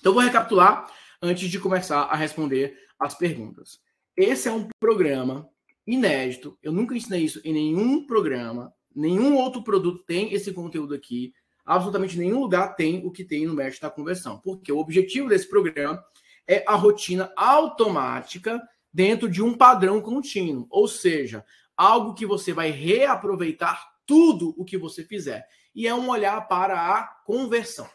Então, 0.00 0.14
vou 0.14 0.22
recapitular 0.22 0.90
antes 1.20 1.50
de 1.50 1.60
começar 1.60 2.04
a 2.04 2.16
responder 2.16 2.74
as 2.98 3.14
perguntas. 3.14 3.78
Esse 4.16 4.48
é 4.48 4.52
um 4.52 4.66
programa 4.80 5.46
inédito, 5.86 6.58
eu 6.62 6.72
nunca 6.72 6.96
ensinei 6.96 7.24
isso 7.24 7.42
em 7.44 7.52
nenhum 7.52 8.06
programa, 8.06 8.74
Nenhum 8.94 9.36
outro 9.36 9.62
produto 9.62 10.04
tem 10.04 10.32
esse 10.32 10.52
conteúdo 10.52 10.94
aqui. 10.94 11.32
Absolutamente 11.72 12.18
nenhum 12.18 12.40
lugar 12.40 12.76
tem 12.76 13.04
o 13.06 13.10
que 13.10 13.24
tem 13.24 13.46
no 13.46 13.54
Mestre 13.54 13.82
da 13.82 13.90
Conversão. 13.90 14.38
Porque 14.38 14.70
o 14.70 14.78
objetivo 14.78 15.28
desse 15.28 15.48
programa 15.48 16.04
é 16.46 16.64
a 16.66 16.74
rotina 16.74 17.32
automática 17.36 18.60
dentro 18.92 19.28
de 19.28 19.42
um 19.42 19.54
padrão 19.54 20.00
contínuo. 20.00 20.66
Ou 20.68 20.86
seja, 20.86 21.44
algo 21.76 22.14
que 22.14 22.26
você 22.26 22.52
vai 22.52 22.70
reaproveitar 22.70 23.90
tudo 24.04 24.54
o 24.58 24.64
que 24.64 24.76
você 24.76 25.02
fizer. 25.02 25.46
E 25.74 25.86
é 25.86 25.94
um 25.94 26.10
olhar 26.10 26.46
para 26.48 26.74
a 26.74 27.06
conversão. 27.24 27.88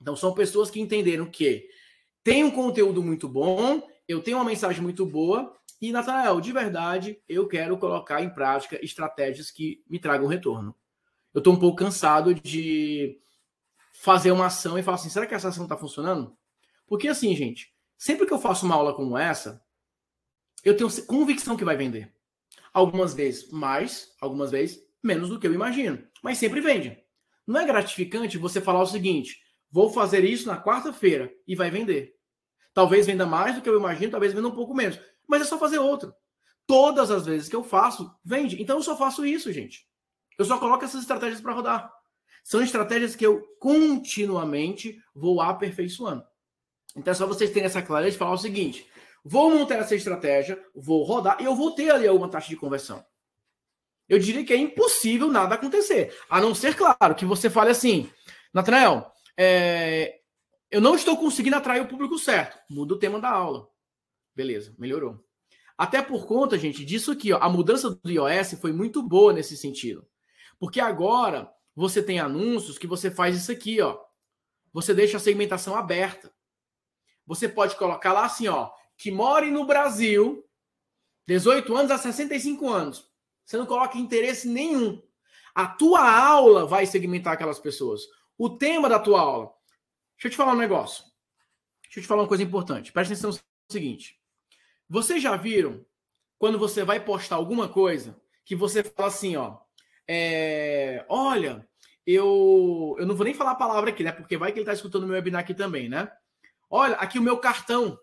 Então, 0.00 0.16
são 0.16 0.32
pessoas 0.32 0.70
que 0.70 0.80
entenderam 0.80 1.26
que 1.26 1.68
tem 2.24 2.44
um 2.44 2.50
conteúdo 2.50 3.02
muito 3.02 3.28
bom, 3.28 3.82
eu 4.06 4.22
tenho 4.22 4.38
uma 4.38 4.44
mensagem 4.44 4.82
muito 4.82 5.04
boa, 5.04 5.54
e, 5.80 5.92
Natanael, 5.92 6.40
de 6.40 6.52
verdade, 6.52 7.20
eu 7.28 7.46
quero 7.46 7.76
colocar 7.78 8.22
em 8.22 8.30
prática 8.30 8.82
estratégias 8.82 9.50
que 9.50 9.82
me 9.88 9.98
tragam 9.98 10.26
retorno. 10.26 10.74
Eu 11.38 11.40
estou 11.40 11.54
um 11.54 11.58
pouco 11.58 11.76
cansado 11.76 12.34
de 12.34 13.16
fazer 13.92 14.32
uma 14.32 14.46
ação 14.46 14.76
e 14.76 14.82
falar 14.82 14.96
assim: 14.96 15.08
será 15.08 15.24
que 15.24 15.34
essa 15.34 15.48
ação 15.48 15.62
está 15.62 15.76
funcionando? 15.76 16.36
Porque, 16.84 17.06
assim, 17.06 17.34
gente, 17.36 17.72
sempre 17.96 18.26
que 18.26 18.32
eu 18.32 18.40
faço 18.40 18.66
uma 18.66 18.74
aula 18.74 18.92
como 18.92 19.16
essa, 19.16 19.62
eu 20.64 20.76
tenho 20.76 20.90
convicção 21.06 21.56
que 21.56 21.64
vai 21.64 21.76
vender. 21.76 22.12
Algumas 22.72 23.14
vezes 23.14 23.52
mais, 23.52 24.16
algumas 24.20 24.50
vezes 24.50 24.82
menos 25.00 25.28
do 25.28 25.38
que 25.38 25.46
eu 25.46 25.54
imagino. 25.54 26.02
Mas 26.22 26.38
sempre 26.38 26.60
vende. 26.60 26.98
Não 27.46 27.60
é 27.60 27.64
gratificante 27.64 28.36
você 28.36 28.60
falar 28.60 28.82
o 28.82 28.86
seguinte: 28.86 29.40
vou 29.70 29.90
fazer 29.90 30.24
isso 30.24 30.48
na 30.48 30.60
quarta-feira 30.60 31.32
e 31.46 31.54
vai 31.54 31.70
vender. 31.70 32.16
Talvez 32.74 33.06
venda 33.06 33.26
mais 33.26 33.54
do 33.54 33.62
que 33.62 33.68
eu 33.68 33.78
imagino, 33.78 34.10
talvez 34.10 34.32
venda 34.32 34.48
um 34.48 34.54
pouco 34.54 34.74
menos 34.74 34.98
mas 35.28 35.42
é 35.42 35.44
só 35.44 35.58
fazer 35.58 35.78
outro. 35.78 36.12
Todas 36.66 37.10
as 37.10 37.26
vezes 37.26 37.48
que 37.48 37.54
eu 37.54 37.62
faço, 37.62 38.10
vende. 38.24 38.60
Então 38.60 38.78
eu 38.78 38.82
só 38.82 38.96
faço 38.96 39.24
isso, 39.24 39.52
gente. 39.52 39.87
Eu 40.38 40.44
só 40.44 40.56
coloco 40.56 40.84
essas 40.84 41.02
estratégias 41.02 41.40
para 41.40 41.52
rodar. 41.52 41.92
São 42.44 42.62
estratégias 42.62 43.16
que 43.16 43.26
eu 43.26 43.42
continuamente 43.58 44.98
vou 45.14 45.40
aperfeiçoando. 45.40 46.24
Então 46.96 47.10
é 47.10 47.14
só 47.14 47.26
vocês 47.26 47.50
terem 47.50 47.66
essa 47.66 47.82
clareza 47.82 48.12
de 48.12 48.18
falar 48.18 48.32
o 48.32 48.38
seguinte: 48.38 48.86
vou 49.24 49.50
montar 49.50 49.74
essa 49.74 49.94
estratégia, 49.94 50.58
vou 50.74 51.02
rodar 51.02 51.40
e 51.40 51.44
eu 51.44 51.54
vou 51.54 51.72
ter 51.72 51.90
ali 51.90 52.06
alguma 52.06 52.30
taxa 52.30 52.48
de 52.48 52.56
conversão. 52.56 53.04
Eu 54.08 54.18
diria 54.18 54.44
que 54.44 54.54
é 54.54 54.56
impossível 54.56 55.28
nada 55.28 55.54
acontecer. 55.54 56.16
A 56.30 56.40
não 56.40 56.54
ser, 56.54 56.74
claro, 56.74 57.14
que 57.14 57.26
você 57.26 57.50
fale 57.50 57.70
assim, 57.70 58.10
Natanael, 58.54 59.12
é, 59.36 60.20
eu 60.70 60.80
não 60.80 60.94
estou 60.94 61.16
conseguindo 61.18 61.56
atrair 61.56 61.82
o 61.82 61.88
público 61.88 62.18
certo. 62.18 62.58
Muda 62.70 62.94
o 62.94 62.98
tema 62.98 63.20
da 63.20 63.28
aula. 63.28 63.68
Beleza, 64.34 64.74
melhorou. 64.78 65.22
Até 65.76 66.00
por 66.00 66.26
conta, 66.26 66.58
gente, 66.58 66.84
disso 66.84 67.12
aqui, 67.12 67.32
ó, 67.32 67.38
a 67.38 67.50
mudança 67.50 67.90
do 67.90 68.10
iOS 68.10 68.54
foi 68.54 68.72
muito 68.72 69.02
boa 69.02 69.32
nesse 69.32 69.56
sentido. 69.56 70.07
Porque 70.58 70.80
agora 70.80 71.52
você 71.74 72.02
tem 72.02 72.18
anúncios 72.18 72.78
que 72.78 72.86
você 72.86 73.10
faz 73.10 73.36
isso 73.36 73.52
aqui, 73.52 73.80
ó. 73.80 73.98
Você 74.72 74.92
deixa 74.92 75.16
a 75.16 75.20
segmentação 75.20 75.76
aberta. 75.76 76.32
Você 77.26 77.48
pode 77.48 77.76
colocar 77.76 78.12
lá 78.12 78.24
assim, 78.24 78.48
ó, 78.48 78.70
que 78.96 79.10
more 79.10 79.50
no 79.50 79.64
Brasil, 79.64 80.44
18 81.26 81.76
anos 81.76 81.90
a 81.90 81.98
65 81.98 82.68
anos. 82.68 83.08
Você 83.44 83.56
não 83.56 83.66
coloca 83.66 83.98
interesse 83.98 84.48
nenhum. 84.48 85.02
A 85.54 85.66
tua 85.66 86.10
aula 86.10 86.66
vai 86.66 86.86
segmentar 86.86 87.34
aquelas 87.34 87.58
pessoas. 87.58 88.02
O 88.36 88.50
tema 88.50 88.88
da 88.88 88.98
tua 88.98 89.20
aula. 89.20 89.52
Deixa 90.16 90.26
eu 90.26 90.30
te 90.30 90.36
falar 90.36 90.52
um 90.52 90.58
negócio. 90.58 91.04
Deixa 91.82 91.98
eu 91.98 92.02
te 92.02 92.06
falar 92.06 92.22
uma 92.22 92.28
coisa 92.28 92.42
importante. 92.42 92.92
Presta 92.92 93.14
atenção 93.14 93.30
no 93.30 93.38
seguinte. 93.72 94.20
Vocês 94.88 95.22
já 95.22 95.36
viram 95.36 95.84
quando 96.38 96.58
você 96.58 96.84
vai 96.84 96.98
postar 96.98 97.36
alguma 97.36 97.68
coisa 97.68 98.20
que 98.44 98.56
você 98.56 98.82
fala 98.82 99.08
assim, 99.08 99.36
ó, 99.36 99.58
é, 100.08 101.04
olha, 101.08 101.68
eu, 102.06 102.96
eu 102.98 103.06
não 103.06 103.14
vou 103.14 103.24
nem 103.24 103.34
falar 103.34 103.50
a 103.50 103.56
palavra 103.56 103.90
aqui, 103.90 104.02
né? 104.02 104.10
Porque 104.10 104.38
vai 104.38 104.50
que 104.50 104.58
ele 104.58 104.62
está 104.62 104.72
escutando 104.72 105.06
meu 105.06 105.14
webinar 105.14 105.42
aqui 105.42 105.52
também, 105.52 105.88
né? 105.88 106.10
Olha, 106.70 106.94
aqui 106.96 107.18
o 107.18 107.22
meu 107.22 107.36
cartão. 107.36 108.00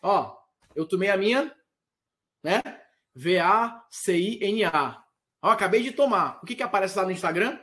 Ó, 0.00 0.36
eu 0.76 0.86
tomei 0.86 1.10
a 1.10 1.16
minha, 1.16 1.52
né? 2.42 2.62
V-A-C-I-N-A. 3.14 5.04
Ó, 5.42 5.50
acabei 5.50 5.82
de 5.82 5.90
tomar. 5.90 6.38
O 6.40 6.46
que, 6.46 6.54
que 6.54 6.62
aparece 6.62 6.96
lá 6.96 7.04
no 7.04 7.10
Instagram? 7.10 7.58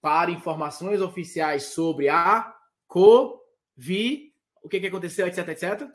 Para 0.00 0.32
informações 0.32 1.00
oficiais 1.00 1.66
sobre 1.66 2.08
a 2.08 2.52
COVID, 2.88 4.32
o 4.62 4.68
que, 4.68 4.80
que 4.80 4.86
aconteceu, 4.88 5.28
etc, 5.28 5.48
etc. 5.48 5.88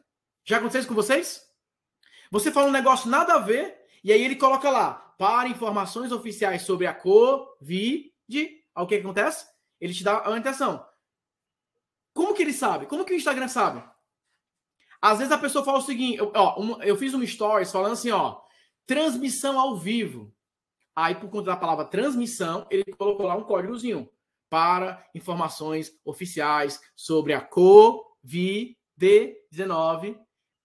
Já 0.46 0.58
aconteceu 0.58 0.80
isso 0.80 0.90
com 0.90 0.96
vocês? 0.96 1.42
Você 2.32 2.52
fala 2.52 2.70
um 2.70 2.72
negócio 2.72 3.10
nada 3.10 3.34
a 3.34 3.40
ver, 3.40 3.81
e 4.04 4.12
aí 4.12 4.24
ele 4.24 4.36
coloca 4.36 4.70
lá, 4.70 4.94
para 5.18 5.48
informações 5.48 6.12
oficiais 6.12 6.64
sobre 6.64 6.86
a 6.88 6.94
COVID, 6.94 8.12
o 8.76 8.86
que, 8.88 8.96
acontece? 8.96 9.46
Ele 9.80 9.94
te 9.94 10.04
dá 10.04 10.20
a 10.20 10.28
orientação. 10.30 10.86
Como 12.14 12.34
que 12.34 12.42
ele 12.42 12.52
sabe? 12.54 12.88
Como 12.88 13.06
que 13.06 13.14
o 13.14 13.16
Instagram 13.16 13.48
sabe? 13.48 13.82
Às 15.00 15.20
vezes 15.20 15.32
a 15.32 15.38
pessoa 15.38 15.64
fala 15.64 15.78
o 15.78 15.84
seguinte, 15.84 16.18
eu, 16.18 16.32
ó, 16.36 16.82
eu 16.82 16.98
fiz 16.98 17.14
um 17.14 17.26
stories 17.26 17.72
falando 17.72 17.94
assim, 17.94 18.12
ó, 18.12 18.42
transmissão 18.86 19.58
ao 19.60 19.78
vivo. 19.78 20.36
Aí, 20.96 21.16
por 21.16 21.30
conta 21.30 21.52
da 21.52 21.56
palavra 21.56 21.86
transmissão, 21.86 22.68
ele 22.70 22.84
colocou 22.98 23.28
lá 23.28 23.36
um 23.36 23.44
códigozinho 23.44 24.10
para 24.50 25.08
informações 25.16 25.98
oficiais 26.04 26.82
sobre 26.96 27.34
a 27.34 27.48
COVID-19 27.48 30.20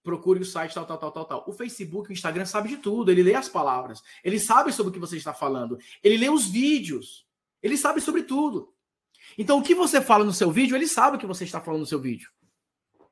procure 0.07 0.39
o 0.39 0.45
site 0.45 0.73
tal, 0.73 0.85
tal, 0.85 0.97
tal, 0.97 1.11
tal, 1.11 1.25
tal. 1.25 1.43
O 1.45 1.51
Facebook, 1.51 2.09
o 2.09 2.13
Instagram 2.13 2.45
sabe 2.45 2.69
de 2.69 2.77
tudo, 2.77 3.11
ele 3.11 3.21
lê 3.21 3.35
as 3.35 3.49
palavras, 3.49 4.01
ele 4.23 4.39
sabe 4.39 4.71
sobre 4.71 4.91
o 4.91 4.93
que 4.93 4.99
você 4.99 5.17
está 5.17 5.33
falando, 5.33 5.77
ele 6.01 6.15
lê 6.15 6.29
os 6.29 6.47
vídeos, 6.47 7.27
ele 7.61 7.75
sabe 7.75 7.99
sobre 7.99 8.23
tudo. 8.23 8.73
Então, 9.37 9.59
o 9.59 9.61
que 9.61 9.75
você 9.75 9.99
fala 10.01 10.23
no 10.23 10.31
seu 10.31 10.49
vídeo, 10.49 10.77
ele 10.77 10.87
sabe 10.87 11.17
o 11.17 11.19
que 11.19 11.25
você 11.25 11.43
está 11.43 11.59
falando 11.59 11.81
no 11.81 11.85
seu 11.85 11.99
vídeo. 11.99 12.31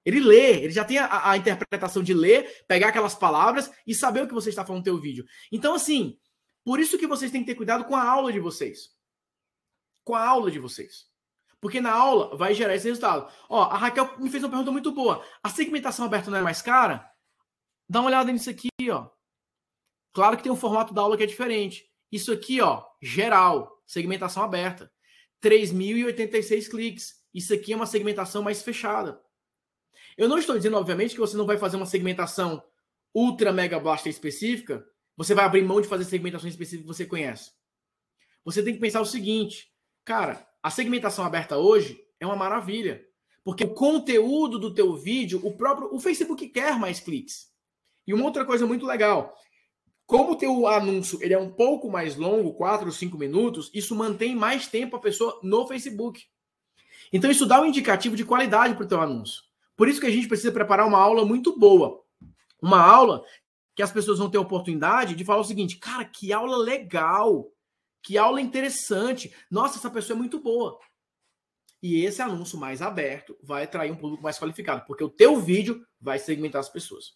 Ele 0.05 0.21
lê, 0.21 0.63
ele 0.63 0.71
já 0.71 0.85
tem 0.85 0.99
a, 0.99 1.31
a 1.31 1.35
interpretação 1.35 2.01
de 2.01 2.13
ler, 2.13 2.63
pegar 2.65 2.89
aquelas 2.89 3.13
palavras 3.13 3.69
e 3.85 3.93
saber 3.93 4.23
o 4.23 4.27
que 4.27 4.33
você 4.33 4.49
está 4.49 4.63
falando 4.63 4.81
no 4.81 4.85
seu 4.85 4.97
vídeo. 4.97 5.25
Então, 5.51 5.75
assim, 5.75 6.17
por 6.63 6.79
isso 6.79 6.97
que 6.97 7.07
vocês 7.07 7.29
têm 7.29 7.41
que 7.41 7.47
ter 7.47 7.55
cuidado 7.55 7.83
com 7.83 7.95
a 7.95 8.03
aula 8.03 8.31
de 8.31 8.39
vocês. 8.39 8.95
Com 10.05 10.15
a 10.15 10.25
aula 10.25 10.49
de 10.49 10.59
vocês. 10.59 11.07
Porque 11.65 11.81
na 11.81 11.91
aula 11.91 12.37
vai 12.37 12.53
gerar 12.53 12.75
esse 12.75 12.87
resultado. 12.87 13.27
Ó, 13.49 13.63
a 13.63 13.75
Raquel 13.75 14.19
me 14.19 14.29
fez 14.29 14.43
uma 14.43 14.51
pergunta 14.51 14.69
muito 14.69 14.91
boa. 14.91 15.25
A 15.41 15.49
segmentação 15.49 16.05
aberta 16.05 16.29
não 16.29 16.37
é 16.37 16.41
mais 16.43 16.61
cara? 16.61 17.11
Dá 17.89 18.01
uma 18.01 18.09
olhada 18.09 18.31
nisso 18.31 18.51
aqui, 18.51 18.69
ó. 18.87 19.09
Claro 20.13 20.37
que 20.37 20.43
tem 20.43 20.51
um 20.51 20.55
formato 20.55 20.93
da 20.93 21.01
aula 21.01 21.17
que 21.17 21.23
é 21.23 21.25
diferente. 21.25 21.89
Isso 22.11 22.31
aqui, 22.31 22.61
ó, 22.61 22.85
geral, 23.01 23.81
segmentação 23.83 24.43
aberta. 24.43 24.91
3.086 25.43 26.69
cliques. 26.69 27.15
Isso 27.33 27.51
aqui 27.51 27.73
é 27.73 27.75
uma 27.75 27.87
segmentação 27.87 28.43
mais 28.43 28.61
fechada. 28.61 29.19
Eu 30.15 30.29
não 30.29 30.37
estou 30.37 30.55
dizendo, 30.55 30.77
obviamente, 30.77 31.15
que 31.15 31.19
você 31.19 31.35
não 31.35 31.47
vai 31.47 31.57
fazer 31.57 31.77
uma 31.77 31.87
segmentação 31.87 32.63
ultra 33.11 33.51
mega 33.51 33.79
blaster 33.79 34.11
específica. 34.11 34.85
Você 35.17 35.33
vai 35.33 35.45
abrir 35.45 35.63
mão 35.63 35.81
de 35.81 35.87
fazer 35.87 36.05
segmentações 36.05 36.53
específicas 36.53 36.83
que 36.83 36.95
você 36.95 37.07
conhece. 37.07 37.53
Você 38.43 38.61
tem 38.61 38.75
que 38.75 38.79
pensar 38.79 39.01
o 39.01 39.05
seguinte, 39.05 39.73
cara, 40.03 40.47
a 40.65 40.71
segmentação 40.71 41.23
aberta 41.23 41.59
hoje 41.59 42.03
é 42.19 42.25
uma 42.25 42.35
maravilha, 42.35 43.05
porque 43.43 43.65
o 43.65 43.75
conteúdo 43.75 44.57
do 44.57 44.73
teu 44.73 44.95
vídeo, 44.95 45.39
o 45.43 45.55
próprio 45.55 45.93
o 45.93 45.99
Facebook 45.99 46.49
quer 46.49 46.79
mais 46.79 46.99
cliques. 46.99 47.51
E 48.07 48.15
uma 48.15 48.25
outra 48.25 48.43
coisa 48.43 48.65
muito 48.65 48.83
legal, 48.83 49.35
como 50.07 50.31
o 50.31 50.35
teu 50.35 50.65
anúncio 50.65 51.19
ele 51.21 51.35
é 51.35 51.37
um 51.37 51.51
pouco 51.51 51.87
mais 51.87 52.15
longo, 52.15 52.55
4 52.55 52.87
ou 52.87 52.91
5 52.91 53.15
minutos, 53.15 53.69
isso 53.75 53.95
mantém 53.95 54.35
mais 54.35 54.65
tempo 54.67 54.95
a 54.95 54.99
pessoa 54.99 55.39
no 55.43 55.67
Facebook. 55.67 56.23
Então 57.13 57.29
isso 57.29 57.45
dá 57.45 57.61
um 57.61 57.65
indicativo 57.65 58.15
de 58.15 58.25
qualidade 58.25 58.73
para 58.73 58.85
o 58.85 58.89
teu 58.89 58.99
anúncio. 58.99 59.43
Por 59.77 59.87
isso 59.87 60.01
que 60.01 60.07
a 60.07 60.11
gente 60.11 60.27
precisa 60.27 60.51
preparar 60.51 60.87
uma 60.87 60.97
aula 60.97 61.23
muito 61.23 61.55
boa. 61.59 62.01
Uma 62.59 62.81
aula 62.81 63.23
que 63.75 63.83
as 63.83 63.91
pessoas 63.91 64.17
vão 64.17 64.31
ter 64.31 64.39
a 64.39 64.41
oportunidade 64.41 65.13
de 65.13 65.23
falar 65.23 65.41
o 65.41 65.45
seguinte, 65.45 65.77
cara, 65.77 66.03
que 66.03 66.33
aula 66.33 66.57
legal. 66.57 67.51
Que 68.05 68.19
aula 68.19 68.39
interessante. 68.39 69.35
Nossa, 69.49 69.79
essa 69.79 69.89
pessoa 69.89 70.15
é 70.15 70.19
muito 70.19 70.39
boa. 70.39 70.79
E 71.81 72.05
esse 72.05 72.21
anúncio 72.21 72.57
mais 72.57 72.79
aberto 72.79 73.35
vai 73.41 73.63
atrair 73.63 73.91
um 73.91 73.95
público 73.95 74.21
mais 74.21 74.37
qualificado, 74.37 74.85
porque 74.85 75.03
o 75.03 75.09
teu 75.09 75.41
vídeo 75.41 75.83
vai 75.99 76.19
segmentar 76.19 76.59
as 76.59 76.69
pessoas. 76.69 77.15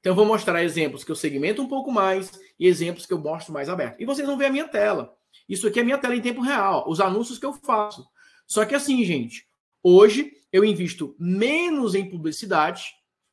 Então 0.00 0.10
eu 0.10 0.16
vou 0.16 0.26
mostrar 0.26 0.62
exemplos 0.62 1.04
que 1.04 1.12
eu 1.12 1.16
segmento 1.16 1.62
um 1.62 1.68
pouco 1.68 1.92
mais 1.92 2.32
e 2.58 2.66
exemplos 2.66 3.06
que 3.06 3.12
eu 3.12 3.18
mostro 3.18 3.52
mais 3.52 3.68
aberto. 3.68 4.00
E 4.00 4.04
vocês 4.04 4.26
vão 4.26 4.36
ver 4.36 4.46
a 4.46 4.52
minha 4.52 4.66
tela. 4.66 5.16
Isso 5.48 5.68
aqui 5.68 5.78
é 5.78 5.82
a 5.82 5.84
minha 5.84 5.98
tela 5.98 6.16
em 6.16 6.20
tempo 6.20 6.40
real, 6.40 6.84
os 6.88 7.00
anúncios 7.00 7.38
que 7.38 7.46
eu 7.46 7.52
faço. 7.52 8.04
Só 8.44 8.64
que 8.64 8.74
assim, 8.74 9.04
gente, 9.04 9.46
hoje 9.82 10.32
eu 10.52 10.64
invisto 10.64 11.14
menos 11.18 11.94
em 11.94 12.08
publicidade 12.10 12.92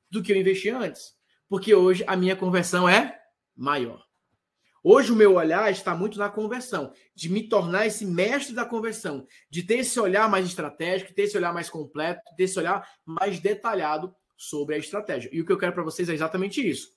do 0.09 0.21
que 0.21 0.31
eu 0.31 0.37
investi 0.37 0.69
antes, 0.69 1.15
porque 1.49 1.73
hoje 1.73 2.03
a 2.05 2.15
minha 2.15 2.35
conversão 2.35 2.87
é 2.87 3.19
maior. 3.55 4.04
Hoje 4.87 5.11
o 5.11 5.15
meu 5.15 5.33
olhar 5.33 5.71
está 5.71 5.95
muito 5.95 6.19
na 6.19 6.29
conversão, 6.29 6.93
de 7.15 7.27
me 7.27 7.49
tornar 7.49 7.87
esse 7.87 8.05
mestre 8.05 8.53
da 8.53 8.63
conversão, 8.63 9.25
de 9.49 9.63
ter 9.63 9.79
esse 9.79 9.99
olhar 9.99 10.29
mais 10.29 10.45
estratégico, 10.45 11.11
ter 11.11 11.23
esse 11.23 11.35
olhar 11.35 11.51
mais 11.51 11.71
completo, 11.71 12.21
ter 12.37 12.43
esse 12.43 12.59
olhar 12.59 12.87
mais 13.03 13.39
detalhado 13.39 14.15
sobre 14.37 14.75
a 14.75 14.77
estratégia. 14.77 15.27
E 15.33 15.41
o 15.41 15.45
que 15.45 15.51
eu 15.51 15.57
quero 15.57 15.73
para 15.73 15.81
vocês 15.81 16.07
é 16.07 16.13
exatamente 16.13 16.61
isso. 16.61 16.89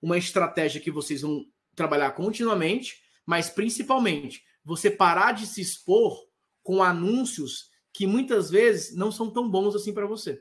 Uma 0.00 0.16
estratégia 0.16 0.80
que 0.80 0.88
vocês 0.88 1.22
vão 1.22 1.44
trabalhar 1.74 2.12
continuamente, 2.12 3.02
mas 3.26 3.50
principalmente 3.50 4.44
você 4.64 4.88
parar 4.88 5.32
de 5.32 5.44
se 5.44 5.60
expor 5.60 6.16
com 6.62 6.80
anúncios 6.80 7.70
que 7.92 8.06
muitas 8.06 8.50
vezes 8.50 8.94
não 8.94 9.10
são 9.10 9.28
tão 9.28 9.50
bons 9.50 9.74
assim 9.74 9.92
para 9.92 10.06
você. 10.06 10.40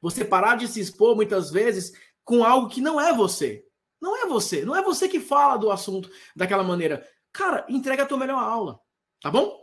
Você 0.00 0.24
parar 0.24 0.56
de 0.56 0.66
se 0.66 0.80
expor 0.80 1.14
muitas 1.14 1.50
vezes 1.50 1.92
com 2.24 2.42
algo 2.42 2.70
que 2.70 2.80
não 2.80 2.98
é 2.98 3.12
você. 3.12 3.66
Não 4.04 4.22
é 4.22 4.26
você. 4.26 4.66
Não 4.66 4.76
é 4.76 4.82
você 4.82 5.08
que 5.08 5.18
fala 5.18 5.56
do 5.56 5.70
assunto 5.70 6.10
daquela 6.36 6.62
maneira. 6.62 7.08
Cara, 7.32 7.64
entrega 7.70 8.02
a 8.02 8.06
tua 8.06 8.18
melhor 8.18 8.38
aula. 8.38 8.78
Tá 9.18 9.30
bom? 9.30 9.62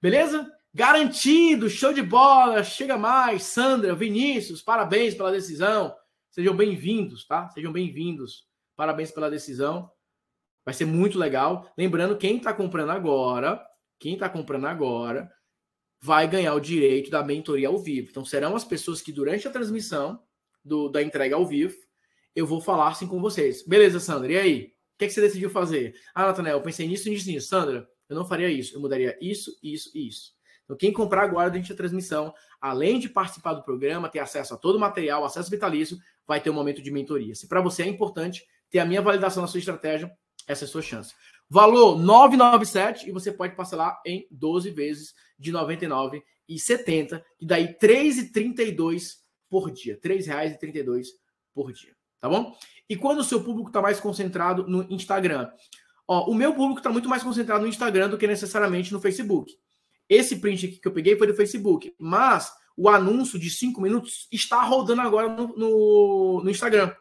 Beleza? 0.00 0.50
Garantido, 0.72 1.68
show 1.68 1.92
de 1.92 2.00
bola. 2.00 2.64
Chega 2.64 2.96
mais. 2.96 3.42
Sandra, 3.42 3.94
Vinícius, 3.94 4.62
parabéns 4.62 5.14
pela 5.14 5.30
decisão. 5.30 5.94
Sejam 6.30 6.56
bem-vindos, 6.56 7.26
tá? 7.26 7.50
Sejam 7.50 7.70
bem-vindos. 7.70 8.46
Parabéns 8.74 9.10
pela 9.10 9.30
decisão. 9.30 9.90
Vai 10.64 10.72
ser 10.72 10.86
muito 10.86 11.18
legal. 11.18 11.70
Lembrando, 11.76 12.16
quem 12.16 12.38
está 12.38 12.54
comprando 12.54 12.90
agora, 12.90 13.62
quem 14.00 14.14
está 14.14 14.26
comprando 14.26 14.68
agora, 14.68 15.30
vai 16.00 16.26
ganhar 16.26 16.54
o 16.54 16.60
direito 16.60 17.10
da 17.10 17.22
mentoria 17.22 17.68
ao 17.68 17.76
vivo. 17.76 18.08
Então, 18.08 18.24
serão 18.24 18.56
as 18.56 18.64
pessoas 18.64 19.02
que, 19.02 19.12
durante 19.12 19.46
a 19.46 19.50
transmissão 19.50 20.22
do, 20.64 20.88
da 20.88 21.02
entrega 21.02 21.36
ao 21.36 21.46
vivo, 21.46 21.76
eu 22.36 22.46
vou 22.46 22.60
falar 22.60 22.88
assim 22.88 23.06
com 23.06 23.18
vocês. 23.18 23.66
Beleza, 23.66 23.98
Sandra, 23.98 24.30
e 24.30 24.36
aí? 24.36 24.62
O 24.94 24.98
que, 24.98 25.06
é 25.06 25.08
que 25.08 25.14
você 25.14 25.22
decidiu 25.22 25.48
fazer? 25.48 25.94
Ah, 26.14 26.26
Nathanael, 26.26 26.58
eu 26.58 26.62
pensei 26.62 26.86
nisso, 26.86 27.08
nisso, 27.08 27.28
nisso. 27.28 27.48
Sandra, 27.48 27.88
eu 28.08 28.14
não 28.14 28.26
faria 28.26 28.50
isso. 28.50 28.76
Eu 28.76 28.80
mudaria 28.80 29.16
isso, 29.20 29.58
isso 29.62 29.90
e 29.94 30.06
isso. 30.06 30.36
Então, 30.64 30.76
quem 30.76 30.92
comprar 30.92 31.22
agora 31.22 31.48
durante 31.48 31.72
a 31.72 31.76
transmissão, 31.76 32.34
além 32.60 32.98
de 32.98 33.08
participar 33.08 33.54
do 33.54 33.62
programa, 33.62 34.08
ter 34.08 34.18
acesso 34.18 34.52
a 34.52 34.56
todo 34.56 34.76
o 34.76 34.80
material, 34.80 35.24
acesso 35.24 35.50
vitalício, 35.50 35.96
vai 36.26 36.40
ter 36.40 36.50
um 36.50 36.54
momento 36.54 36.82
de 36.82 36.90
mentoria. 36.90 37.34
Se 37.34 37.48
para 37.48 37.60
você 37.60 37.84
é 37.84 37.86
importante 37.86 38.44
ter 38.68 38.80
a 38.80 38.84
minha 38.84 39.00
validação 39.00 39.40
na 39.40 39.46
sua 39.46 39.58
estratégia, 39.58 40.10
essa 40.46 40.64
é 40.64 40.66
a 40.66 40.68
sua 40.68 40.82
chance. 40.82 41.14
Valor 41.48 41.98
997 41.98 43.08
e 43.08 43.12
você 43.12 43.32
pode 43.32 43.54
parcelar 43.54 44.00
em 44.04 44.26
12 44.30 44.70
vezes 44.70 45.14
de 45.38 45.52
R$ 45.52 45.58
99,70, 45.58 47.22
e 47.40 47.46
daí 47.46 47.66
R$ 47.66 47.78
3,32 47.80 49.14
por 49.48 49.70
dia. 49.70 49.98
R$ 50.02 50.16
3,32 50.18 51.06
por 51.54 51.72
dia, 51.72 51.95
tá 52.26 52.28
bom? 52.28 52.56
E 52.88 52.96
quando 52.96 53.20
o 53.20 53.24
seu 53.24 53.42
público 53.42 53.68
está 53.68 53.80
mais 53.80 54.00
concentrado 54.00 54.66
no 54.68 54.82
Instagram? 54.92 55.50
Ó, 56.08 56.30
o 56.30 56.34
meu 56.34 56.54
público 56.54 56.80
está 56.80 56.90
muito 56.90 57.08
mais 57.08 57.22
concentrado 57.22 57.62
no 57.62 57.68
Instagram 57.68 58.08
do 58.08 58.18
que 58.18 58.26
necessariamente 58.26 58.92
no 58.92 59.00
Facebook. 59.00 59.52
Esse 60.08 60.36
print 60.36 60.66
aqui 60.66 60.76
que 60.76 60.88
eu 60.88 60.92
peguei 60.92 61.16
foi 61.16 61.26
do 61.26 61.34
Facebook, 61.34 61.94
mas 61.98 62.52
o 62.76 62.88
anúncio 62.88 63.38
de 63.38 63.50
cinco 63.50 63.80
minutos 63.80 64.28
está 64.30 64.62
rodando 64.62 65.02
agora 65.02 65.28
no, 65.28 65.56
no, 65.56 66.40
no 66.44 66.50
Instagram. 66.50 66.94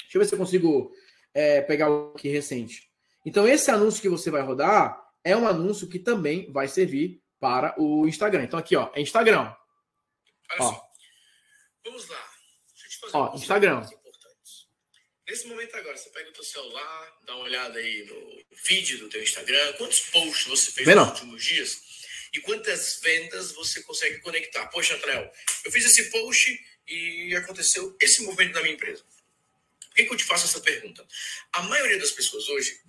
Deixa 0.00 0.16
eu 0.16 0.20
ver 0.20 0.26
se 0.26 0.34
eu 0.34 0.38
consigo 0.38 0.92
é, 1.34 1.60
pegar 1.62 1.90
o 1.90 2.12
aqui 2.14 2.28
recente. 2.28 2.88
Então, 3.24 3.46
esse 3.48 3.70
anúncio 3.70 4.00
que 4.00 4.08
você 4.08 4.30
vai 4.30 4.42
rodar 4.42 5.00
é 5.24 5.36
um 5.36 5.48
anúncio 5.48 5.88
que 5.88 5.98
também 5.98 6.50
vai 6.52 6.68
servir 6.68 7.20
para 7.40 7.74
o 7.80 8.06
Instagram. 8.06 8.44
Então, 8.44 8.58
aqui, 8.58 8.76
ó, 8.76 8.90
é 8.94 9.00
Instagram. 9.00 9.52
Olha 10.52 10.60
ó. 10.60 10.72
Só. 10.72 10.82
Vamos 11.84 12.08
lá. 12.08 12.16
Deixa 12.72 12.86
eu 12.86 12.90
te 12.90 12.98
fazer 12.98 13.16
ó, 13.16 13.34
Instagram. 13.34 13.82
Nesse 15.28 15.46
momento 15.48 15.74
agora, 15.74 15.96
você 15.96 16.08
pega 16.10 16.30
o 16.30 16.32
teu 16.32 16.44
celular, 16.44 17.18
dá 17.26 17.34
uma 17.34 17.44
olhada 17.44 17.78
aí 17.78 18.04
no 18.04 18.56
feed 18.56 18.98
do 18.98 19.08
teu 19.08 19.22
Instagram, 19.22 19.72
quantos 19.74 20.00
posts 20.00 20.46
você 20.46 20.70
fez 20.70 20.86
nos 20.86 21.08
últimos 21.08 21.44
dias 21.44 21.80
e 22.32 22.40
quantas 22.40 23.00
vendas 23.02 23.52
você 23.52 23.82
consegue 23.82 24.20
conectar. 24.20 24.66
Poxa, 24.68 24.94
Atrel, 24.94 25.30
eu 25.64 25.72
fiz 25.72 25.84
esse 25.84 26.10
post 26.10 26.58
e 26.86 27.34
aconteceu 27.34 27.96
esse 28.00 28.22
movimento 28.22 28.54
na 28.54 28.62
minha 28.62 28.74
empresa. 28.74 29.02
Por 29.88 29.96
que, 29.96 30.04
que 30.04 30.12
eu 30.12 30.16
te 30.16 30.24
faço 30.24 30.44
essa 30.44 30.60
pergunta? 30.60 31.04
A 31.52 31.62
maioria 31.62 31.98
das 31.98 32.12
pessoas 32.12 32.48
hoje 32.48 32.80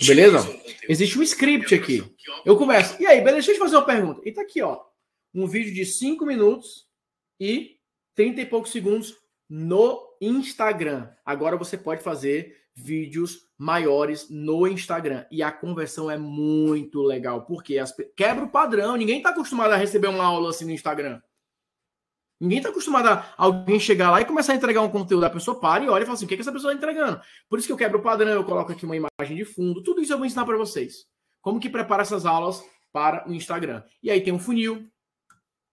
Beleza? 0.00 0.40
Um 0.40 0.60
Existe 0.88 1.18
um 1.18 1.22
script 1.22 1.74
aqui. 1.74 2.02
Eu 2.44 2.56
começo. 2.56 3.00
E 3.00 3.06
aí, 3.06 3.20
beleza? 3.20 3.34
Deixa 3.34 3.50
eu 3.50 3.54
te 3.56 3.58
fazer 3.58 3.76
uma 3.76 3.84
pergunta. 3.84 4.22
E 4.24 4.32
tá 4.32 4.42
aqui, 4.42 4.62
ó. 4.62 4.82
Um 5.34 5.46
vídeo 5.46 5.72
de 5.74 5.84
5 5.84 6.24
minutos 6.24 6.86
e 7.38 7.76
30 8.14 8.40
e 8.40 8.46
poucos 8.46 8.72
segundos 8.72 9.14
no 9.54 10.16
Instagram. 10.18 11.10
Agora 11.26 11.58
você 11.58 11.76
pode 11.76 12.02
fazer 12.02 12.56
vídeos 12.74 13.40
maiores 13.58 14.30
no 14.30 14.66
Instagram 14.66 15.26
e 15.30 15.42
a 15.42 15.52
conversão 15.52 16.10
é 16.10 16.16
muito 16.16 17.02
legal 17.02 17.44
porque 17.44 17.76
as... 17.76 17.94
quebra 18.16 18.46
o 18.46 18.50
padrão. 18.50 18.96
Ninguém 18.96 19.18
está 19.18 19.28
acostumado 19.28 19.72
a 19.72 19.76
receber 19.76 20.06
uma 20.06 20.24
aula 20.24 20.48
assim 20.48 20.64
no 20.64 20.70
Instagram. 20.70 21.20
Ninguém 22.40 22.58
está 22.58 22.70
acostumado 22.70 23.08
a 23.08 23.34
alguém 23.36 23.78
chegar 23.78 24.10
lá 24.10 24.22
e 24.22 24.24
começar 24.24 24.54
a 24.54 24.56
entregar 24.56 24.80
um 24.80 24.88
conteúdo. 24.88 25.26
A 25.26 25.30
pessoa 25.30 25.60
para 25.60 25.84
e 25.84 25.88
olha 25.90 26.02
e 26.02 26.06
fala 26.06 26.14
assim: 26.14 26.24
o 26.24 26.28
que, 26.28 26.32
é 26.32 26.36
que 26.38 26.40
essa 26.40 26.50
pessoa 26.50 26.72
está 26.72 26.88
entregando? 26.88 27.20
Por 27.46 27.58
isso 27.58 27.68
que 27.68 27.72
eu 27.74 27.76
quebro 27.76 27.98
o 27.98 28.02
padrão, 28.02 28.32
eu 28.32 28.44
coloco 28.44 28.72
aqui 28.72 28.86
uma 28.86 28.96
imagem 28.96 29.36
de 29.36 29.44
fundo. 29.44 29.82
Tudo 29.82 30.00
isso 30.00 30.14
eu 30.14 30.16
vou 30.16 30.26
ensinar 30.26 30.46
para 30.46 30.56
vocês. 30.56 31.04
Como 31.42 31.60
que 31.60 31.68
prepara 31.68 32.00
essas 32.00 32.24
aulas 32.24 32.64
para 32.90 33.28
o 33.28 33.34
Instagram. 33.34 33.82
E 34.02 34.10
aí 34.10 34.22
tem 34.22 34.32
um 34.32 34.38
funil, 34.38 34.90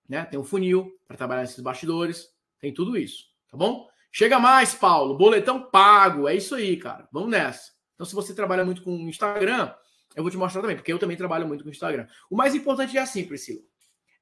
né? 0.07 0.26
Tem 0.26 0.38
um 0.38 0.43
funil 0.43 0.91
para 1.07 1.15
trabalhar 1.15 1.43
esses 1.43 1.61
bastidores. 1.61 2.27
Tem 2.60 2.73
tudo 2.73 2.97
isso, 2.97 3.28
tá 3.50 3.58
bom? 3.58 3.88
Chega 4.12 4.40
mais, 4.40 4.74
Paulo. 4.74 5.18
Boletão 5.18 5.70
pago. 5.70 6.28
É 6.28 6.36
isso 6.36 6.56
aí, 6.56 6.78
cara. 6.78 7.08
Vamos 7.12 7.30
nessa. 7.30 7.72
Então, 7.94 8.06
se 8.06 8.16
você 8.16 8.34
trabalha 8.34 8.66
muito 8.66 8.82
com 8.82 8.92
Instagram, 9.10 9.74
eu 10.16 10.24
vou 10.24 10.32
te 10.32 10.38
mostrar 10.38 10.62
também, 10.62 10.76
porque 10.76 10.92
eu 10.92 11.00
também 11.00 11.18
trabalho 11.18 11.48
muito 11.48 11.64
com 11.64 11.70
Instagram. 11.70 12.08
O 12.30 12.36
mais 12.36 12.56
importante 12.56 12.98
é 12.98 13.02
assim, 13.02 13.26
Priscila. 13.26 13.62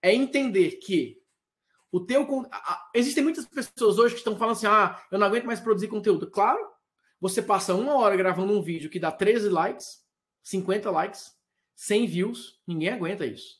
É 0.01 0.13
entender 0.13 0.71
que 0.77 1.21
o 1.91 1.99
teu. 1.99 2.27
Existem 2.93 3.23
muitas 3.23 3.45
pessoas 3.45 3.97
hoje 3.97 4.13
que 4.13 4.19
estão 4.19 4.37
falando 4.37 4.55
assim: 4.55 4.67
ah, 4.67 5.01
eu 5.11 5.17
não 5.17 5.27
aguento 5.27 5.45
mais 5.45 5.59
produzir 5.59 5.87
conteúdo. 5.87 6.29
Claro, 6.29 6.59
você 7.19 7.41
passa 7.41 7.73
uma 7.73 7.95
hora 7.95 8.15
gravando 8.15 8.53
um 8.53 8.61
vídeo 8.61 8.89
que 8.89 8.99
dá 8.99 9.11
13 9.11 9.49
likes, 9.49 10.03
50 10.43 10.91
likes, 10.91 11.31
100 11.75 12.07
views. 12.07 12.61
Ninguém 12.67 12.89
aguenta 12.89 13.25
isso. 13.25 13.57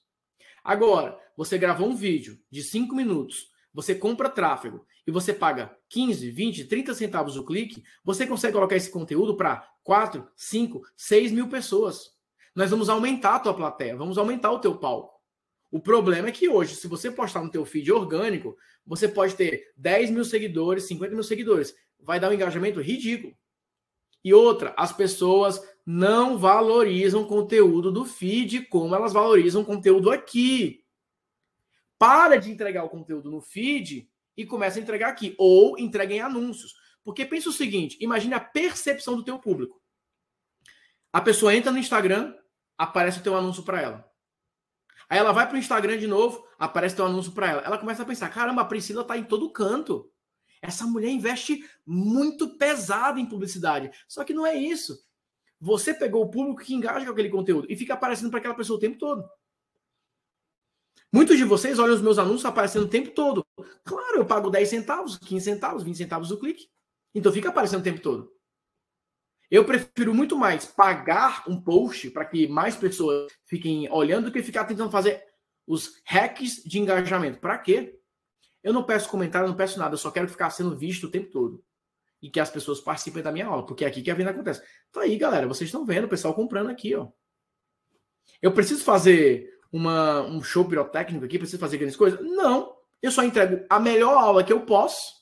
Agora, 0.64 1.18
você 1.35 1.57
gravou 1.57 1.88
um 1.88 1.95
vídeo 1.95 2.38
de 2.52 2.61
5 2.61 2.94
minutos, 2.94 3.49
você 3.77 3.93
compra 3.93 4.27
tráfego 4.27 4.83
e 5.05 5.11
você 5.11 5.31
paga 5.31 5.71
15, 5.89 6.31
20, 6.31 6.65
30 6.65 6.95
centavos 6.95 7.37
o 7.37 7.45
clique, 7.45 7.83
você 8.03 8.25
consegue 8.25 8.55
colocar 8.55 8.75
esse 8.75 8.89
conteúdo 8.89 9.37
para 9.37 9.69
4, 9.83 10.27
5, 10.35 10.81
6 10.97 11.31
mil 11.31 11.47
pessoas. 11.47 12.09
Nós 12.55 12.71
vamos 12.71 12.89
aumentar 12.89 13.35
a 13.35 13.39
tua 13.39 13.53
plateia, 13.53 13.95
vamos 13.95 14.17
aumentar 14.17 14.51
o 14.51 14.57
teu 14.57 14.79
palco. 14.79 15.21
O 15.69 15.79
problema 15.79 16.29
é 16.29 16.31
que 16.31 16.49
hoje, 16.49 16.73
se 16.73 16.87
você 16.87 17.11
postar 17.11 17.43
no 17.43 17.51
teu 17.51 17.63
feed 17.65 17.91
orgânico, 17.91 18.57
você 18.83 19.07
pode 19.07 19.35
ter 19.35 19.71
10 19.77 20.09
mil 20.09 20.25
seguidores, 20.25 20.87
50 20.87 21.13
mil 21.13 21.23
seguidores. 21.23 21.75
Vai 21.99 22.19
dar 22.19 22.31
um 22.31 22.33
engajamento 22.33 22.81
ridículo. 22.81 23.35
E 24.23 24.33
outra, 24.33 24.73
as 24.75 24.91
pessoas 24.91 25.61
não 25.85 26.35
valorizam 26.35 27.25
conteúdo 27.25 27.91
do 27.91 28.05
feed 28.05 28.65
como 28.69 28.95
elas 28.95 29.13
valorizam 29.13 29.63
conteúdo 29.63 30.09
aqui. 30.09 30.83
Para 31.97 32.37
de 32.37 32.51
entregar 32.51 32.83
o 32.83 32.89
conteúdo 32.89 33.29
no 33.29 33.41
feed 33.41 34.09
e 34.35 34.45
começa 34.45 34.79
a 34.79 34.81
entregar 34.81 35.09
aqui. 35.09 35.35
Ou 35.37 35.77
entrega 35.77 36.13
em 36.13 36.19
anúncios. 36.19 36.75
Porque 37.03 37.25
pensa 37.25 37.49
o 37.49 37.53
seguinte: 37.53 37.97
imagine 37.99 38.33
a 38.33 38.39
percepção 38.39 39.15
do 39.15 39.23
teu 39.23 39.39
público. 39.39 39.81
A 41.11 41.21
pessoa 41.21 41.55
entra 41.55 41.71
no 41.71 41.77
Instagram, 41.77 42.35
aparece 42.77 43.19
o 43.19 43.23
teu 43.23 43.35
anúncio 43.35 43.63
para 43.63 43.81
ela. 43.81 44.11
Aí 45.09 45.17
ela 45.17 45.31
vai 45.31 45.47
para 45.47 45.55
o 45.55 45.59
Instagram 45.59 45.97
de 45.97 46.05
novo, 46.05 46.45
aparece 46.59 46.93
o 46.93 46.97
teu 46.97 47.05
anúncio 47.05 47.31
para 47.31 47.49
ela. 47.49 47.61
Ela 47.61 47.77
começa 47.77 48.03
a 48.03 48.05
pensar: 48.05 48.29
caramba, 48.29 48.61
a 48.61 48.65
Priscila 48.65 49.01
está 49.01 49.17
em 49.17 49.23
todo 49.23 49.51
canto. 49.51 50.11
Essa 50.61 50.85
mulher 50.85 51.09
investe 51.09 51.63
muito 51.85 52.57
pesado 52.57 53.19
em 53.19 53.25
publicidade. 53.25 53.91
Só 54.07 54.23
que 54.23 54.33
não 54.33 54.45
é 54.45 54.55
isso. 54.55 54.97
Você 55.59 55.93
pegou 55.93 56.23
o 56.23 56.29
público 56.29 56.61
que 56.61 56.73
engaja 56.73 57.05
com 57.05 57.11
aquele 57.11 57.29
conteúdo 57.29 57.67
e 57.69 57.75
fica 57.75 57.93
aparecendo 57.93 58.29
para 58.29 58.39
aquela 58.39 58.55
pessoa 58.55 58.77
o 58.77 58.81
tempo 58.81 58.97
todo. 58.97 59.23
Muitos 61.11 61.38
de 61.38 61.43
vocês 61.43 61.79
olham 61.79 61.95
os 61.95 62.01
meus 62.01 62.17
anúncios 62.17 62.45
aparecendo 62.45 62.84
o 62.84 62.89
tempo 62.89 63.11
todo. 63.11 63.45
Claro, 63.84 64.17
eu 64.17 64.25
pago 64.25 64.49
10 64.49 64.67
centavos, 64.67 65.17
15 65.17 65.45
centavos, 65.45 65.84
20 65.84 65.95
centavos 65.95 66.31
o 66.31 66.38
clique. 66.38 66.67
Então 67.15 67.31
fica 67.31 67.49
aparecendo 67.49 67.81
o 67.81 67.84
tempo 67.84 68.01
todo. 68.01 68.31
Eu 69.49 69.63
prefiro 69.63 70.13
muito 70.13 70.38
mais 70.38 70.65
pagar 70.65 71.43
um 71.47 71.59
post 71.59 72.09
para 72.11 72.25
que 72.25 72.47
mais 72.47 72.75
pessoas 72.75 73.31
fiquem 73.45 73.89
olhando 73.89 74.25
do 74.25 74.31
que 74.31 74.43
ficar 74.43 74.65
tentando 74.65 74.91
fazer 74.91 75.23
os 75.65 76.01
hacks 76.05 76.63
de 76.63 76.79
engajamento. 76.79 77.39
Para 77.39 77.57
quê? 77.57 77.97
Eu 78.61 78.73
não 78.73 78.84
peço 78.84 79.09
comentário, 79.09 79.47
não 79.47 79.55
peço 79.55 79.79
nada, 79.79 79.93
eu 79.93 79.97
só 79.97 80.11
quero 80.11 80.27
ficar 80.27 80.49
sendo 80.49 80.75
visto 80.75 81.05
o 81.05 81.11
tempo 81.11 81.31
todo. 81.31 81.63
E 82.21 82.29
que 82.29 82.39
as 82.39 82.49
pessoas 82.49 82.81
participem 82.81 83.23
da 83.23 83.31
minha 83.31 83.45
aula, 83.45 83.65
porque 83.65 83.85
é 83.85 83.88
aqui 83.88 84.01
que 84.01 84.11
a 84.11 84.15
venda 84.15 84.31
acontece. 84.31 84.61
Então 84.89 85.01
aí, 85.01 85.17
galera, 85.17 85.47
vocês 85.47 85.69
estão 85.69 85.85
vendo 85.85 86.05
o 86.05 86.09
pessoal 86.09 86.34
comprando 86.34 86.69
aqui, 86.69 86.93
ó. 86.93 87.07
Eu 88.41 88.51
preciso 88.51 88.84
fazer 88.84 89.56
uma, 89.72 90.22
um 90.22 90.41
show 90.41 90.65
pirotécnico 90.65 91.26
aqui, 91.26 91.38
preciso 91.38 91.60
fazer 91.60 91.77
grandes 91.77 91.95
coisas? 91.95 92.19
Não. 92.22 92.76
Eu 93.02 93.11
só 93.11 93.23
entrego 93.23 93.65
a 93.69 93.80
melhor 93.80 94.18
aula 94.18 94.44
que 94.44 94.52
eu 94.52 94.61
posso. 94.61 95.18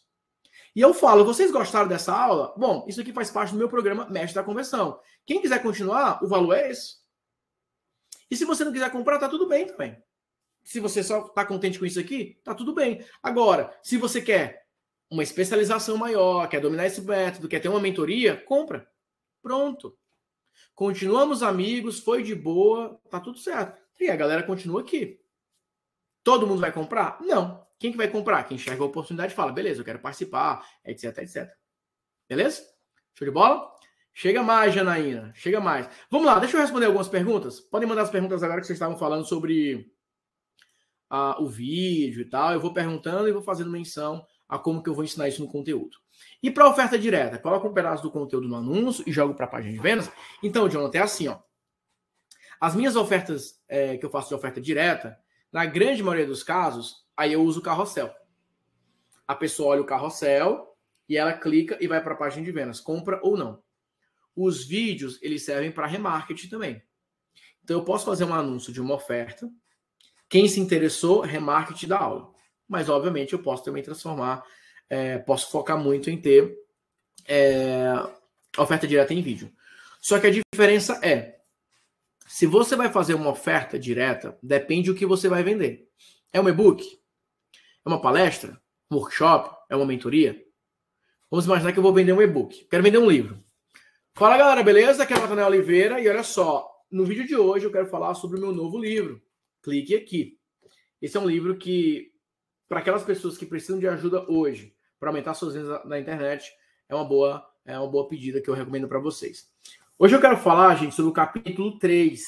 E 0.76 0.82
eu 0.82 0.94
falo, 0.94 1.24
vocês 1.24 1.52
gostaram 1.52 1.88
dessa 1.88 2.14
aula? 2.14 2.54
Bom, 2.58 2.86
isso 2.88 3.00
aqui 3.00 3.14
faz 3.14 3.32
parte 3.32 3.54
do 3.54 3.58
meu 3.58 3.70
programa 3.70 4.10
Mestre 4.10 4.36
da 4.36 4.44
Conversão. 4.44 5.00
Quem 5.26 5.42
quiser 5.42 5.62
continuar, 5.62 6.24
o 6.24 6.28
valor 6.28 6.54
é 6.54 6.70
esse. 6.70 6.98
E 8.30 8.36
se 8.36 8.44
você 8.44 8.66
não 8.66 8.74
quiser 8.74 8.92
comprar, 8.92 9.20
tá 9.20 9.30
tudo 9.30 9.48
bem 9.48 9.68
também. 9.68 9.98
Se 10.64 10.80
você 10.80 11.04
só 11.04 11.22
tá 11.30 11.46
contente 11.46 11.80
com 11.80 11.86
isso 11.86 12.00
aqui, 12.00 12.40
tá 12.44 12.54
tudo 12.54 12.74
bem. 12.74 13.06
Agora, 13.22 13.78
se 13.84 13.98
você 13.98 14.22
quer 14.22 14.66
uma 15.10 15.24
especialização 15.24 15.96
maior, 15.96 16.48
quer 16.50 16.60
dominar 16.60 16.88
esse 16.88 17.02
método, 17.02 17.48
quer 17.48 17.60
ter 17.60 17.70
uma 17.70 17.80
mentoria, 17.80 18.36
compra. 18.36 18.90
Pronto. 19.42 19.98
Continuamos 20.74 21.44
amigos, 21.44 22.00
foi 22.00 22.24
de 22.24 22.36
boa, 22.36 23.00
tá 23.10 23.20
tudo 23.20 23.38
certo. 23.38 23.85
E 24.00 24.10
a 24.10 24.16
galera 24.16 24.44
continua 24.44 24.82
aqui. 24.82 25.20
Todo 26.24 26.48
mundo 26.48 26.62
vai 26.62 26.72
comprar? 26.72 27.18
Não. 27.22 27.66
Quem 27.78 27.92
que 27.92 27.98
vai 27.98 28.08
comprar? 28.08 28.44
Quem 28.44 28.56
enxerga 28.56 28.84
a 28.84 28.88
oportunidade 28.88 29.34
fala, 29.34 29.52
beleza, 29.52 29.82
eu 29.82 29.86
quero 29.86 30.00
participar, 30.00 30.66
etc, 30.84 31.18
etc. 31.20 31.52
Beleza? 32.28 32.64
Show 33.14 33.28
de 33.28 33.32
bola? 33.32 33.72
Chega 34.14 34.42
mais, 34.42 34.74
Janaína. 34.74 35.32
Chega 35.36 35.60
mais. 35.60 35.90
Vamos 36.10 36.26
lá, 36.26 36.40
deixa 36.40 36.56
eu 36.56 36.62
responder 36.62 36.86
algumas 36.86 37.08
perguntas. 37.08 37.60
Podem 37.60 37.88
mandar 37.88 38.04
as 38.04 38.10
perguntas 38.10 38.42
agora 38.44 38.62
que 38.62 38.68
vocês 38.68 38.78
estavam 38.78 38.98
falando 38.98 39.26
sobre 39.26 39.92
uh, 41.12 41.44
o 41.44 41.48
vídeo 41.48 42.22
e 42.22 42.30
tal. 42.30 42.54
Eu 42.54 42.60
vou 42.60 42.74
perguntando 42.74 43.28
e 43.28 43.32
vou 43.32 43.42
fazendo 43.42 43.70
menção 43.70 44.26
a 44.48 44.58
como 44.58 44.82
que 44.82 44.90
eu 44.90 44.94
vou 44.94 45.04
ensinar 45.04 45.28
isso 45.28 45.42
no 45.42 45.52
conteúdo. 45.52 45.98
E 46.42 46.50
para 46.50 46.70
oferta 46.70 46.98
direta, 46.98 47.38
coloca 47.38 47.68
um 47.68 47.74
pedaço 47.74 48.04
do 48.04 48.12
conteúdo 48.12 48.48
no 48.48 48.56
anúncio 48.56 49.04
e 49.06 49.12
jogo 49.12 49.34
para 49.34 49.46
a 49.46 49.50
página 49.50 49.74
de 49.74 49.80
vendas. 49.80 50.10
Então, 50.42 50.70
Jonathan, 50.70 50.98
é 50.98 51.02
assim, 51.02 51.28
ó. 51.28 51.40
As 52.66 52.74
minhas 52.74 52.96
ofertas 52.96 53.62
é, 53.70 53.96
que 53.96 54.04
eu 54.04 54.10
faço 54.10 54.30
de 54.30 54.34
oferta 54.34 54.60
direta, 54.60 55.16
na 55.52 55.68
grande 55.68 56.02
maioria 56.02 56.26
dos 56.26 56.42
casos, 56.42 57.06
aí 57.16 57.32
eu 57.32 57.44
uso 57.44 57.60
o 57.60 57.62
carrossel. 57.62 58.12
A 59.28 59.36
pessoa 59.36 59.70
olha 59.70 59.84
o 59.84 59.86
carrossel 59.86 60.76
e 61.08 61.16
ela 61.16 61.34
clica 61.34 61.78
e 61.80 61.86
vai 61.86 62.02
para 62.02 62.16
a 62.16 62.18
página 62.18 62.44
de 62.44 62.52
vendas, 62.52 62.80
compra 62.80 63.20
ou 63.22 63.38
não. 63.38 63.62
Os 64.36 64.66
vídeos, 64.66 65.20
eles 65.22 65.46
servem 65.46 65.72
para 65.72 65.86
remarketing 65.86 66.50
também. 66.50 66.82
Então 67.64 67.78
eu 67.78 67.86
posso 67.86 68.04
fazer 68.04 68.24
um 68.24 68.34
anúncio 68.34 68.74
de 68.74 68.82
uma 68.82 68.96
oferta. 68.96 69.48
Quem 70.28 70.48
se 70.48 70.60
interessou, 70.60 71.22
remarketing 71.22 71.90
da 71.90 72.00
aula. 72.00 72.34
Mas, 72.68 72.90
obviamente, 72.90 73.34
eu 73.34 73.44
posso 73.44 73.64
também 73.64 73.84
transformar, 73.84 74.44
é, 74.90 75.20
posso 75.20 75.52
focar 75.52 75.78
muito 75.78 76.10
em 76.10 76.20
ter 76.20 76.58
é, 77.28 77.94
oferta 78.58 78.88
direta 78.88 79.14
em 79.14 79.22
vídeo. 79.22 79.54
Só 80.02 80.20
que 80.20 80.26
a 80.26 80.32
diferença 80.32 81.00
é, 81.04 81.36
se 82.28 82.48
você 82.48 82.76
vai 82.76 82.92
fazer 82.92 83.14
uma 83.14 83.30
oferta 83.30 83.78
direta, 83.78 84.38
depende 84.42 84.92
do 84.92 84.98
que 84.98 85.06
você 85.06 85.30
vai 85.30 85.44
vender. 85.44 85.88
É 86.34 86.42
um 86.42 86.50
e-book? 86.50 86.84
É 87.86 87.88
uma 87.90 88.02
palestra? 88.02 88.60
Um 88.92 88.98
workshop? 88.98 89.56
É 89.70 89.76
uma 89.76 89.86
mentoria? 89.86 90.44
Vamos 91.30 91.46
imaginar 91.46 91.72
que 91.72 91.80
eu 91.80 91.84
vou 91.84 91.94
vender 91.94 92.14
um 92.14 92.22
e-book. 92.22 92.66
Quero 92.66 92.84
vender 92.84 92.98
um 92.98 93.10
livro. 93.10 93.44
Fala 94.16 94.38
galera, 94.38 94.64
beleza? 94.64 95.04
Aqui 95.04 95.14
é 95.14 95.18
o 95.18 95.20
Nathanael 95.20 95.48
Oliveira 95.48 96.00
e 96.00 96.08
olha 96.10 96.24
só, 96.24 96.68
no 96.90 97.06
vídeo 97.06 97.28
de 97.28 97.36
hoje 97.36 97.66
eu 97.66 97.72
quero 97.72 97.88
falar 97.88 98.16
sobre 98.16 98.38
o 98.38 98.42
meu 98.42 98.52
novo 98.52 98.78
livro. 98.78 99.22
Clique 99.62 99.96
aqui. 99.96 100.40
Esse 101.02 101.18
é 101.18 101.20
um 101.20 101.28
livro 101.28 101.58
que, 101.58 102.12
para 102.68 102.80
aquelas 102.80 103.04
pessoas 103.04 103.38
que 103.38 103.46
precisam 103.46 103.78
de 103.78 103.88
ajuda 103.88 104.26
hoje, 104.32 104.76
para 105.00 105.10
aumentar 105.10 105.34
suas 105.36 105.54
vendas 105.54 105.86
na 105.86 106.00
internet, 106.00 106.52
é 106.90 106.96
uma 106.96 107.06
boa, 107.06 107.46
é 107.66 107.78
uma 107.78 107.88
boa 107.88 108.08
pedida 108.08 108.42
que 108.42 108.50
eu 108.50 108.54
recomendo 108.54 108.88
para 108.88 109.00
vocês. 109.00 109.52
Hoje 109.98 110.14
eu 110.14 110.20
quero 110.20 110.36
falar, 110.36 110.76
gente, 110.76 110.94
sobre 110.94 111.10
o 111.10 111.14
capítulo 111.14 111.80
3. 111.80 112.22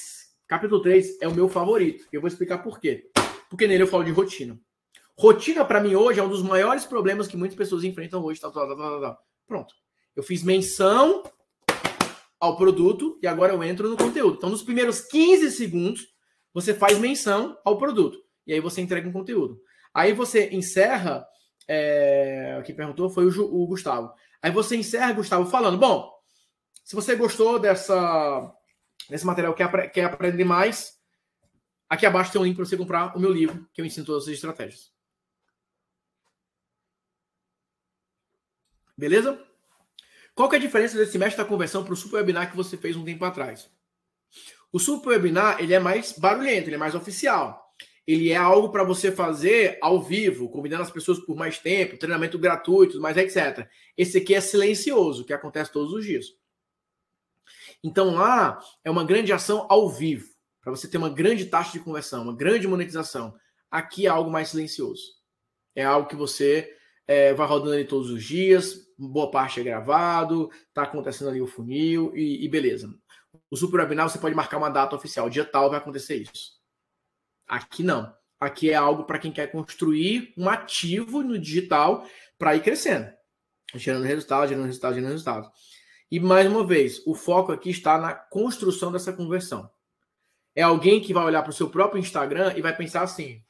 Capítulo 0.47 0.81
3 0.81 1.17
é 1.19 1.27
o 1.27 1.35
meu 1.35 1.49
favorito. 1.49 2.07
Eu 2.13 2.21
vou 2.21 2.29
explicar 2.29 2.59
por 2.59 2.79
quê. 2.79 3.11
Porque 3.49 3.67
nele 3.67 3.83
eu 3.83 3.87
falo 3.87 4.05
de 4.05 4.11
rotina. 4.11 4.57
Rotina, 5.19 5.65
para 5.65 5.81
mim, 5.81 5.93
hoje, 5.93 6.17
é 6.17 6.23
um 6.23 6.29
dos 6.29 6.41
maiores 6.41 6.85
problemas 6.85 7.27
que 7.27 7.35
muitas 7.35 7.57
pessoas 7.57 7.83
enfrentam 7.83 8.23
hoje. 8.23 8.39
Tal, 8.39 8.53
tal, 8.53 8.73
tal, 8.73 9.01
tal, 9.01 9.17
Pronto. 9.45 9.75
Eu 10.15 10.23
fiz 10.23 10.43
menção 10.43 11.23
ao 12.39 12.55
produto 12.55 13.19
e 13.21 13.27
agora 13.27 13.51
eu 13.51 13.61
entro 13.61 13.89
no 13.89 13.97
conteúdo. 13.97 14.37
Então, 14.37 14.49
nos 14.49 14.63
primeiros 14.63 15.01
15 15.01 15.51
segundos, 15.51 16.07
você 16.53 16.73
faz 16.73 16.97
menção 16.97 17.57
ao 17.65 17.77
produto. 17.77 18.17
E 18.45 18.53
aí 18.53 18.61
você 18.61 18.79
entrega 18.79 19.09
um 19.09 19.13
conteúdo. 19.13 19.59
Aí 19.93 20.13
você 20.13 20.49
encerra. 20.53 21.27
É, 21.67 22.61
quem 22.65 22.73
perguntou 22.73 23.09
foi 23.09 23.25
o, 23.25 23.41
o 23.41 23.67
Gustavo. 23.67 24.13
Aí 24.41 24.51
você 24.51 24.77
encerra, 24.77 25.11
Gustavo, 25.11 25.49
falando: 25.49 25.77
Bom, 25.77 26.16
se 26.87 26.95
você 26.95 27.17
gostou 27.17 27.59
dessa, 27.59 28.49
desse 29.09 29.25
material, 29.25 29.53
quer, 29.53 29.91
quer 29.91 30.05
aprender 30.05 30.45
mais, 30.45 30.97
aqui 31.89 32.05
abaixo 32.05 32.31
tem 32.31 32.39
um 32.39 32.45
link 32.45 32.55
para 32.55 32.63
você 32.63 32.77
comprar 32.77 33.13
o 33.13 33.19
meu 33.19 33.29
livro, 33.29 33.67
que 33.73 33.81
eu 33.81 33.85
ensino 33.85 34.05
todas 34.05 34.23
as 34.23 34.29
estratégias. 34.29 34.89
Beleza? 38.97 39.37
Qual 40.33 40.47
que 40.47 40.55
é 40.55 40.59
a 40.59 40.61
diferença 40.61 40.97
desse 40.97 41.17
mestre 41.17 41.43
da 41.43 41.49
conversão 41.49 41.83
para 41.83 41.91
o 41.91 41.97
super 41.97 42.19
webinar 42.19 42.49
que 42.49 42.55
você 42.55 42.77
fez 42.77 42.95
um 42.95 43.03
tempo 43.03 43.25
atrás? 43.25 43.69
O 44.71 44.79
super 44.79 45.09
webinar 45.09 45.61
ele 45.61 45.73
é 45.73 45.79
mais 45.79 46.13
barulhento, 46.13 46.69
ele 46.69 46.75
é 46.75 46.79
mais 46.79 46.95
oficial. 46.95 47.69
Ele 48.07 48.31
é 48.31 48.37
algo 48.37 48.69
para 48.69 48.85
você 48.85 49.11
fazer 49.11 49.77
ao 49.81 50.01
vivo, 50.01 50.49
convidando 50.49 50.83
as 50.83 50.91
pessoas 50.91 51.19
por 51.19 51.35
mais 51.35 51.59
tempo, 51.59 51.97
treinamento 51.97 52.39
gratuito, 52.39 53.01
mais 53.01 53.17
etc. 53.17 53.67
Esse 53.97 54.19
aqui 54.19 54.33
é 54.33 54.39
silencioso, 54.39 55.25
que 55.25 55.33
acontece 55.33 55.69
todos 55.69 55.91
os 55.91 56.05
dias. 56.05 56.46
Então 57.83 58.15
lá 58.15 58.59
é 58.83 58.89
uma 58.89 59.03
grande 59.03 59.31
ação 59.31 59.65
ao 59.69 59.89
vivo, 59.89 60.27
para 60.61 60.71
você 60.71 60.87
ter 60.87 60.97
uma 60.97 61.09
grande 61.09 61.45
taxa 61.45 61.71
de 61.71 61.79
conversão, 61.79 62.23
uma 62.23 62.35
grande 62.35 62.67
monetização. 62.67 63.35
Aqui 63.69 64.05
é 64.05 64.09
algo 64.09 64.29
mais 64.29 64.49
silencioso. 64.49 65.03
É 65.75 65.83
algo 65.83 66.07
que 66.07 66.15
você 66.15 66.73
é, 67.07 67.33
vai 67.33 67.47
rodando 67.47 67.73
ali 67.73 67.85
todos 67.85 68.09
os 68.09 68.23
dias, 68.23 68.87
boa 68.97 69.31
parte 69.31 69.59
é 69.59 69.63
gravado, 69.63 70.49
tá 70.73 70.83
acontecendo 70.83 71.29
ali 71.29 71.41
o 71.41 71.47
funil 71.47 72.11
e, 72.15 72.43
e 72.43 72.49
beleza. 72.49 72.93
O 73.49 73.55
super 73.55 73.79
webinar 73.79 74.09
você 74.09 74.17
pode 74.17 74.35
marcar 74.35 74.57
uma 74.57 74.69
data 74.69 74.95
oficial, 74.95 75.29
dia 75.29 75.45
tal 75.45 75.69
vai 75.69 75.77
acontecer 75.79 76.15
isso. 76.15 76.57
Aqui 77.47 77.83
não. 77.83 78.13
Aqui 78.39 78.69
é 78.69 78.75
algo 78.75 79.05
para 79.05 79.19
quem 79.19 79.31
quer 79.31 79.51
construir 79.51 80.33
um 80.37 80.49
ativo 80.49 81.23
no 81.23 81.39
digital 81.39 82.05
para 82.37 82.55
ir 82.55 82.61
crescendo, 82.61 83.11
gerando 83.73 84.03
resultado, 84.03 84.49
gerando 84.49 84.65
resultado, 84.65 84.95
gerando 84.95 85.11
resultado. 85.11 85.51
E 86.09 86.19
mais 86.19 86.47
uma 86.47 86.65
vez, 86.65 87.05
o 87.05 87.13
foco 87.13 87.51
aqui 87.51 87.69
está 87.69 87.97
na 87.97 88.13
construção 88.13 88.91
dessa 88.91 89.11
conversão. 89.11 89.69
É 90.55 90.61
alguém 90.61 91.01
que 91.01 91.13
vai 91.13 91.23
olhar 91.23 91.43
para 91.43 91.49
o 91.49 91.53
seu 91.53 91.69
próprio 91.69 91.99
Instagram 91.99 92.53
e 92.55 92.61
vai 92.61 92.75
pensar 92.75 93.01
assim: 93.01 93.43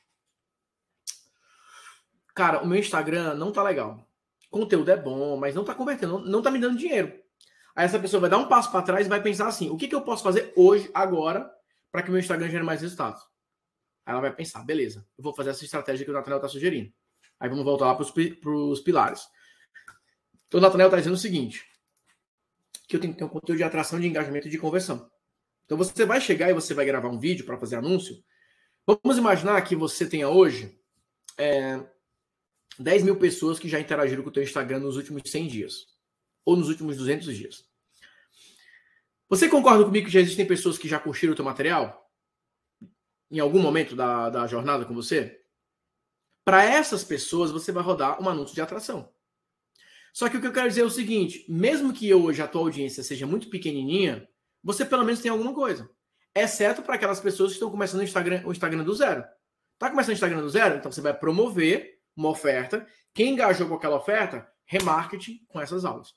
cara, 2.34 2.62
o 2.62 2.68
meu 2.68 2.80
Instagram 2.80 3.36
não 3.36 3.52
tá 3.52 3.64
legal. 3.64 4.08
Conteúdo 4.50 4.90
é 4.90 4.98
bom, 4.98 5.38
mas 5.38 5.56
não 5.56 5.64
tá 5.64 5.76
convertendo, 5.76 6.20
não, 6.20 6.42
tá 6.42 6.50
me 6.50 6.60
dando 6.60 6.78
dinheiro. 6.78 7.14
Aí 7.76 7.86
essa 7.86 8.00
pessoa 8.00 8.22
vai 8.22 8.30
dar 8.30 8.38
um 8.38 8.48
passo 8.48 8.72
para 8.72 8.82
trás 8.82 9.06
e 9.06 9.10
vai 9.10 9.22
pensar 9.22 9.48
assim: 9.48 9.70
o 9.70 9.78
que, 9.78 9.88
que 9.88 9.96
eu 9.96 10.02
posso 10.02 10.24
fazer 10.24 10.52
hoje, 10.56 10.90
agora, 10.94 11.52
para 11.92 12.02
que 12.02 12.10
meu 12.10 12.20
Instagram 12.20 12.50
gere 12.50 12.64
mais 12.64 12.82
resultados? 12.82 13.22
Aí 14.06 14.14
ela 14.14 14.22
vai 14.22 14.34
pensar: 14.34 14.64
beleza, 14.64 15.06
eu 15.18 15.24
vou 15.24 15.34
fazer 15.34 15.52
essa 15.52 15.64
estratégia 15.64 16.06
que 16.06 16.12
o 16.12 16.14
Nathaniel 16.14 16.38
está 16.38 16.48
sugerindo. 16.48 16.92
Aí 17.40 17.50
vamos 17.50 17.64
voltar 17.64 17.86
lá 17.86 17.96
para 17.96 18.04
os 18.52 18.82
pilares. 18.82 19.28
Então 20.48 20.60
o 20.60 20.62
Nathaniel 20.62 20.88
está 20.88 20.98
dizendo 20.98 21.14
o 21.14 21.18
seguinte: 21.18 21.66
que 22.88 22.96
eu 22.96 23.00
tenho 23.00 23.14
que 23.14 23.20
ter 23.20 23.26
um 23.26 23.30
conteúdo 23.30 23.58
de 23.58 23.64
atração, 23.64 24.00
de 24.00 24.08
engajamento 24.08 24.48
e 24.48 24.52
de 24.52 24.58
conversão. 24.58 25.10
Então 25.66 25.78
você 25.78 26.06
vai 26.06 26.22
chegar 26.22 26.50
e 26.50 26.54
você 26.54 26.74
vai 26.74 26.86
gravar 26.86 27.10
um 27.10 27.20
vídeo 27.20 27.46
para 27.46 27.58
fazer 27.58 27.76
anúncio. 27.76 28.16
Vamos 28.86 29.18
imaginar 29.18 29.62
que 29.64 29.76
você 29.76 30.08
tenha 30.08 30.30
hoje 30.30 30.80
é, 31.38 31.86
10 32.80 33.04
mil 33.04 33.18
pessoas 33.18 33.60
que 33.60 33.68
já 33.68 33.80
interagiram 33.80 34.24
com 34.24 34.30
o 34.30 34.32
teu 34.32 34.42
Instagram 34.42 34.80
nos 34.80 34.96
últimos 34.96 35.24
100 35.30 35.48
dias. 35.48 35.86
Ou 36.46 36.56
nos 36.56 36.70
últimos 36.70 36.96
200 36.96 37.36
dias. 37.36 37.66
Você 39.30 39.50
concorda 39.50 39.84
comigo 39.84 40.06
que 40.06 40.14
já 40.14 40.22
existem 40.22 40.46
pessoas 40.46 40.78
que 40.78 40.88
já 40.88 40.98
curtiram 40.98 41.34
o 41.34 41.36
teu 41.36 41.44
material? 41.44 42.10
Em 43.30 43.40
algum 43.40 43.60
momento 43.60 43.94
da, 43.94 44.30
da 44.30 44.48
jornada 44.48 44.86
com 44.86 44.94
você? 44.94 45.44
Para 46.46 46.64
essas 46.64 47.04
pessoas, 47.04 47.52
você 47.52 47.74
vai 47.74 47.84
rodar 47.84 48.24
um 48.24 48.30
anúncio 48.30 48.56
de 48.56 48.62
atração. 48.62 49.14
Só 50.18 50.28
que 50.28 50.36
o 50.36 50.42
que 50.42 50.48
eu 50.48 50.52
quero 50.52 50.68
dizer 50.68 50.82
é 50.82 50.84
o 50.84 50.90
seguinte: 50.90 51.46
mesmo 51.48 51.94
que 51.94 52.12
hoje 52.12 52.42
a 52.42 52.48
tua 52.48 52.62
audiência 52.62 53.04
seja 53.04 53.28
muito 53.28 53.52
pequenininha, 53.52 54.28
você 54.64 54.84
pelo 54.84 55.04
menos 55.04 55.22
tem 55.22 55.30
alguma 55.30 55.54
coisa. 55.54 55.88
Exceto 56.34 56.82
para 56.82 56.96
aquelas 56.96 57.20
pessoas 57.20 57.52
que 57.52 57.58
estão 57.58 57.70
começando 57.70 58.00
o 58.02 58.04
Instagram, 58.04 58.42
o 58.44 58.52
Instagram 58.52 58.84
do 58.84 58.96
zero. 58.96 59.24
Está 59.76 59.92
começando 59.92 60.10
o 60.10 60.14
Instagram 60.14 60.42
do 60.42 60.50
zero? 60.50 60.78
Então 60.78 60.92
você 60.92 61.02
vai 61.02 61.14
promover 61.14 62.00
uma 62.16 62.30
oferta. 62.30 62.84
Quem 63.14 63.34
engajou 63.34 63.68
com 63.68 63.76
aquela 63.76 63.98
oferta, 63.98 64.52
remarketing 64.66 65.46
com 65.48 65.62
essas 65.62 65.86
aulas. 65.86 66.16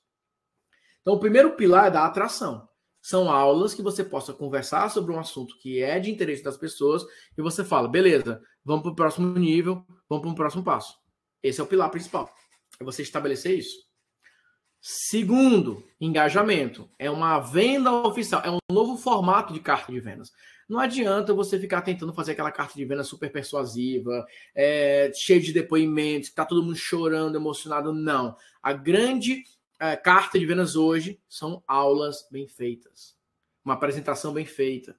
Então, 1.01 1.13
o 1.13 1.19
primeiro 1.19 1.55
pilar 1.55 1.85
é 1.85 1.91
da 1.91 2.03
atração. 2.03 2.67
São 3.03 3.29
aulas 3.29 3.75
que 3.75 3.83
você 3.83 4.03
possa 4.03 4.33
conversar 4.33 4.89
sobre 4.89 5.13
um 5.13 5.19
assunto 5.19 5.55
que 5.59 5.79
é 5.79 5.99
de 5.99 6.09
interesse 6.09 6.41
das 6.41 6.57
pessoas 6.57 7.05
e 7.37 7.41
você 7.43 7.63
fala, 7.63 7.87
beleza, 7.87 8.41
vamos 8.65 8.81
para 8.81 8.91
o 8.93 8.95
próximo 8.95 9.37
nível, 9.37 9.85
vamos 10.09 10.23
para 10.23 10.31
um 10.31 10.35
próximo 10.35 10.63
passo. 10.63 10.97
Esse 11.43 11.61
é 11.61 11.63
o 11.63 11.67
pilar 11.67 11.91
principal. 11.91 12.33
É 12.79 12.83
você 12.83 13.03
estabelecer 13.03 13.59
isso. 13.59 13.90
Segundo, 14.81 15.87
engajamento. 15.99 16.89
É 16.97 17.09
uma 17.09 17.39
venda 17.39 17.91
oficial, 17.91 18.41
é 18.43 18.49
um 18.49 18.57
novo 18.71 18.97
formato 18.97 19.53
de 19.53 19.59
carta 19.59 19.91
de 19.91 19.99
vendas. 19.99 20.31
Não 20.67 20.79
adianta 20.79 21.35
você 21.35 21.59
ficar 21.59 21.81
tentando 21.81 22.13
fazer 22.13 22.31
aquela 22.31 22.51
carta 22.51 22.73
de 22.73 22.83
venda 22.83 23.03
super 23.03 23.31
persuasiva, 23.31 24.25
é, 24.55 25.11
cheia 25.13 25.39
de 25.39 25.53
depoimentos, 25.53 26.29
que 26.29 26.35
tá 26.35 26.45
todo 26.45 26.63
mundo 26.63 26.75
chorando, 26.75 27.35
emocionado. 27.35 27.93
Não. 27.93 28.35
A 28.63 28.73
grande 28.73 29.43
é, 29.79 29.95
carta 29.95 30.39
de 30.39 30.45
vendas 30.47 30.75
hoje 30.75 31.19
são 31.29 31.63
aulas 31.67 32.27
bem 32.31 32.47
feitas. 32.47 33.15
Uma 33.63 33.75
apresentação 33.75 34.33
bem 34.33 34.45
feita. 34.45 34.97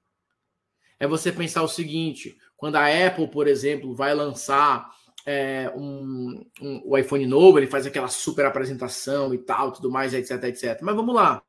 É 1.00 1.08
você 1.08 1.32
pensar 1.32 1.62
o 1.62 1.68
seguinte: 1.68 2.38
quando 2.56 2.76
a 2.76 2.86
Apple, 2.86 3.26
por 3.26 3.48
exemplo, 3.48 3.92
vai 3.94 4.14
lançar 4.14 4.94
é, 5.26 5.72
um, 5.76 6.44
um, 6.60 6.82
o 6.84 6.98
iPhone 6.98 7.26
novo, 7.26 7.58
ele 7.58 7.66
faz 7.66 7.86
aquela 7.86 8.08
super 8.08 8.44
apresentação 8.44 9.32
e 9.32 9.38
tal, 9.38 9.72
tudo 9.72 9.90
mais, 9.90 10.14
etc, 10.14 10.42
etc. 10.44 10.80
Mas 10.82 10.94
vamos 10.94 11.14
lá. 11.14 11.42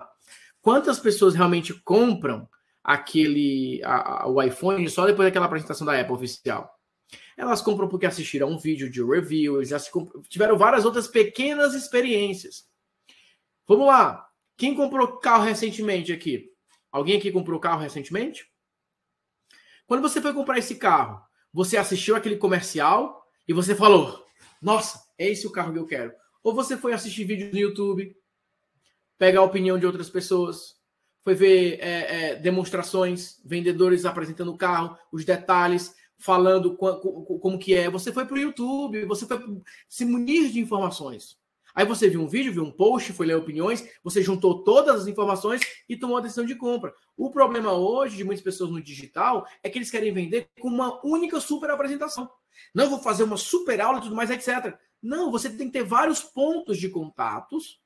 Quantas 0.62 1.00
pessoas 1.00 1.36
realmente 1.36 1.74
compram 1.74 2.48
aquele 2.84 3.82
a, 3.84 4.24
a, 4.24 4.28
o 4.28 4.42
iPhone 4.42 4.88
só 4.90 5.06
depois 5.06 5.28
daquela 5.28 5.46
apresentação 5.46 5.88
da 5.88 6.00
Apple 6.00 6.14
oficial. 6.14 6.70
Elas 7.38 7.62
compram 7.62 7.88
porque 7.88 8.06
assistiram 8.06 8.50
um 8.50 8.58
vídeo 8.58 8.90
de 8.90 9.04
review, 9.04 9.64
já 9.64 9.78
tiveram 10.28 10.58
várias 10.58 10.86
outras 10.86 11.08
pequenas 11.08 11.74
experiências. 11.74 12.68
Vamos 13.68 13.88
lá. 13.88 14.28
Quem 14.58 14.76
comprou 14.76 15.20
carro 15.20 15.46
recentemente 15.46 16.12
aqui? 16.12 16.52
Alguém 16.92 17.18
aqui 17.18 17.32
comprou 17.32 17.60
carro 17.60 17.82
recentemente? 17.82 18.46
Quando 19.88 20.02
você 20.02 20.22
foi 20.22 20.34
comprar 20.34 20.60
esse 20.60 20.76
carro, 20.76 21.22
você 21.52 21.78
assistiu 21.78 22.16
aquele 22.16 22.36
comercial 22.36 23.23
e 23.48 23.54
você 23.54 23.76
falou: 23.76 24.26
Nossa, 24.62 25.04
é 25.18 25.30
esse 25.30 25.46
o 25.48 25.52
carro 25.52 25.74
que 25.74 25.80
eu 25.80 25.86
quero. 25.86 26.14
Ou 26.44 26.54
você 26.54 26.78
foi 26.78 26.94
assistir 26.94 27.24
vídeos 27.24 27.52
no 27.52 27.60
YouTube, 27.60 28.16
pegar 29.18 29.40
a 29.40 29.44
opinião 29.44 29.80
de 29.80 29.86
outras 29.86 30.10
pessoas, 30.10 30.76
foi 31.24 31.34
ver 31.34 31.80
é, 31.80 32.32
é, 32.32 32.36
demonstrações, 32.36 33.40
vendedores 33.46 34.06
apresentando 34.06 34.52
o 34.52 34.58
carro, 34.58 34.98
os 35.12 35.24
detalhes, 35.24 35.96
falando 36.18 36.76
como, 36.76 37.58
que 37.58 37.74
é. 37.74 37.90
Você 37.90 38.12
foi 38.12 38.26
para 38.26 38.36
o 38.36 38.40
YouTube, 38.40 39.06
você 39.06 39.26
foi 39.26 39.40
se 39.88 40.06
munir 40.06 40.52
de 40.52 40.60
informações. 40.60 41.38
Aí 41.74 41.86
você 41.86 42.08
viu 42.08 42.22
um 42.22 42.28
vídeo, 42.28 42.54
viu 42.54 42.64
um 42.64 42.72
post, 42.72 43.12
foi 43.14 43.26
ler 43.26 43.36
opiniões, 43.36 43.84
você 44.04 44.22
juntou 44.22 44.64
todas 44.64 45.02
as 45.02 45.08
informações 45.08 45.62
e 45.90 45.98
tomou 45.98 46.18
a 46.18 46.22
decisão 46.22 46.46
de 46.46 46.56
compra. 46.56 46.94
O 47.18 47.32
problema 47.32 47.74
hoje 47.74 48.16
de 48.16 48.24
muitas 48.24 48.44
pessoas 48.44 48.70
no 48.70 48.82
digital 48.82 49.48
é 49.64 49.70
que 49.70 49.78
eles 49.78 49.90
querem 49.90 50.14
vender 50.14 50.50
com 50.60 50.68
uma 50.68 51.04
única 51.06 51.40
super 51.40 51.70
apresentação. 51.70 52.30
Não 52.74 52.90
vou 52.90 53.00
fazer 53.00 53.24
uma 53.24 53.38
super 53.38 53.82
aula 53.82 54.00
e 54.00 54.02
tudo 54.02 54.16
mais, 54.16 54.30
etc. 54.30 54.78
Não, 55.02 55.32
você 55.32 55.50
tem 55.50 55.68
que 55.68 55.74
ter 55.74 55.84
vários 55.84 56.22
pontos 56.22 56.78
de 56.78 56.90
contatos 56.90 57.82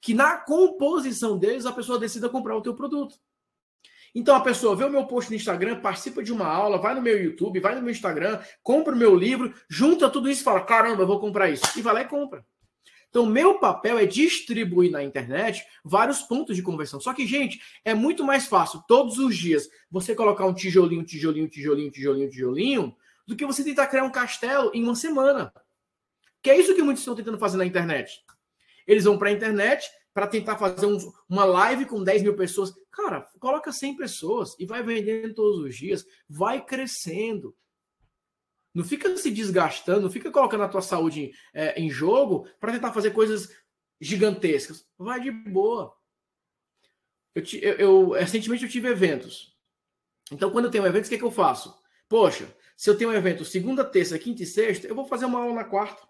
que 0.00 0.14
na 0.14 0.36
composição 0.36 1.38
deles 1.38 1.66
a 1.66 1.72
pessoa 1.72 1.98
decida 1.98 2.28
comprar 2.28 2.56
o 2.56 2.62
teu 2.62 2.74
produto. 2.74 3.16
Então 4.14 4.34
a 4.34 4.40
pessoa 4.40 4.74
vê 4.74 4.84
o 4.84 4.90
meu 4.90 5.06
post 5.06 5.30
no 5.30 5.36
Instagram, 5.36 5.80
participa 5.80 6.22
de 6.22 6.32
uma 6.32 6.46
aula, 6.46 6.78
vai 6.78 6.94
no 6.94 7.02
meu 7.02 7.22
YouTube, 7.22 7.60
vai 7.60 7.74
no 7.74 7.82
meu 7.82 7.90
Instagram, 7.90 8.40
compra 8.62 8.94
o 8.94 8.96
meu 8.96 9.14
livro, 9.14 9.52
junta 9.68 10.08
tudo 10.08 10.30
isso 10.30 10.40
e 10.40 10.44
fala: 10.44 10.64
caramba, 10.64 11.02
eu 11.02 11.06
vou 11.06 11.20
comprar 11.20 11.50
isso. 11.50 11.64
E 11.76 11.82
vai 11.82 11.92
lá 11.92 12.00
e 12.00 12.06
compra. 12.06 12.42
Então, 13.16 13.24
meu 13.24 13.58
papel 13.58 13.96
é 13.96 14.04
distribuir 14.04 14.90
na 14.90 15.02
internet 15.02 15.64
vários 15.82 16.20
pontos 16.20 16.54
de 16.54 16.62
conversão. 16.62 17.00
Só 17.00 17.14
que, 17.14 17.26
gente, 17.26 17.58
é 17.82 17.94
muito 17.94 18.22
mais 18.22 18.46
fácil 18.46 18.84
todos 18.86 19.16
os 19.16 19.34
dias 19.34 19.70
você 19.90 20.14
colocar 20.14 20.44
um 20.44 20.52
tijolinho, 20.52 21.02
tijolinho, 21.02 21.48
tijolinho, 21.48 21.90
tijolinho, 21.90 22.28
tijolinho, 22.28 22.96
do 23.26 23.34
que 23.34 23.46
você 23.46 23.64
tentar 23.64 23.86
criar 23.86 24.04
um 24.04 24.12
castelo 24.12 24.70
em 24.74 24.82
uma 24.82 24.94
semana. 24.94 25.50
Que 26.42 26.50
é 26.50 26.60
isso 26.60 26.74
que 26.74 26.82
muitos 26.82 27.00
estão 27.00 27.14
tentando 27.14 27.38
fazer 27.38 27.56
na 27.56 27.64
internet. 27.64 28.22
Eles 28.86 29.04
vão 29.04 29.16
para 29.16 29.30
a 29.30 29.32
internet 29.32 29.88
para 30.12 30.26
tentar 30.26 30.58
fazer 30.58 30.84
um, 30.84 30.98
uma 31.26 31.46
live 31.46 31.86
com 31.86 32.04
10 32.04 32.22
mil 32.22 32.36
pessoas. 32.36 32.74
Cara, 32.92 33.26
coloca 33.40 33.72
100 33.72 33.96
pessoas 33.96 34.54
e 34.58 34.66
vai 34.66 34.82
vendendo 34.82 35.32
todos 35.32 35.60
os 35.60 35.74
dias. 35.74 36.04
Vai 36.28 36.62
crescendo. 36.62 37.56
Não 38.76 38.84
fica 38.84 39.16
se 39.16 39.30
desgastando, 39.30 40.02
não 40.02 40.10
fica 40.10 40.30
colocando 40.30 40.62
a 40.62 40.68
tua 40.68 40.82
saúde 40.82 41.32
é, 41.54 41.80
em 41.80 41.88
jogo 41.88 42.46
para 42.60 42.72
tentar 42.72 42.92
fazer 42.92 43.10
coisas 43.10 43.50
gigantescas. 43.98 44.86
Vai 44.98 45.18
de 45.18 45.30
boa. 45.30 45.96
Eu, 47.34 47.42
eu, 47.62 47.74
eu, 47.76 48.10
recentemente 48.10 48.64
eu 48.64 48.68
tive 48.68 48.88
eventos. 48.88 49.56
Então, 50.30 50.50
quando 50.50 50.66
eu 50.66 50.70
tenho 50.70 50.84
eventos, 50.84 51.06
o 51.06 51.10
que, 51.10 51.14
é 51.14 51.18
que 51.18 51.24
eu 51.24 51.30
faço? 51.30 51.74
Poxa, 52.06 52.54
se 52.76 52.90
eu 52.90 52.98
tenho 52.98 53.08
um 53.08 53.14
evento 53.14 53.46
segunda, 53.46 53.82
terça, 53.82 54.18
quinta 54.18 54.42
e 54.42 54.46
sexta, 54.46 54.86
eu 54.86 54.94
vou 54.94 55.06
fazer 55.06 55.24
uma 55.24 55.40
aula 55.40 55.54
na 55.54 55.64
quarta. 55.64 56.06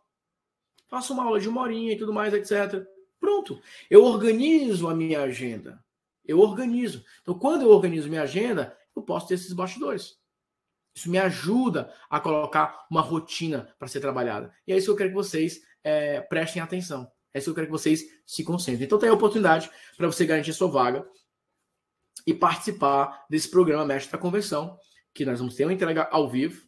Faço 0.89 1.13
uma 1.13 1.23
aula 1.23 1.39
de 1.39 1.49
uma 1.49 1.61
horinha 1.61 1.93
e 1.93 1.97
tudo 1.97 2.13
mais, 2.13 2.35
etc. 2.35 2.85
Pronto. 3.21 3.63
Eu 3.89 4.03
organizo 4.03 4.89
a 4.89 4.95
minha 4.95 5.23
agenda. 5.23 5.81
Eu 6.25 6.41
organizo. 6.41 7.05
Então, 7.23 7.39
quando 7.39 7.63
eu 7.63 7.71
organizo 7.71 8.09
minha 8.09 8.23
agenda, 8.23 8.77
eu 8.97 9.03
posso 9.03 9.29
ter 9.29 9.35
esses 9.35 9.53
bastidores. 9.53 10.19
Isso 10.97 11.11
me 11.11 11.19
ajuda 11.19 11.93
a 12.09 12.19
colocar 12.19 12.87
uma 12.91 13.03
rotina 13.03 13.69
para 13.79 13.87
ser 13.87 14.01
trabalhada. 14.01 14.51
E 14.67 14.73
é 14.73 14.79
isso 14.79 14.87
que 14.87 14.93
eu 14.93 14.97
quero 14.97 15.11
que 15.11 15.15
vocês 15.15 15.61
é, 15.85 16.23
prestem 16.23 16.63
atenção. 16.63 17.07
É 17.35 17.39
isso 17.39 17.45
que 17.45 17.51
eu 17.51 17.55
quero 17.55 17.67
que 17.67 17.73
vocês 17.73 18.03
se 18.25 18.43
concentrem. 18.43 18.87
Então 18.87 18.99
tem 18.99 19.11
a 19.11 19.13
oportunidade 19.13 19.71
para 19.95 20.07
você 20.07 20.25
garantir 20.25 20.55
sua 20.55 20.69
vaga 20.69 21.07
e 22.27 22.33
participar 22.33 23.27
desse 23.29 23.51
programa 23.51 23.85
Mestre 23.85 24.11
da 24.11 24.17
Convenção, 24.17 24.79
que 25.13 25.27
nós 25.27 25.39
vamos 25.39 25.55
ter 25.55 25.65
uma 25.65 25.75
entrega 25.75 26.09
ao 26.11 26.31
vivo. 26.31 26.67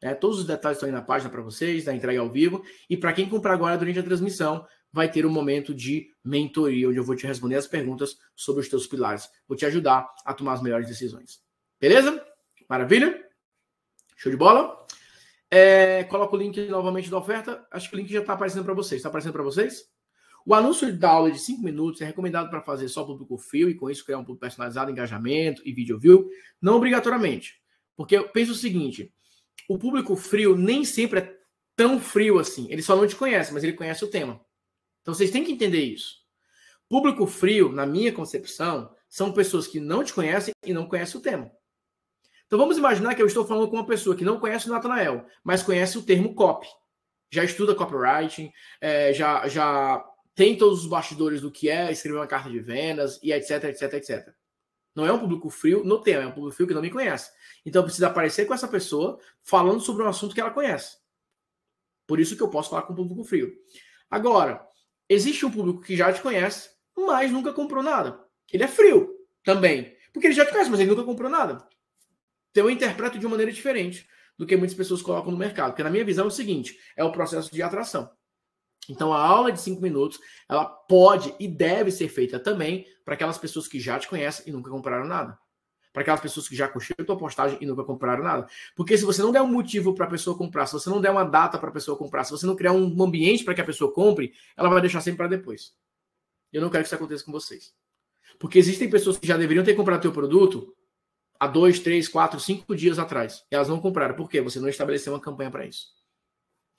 Né? 0.00 0.14
Todos 0.14 0.38
os 0.38 0.46
detalhes 0.46 0.76
estão 0.76 0.88
aí 0.88 0.94
na 0.94 1.02
página 1.02 1.28
para 1.28 1.42
vocês, 1.42 1.84
da 1.84 1.92
entrega 1.92 2.20
ao 2.20 2.30
vivo. 2.30 2.62
E 2.88 2.96
para 2.96 3.12
quem 3.12 3.28
comprar 3.28 3.54
agora 3.54 3.76
durante 3.76 3.98
a 3.98 4.04
transmissão, 4.04 4.64
vai 4.92 5.10
ter 5.10 5.26
um 5.26 5.30
momento 5.30 5.74
de 5.74 6.06
mentoria, 6.24 6.88
onde 6.88 6.98
eu 6.98 7.04
vou 7.04 7.16
te 7.16 7.26
responder 7.26 7.56
as 7.56 7.66
perguntas 7.66 8.16
sobre 8.36 8.62
os 8.62 8.68
teus 8.68 8.86
pilares. 8.86 9.28
Vou 9.48 9.56
te 9.56 9.66
ajudar 9.66 10.08
a 10.24 10.32
tomar 10.32 10.52
as 10.52 10.62
melhores 10.62 10.86
decisões. 10.86 11.42
Beleza? 11.80 12.24
Maravilha? 12.68 13.33
Show 14.16 14.30
de 14.30 14.38
bola? 14.38 14.84
É, 15.50 16.04
coloca 16.04 16.34
o 16.34 16.38
link 16.38 16.66
novamente 16.66 17.10
da 17.10 17.18
oferta. 17.18 17.66
Acho 17.70 17.88
que 17.88 17.96
o 17.96 17.98
link 17.98 18.12
já 18.12 18.20
está 18.20 18.32
aparecendo 18.32 18.64
para 18.64 18.74
vocês. 18.74 18.98
Está 18.98 19.08
aparecendo 19.08 19.32
para 19.32 19.42
vocês? 19.42 19.84
O 20.46 20.54
anúncio 20.54 20.94
da 20.96 21.10
aula 21.10 21.30
de 21.30 21.38
5 21.38 21.62
minutos 21.62 22.00
é 22.02 22.04
recomendado 22.04 22.50
para 22.50 22.60
fazer 22.60 22.88
só 22.88 23.02
público 23.04 23.38
frio 23.38 23.70
e 23.70 23.74
com 23.74 23.88
isso 23.88 24.04
criar 24.04 24.18
um 24.18 24.24
público 24.24 24.40
personalizado, 24.40 24.90
engajamento 24.90 25.62
e 25.64 25.72
vídeo 25.72 25.98
view. 25.98 26.28
Não 26.60 26.76
obrigatoriamente. 26.76 27.62
Porque 27.96 28.16
eu 28.16 28.28
penso 28.28 28.52
o 28.52 28.56
seguinte: 28.56 29.12
o 29.68 29.78
público 29.78 30.14
frio 30.16 30.56
nem 30.56 30.84
sempre 30.84 31.20
é 31.20 31.36
tão 31.74 31.98
frio 31.98 32.38
assim. 32.38 32.66
Ele 32.70 32.82
só 32.82 32.94
não 32.94 33.06
te 33.06 33.16
conhece, 33.16 33.54
mas 33.54 33.64
ele 33.64 33.72
conhece 33.72 34.04
o 34.04 34.08
tema. 34.08 34.40
Então 35.00 35.14
vocês 35.14 35.30
têm 35.30 35.44
que 35.44 35.52
entender 35.52 35.82
isso. 35.82 36.24
Público 36.88 37.26
frio, 37.26 37.72
na 37.72 37.86
minha 37.86 38.12
concepção, 38.12 38.94
são 39.08 39.32
pessoas 39.32 39.66
que 39.66 39.80
não 39.80 40.04
te 40.04 40.12
conhecem 40.12 40.52
e 40.64 40.74
não 40.74 40.86
conhecem 40.86 41.18
o 41.18 41.22
tema. 41.22 41.50
Então 42.46 42.58
vamos 42.58 42.76
imaginar 42.76 43.14
que 43.14 43.22
eu 43.22 43.26
estou 43.26 43.44
falando 43.46 43.68
com 43.68 43.76
uma 43.76 43.86
pessoa 43.86 44.14
que 44.16 44.24
não 44.24 44.38
conhece 44.38 44.68
o 44.68 44.72
Nathanael, 44.72 45.26
mas 45.42 45.62
conhece 45.62 45.98
o 45.98 46.02
termo 46.02 46.34
copy. 46.34 46.68
Já 47.30 47.42
estuda 47.42 47.74
copywriting, 47.74 48.52
é, 48.80 49.12
já, 49.12 49.48
já 49.48 50.04
tem 50.34 50.56
todos 50.56 50.82
os 50.82 50.86
bastidores 50.86 51.40
do 51.40 51.50
que 51.50 51.68
é 51.68 51.90
escrever 51.90 52.18
uma 52.18 52.26
carta 52.26 52.50
de 52.50 52.60
vendas 52.60 53.18
e 53.22 53.32
etc, 53.32 53.64
etc, 53.64 53.94
etc. 53.94 54.34
Não 54.94 55.06
é 55.06 55.12
um 55.12 55.18
público 55.18 55.50
frio 55.50 55.82
no 55.84 56.00
tema, 56.00 56.22
é 56.22 56.26
um 56.26 56.32
público 56.32 56.54
frio 56.54 56.68
que 56.68 56.74
não 56.74 56.82
me 56.82 56.90
conhece. 56.90 57.30
Então 57.66 57.82
preciso 57.82 58.06
aparecer 58.06 58.46
com 58.46 58.54
essa 58.54 58.68
pessoa 58.68 59.18
falando 59.42 59.80
sobre 59.80 60.04
um 60.04 60.08
assunto 60.08 60.34
que 60.34 60.40
ela 60.40 60.50
conhece. 60.50 60.98
Por 62.06 62.20
isso 62.20 62.36
que 62.36 62.42
eu 62.42 62.50
posso 62.50 62.70
falar 62.70 62.82
com 62.82 62.92
o 62.92 62.96
público 62.96 63.24
frio. 63.24 63.52
Agora, 64.10 64.64
existe 65.08 65.44
um 65.44 65.50
público 65.50 65.80
que 65.80 65.96
já 65.96 66.12
te 66.12 66.20
conhece, 66.20 66.70
mas 66.96 67.32
nunca 67.32 67.52
comprou 67.52 67.82
nada. 67.82 68.22
Ele 68.52 68.62
é 68.62 68.68
frio 68.68 69.10
também. 69.42 69.96
Porque 70.12 70.28
ele 70.28 70.34
já 70.34 70.46
te 70.46 70.52
conhece, 70.52 70.70
mas 70.70 70.78
ele 70.78 70.90
nunca 70.90 71.02
comprou 71.02 71.28
nada. 71.28 71.66
Então 72.54 72.66
eu 72.66 72.70
interpreto 72.70 73.18
de 73.18 73.26
maneira 73.26 73.50
diferente 73.50 74.08
do 74.38 74.46
que 74.46 74.56
muitas 74.56 74.76
pessoas 74.76 75.02
colocam 75.02 75.32
no 75.32 75.36
mercado. 75.36 75.70
Porque 75.70 75.82
na 75.82 75.90
minha 75.90 76.04
visão 76.04 76.26
é 76.26 76.28
o 76.28 76.30
seguinte: 76.30 76.78
é 76.96 77.02
o 77.02 77.10
processo 77.10 77.52
de 77.52 77.60
atração. 77.60 78.08
Então 78.88 79.12
a 79.12 79.20
aula 79.20 79.50
de 79.50 79.60
cinco 79.60 79.82
minutos 79.82 80.20
ela 80.48 80.64
pode 80.64 81.34
e 81.40 81.48
deve 81.48 81.90
ser 81.90 82.08
feita 82.08 82.38
também 82.38 82.86
para 83.04 83.14
aquelas 83.14 83.38
pessoas 83.38 83.66
que 83.66 83.80
já 83.80 83.98
te 83.98 84.06
conhecem 84.06 84.44
e 84.46 84.52
nunca 84.52 84.70
compraram 84.70 85.04
nada. 85.04 85.36
Para 85.92 86.02
aquelas 86.02 86.20
pessoas 86.20 86.48
que 86.48 86.54
já 86.54 86.68
curtiram 86.68 87.04
tua 87.04 87.18
postagem 87.18 87.58
e 87.60 87.66
nunca 87.66 87.82
compraram 87.82 88.22
nada. 88.22 88.46
Porque 88.76 88.96
se 88.96 89.04
você 89.04 89.20
não 89.20 89.32
der 89.32 89.42
um 89.42 89.48
motivo 89.48 89.92
para 89.92 90.06
a 90.06 90.10
pessoa 90.10 90.38
comprar, 90.38 90.66
se 90.66 90.74
você 90.74 90.88
não 90.88 91.00
der 91.00 91.10
uma 91.10 91.24
data 91.24 91.58
para 91.58 91.70
a 91.70 91.72
pessoa 91.72 91.98
comprar, 91.98 92.22
se 92.22 92.30
você 92.30 92.46
não 92.46 92.54
criar 92.54 92.72
um 92.72 93.02
ambiente 93.02 93.42
para 93.42 93.54
que 93.54 93.60
a 93.60 93.64
pessoa 93.64 93.92
compre, 93.92 94.32
ela 94.56 94.68
vai 94.68 94.80
deixar 94.80 95.00
sempre 95.00 95.18
para 95.18 95.28
depois. 95.28 95.72
Eu 96.52 96.60
não 96.60 96.70
quero 96.70 96.84
que 96.84 96.86
isso 96.86 96.94
aconteça 96.94 97.24
com 97.24 97.32
vocês. 97.32 97.74
Porque 98.38 98.58
existem 98.58 98.88
pessoas 98.88 99.18
que 99.18 99.26
já 99.26 99.36
deveriam 99.36 99.64
ter 99.64 99.74
comprado 99.74 100.02
teu 100.02 100.12
produto 100.12 100.73
há 101.38 101.46
dois, 101.46 101.78
três, 101.80 102.08
quatro, 102.08 102.38
cinco 102.40 102.74
dias 102.74 102.98
atrás. 102.98 103.44
Elas 103.50 103.68
não 103.68 103.80
compraram. 103.80 104.14
Por 104.14 104.28
quê? 104.28 104.40
Você 104.40 104.60
não 104.60 104.68
estabeleceu 104.68 105.12
uma 105.12 105.20
campanha 105.20 105.50
para 105.50 105.66
isso. 105.66 105.88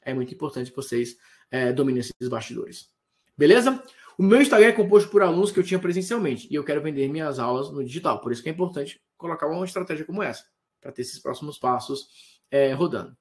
É 0.02 0.14
muito 0.14 0.34
importante 0.34 0.70
que 0.70 0.76
vocês 0.76 1.18
é, 1.50 1.74
dominem 1.74 2.00
esses 2.00 2.30
bastidores. 2.30 2.90
Beleza? 3.38 3.84
O 4.18 4.24
meu 4.24 4.42
Instagram 4.42 4.68
é 4.68 4.72
composto 4.72 5.10
por 5.10 5.22
alunos 5.22 5.52
que 5.52 5.60
eu 5.60 5.64
tinha 5.64 5.80
presencialmente. 5.80 6.48
E 6.50 6.56
eu 6.56 6.64
quero 6.64 6.82
vender 6.82 7.08
minhas 7.10 7.40
aulas 7.40 7.70
no 7.72 7.84
digital. 7.84 8.22
Por 8.22 8.32
isso 8.32 8.42
que 8.42 8.50
é 8.50 8.52
importante 8.52 9.02
colocar 9.18 9.48
uma 9.48 9.66
estratégia 9.66 10.06
como 10.06 10.24
essa. 10.24 10.46
Para 10.80 10.92
ter 10.92 11.02
esses 11.02 11.20
próximos 11.20 11.58
passos 11.58 12.08
é, 12.50 12.72
rodando. 12.74 13.16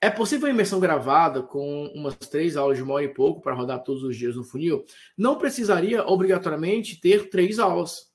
É 0.00 0.10
possível 0.10 0.48
a 0.48 0.50
imersão 0.50 0.80
gravada 0.80 1.42
com 1.42 1.86
umas 1.94 2.14
três 2.16 2.56
aulas 2.56 2.76
de 2.76 2.82
uma 2.82 2.94
hora 2.94 3.04
e 3.04 3.08
pouco 3.08 3.40
para 3.40 3.54
rodar 3.54 3.82
todos 3.82 4.02
os 4.02 4.16
dias 4.16 4.36
no 4.36 4.44
funil? 4.44 4.84
Não 5.16 5.38
precisaria 5.38 6.06
obrigatoriamente 6.06 7.00
ter 7.00 7.30
três 7.30 7.58
aulas. 7.58 8.12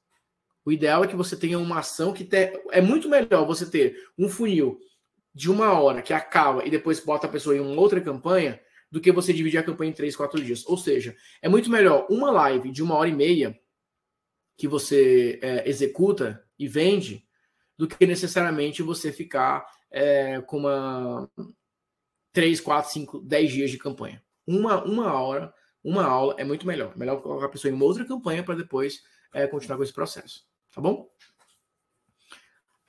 O 0.66 0.72
ideal 0.72 1.04
é 1.04 1.08
que 1.08 1.16
você 1.16 1.36
tenha 1.36 1.58
uma 1.58 1.80
ação 1.80 2.14
que 2.14 2.24
te... 2.24 2.62
é 2.72 2.82
muito 2.82 3.10
melhor 3.10 3.46
você 3.46 3.66
ter 3.66 3.98
um 4.18 4.30
funil 4.30 4.80
de 5.34 5.50
uma 5.50 5.80
hora 5.80 6.02
que 6.02 6.14
acaba 6.14 6.66
e 6.66 6.70
depois 6.70 7.00
bota 7.00 7.28
a 7.28 7.30
pessoa 7.30 7.56
em 7.56 7.60
uma 7.60 7.80
outra 7.80 8.02
campanha 8.02 8.60
do 8.92 9.00
que 9.00 9.12
você 9.12 9.32
dividir 9.32 9.60
a 9.60 9.64
campanha 9.64 9.92
em 9.92 9.94
três, 9.94 10.16
quatro 10.16 10.44
dias. 10.44 10.66
Ou 10.68 10.78
seja, 10.78 11.16
é 11.42 11.48
muito 11.48 11.70
melhor 11.70 12.08
uma 12.10 12.32
live 12.32 12.72
de 12.72 12.84
uma 12.84 12.96
hora 12.96 13.10
e 13.10 13.14
meia 13.14 13.58
que 14.58 14.68
você 14.68 15.40
é, 15.42 15.70
executa 15.70 16.44
e 16.58 16.68
vende 16.68 17.26
do 17.78 17.88
que 17.88 18.06
necessariamente 18.06 18.84
você 18.84 19.12
ficar 19.12 19.66
é, 19.90 20.42
com 20.42 20.58
uma 20.58 21.30
três, 22.34 22.60
quatro, 22.60 22.92
cinco, 22.92 23.20
dez 23.20 23.52
dias 23.52 23.72
de 23.72 23.78
campanha. 23.78 24.22
Uma, 24.46 24.84
uma 24.84 25.14
hora, 25.14 25.54
uma 25.84 26.04
aula 26.04 26.36
é 26.38 26.44
muito 26.44 26.68
melhor. 26.68 26.98
Melhor 26.98 27.22
colocar 27.22 27.46
a 27.46 27.50
pessoa 27.50 27.72
em 27.72 27.76
uma 27.76 27.86
outra 27.86 28.04
campanha 28.04 28.44
para 28.44 28.56
depois 28.56 29.02
é, 29.32 29.48
continuar 29.48 29.78
com 29.78 29.84
esse 29.84 29.94
processo. 29.94 30.49
Tá 30.74 30.82
bom? 30.82 31.10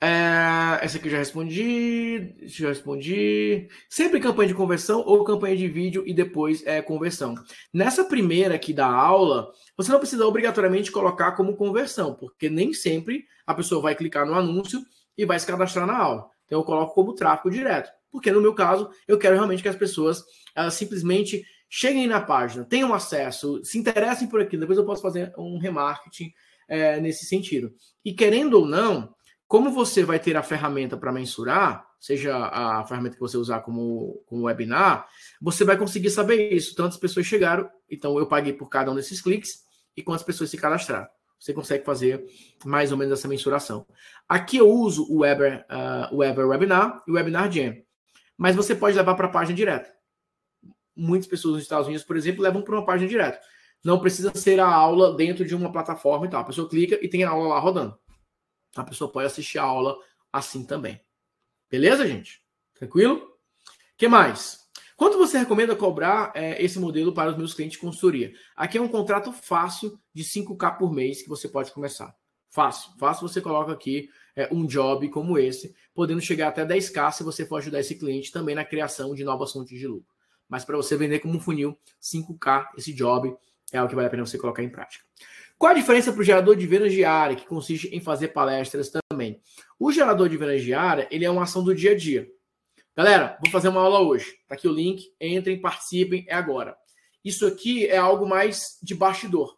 É, 0.03 0.83
essa 0.83 0.97
aqui 0.97 1.07
eu 1.07 1.11
já 1.11 1.17
respondi. 1.19 2.35
Já 2.41 2.69
respondi. 2.69 3.69
Sempre 3.87 4.19
campanha 4.19 4.47
de 4.47 4.55
conversão 4.55 5.03
ou 5.05 5.23
campanha 5.23 5.55
de 5.55 5.67
vídeo 5.67 6.03
e 6.07 6.13
depois 6.13 6.65
é 6.65 6.81
conversão. 6.81 7.35
Nessa 7.71 8.03
primeira 8.03 8.55
aqui 8.55 8.73
da 8.73 8.87
aula, 8.87 9.51
você 9.77 9.91
não 9.91 9.99
precisa 9.99 10.25
obrigatoriamente 10.25 10.91
colocar 10.91 11.33
como 11.33 11.55
conversão, 11.55 12.15
porque 12.15 12.49
nem 12.49 12.73
sempre 12.73 13.25
a 13.45 13.53
pessoa 13.53 13.81
vai 13.81 13.93
clicar 13.93 14.25
no 14.25 14.33
anúncio 14.33 14.83
e 15.15 15.23
vai 15.23 15.39
se 15.39 15.45
cadastrar 15.45 15.85
na 15.85 15.97
aula. 15.97 16.27
Então 16.45 16.59
eu 16.59 16.65
coloco 16.65 16.95
como 16.95 17.13
tráfego 17.13 17.51
direto, 17.51 17.91
porque 18.11 18.31
no 18.31 18.41
meu 18.41 18.55
caso 18.55 18.89
eu 19.07 19.19
quero 19.19 19.35
realmente 19.35 19.61
que 19.61 19.69
as 19.69 19.75
pessoas 19.75 20.23
elas 20.55 20.73
simplesmente 20.73 21.45
cheguem 21.69 22.07
na 22.07 22.19
página, 22.19 22.65
tenham 22.65 22.93
acesso, 22.93 23.63
se 23.63 23.77
interessem 23.77 24.27
por 24.27 24.41
aquilo. 24.41 24.61
Depois 24.61 24.77
eu 24.77 24.85
posso 24.85 25.01
fazer 25.01 25.31
um 25.37 25.57
remarketing 25.59 26.33
é, 26.71 27.01
nesse 27.01 27.25
sentido. 27.25 27.73
E 28.03 28.13
querendo 28.13 28.53
ou 28.53 28.65
não, 28.65 29.13
como 29.45 29.69
você 29.69 30.05
vai 30.05 30.17
ter 30.17 30.37
a 30.37 30.41
ferramenta 30.41 30.95
para 30.95 31.11
mensurar, 31.11 31.85
seja 31.99 32.33
a 32.37 32.85
ferramenta 32.85 33.15
que 33.15 33.21
você 33.21 33.35
usar 33.35 33.59
como, 33.59 34.23
como 34.25 34.45
webinar, 34.45 35.05
você 35.41 35.65
vai 35.65 35.77
conseguir 35.77 36.09
saber 36.09 36.53
isso. 36.53 36.73
Tantas 36.73 36.97
pessoas 36.97 37.25
chegaram, 37.25 37.69
então 37.89 38.17
eu 38.17 38.25
paguei 38.25 38.53
por 38.53 38.69
cada 38.69 38.89
um 38.89 38.95
desses 38.95 39.21
cliques 39.21 39.63
e 39.97 40.01
quantas 40.01 40.23
pessoas 40.23 40.49
se 40.49 40.57
cadastraram. 40.57 41.07
Você 41.37 41.53
consegue 41.53 41.83
fazer 41.83 42.23
mais 42.63 42.93
ou 42.93 42.97
menos 42.97 43.19
essa 43.19 43.27
mensuração. 43.27 43.85
Aqui 44.29 44.55
eu 44.57 44.69
uso 44.69 45.05
o 45.11 45.19
Weber, 45.19 45.65
uh, 45.69 46.15
Weber 46.15 46.47
Webinar 46.47 47.03
e 47.05 47.11
o 47.11 47.15
Webinar 47.15 47.51
Jam. 47.51 47.75
Mas 48.37 48.55
você 48.55 48.73
pode 48.73 48.95
levar 48.95 49.15
para 49.15 49.27
a 49.27 49.31
página 49.31 49.57
direta. 49.57 49.91
Muitas 50.95 51.27
pessoas 51.27 51.55
nos 51.55 51.63
Estados 51.63 51.87
Unidos, 51.87 52.05
por 52.05 52.15
exemplo, 52.15 52.41
levam 52.41 52.61
para 52.61 52.75
uma 52.75 52.85
página 52.85 53.09
direta. 53.09 53.39
Não 53.83 53.99
precisa 53.99 54.31
ser 54.35 54.59
a 54.59 54.67
aula 54.67 55.15
dentro 55.15 55.45
de 55.45 55.55
uma 55.55 55.71
plataforma 55.71 56.25
e 56.25 56.29
tal. 56.29 56.41
A 56.41 56.45
pessoa 56.45 56.69
clica 56.69 56.99
e 57.01 57.07
tem 57.07 57.23
a 57.23 57.29
aula 57.29 57.49
lá 57.49 57.59
rodando. 57.59 57.97
A 58.75 58.83
pessoa 58.83 59.11
pode 59.11 59.27
assistir 59.27 59.57
a 59.57 59.63
aula 59.63 59.97
assim 60.31 60.65
também. 60.65 61.01
Beleza, 61.69 62.07
gente? 62.07 62.41
Tranquilo? 62.75 63.31
que 64.01 64.07
mais? 64.07 64.61
Quanto 64.97 65.17
você 65.17 65.37
recomenda 65.37 65.75
cobrar 65.75 66.31
é, 66.33 66.63
esse 66.63 66.79
modelo 66.79 67.13
para 67.13 67.29
os 67.29 67.37
meus 67.37 67.53
clientes 67.53 67.77
de 67.77 67.85
consultoria? 67.85 68.33
Aqui 68.55 68.79
é 68.79 68.81
um 68.81 68.87
contrato 68.87 69.31
fácil 69.31 69.99
de 70.11 70.23
5K 70.23 70.77
por 70.77 70.91
mês 70.91 71.21
que 71.21 71.29
você 71.29 71.47
pode 71.47 71.71
começar. 71.71 72.15
Fácil. 72.49 72.91
Fácil 72.97 73.27
você 73.27 73.39
coloca 73.39 73.71
aqui 73.71 74.09
é, 74.35 74.49
um 74.51 74.65
job 74.65 75.07
como 75.09 75.37
esse, 75.37 75.75
podendo 75.93 76.19
chegar 76.19 76.47
até 76.47 76.65
10K 76.65 77.11
se 77.11 77.23
você 77.23 77.45
for 77.45 77.57
ajudar 77.57 77.79
esse 77.79 77.93
cliente 77.93 78.31
também 78.31 78.55
na 78.55 78.65
criação 78.65 79.13
de 79.13 79.23
novas 79.23 79.51
fontes 79.51 79.79
de 79.79 79.87
lucro. 79.87 80.11
Mas 80.49 80.65
para 80.65 80.77
você 80.77 80.97
vender 80.97 81.19
como 81.19 81.35
um 81.35 81.39
funil, 81.39 81.77
5K, 82.01 82.69
esse 82.75 82.91
job 82.91 83.35
é 83.71 83.81
o 83.81 83.87
que 83.87 83.95
vale 83.95 84.07
a 84.07 84.09
pena 84.09 84.25
você 84.25 84.37
colocar 84.37 84.63
em 84.63 84.69
prática. 84.69 85.03
Qual 85.57 85.71
a 85.71 85.75
diferença 85.75 86.11
para 86.11 86.21
o 86.21 86.23
gerador 86.23 86.55
de 86.55 86.65
vendas 86.65 86.91
diária, 86.91 87.35
que 87.35 87.45
consiste 87.45 87.87
em 87.95 87.99
fazer 87.99 88.29
palestras 88.29 88.91
também? 89.09 89.39
O 89.79 89.91
gerador 89.91 90.27
de 90.27 90.35
vendas 90.35 90.63
diária, 90.63 91.07
ele 91.11 91.23
é 91.23 91.29
uma 91.29 91.43
ação 91.43 91.63
do 91.63 91.75
dia 91.75 91.91
a 91.91 91.95
dia. 91.95 92.27
Galera, 92.95 93.37
vou 93.41 93.51
fazer 93.51 93.69
uma 93.69 93.81
aula 93.81 93.99
hoje. 94.01 94.33
Tá 94.47 94.55
aqui 94.55 94.67
o 94.67 94.73
link, 94.73 95.13
entrem, 95.19 95.61
participem, 95.61 96.25
é 96.27 96.33
agora. 96.33 96.75
Isso 97.23 97.45
aqui 97.45 97.85
é 97.85 97.97
algo 97.97 98.27
mais 98.27 98.79
de 98.81 98.95
bastidor. 98.95 99.55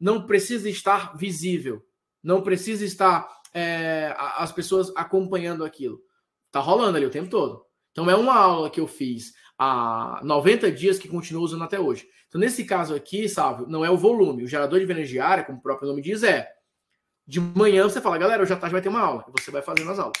Não 0.00 0.26
precisa 0.26 0.68
estar 0.68 1.16
visível. 1.16 1.84
Não 2.22 2.42
precisa 2.42 2.84
estar 2.84 3.28
é, 3.52 4.14
as 4.16 4.50
pessoas 4.50 4.90
acompanhando 4.96 5.64
aquilo. 5.64 6.00
Tá 6.50 6.60
rolando 6.60 6.96
ali 6.96 7.06
o 7.06 7.10
tempo 7.10 7.28
todo. 7.28 7.64
Então 7.92 8.10
é 8.10 8.16
uma 8.16 8.34
aula 8.34 8.70
que 8.70 8.80
eu 8.80 8.86
fiz 8.86 9.34
há 9.62 10.20
90 10.24 10.72
dias 10.72 10.98
que 10.98 11.08
continuo 11.08 11.44
usando 11.44 11.62
até 11.62 11.78
hoje. 11.78 12.08
Então, 12.28 12.40
nesse 12.40 12.64
caso 12.64 12.94
aqui, 12.94 13.28
salve, 13.28 13.70
não 13.70 13.84
é 13.84 13.90
o 13.90 13.96
volume. 13.96 14.42
O 14.42 14.48
gerador 14.48 14.80
de 14.80 14.86
vendas 14.86 15.08
diária, 15.08 15.44
como 15.44 15.58
o 15.58 15.62
próprio 15.62 15.88
nome 15.88 16.02
diz, 16.02 16.22
é 16.22 16.50
de 17.26 17.40
manhã 17.40 17.84
você 17.84 18.00
fala, 18.00 18.18
galera, 18.18 18.42
hoje 18.42 18.52
à 18.52 18.56
tarde 18.56 18.72
vai 18.72 18.82
ter 18.82 18.88
uma 18.88 19.00
aula. 19.00 19.24
Você 19.38 19.50
vai 19.50 19.62
fazendo 19.62 19.90
as 19.90 19.98
aulas. 19.98 20.18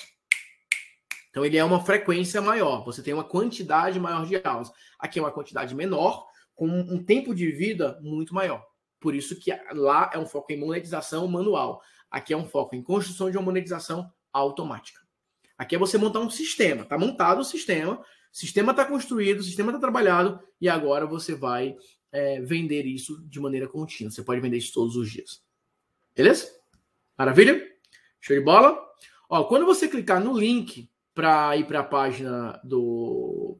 Então, 1.30 1.44
ele 1.44 1.56
é 1.56 1.64
uma 1.64 1.84
frequência 1.84 2.40
maior. 2.40 2.84
Você 2.84 3.02
tem 3.02 3.12
uma 3.12 3.24
quantidade 3.24 3.98
maior 3.98 4.26
de 4.26 4.40
aulas. 4.44 4.70
Aqui 4.98 5.18
é 5.18 5.22
uma 5.22 5.32
quantidade 5.32 5.74
menor, 5.74 6.26
com 6.54 6.68
um 6.68 7.02
tempo 7.02 7.34
de 7.34 7.50
vida 7.50 7.98
muito 8.02 8.34
maior. 8.34 8.64
Por 9.00 9.14
isso 9.14 9.34
que 9.40 9.50
lá 9.72 10.10
é 10.14 10.18
um 10.18 10.26
foco 10.26 10.52
em 10.52 10.60
monetização 10.60 11.26
manual. 11.26 11.82
Aqui 12.10 12.32
é 12.32 12.36
um 12.36 12.46
foco 12.46 12.76
em 12.76 12.82
construção 12.82 13.30
de 13.30 13.36
uma 13.36 13.44
monetização 13.44 14.08
automática. 14.32 15.00
Aqui 15.58 15.74
é 15.74 15.78
você 15.78 15.98
montar 15.98 16.20
um 16.20 16.30
sistema. 16.30 16.82
Está 16.82 16.98
montado 16.98 17.40
o 17.40 17.44
sistema, 17.44 18.04
o 18.32 18.36
sistema 18.36 18.72
está 18.72 18.84
construído, 18.86 19.40
o 19.40 19.42
sistema 19.42 19.70
está 19.70 19.80
trabalhado, 19.80 20.40
e 20.58 20.68
agora 20.68 21.06
você 21.06 21.34
vai 21.34 21.76
é, 22.10 22.40
vender 22.40 22.86
isso 22.86 23.22
de 23.28 23.38
maneira 23.38 23.68
contínua. 23.68 24.10
Você 24.10 24.22
pode 24.22 24.40
vender 24.40 24.56
isso 24.56 24.72
todos 24.72 24.96
os 24.96 25.10
dias. 25.10 25.42
Beleza? 26.16 26.50
Maravilha? 27.16 27.62
Show 28.20 28.36
de 28.36 28.42
bola? 28.42 28.78
Ó, 29.28 29.44
quando 29.44 29.66
você 29.66 29.86
clicar 29.86 30.22
no 30.22 30.38
link 30.38 30.90
para 31.14 31.56
ir 31.56 31.66
para 31.66 31.80
a 31.80 31.84
página 31.84 32.58
do, 32.64 33.58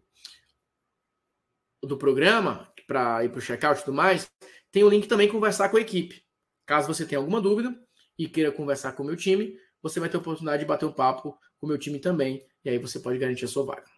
do 1.82 1.98
programa, 1.98 2.72
para 2.86 3.24
ir 3.24 3.28
para 3.28 3.38
o 3.38 3.42
checkout 3.42 3.80
e 3.80 3.84
tudo 3.84 3.94
mais, 3.94 4.30
tem 4.70 4.84
o 4.84 4.88
link 4.88 5.06
também 5.06 5.28
conversar 5.28 5.68
com 5.68 5.76
a 5.76 5.80
equipe. 5.80 6.24
Caso 6.64 6.86
você 6.86 7.04
tenha 7.04 7.18
alguma 7.18 7.42
dúvida 7.42 7.78
e 8.18 8.26
queira 8.26 8.50
conversar 8.50 8.92
com 8.92 9.02
o 9.02 9.06
meu 9.06 9.16
time, 9.16 9.58
você 9.82 10.00
vai 10.00 10.08
ter 10.08 10.16
a 10.16 10.20
oportunidade 10.20 10.62
de 10.62 10.68
bater 10.68 10.86
um 10.86 10.92
papo 10.92 11.38
com 11.58 11.66
o 11.66 11.68
meu 11.68 11.78
time 11.78 11.98
também. 11.98 12.46
E 12.64 12.70
aí 12.70 12.78
você 12.78 12.98
pode 13.00 13.18
garantir 13.18 13.44
a 13.44 13.48
sua 13.48 13.64
vaga. 13.64 13.91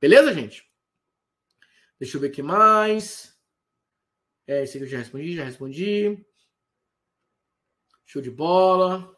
Beleza, 0.00 0.32
gente? 0.32 0.64
Deixa 1.98 2.16
eu 2.16 2.20
ver 2.20 2.28
aqui 2.28 2.42
mais. 2.42 3.36
É, 4.46 4.62
esse 4.62 4.78
aqui 4.78 4.86
eu 4.86 4.90
já 4.90 4.98
respondi, 4.98 5.34
já 5.34 5.44
respondi. 5.44 6.24
Show 8.06 8.22
de 8.22 8.30
bola. 8.30 9.14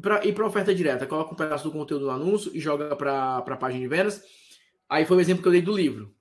Pra, 0.00 0.24
e 0.24 0.32
para 0.32 0.46
oferta 0.46 0.74
direta, 0.74 1.06
coloca 1.06 1.34
um 1.34 1.36
pedaço 1.36 1.64
do 1.64 1.72
conteúdo 1.72 2.06
no 2.06 2.10
anúncio 2.10 2.50
e 2.56 2.58
joga 2.58 2.96
para 2.96 3.36
a 3.36 3.56
página 3.56 3.82
de 3.82 3.88
vendas. 3.88 4.24
Aí 4.88 5.04
foi 5.04 5.18
o 5.18 5.20
exemplo 5.20 5.42
que 5.42 5.48
eu 5.48 5.52
dei 5.52 5.60
do 5.60 5.76
livro. 5.76 6.16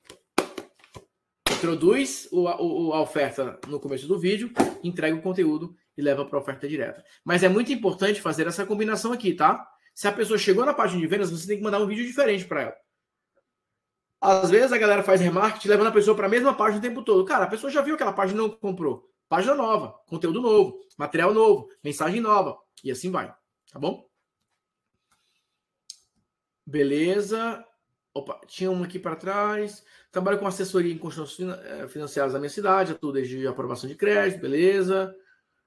Introduz 1.50 2.28
o, 2.32 2.44
o, 2.44 2.94
a 2.94 3.02
oferta 3.02 3.60
no 3.68 3.80
começo 3.80 4.06
do 4.06 4.20
vídeo, 4.20 4.52
entrega 4.84 5.16
o 5.16 5.22
conteúdo 5.22 5.76
e 5.98 6.02
leva 6.02 6.26
para 6.26 6.40
oferta 6.40 6.68
direta. 6.68 7.04
Mas 7.24 7.42
é 7.42 7.50
muito 7.50 7.72
importante 7.72 8.22
fazer 8.22 8.48
essa 8.48 8.66
combinação 8.66 9.14
aqui, 9.14 9.34
tá? 9.34 9.66
Se 10.00 10.08
a 10.08 10.14
pessoa 10.14 10.40
chegou 10.40 10.66
na 10.66 10.74
página 10.74 11.02
de 11.02 11.08
vendas, 11.08 11.30
você 11.30 11.46
tem 11.46 11.58
que 11.58 11.64
mandar 11.64 11.82
um 11.82 11.86
vídeo 11.86 12.06
diferente 12.06 12.46
para 12.46 12.62
ela. 12.62 12.76
Às 14.22 14.50
vezes 14.50 14.72
a 14.72 14.78
galera 14.78 15.04
faz 15.04 15.20
remarketing 15.20 15.68
levando 15.68 15.88
a 15.88 15.92
pessoa 15.92 16.16
para 16.16 16.26
a 16.26 16.30
mesma 16.30 16.56
página 16.56 16.80
o 16.80 16.82
tempo 16.82 17.04
todo. 17.04 17.26
Cara, 17.26 17.44
a 17.44 17.50
pessoa 17.50 17.70
já 17.70 17.82
viu 17.82 17.96
aquela 17.96 18.14
página 18.14 18.40
e 18.40 18.48
não 18.48 18.50
comprou. 18.50 19.12
Página 19.28 19.54
nova, 19.56 20.00
conteúdo 20.08 20.40
novo, 20.40 20.80
material 20.98 21.34
novo, 21.34 21.70
mensagem 21.84 22.22
nova. 22.22 22.58
E 22.82 22.90
assim 22.90 23.12
vai. 23.12 23.28
Tá 23.74 23.78
bom? 23.78 24.08
Beleza. 26.66 27.62
Opa, 28.14 28.40
tinha 28.48 28.72
uma 28.72 28.86
aqui 28.86 29.00
para 29.00 29.18
trás. 29.18 29.84
Trabalho 30.14 30.40
com 30.40 30.48
assessoria 30.48 30.94
em 30.94 30.98
construções 30.98 31.50
eh, 31.50 31.90
financeiras 31.90 32.32
da 32.32 32.40
minha 32.40 32.50
cidade, 32.50 32.96
tudo 32.96 33.16
desde 33.16 33.46
aprovação 33.46 33.90
de 33.90 33.96
crédito, 33.96 34.40
beleza. 34.40 35.14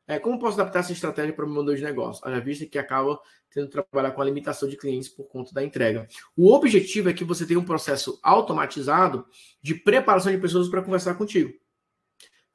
É, 0.06 0.18
como 0.18 0.38
posso 0.38 0.60
adaptar 0.60 0.80
essa 0.80 0.92
estratégia 0.92 1.32
para 1.32 1.44
o 1.44 1.48
meu 1.48 1.56
modelo 1.56 1.76
de 1.76 1.82
negócio? 1.82 2.26
Haja 2.26 2.40
vista 2.40 2.66
que 2.66 2.78
acaba 2.78 3.20
tendo 3.50 3.66
que 3.66 3.72
trabalhar 3.72 4.10
com 4.12 4.22
a 4.22 4.24
limitação 4.24 4.68
de 4.68 4.76
clientes 4.76 5.08
por 5.08 5.24
conta 5.24 5.52
da 5.52 5.62
entrega. 5.62 6.08
O 6.36 6.52
objetivo 6.52 7.08
é 7.08 7.12
que 7.12 7.24
você 7.24 7.46
tenha 7.46 7.60
um 7.60 7.64
processo 7.64 8.18
automatizado 8.22 9.26
de 9.62 9.74
preparação 9.74 10.32
de 10.32 10.38
pessoas 10.38 10.68
para 10.68 10.82
conversar 10.82 11.14
contigo. 11.14 11.52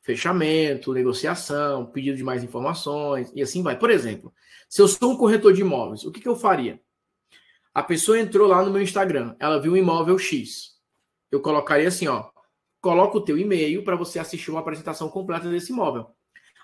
Fechamento, 0.01 0.93
negociação, 0.93 1.85
pedido 1.85 2.17
de 2.17 2.23
mais 2.23 2.43
informações 2.43 3.31
e 3.35 3.41
assim 3.41 3.61
vai. 3.61 3.77
Por 3.77 3.89
exemplo, 3.89 4.33
se 4.67 4.81
eu 4.81 4.87
sou 4.87 5.11
um 5.11 5.17
corretor 5.17 5.53
de 5.53 5.61
imóveis, 5.61 6.03
o 6.03 6.11
que, 6.11 6.19
que 6.19 6.27
eu 6.27 6.35
faria? 6.35 6.81
A 7.73 7.83
pessoa 7.83 8.19
entrou 8.19 8.47
lá 8.47 8.63
no 8.63 8.71
meu 8.71 8.81
Instagram, 8.81 9.35
ela 9.39 9.61
viu 9.61 9.73
um 9.73 9.77
imóvel 9.77 10.17
X. 10.17 10.77
Eu 11.31 11.41
colocaria 11.41 11.87
assim, 11.87 12.07
ó, 12.07 12.29
coloca 12.81 13.17
o 13.17 13.21
teu 13.21 13.37
e-mail 13.37 13.83
para 13.83 13.95
você 13.95 14.17
assistir 14.17 14.49
uma 14.49 14.61
apresentação 14.61 15.09
completa 15.09 15.49
desse 15.49 15.71
imóvel. 15.71 16.07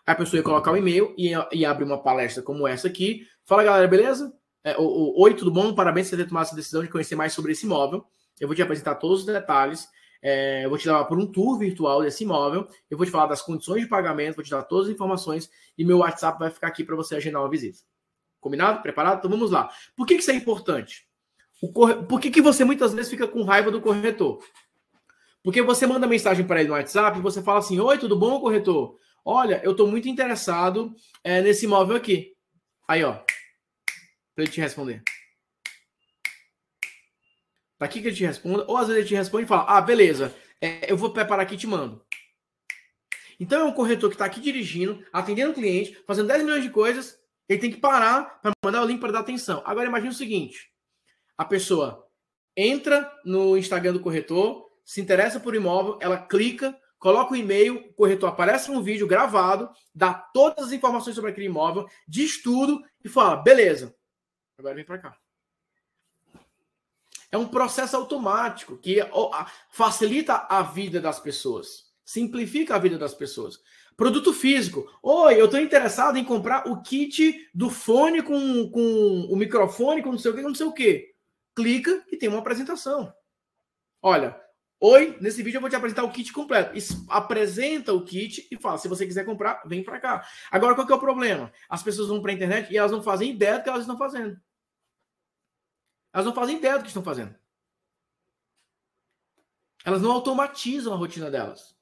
A 0.05 0.15
pessoa 0.15 0.37
ia 0.37 0.43
colocar 0.43 0.71
o 0.71 0.77
e-mail 0.77 1.13
e, 1.17 1.31
e 1.51 1.65
abre 1.65 1.83
uma 1.83 2.01
palestra 2.01 2.43
como 2.43 2.67
essa 2.67 2.87
aqui. 2.87 3.25
Fala, 3.45 3.63
galera, 3.63 3.87
beleza? 3.87 4.33
É, 4.63 4.77
o, 4.77 4.83
o, 4.83 5.21
Oi, 5.23 5.33
tudo 5.33 5.51
bom? 5.51 5.73
Parabéns 5.73 6.09
por 6.09 6.17
ter 6.17 6.27
tomado 6.27 6.45
essa 6.45 6.55
decisão 6.55 6.81
de 6.81 6.89
conhecer 6.89 7.15
mais 7.15 7.33
sobre 7.33 7.53
esse 7.53 7.65
imóvel. 7.65 8.05
Eu 8.39 8.47
vou 8.47 8.55
te 8.55 8.61
apresentar 8.61 8.95
todos 8.95 9.21
os 9.21 9.25
detalhes. 9.25 9.87
É, 10.21 10.63
eu 10.65 10.69
vou 10.69 10.77
te 10.77 10.87
levar 10.87 11.03
por 11.05 11.17
um 11.17 11.25
tour 11.25 11.57
virtual 11.57 12.01
desse 12.01 12.23
imóvel. 12.23 12.67
Eu 12.89 12.97
vou 12.97 13.05
te 13.05 13.11
falar 13.11 13.27
das 13.27 13.41
condições 13.41 13.81
de 13.81 13.87
pagamento, 13.87 14.35
vou 14.35 14.43
te 14.43 14.51
dar 14.51 14.63
todas 14.63 14.87
as 14.87 14.93
informações 14.93 15.49
e 15.77 15.83
meu 15.83 15.99
WhatsApp 15.99 16.39
vai 16.39 16.49
ficar 16.49 16.67
aqui 16.67 16.83
para 16.83 16.95
você 16.95 17.15
agendar 17.15 17.41
uma 17.41 17.49
visita. 17.49 17.79
Combinado? 18.39 18.81
Preparado? 18.81 19.19
Então 19.19 19.29
vamos 19.29 19.51
lá. 19.51 19.69
Por 19.95 20.05
que, 20.05 20.15
que 20.15 20.21
isso 20.21 20.31
é 20.31 20.35
importante? 20.35 21.07
Corre... 21.73 21.95
Por 22.03 22.19
que, 22.19 22.29
que 22.29 22.41
você 22.41 22.65
muitas 22.65 22.93
vezes 22.93 23.09
fica 23.09 23.27
com 23.27 23.43
raiva 23.43 23.71
do 23.71 23.81
corretor? 23.81 24.39
Porque 25.43 25.61
você 25.61 25.85
manda 25.85 26.07
mensagem 26.07 26.45
para 26.45 26.59
ele 26.59 26.69
no 26.69 26.75
WhatsApp 26.75 27.19
e 27.19 27.21
você 27.21 27.41
fala 27.41 27.59
assim: 27.59 27.79
Oi, 27.79 27.97
tudo 27.97 28.17
bom, 28.17 28.39
corretor? 28.39 28.97
Olha, 29.25 29.61
eu 29.63 29.71
estou 29.71 29.87
muito 29.87 30.09
interessado 30.09 30.95
é, 31.23 31.41
nesse 31.41 31.65
imóvel 31.65 31.95
aqui. 31.95 32.35
Aí, 32.87 33.03
ó. 33.03 33.13
Para 34.35 34.43
ele 34.43 34.51
te 34.51 34.59
responder. 34.59 35.01
Tá 37.77 37.85
aqui 37.85 38.01
que 38.01 38.07
ele 38.07 38.15
te 38.15 38.25
responda. 38.25 38.65
Ou 38.67 38.77
às 38.77 38.87
vezes 38.87 39.01
ele 39.01 39.09
te 39.09 39.15
responde 39.15 39.45
e 39.45 39.47
fala: 39.47 39.65
Ah, 39.67 39.81
beleza, 39.81 40.35
é, 40.61 40.91
eu 40.91 40.97
vou 40.97 41.11
preparar 41.11 41.45
aqui 41.45 41.55
e 41.55 41.57
te 41.57 41.67
mando. 41.67 42.03
Então 43.39 43.61
é 43.61 43.63
um 43.63 43.73
corretor 43.73 44.09
que 44.09 44.15
está 44.15 44.25
aqui 44.25 44.39
dirigindo, 44.39 45.05
atendendo 45.11 45.51
o 45.51 45.55
cliente, 45.55 46.01
fazendo 46.07 46.27
10 46.27 46.43
milhões 46.43 46.63
de 46.63 46.69
coisas. 46.69 47.19
Ele 47.47 47.59
tem 47.59 47.71
que 47.71 47.77
parar 47.77 48.41
para 48.41 48.51
mandar 48.63 48.81
o 48.81 48.85
link 48.85 48.99
para 48.99 49.11
dar 49.11 49.19
atenção. 49.19 49.61
Agora 49.65 49.87
imagine 49.87 50.11
o 50.11 50.17
seguinte: 50.17 50.71
a 51.37 51.45
pessoa 51.45 52.07
entra 52.55 53.11
no 53.25 53.57
Instagram 53.57 53.93
do 53.93 53.99
corretor, 53.99 54.69
se 54.85 55.01
interessa 55.01 55.39
por 55.39 55.55
imóvel, 55.55 55.97
ela 56.01 56.17
clica, 56.17 56.77
coloca 57.03 57.33
o 57.33 57.35
e-mail, 57.35 57.75
o 57.75 57.93
corretor 57.93 58.29
aparece 58.29 58.71
um 58.71 58.81
vídeo 58.81 59.05
gravado, 59.05 59.69
dá 59.93 60.13
todas 60.13 60.67
as 60.67 60.71
informações 60.71 61.13
sobre 61.13 61.31
aquele 61.31 61.47
imóvel, 61.47 61.85
diz 62.07 62.41
tudo 62.41 62.81
e 63.03 63.09
fala: 63.09 63.35
beleza, 63.35 63.93
agora 64.57 64.73
vem 64.73 64.85
para 64.85 64.99
cá. 64.99 65.17
É 67.29 67.37
um 67.37 67.47
processo 67.47 67.97
automático 67.97 68.77
que 68.77 68.99
facilita 69.69 70.47
a 70.49 70.61
vida 70.61 71.01
das 71.01 71.19
pessoas, 71.19 71.91
simplifica 72.05 72.75
a 72.75 72.79
vida 72.79 72.97
das 72.97 73.13
pessoas. 73.13 73.59
Produto 73.97 74.33
físico. 74.33 74.89
Oi, 75.03 75.39
eu 75.39 75.45
estou 75.45 75.59
interessado 75.59 76.17
em 76.17 76.23
comprar 76.23 76.67
o 76.67 76.81
kit 76.81 77.49
do 77.53 77.69
fone 77.69 78.23
com, 78.23 78.69
com 78.71 79.27
o 79.29 79.35
microfone, 79.35 80.01
com 80.01 80.11
não 80.11 80.17
sei 80.17 80.31
o 80.31 80.35
que, 80.35 80.41
não 80.41 80.55
sei 80.55 80.65
o 80.65 80.73
que. 80.73 81.13
Clica 81.53 82.03
e 82.09 82.17
tem 82.17 82.29
uma 82.29 82.39
apresentação. 82.39 83.13
Olha, 84.01 84.41
Oi, 84.85 85.17
nesse 85.21 85.41
vídeo 85.41 85.59
eu 85.59 85.61
vou 85.61 85.69
te 85.69 85.77
apresentar 85.77 86.03
o 86.03 86.11
kit 86.11 86.33
completo. 86.33 86.77
apresenta 87.07 87.93
o 87.93 88.03
kit 88.03 88.45
e 88.51 88.57
fala: 88.57 88.77
se 88.77 88.89
você 88.89 89.07
quiser 89.07 89.23
comprar, 89.23 89.63
vem 89.65 89.81
para 89.81 89.97
cá. 89.97 90.27
Agora, 90.51 90.75
qual 90.75 90.85
que 90.85 90.91
é 90.91 90.95
o 90.95 90.99
problema? 90.99 91.53
As 91.69 91.81
pessoas 91.81 92.09
vão 92.09 92.21
para 92.21 92.31
a 92.31 92.33
internet 92.33 92.69
e 92.69 92.77
elas 92.77 92.91
não 92.91 93.01
fazem 93.01 93.31
ideia 93.31 93.57
do 93.57 93.63
que 93.63 93.69
elas 93.69 93.83
estão 93.83 93.97
fazendo. 93.97 94.37
Elas 96.11 96.25
não 96.25 96.33
fazem 96.33 96.57
ideia 96.57 96.77
do 96.77 96.81
que 96.81 96.89
estão 96.89 97.01
fazendo. 97.01 97.33
Elas 99.85 100.01
não 100.01 100.11
automatizam 100.11 100.93
a 100.93 100.97
rotina 100.97 101.31
delas. 101.31 101.73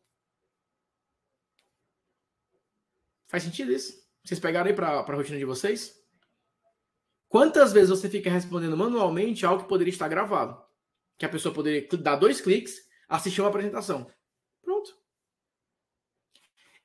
Faz 3.28 3.42
sentido 3.42 3.72
isso? 3.72 4.00
Vocês 4.24 4.40
pegaram 4.40 4.70
aí 4.70 4.76
para 4.76 5.00
a 5.00 5.16
rotina 5.16 5.40
de 5.40 5.46
vocês? 5.46 6.00
Quantas 7.28 7.74
vezes 7.74 7.90
você 7.90 8.08
fica 8.08 8.30
respondendo 8.30 8.78
manualmente 8.78 9.44
algo 9.44 9.64
que 9.64 9.70
poderia 9.70 9.92
estar 9.92 10.08
gravado? 10.08 10.70
que 11.22 11.26
a 11.26 11.30
pessoa 11.30 11.54
poderia 11.54 11.88
dar 12.00 12.16
dois 12.16 12.42
cliques, 12.42 12.82
assistir 13.12 13.42
uma 13.42 13.50
apresentação. 13.50 14.08
Pronto. 14.64 14.96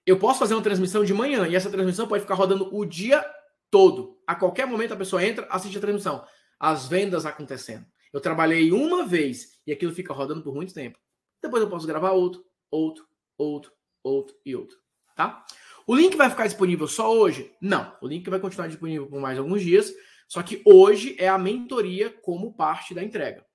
Eu 0.04 0.18
posso 0.18 0.38
fazer 0.38 0.54
uma 0.54 0.62
transmissão 0.62 1.04
de 1.04 1.14
manhã 1.14 1.46
e 1.46 1.54
essa 1.54 1.70
transmissão 1.70 2.08
pode 2.08 2.22
ficar 2.22 2.34
rodando 2.34 2.74
o 2.74 2.84
dia 2.84 3.24
todo. 3.70 4.20
A 4.26 4.34
qualquer 4.34 4.66
momento 4.66 4.92
a 4.92 4.96
pessoa 4.96 5.24
entra, 5.24 5.46
assiste 5.50 5.78
a 5.78 5.80
transmissão. 5.80 6.26
As 6.58 6.88
vendas 6.88 7.24
acontecendo. 7.24 7.86
Eu 8.12 8.20
trabalhei 8.20 8.72
uma 8.72 9.06
vez 9.06 9.58
e 9.66 9.72
aquilo 9.72 9.92
fica 9.92 10.12
rodando 10.12 10.42
por 10.42 10.54
muito 10.54 10.74
tempo. 10.74 10.98
Depois 11.42 11.62
eu 11.62 11.70
posso 11.70 11.86
gravar 11.86 12.10
outro, 12.10 12.44
outro, 12.70 13.06
outro, 13.36 13.72
outro 14.02 14.36
e 14.44 14.56
outro. 14.56 14.76
Tá? 15.14 15.44
O 15.86 15.94
link 15.94 16.16
vai 16.16 16.28
ficar 16.28 16.46
disponível 16.46 16.88
só 16.88 17.12
hoje? 17.12 17.54
Não. 17.60 17.96
O 18.00 18.08
link 18.08 18.28
vai 18.28 18.40
continuar 18.40 18.66
disponível 18.66 19.06
por 19.06 19.20
mais 19.20 19.38
alguns 19.38 19.62
dias. 19.62 19.92
Só 20.28 20.42
que 20.42 20.60
hoje 20.64 21.14
é 21.18 21.28
a 21.28 21.38
mentoria 21.38 22.10
como 22.10 22.54
parte 22.54 22.92
da 22.94 23.02
entrega. 23.02 23.45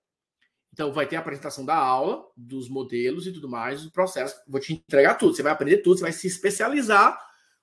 Então 0.73 0.93
vai 0.93 1.05
ter 1.05 1.17
a 1.17 1.19
apresentação 1.19 1.65
da 1.65 1.75
aula, 1.75 2.25
dos 2.35 2.69
modelos 2.69 3.27
e 3.27 3.33
tudo 3.33 3.49
mais, 3.49 3.83
do 3.83 3.91
processo. 3.91 4.35
Vou 4.47 4.59
te 4.59 4.73
entregar 4.73 5.15
tudo. 5.15 5.35
Você 5.35 5.43
vai 5.43 5.51
aprender 5.51 5.77
tudo, 5.77 5.97
você 5.97 6.03
vai 6.03 6.13
se 6.13 6.27
especializar 6.27 7.19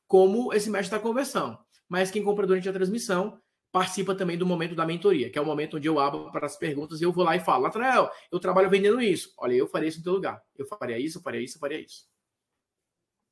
como 0.06 0.52
esse 0.52 0.68
mestre 0.68 0.96
da 0.96 1.02
conversão. 1.02 1.58
Mas 1.88 2.10
quem 2.10 2.22
compra 2.22 2.46
durante 2.46 2.68
a 2.68 2.72
transmissão 2.72 3.40
participa 3.72 4.14
também 4.14 4.36
do 4.36 4.46
momento 4.46 4.74
da 4.74 4.86
mentoria, 4.86 5.30
que 5.30 5.38
é 5.38 5.42
o 5.42 5.44
momento 5.44 5.76
onde 5.76 5.86
eu 5.86 5.98
abro 5.98 6.30
para 6.32 6.46
as 6.46 6.56
perguntas 6.56 7.00
e 7.00 7.04
eu 7.04 7.12
vou 7.12 7.24
lá 7.24 7.36
e 7.36 7.40
falo, 7.40 7.64
Latrell, 7.64 8.10
eu 8.30 8.40
trabalho 8.40 8.70
vendendo 8.70 9.00
isso. 9.00 9.32
Olha, 9.38 9.54
eu 9.54 9.66
faria 9.66 9.88
isso 9.88 9.98
no 9.98 10.04
teu 10.04 10.14
lugar. 10.14 10.42
Eu 10.56 10.66
faria 10.66 10.98
isso, 10.98 11.18
eu 11.18 11.22
faria 11.22 11.40
isso, 11.40 11.56
eu 11.56 11.60
faria 11.60 11.80
isso. 11.80 12.06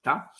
Tá? 0.02 0.30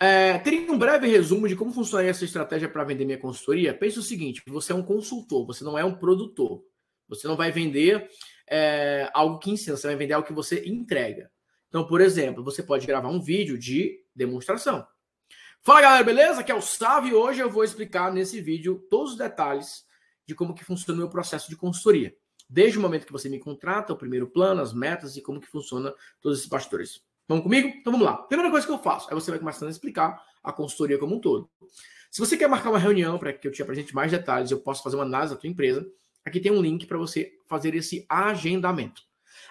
É, 0.00 0.38
teria 0.38 0.70
um 0.70 0.78
breve 0.78 1.08
resumo 1.08 1.48
de 1.48 1.56
como 1.56 1.72
funcionaria 1.72 2.10
essa 2.10 2.24
estratégia 2.24 2.68
para 2.68 2.84
vender 2.84 3.04
minha 3.04 3.18
consultoria? 3.18 3.74
Pense 3.74 3.98
o 3.98 4.02
seguinte: 4.02 4.42
você 4.46 4.72
é 4.72 4.74
um 4.74 4.82
consultor, 4.82 5.44
você 5.46 5.64
não 5.64 5.76
é 5.78 5.84
um 5.84 5.94
produtor. 5.94 6.62
Você 7.08 7.26
não 7.26 7.36
vai 7.36 7.50
vender 7.50 8.08
é, 8.50 9.10
algo 9.12 9.38
que 9.38 9.50
ensina, 9.50 9.76
você 9.76 9.86
vai 9.86 9.96
vender 9.96 10.14
algo 10.14 10.26
que 10.26 10.32
você 10.32 10.64
entrega. 10.66 11.30
Então, 11.68 11.86
por 11.86 12.00
exemplo, 12.00 12.42
você 12.42 12.62
pode 12.62 12.86
gravar 12.86 13.08
um 13.08 13.20
vídeo 13.20 13.58
de 13.58 14.02
demonstração. 14.14 14.86
Fala 15.62 15.82
galera, 15.82 16.04
beleza? 16.04 16.40
Aqui 16.40 16.50
é 16.50 16.54
o 16.54 16.62
Sávio 16.62 17.10
e 17.10 17.14
hoje 17.14 17.40
eu 17.40 17.50
vou 17.50 17.62
explicar 17.62 18.12
nesse 18.12 18.40
vídeo 18.40 18.86
todos 18.88 19.12
os 19.12 19.18
detalhes 19.18 19.84
de 20.24 20.34
como 20.34 20.54
que 20.54 20.64
funciona 20.64 20.96
o 20.96 21.00
meu 21.00 21.10
processo 21.10 21.48
de 21.50 21.56
consultoria. 21.56 22.14
Desde 22.48 22.78
o 22.78 22.80
momento 22.80 23.04
que 23.04 23.12
você 23.12 23.28
me 23.28 23.38
contrata, 23.38 23.92
o 23.92 23.96
primeiro 23.96 24.26
plano, 24.26 24.62
as 24.62 24.72
metas 24.72 25.16
e 25.16 25.20
como 25.20 25.40
que 25.40 25.46
funciona 25.46 25.92
todos 26.20 26.38
esses 26.38 26.48
bastidores. 26.48 27.02
Vamos 27.26 27.42
comigo? 27.42 27.68
Então 27.68 27.92
vamos 27.92 28.06
lá. 28.06 28.16
Primeira 28.16 28.50
coisa 28.50 28.66
que 28.66 28.72
eu 28.72 28.78
faço 28.78 29.10
é 29.10 29.14
você 29.14 29.30
vai 29.30 29.38
começando 29.38 29.68
a 29.68 29.70
explicar 29.70 30.22
a 30.42 30.50
consultoria 30.50 30.96
como 30.96 31.16
um 31.16 31.20
todo. 31.20 31.50
Se 32.10 32.20
você 32.20 32.38
quer 32.38 32.48
marcar 32.48 32.70
uma 32.70 32.78
reunião 32.78 33.18
para 33.18 33.34
que 33.34 33.46
eu 33.46 33.52
te 33.52 33.60
apresente 33.60 33.94
mais 33.94 34.10
detalhes, 34.10 34.50
eu 34.50 34.60
posso 34.60 34.82
fazer 34.82 34.96
uma 34.96 35.04
análise 35.04 35.34
da 35.34 35.40
tua 35.40 35.50
empresa, 35.50 35.86
aqui 36.28 36.40
tem 36.40 36.52
um 36.52 36.60
link 36.60 36.86
para 36.86 36.98
você 36.98 37.32
fazer 37.46 37.74
esse 37.74 38.06
agendamento. 38.08 39.02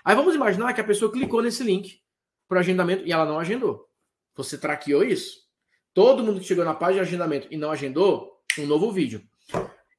Aí 0.03 0.15
vamos 0.15 0.35
imaginar 0.35 0.73
que 0.73 0.81
a 0.81 0.83
pessoa 0.83 1.11
clicou 1.11 1.41
nesse 1.41 1.63
link 1.63 2.01
para 2.47 2.61
agendamento 2.61 3.05
e 3.05 3.11
ela 3.11 3.25
não 3.25 3.39
agendou. 3.39 3.89
Você 4.35 4.57
traqueou 4.57 5.03
isso? 5.03 5.45
Todo 5.93 6.23
mundo 6.23 6.39
que 6.39 6.45
chegou 6.45 6.63
na 6.63 6.73
página 6.73 7.03
de 7.03 7.09
agendamento 7.09 7.47
e 7.51 7.57
não 7.57 7.71
agendou, 7.71 8.41
um 8.59 8.65
novo 8.65 8.91
vídeo. 8.91 9.21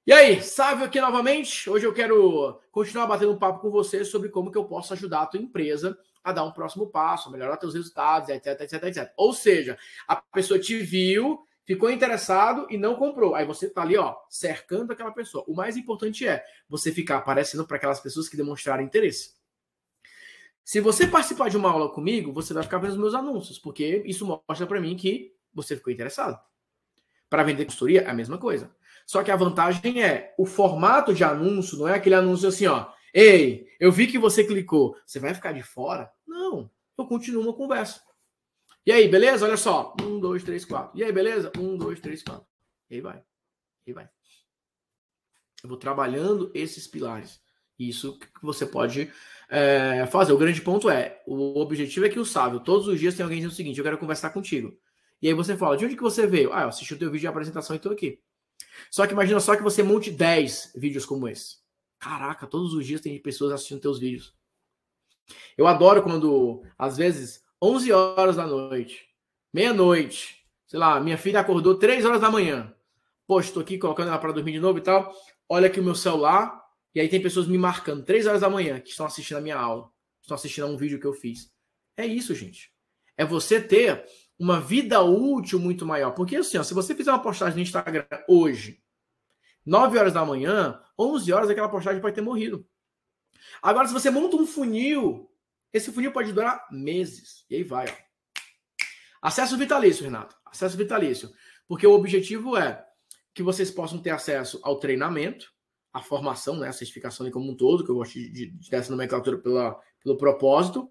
E 0.07 0.13
aí, 0.13 0.41
Sávio 0.41 0.87
aqui 0.87 1.01
novamente. 1.01 1.69
Hoje 1.69 1.85
eu 1.85 1.93
quero 1.93 2.59
continuar 2.71 3.07
batendo 3.07 3.33
um 3.33 3.39
papo 3.39 3.61
com 3.61 3.71
você 3.71 4.05
sobre 4.05 4.31
como 4.31 4.51
que 4.51 4.57
eu 4.57 4.65
posso 4.65 4.95
ajudar 4.95 5.23
a 5.23 5.27
tua 5.27 5.41
empresa 5.41 5.99
a 6.25 6.33
dar 6.33 6.45
um 6.45 6.53
próximo 6.53 6.87
passo, 6.87 7.29
a 7.29 7.33
melhorar 7.33 7.57
teus 7.57 7.75
resultados, 7.75 8.29
etc, 8.31 8.61
etc, 8.61 8.83
etc. 8.85 9.13
Ou 9.17 9.33
seja, 9.33 9.77
a 10.07 10.17
pessoa 10.17 10.59
te 10.59 10.79
viu, 10.79 11.41
ficou 11.69 11.91
interessado 11.91 12.67
e 12.71 12.79
não 12.79 12.95
comprou. 12.95 13.35
Aí 13.35 13.45
você 13.45 13.69
tá 13.69 13.83
ali, 13.83 13.95
ó, 13.99 14.17
cercando 14.31 14.91
aquela 14.91 15.13
pessoa. 15.13 15.45
O 15.47 15.55
mais 15.55 15.77
importante 15.77 16.27
é 16.27 16.43
você 16.67 16.91
ficar 16.91 17.19
aparecendo 17.19 17.67
para 17.67 17.77
aquelas 17.77 18.01
pessoas 18.01 18.27
que 18.27 18.39
demonstraram 18.39 18.83
interesse. 18.83 19.35
Se 20.65 20.81
você 20.81 21.07
participar 21.07 21.51
de 21.51 21.59
uma 21.59 21.71
aula 21.71 21.93
comigo, 21.93 22.33
você 22.33 22.55
vai 22.55 22.63
ficar 22.63 22.79
vendo 22.79 22.93
os 22.93 22.99
meus 22.99 23.15
anúncios, 23.15 23.59
porque 23.59 24.03
isso 24.07 24.25
mostra 24.25 24.67
para 24.67 24.81
mim 24.81 24.97
que 24.97 25.35
você 25.53 25.77
ficou 25.77 25.93
interessado. 25.93 26.41
Para 27.29 27.43
vender 27.43 27.67
consultoria 27.67 28.01
é 28.01 28.09
a 28.09 28.15
mesma 28.15 28.39
coisa. 28.39 28.75
Só 29.07 29.23
que 29.23 29.31
a 29.31 29.37
vantagem 29.37 30.03
é 30.03 30.35
o 30.39 30.47
formato 30.47 31.13
de 31.13 31.23
anúncio 31.23 31.77
não 31.77 31.87
é 31.87 31.95
aquele 31.95 32.15
anúncio 32.15 32.49
assim, 32.49 32.67
ó, 32.67 32.89
Ei, 33.13 33.67
eu 33.79 33.93
vi 33.93 34.07
que 34.07 34.19
você 34.19 34.43
clicou. 34.43 34.97
Você 35.05 35.19
vai 35.19 35.35
ficar 35.35 35.53
de 35.53 35.63
fora? 35.63 36.11
Não. 36.27 36.71
Eu 36.97 37.07
continuo 37.07 37.43
uma 37.43 37.53
conversa. 37.53 38.03
E 38.87 38.93
aí, 38.93 39.09
beleza? 39.09 39.45
Olha 39.45 39.57
só. 39.57 39.95
Um, 40.03 40.19
dois, 40.19 40.43
três, 40.43 40.65
quatro. 40.65 40.99
E 40.99 41.05
aí, 41.05 41.13
beleza? 41.13 41.53
Um, 41.59 41.77
dois, 41.77 42.01
três, 42.01 42.23
quatro. 42.23 42.47
E 42.91 42.97
aí 42.97 43.01
vai. 43.01 43.19
E 43.87 43.91
aí 43.91 43.93
vai. 43.93 44.09
Eu 45.63 45.69
vou 45.69 45.79
trabalhando 45.79 46.51
esses 46.55 46.87
pilares. 46.87 47.41
Isso 47.79 48.19
que 48.19 48.43
você 48.43 48.67
pode 48.67 49.13
é, 49.49 50.07
fazer. 50.07 50.33
O 50.33 50.39
grande 50.39 50.61
ponto 50.61 50.91
é: 50.91 51.23
o 51.27 51.61
objetivo 51.61 52.07
é 52.07 52.09
que 52.09 52.19
o 52.19 52.25
sábio, 52.25 52.61
todos 52.61 52.89
os 52.89 52.99
dias, 52.99 53.15
tem 53.15 53.23
alguém 53.23 53.39
dizendo 53.39 53.53
o 53.53 53.57
seguinte: 53.57 53.79
eu 53.79 53.85
quero 53.85 53.99
conversar 53.99 54.31
contigo. 54.31 54.77
E 55.23 55.29
aí 55.29 55.35
você 55.35 55.57
fala: 55.57 55.77
de 55.77 55.85
onde 55.85 55.97
que 55.97 56.03
você 56.03 56.27
veio? 56.27 56.53
Ah, 56.53 56.63
eu 56.63 56.69
assisti 56.69 56.95
o 56.95 56.99
teu 56.99 57.11
vídeo 57.11 57.23
de 57.23 57.27
apresentação 57.29 57.75
e 57.75 57.79
estou 57.79 57.93
aqui. 57.93 58.21
Só 58.91 59.07
que 59.07 59.13
imagina 59.13 59.41
só 59.41 59.57
que 59.57 59.63
você 59.63 59.83
monte 59.83 60.11
10 60.11 60.73
vídeos 60.77 61.07
como 61.07 61.29
esse. 61.29 61.59
Caraca, 61.99 62.47
todos 62.47 62.75
os 62.75 62.87
dias 62.87 63.01
tem 63.01 63.21
pessoas 63.21 63.53
assistindo 63.53 63.81
teus 63.81 63.99
vídeos. 63.99 64.35
Eu 65.57 65.67
adoro 65.67 66.03
quando, 66.03 66.63
às 66.79 66.97
vezes, 66.97 67.43
11 67.63 67.93
horas 67.93 68.37
da 68.37 68.47
noite, 68.47 69.09
meia-noite, 69.53 70.47
sei 70.67 70.79
lá, 70.79 71.01
minha 71.01 71.19
filha 71.19 71.41
acordou 71.41 71.79
3 71.79 72.05
horas 72.05 72.21
da 72.21 72.31
manhã. 72.31 72.73
Poxa, 73.27 73.49
estou 73.49 73.63
aqui 73.63 73.79
colocando 73.79 74.09
ela 74.09 74.19
para 74.19 74.33
dormir 74.33 74.53
de 74.53 74.61
novo 74.61 74.79
e 74.79 74.83
tal. 74.83 75.13
Olha 75.49 75.67
aqui 75.67 75.81
o 75.81 75.83
meu 75.83 75.95
celular. 75.95 76.67
E 76.95 77.01
aí 77.01 77.09
tem 77.09 77.21
pessoas 77.21 77.47
me 77.47 77.59
marcando 77.59 78.05
3 78.05 78.27
horas 78.27 78.41
da 78.41 78.49
manhã 78.49 78.81
que 78.81 78.91
estão 78.91 79.05
assistindo 79.05 79.37
a 79.37 79.41
minha 79.41 79.59
aula. 79.59 79.91
Estão 80.23 80.35
assistindo 80.35 80.65
a 80.65 80.71
um 80.71 80.77
vídeo 80.77 80.99
que 80.99 81.07
eu 81.07 81.13
fiz. 81.13 81.53
É 81.97 82.07
isso, 82.07 82.35
gente. 82.35 82.73
É 83.17 83.25
você 83.25 83.61
ter 83.61 84.07
uma 84.39 84.61
vida 84.61 85.03
útil 85.03 85.59
muito 85.59 85.85
maior. 85.85 86.13
Porque 86.13 86.37
assim, 86.37 86.59
ó, 86.59 86.63
se 86.63 86.73
você 86.73 86.95
fizer 86.95 87.11
uma 87.11 87.23
postagem 87.23 87.57
no 87.57 87.63
Instagram 87.63 88.07
hoje, 88.29 88.81
9 89.67 89.99
horas 89.99 90.13
da 90.15 90.25
manhã, 90.25 90.81
11 90.99 91.33
horas, 91.33 91.51
aquela 91.51 91.69
postagem 91.69 92.01
pode 92.01 92.15
ter 92.15 92.23
morrido. 92.23 92.67
Agora, 93.61 93.87
se 93.87 93.93
você 93.93 94.11
monta 94.11 94.37
um 94.37 94.47
funil, 94.47 95.31
esse 95.73 95.93
funil 95.93 96.13
pode 96.13 96.33
durar 96.33 96.67
meses. 96.71 97.45
E 97.51 97.57
aí 97.57 97.63
vai. 97.63 97.87
Ó. 97.89 98.09
Acesso 99.23 99.57
vitalício, 99.57 100.05
Renato. 100.05 100.37
Acesso 100.47 100.77
vitalício. 100.77 101.31
Porque 101.67 101.87
o 101.87 101.93
objetivo 101.93 102.57
é 102.57 102.85
que 103.35 103.43
vocês 103.43 103.71
possam 103.71 103.99
ter 103.99 104.11
acesso 104.11 104.59
ao 104.63 104.79
treinamento, 104.79 105.53
à 105.93 106.01
formação, 106.01 106.57
né, 106.57 106.69
a 106.69 106.73
certificação 106.73 107.31
como 107.31 107.51
um 107.51 107.57
todo, 107.57 107.85
que 107.85 107.91
eu 107.91 107.97
gosto 107.97 108.15
de, 108.15 108.31
de, 108.31 108.51
de 108.51 108.71
dessa 108.71 108.91
nomenclatura 108.91 109.39
pela, 109.39 109.79
pelo 110.03 110.17
propósito, 110.17 110.91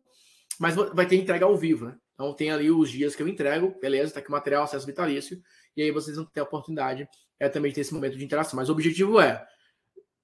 mas 0.60 0.76
vai 0.76 1.06
ter 1.06 1.16
entrega 1.16 1.46
ao 1.46 1.58
vivo, 1.58 1.86
né? 1.86 1.98
Então 2.14 2.34
tem 2.34 2.50
ali 2.50 2.72
os 2.72 2.90
dias 2.90 3.16
que 3.16 3.22
eu 3.22 3.28
entrego, 3.28 3.78
beleza, 3.80 4.14
tá 4.14 4.20
aqui 4.20 4.30
o 4.30 4.32
material, 4.32 4.64
acesso 4.64 4.86
vitalício, 4.86 5.40
e 5.76 5.84
aí 5.84 5.92
vocês 5.92 6.18
vão 6.18 6.26
ter 6.26 6.40
a 6.40 6.44
oportunidade 6.44 7.08
é 7.40 7.48
também 7.48 7.72
ter 7.72 7.82
esse 7.82 7.94
momento 7.94 8.18
de 8.18 8.26
interação. 8.26 8.58
Mas 8.58 8.70
o 8.70 8.72
objetivo 8.72 9.20
é: 9.20 9.46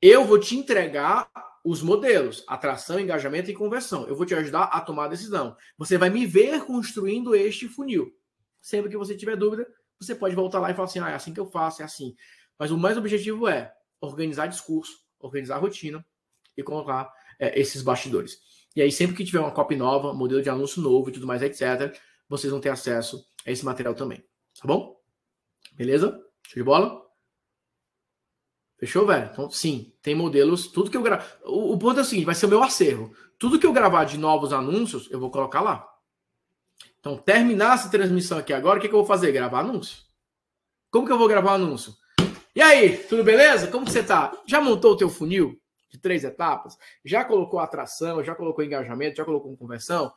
eu 0.06 0.26
vou 0.26 0.38
te 0.38 0.58
entregar 0.58 1.30
os 1.64 1.82
modelos, 1.82 2.44
atração, 2.46 3.00
engajamento 3.00 3.50
e 3.50 3.54
conversão. 3.54 4.06
Eu 4.06 4.18
vou 4.18 4.26
te 4.26 4.36
ajudar 4.36 4.64
a 4.64 4.82
tomar 4.82 5.06
a 5.06 5.08
decisão. 5.08 5.56
Você 5.78 5.98
vai 5.98 6.10
me 6.10 6.26
ver 6.26 6.66
construindo 6.66 7.34
este 7.34 7.70
funil. 7.70 8.14
Sempre 8.62 8.92
que 8.92 8.98
você 8.98 9.16
tiver 9.16 9.38
dúvida, 9.38 9.66
você 9.98 10.14
pode 10.14 10.36
voltar 10.36 10.60
lá 10.60 10.72
e 10.72 10.74
falar 10.74 10.88
assim: 10.90 11.00
ah, 11.00 11.10
é 11.10 11.14
assim 11.14 11.34
que 11.34 11.40
eu 11.40 11.46
faço, 11.46 11.82
é 11.82 11.86
assim. 11.86 12.14
Mas 12.60 12.70
o 12.70 12.78
mais 12.78 12.98
objetivo 12.98 13.48
é 13.48 13.74
organizar 14.02 14.48
discurso, 14.48 14.92
organizar 15.20 15.58
rotina 15.60 16.06
e 16.58 16.62
colocar 16.62 17.10
é, 17.40 17.58
esses 17.58 17.82
bastidores. 17.82 18.38
E 18.76 18.82
aí, 18.82 18.92
sempre 18.92 19.16
que 19.16 19.24
tiver 19.24 19.40
uma 19.40 19.52
copy 19.52 19.78
nova, 19.78 20.14
modelo 20.14 20.42
de 20.42 20.50
anúncio 20.50 20.82
novo 20.82 21.10
e 21.10 21.14
tudo 21.14 21.26
mais, 21.26 21.42
etc., 21.42 21.98
vocês 22.28 22.52
vão 22.52 22.60
ter 22.60 22.70
acesso 22.70 23.26
a 23.46 23.52
esse 23.52 23.64
material 23.64 23.96
também. 23.96 24.20
Tá 24.60 24.68
bom? 24.68 25.00
Beleza? 25.72 26.10
Show 26.46 26.62
de 26.62 26.64
bola? 26.64 27.02
Fechou, 28.84 29.08
velho? 29.08 29.30
Então, 29.32 29.50
sim, 29.50 29.94
tem 30.02 30.14
modelos. 30.14 30.68
Tudo 30.68 30.92
que 30.92 30.98
eu 30.98 31.02
gravo. 31.02 31.26
O, 31.46 31.72
o, 31.72 31.80
ponto 31.80 32.00
é 32.00 32.02
o 32.02 32.06
seguinte: 32.06 32.26
vai 32.26 32.36
ser 32.36 32.48
o 32.48 32.50
meu 32.50 32.62
acervo. 32.62 33.16
Tudo 33.40 33.58
que 33.58 33.66
eu 33.66 33.72
gravar 33.72 34.04
de 34.04 34.18
novos 34.18 34.52
anúncios, 34.52 35.10
eu 35.10 35.22
vou 35.22 35.32
colocar 35.32 35.62
lá. 35.62 35.88
Então, 37.00 37.16
terminar 37.16 37.76
essa 37.76 37.90
transmissão 37.90 38.38
aqui 38.38 38.52
agora, 38.52 38.80
o 38.80 38.82
que, 38.82 38.90
que 38.90 38.94
eu 38.94 39.00
vou 39.00 39.08
fazer? 39.08 39.32
Gravar 39.32 39.62
anúncio. 39.62 40.04
Como 40.92 41.06
que 41.06 41.14
eu 41.14 41.18
vou 41.18 41.30
gravar 41.30 41.54
anúncio? 41.54 41.94
E 42.54 42.62
aí, 42.62 42.98
tudo 42.98 43.24
beleza? 43.24 43.68
Como 43.68 43.86
que 43.86 43.92
você 43.94 44.04
tá? 44.04 44.34
Já 44.46 44.60
montou 44.60 44.92
o 44.92 44.98
teu 44.98 45.08
funil 45.08 45.58
de 45.90 45.98
três 45.98 46.26
etapas? 46.26 46.78
Já 47.06 47.24
colocou 47.24 47.62
atração, 47.62 48.22
já 48.22 48.36
colocou 48.36 48.66
engajamento, 48.66 49.16
já 49.16 49.24
colocou 49.24 49.56
conversão? 49.56 50.08
O 50.08 50.12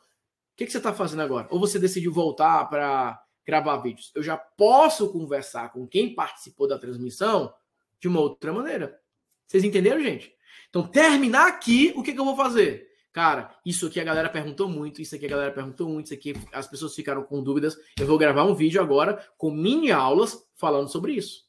que, 0.57 0.65
que 0.65 0.71
você 0.73 0.79
está 0.79 0.91
fazendo 0.91 1.21
agora? 1.21 1.47
Ou 1.51 1.59
você 1.59 1.79
decidiu 1.79 2.11
voltar 2.11 2.65
para 2.65 3.17
gravar 3.45 3.77
vídeos? 3.77 4.11
Eu 4.13 4.21
já 4.21 4.35
posso 4.35 5.09
conversar 5.09 5.71
com 5.71 5.87
quem 5.87 6.13
participou 6.13 6.67
da 6.67 6.77
transmissão 6.77 7.53
de 7.99 8.07
uma 8.07 8.19
outra 8.19 8.53
maneira. 8.53 8.99
Vocês 9.47 9.63
entenderam, 9.63 10.01
gente? 10.01 10.33
Então, 10.69 10.87
terminar 10.87 11.47
aqui, 11.47 11.93
o 11.95 12.03
que, 12.03 12.13
que 12.13 12.19
eu 12.19 12.25
vou 12.25 12.35
fazer? 12.35 12.87
Cara, 13.13 13.55
isso 13.65 13.87
aqui 13.87 13.99
a 13.99 14.03
galera 14.03 14.29
perguntou 14.29 14.69
muito, 14.69 15.01
isso 15.01 15.15
aqui 15.15 15.25
a 15.25 15.29
galera 15.29 15.51
perguntou 15.51 15.89
muito, 15.89 16.05
isso 16.05 16.13
aqui 16.13 16.33
as 16.51 16.67
pessoas 16.67 16.93
ficaram 16.93 17.23
com 17.23 17.41
dúvidas. 17.41 17.75
Eu 17.99 18.05
vou 18.05 18.17
gravar 18.17 18.43
um 18.43 18.53
vídeo 18.53 18.81
agora 18.81 19.25
com 19.37 19.49
mini 19.49 19.91
aulas 19.91 20.37
falando 20.55 20.89
sobre 20.89 21.13
isso. 21.13 21.45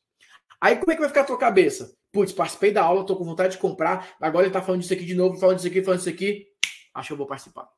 Aí 0.60 0.76
como 0.76 0.90
é 0.92 0.94
que 0.94 1.00
vai 1.00 1.08
ficar 1.08 1.22
a 1.22 1.26
tua 1.26 1.38
cabeça? 1.38 1.98
putz, 2.12 2.32
participei 2.32 2.72
da 2.72 2.82
aula, 2.82 3.04
tô 3.04 3.16
com 3.16 3.24
vontade 3.24 3.52
de 3.52 3.58
comprar, 3.58 4.16
agora 4.20 4.46
ele 4.46 4.52
tá 4.52 4.62
falando 4.62 4.80
disso 4.80 4.92
aqui 4.92 5.04
de 5.04 5.14
novo, 5.14 5.38
falando 5.38 5.56
disso 5.56 5.68
aqui, 5.68 5.82
falando 5.82 5.98
disso 5.98 6.10
aqui, 6.10 6.46
acho 6.94 7.08
que 7.08 7.12
eu 7.12 7.16
vou 7.16 7.26
participar. 7.26 7.68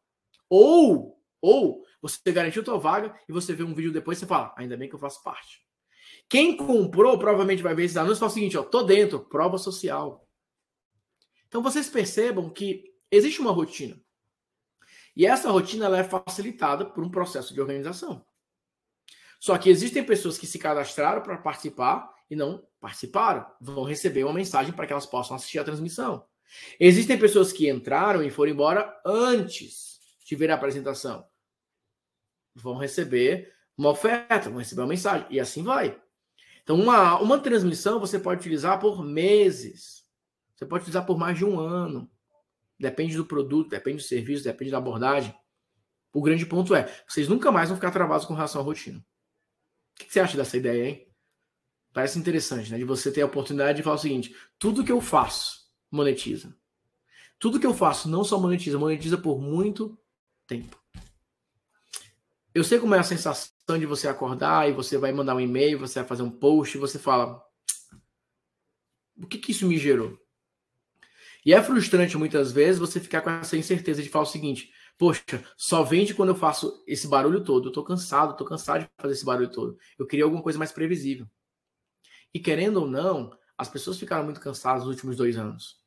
Ou, 0.48 1.20
ou 1.40 1.84
você 2.00 2.18
garantiu 2.32 2.64
tua 2.64 2.78
vaga 2.78 3.14
e 3.28 3.32
você 3.32 3.52
vê 3.52 3.62
um 3.62 3.74
vídeo 3.74 3.92
depois 3.92 4.18
e 4.18 4.20
você 4.20 4.26
fala, 4.26 4.54
ainda 4.56 4.76
bem 4.76 4.88
que 4.88 4.94
eu 4.94 4.98
faço 4.98 5.22
parte. 5.22 5.62
Quem 6.30 6.56
comprou 6.56 7.18
provavelmente 7.18 7.60
vai 7.60 7.74
ver 7.74 7.86
esses 7.86 7.96
anúncios 7.96 8.18
e 8.18 8.20
fala 8.20 8.30
o 8.30 8.34
seguinte, 8.34 8.56
ó, 8.56 8.62
tô 8.62 8.84
dentro, 8.84 9.18
prova 9.18 9.58
social. 9.58 10.28
Então 11.48 11.60
vocês 11.60 11.90
percebam 11.90 12.48
que 12.48 12.94
existe 13.10 13.40
uma 13.40 13.50
rotina. 13.50 14.00
E 15.16 15.26
essa 15.26 15.50
rotina 15.50 15.86
ela 15.86 15.98
é 15.98 16.04
facilitada 16.04 16.84
por 16.84 17.02
um 17.02 17.10
processo 17.10 17.52
de 17.52 17.60
organização. 17.60 18.24
Só 19.40 19.58
que 19.58 19.68
existem 19.68 20.04
pessoas 20.04 20.38
que 20.38 20.46
se 20.46 20.56
cadastraram 20.56 21.20
para 21.20 21.36
participar 21.36 22.08
e 22.30 22.36
não 22.36 22.64
participaram. 22.80 23.44
Vão 23.60 23.82
receber 23.82 24.22
uma 24.22 24.32
mensagem 24.32 24.72
para 24.72 24.86
que 24.86 24.92
elas 24.92 25.06
possam 25.06 25.34
assistir 25.34 25.58
a 25.58 25.64
transmissão. 25.64 26.24
Existem 26.78 27.18
pessoas 27.18 27.52
que 27.52 27.68
entraram 27.68 28.22
e 28.22 28.30
foram 28.30 28.52
embora 28.52 29.00
antes 29.04 29.98
de 30.24 30.36
ver 30.36 30.52
a 30.52 30.54
apresentação. 30.54 31.26
Vão 32.54 32.76
receber 32.76 33.52
uma 33.76 33.90
oferta, 33.90 34.48
vão 34.48 34.60
receber 34.60 34.82
uma 34.82 34.88
mensagem. 34.88 35.26
E 35.28 35.40
assim 35.40 35.64
vai. 35.64 36.00
Então, 36.62 36.76
uma, 36.76 37.18
uma 37.20 37.38
transmissão 37.38 38.00
você 38.00 38.18
pode 38.18 38.40
utilizar 38.40 38.78
por 38.78 39.04
meses. 39.04 40.04
Você 40.54 40.66
pode 40.66 40.82
utilizar 40.82 41.06
por 41.06 41.18
mais 41.18 41.36
de 41.38 41.44
um 41.44 41.58
ano. 41.58 42.10
Depende 42.78 43.16
do 43.16 43.26
produto, 43.26 43.70
depende 43.70 43.98
do 43.98 44.02
serviço, 44.02 44.44
depende 44.44 44.70
da 44.70 44.78
abordagem. 44.78 45.34
O 46.12 46.22
grande 46.22 46.46
ponto 46.46 46.74
é, 46.74 46.92
vocês 47.06 47.28
nunca 47.28 47.52
mais 47.52 47.68
vão 47.68 47.76
ficar 47.76 47.90
travados 47.90 48.26
com 48.26 48.34
relação 48.34 48.60
à 48.60 48.64
rotina. 48.64 48.98
O 48.98 50.04
que 50.04 50.12
você 50.12 50.20
acha 50.20 50.36
dessa 50.36 50.56
ideia, 50.56 50.88
hein? 50.88 51.06
Parece 51.92 52.18
interessante, 52.18 52.70
né? 52.70 52.78
De 52.78 52.84
você 52.84 53.12
ter 53.12 53.22
a 53.22 53.26
oportunidade 53.26 53.76
de 53.78 53.82
falar 53.82 53.96
o 53.96 53.98
seguinte: 53.98 54.34
tudo 54.58 54.84
que 54.84 54.92
eu 54.92 55.00
faço 55.00 55.70
monetiza. 55.90 56.56
Tudo 57.38 57.58
que 57.58 57.66
eu 57.66 57.74
faço 57.74 58.08
não 58.08 58.22
só 58.22 58.38
monetiza, 58.38 58.78
monetiza 58.78 59.18
por 59.18 59.40
muito 59.40 59.98
tempo. 60.46 60.79
Eu 62.54 62.64
sei 62.64 62.78
como 62.80 62.94
é 62.94 62.98
a 62.98 63.04
sensação 63.04 63.78
de 63.78 63.86
você 63.86 64.08
acordar 64.08 64.68
e 64.68 64.72
você 64.72 64.98
vai 64.98 65.12
mandar 65.12 65.36
um 65.36 65.40
e-mail, 65.40 65.78
você 65.78 66.00
vai 66.00 66.08
fazer 66.08 66.22
um 66.22 66.30
post 66.30 66.76
e 66.76 66.80
você 66.80 66.98
fala: 66.98 67.40
o 69.16 69.26
que, 69.26 69.38
que 69.38 69.52
isso 69.52 69.66
me 69.66 69.78
gerou? 69.78 70.18
E 71.44 71.54
é 71.54 71.62
frustrante 71.62 72.18
muitas 72.18 72.52
vezes 72.52 72.78
você 72.78 73.00
ficar 73.00 73.22
com 73.22 73.30
essa 73.30 73.56
incerteza 73.56 74.02
de 74.02 74.08
falar 74.08 74.24
o 74.24 74.26
seguinte: 74.26 74.72
Poxa, 74.98 75.22
só 75.56 75.82
vende 75.82 76.12
quando 76.12 76.28
eu 76.28 76.34
faço 76.34 76.84
esse 76.86 77.08
barulho 77.08 77.42
todo. 77.42 77.68
Eu 77.68 77.72
tô 77.72 77.82
cansado, 77.82 78.36
tô 78.36 78.44
cansado 78.44 78.82
de 78.82 78.90
fazer 79.00 79.14
esse 79.14 79.24
barulho 79.24 79.50
todo. 79.50 79.78
Eu 79.98 80.06
queria 80.06 80.24
alguma 80.24 80.42
coisa 80.42 80.58
mais 80.58 80.72
previsível. 80.72 81.26
E 82.34 82.38
querendo 82.38 82.78
ou 82.82 82.86
não, 82.86 83.30
as 83.56 83.68
pessoas 83.68 83.98
ficaram 83.98 84.24
muito 84.24 84.40
cansadas 84.40 84.84
nos 84.84 84.94
últimos 84.94 85.16
dois 85.16 85.38
anos. 85.38 85.79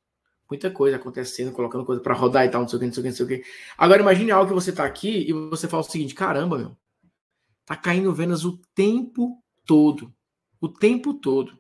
Muita 0.50 0.70
coisa 0.70 0.98
acontecendo, 0.98 1.52
colocando 1.52 1.86
coisa 1.86 2.02
para 2.02 2.14
rodar 2.14 2.46
e 2.46 2.50
tal, 2.50 2.62
não 2.62 2.68
sei 2.68 2.78
o 2.78 2.80
que, 2.80 2.86
não 2.86 2.94
sei 2.94 3.02
o 3.02 3.04
que, 3.04 3.10
não 3.10 3.16
sei 3.16 3.26
o 3.26 3.30
que. 3.30 3.44
Agora 3.78 4.02
imagine 4.02 4.32
algo 4.32 4.50
que 4.50 4.54
você 4.54 4.72
tá 4.72 4.86
aqui 4.86 5.28
e 5.28 5.34
você 5.34 5.68
fala 5.68 5.82
o 5.82 5.86
seguinte: 5.86 6.14
caramba, 6.14 6.58
meu, 6.58 6.78
tá 7.66 7.76
caindo 7.76 8.14
vendas 8.14 8.46
o 8.46 8.60
tempo 8.76 9.42
todo. 9.66 10.14
O 10.62 10.68
tempo 10.70 11.14
todo. 11.14 11.58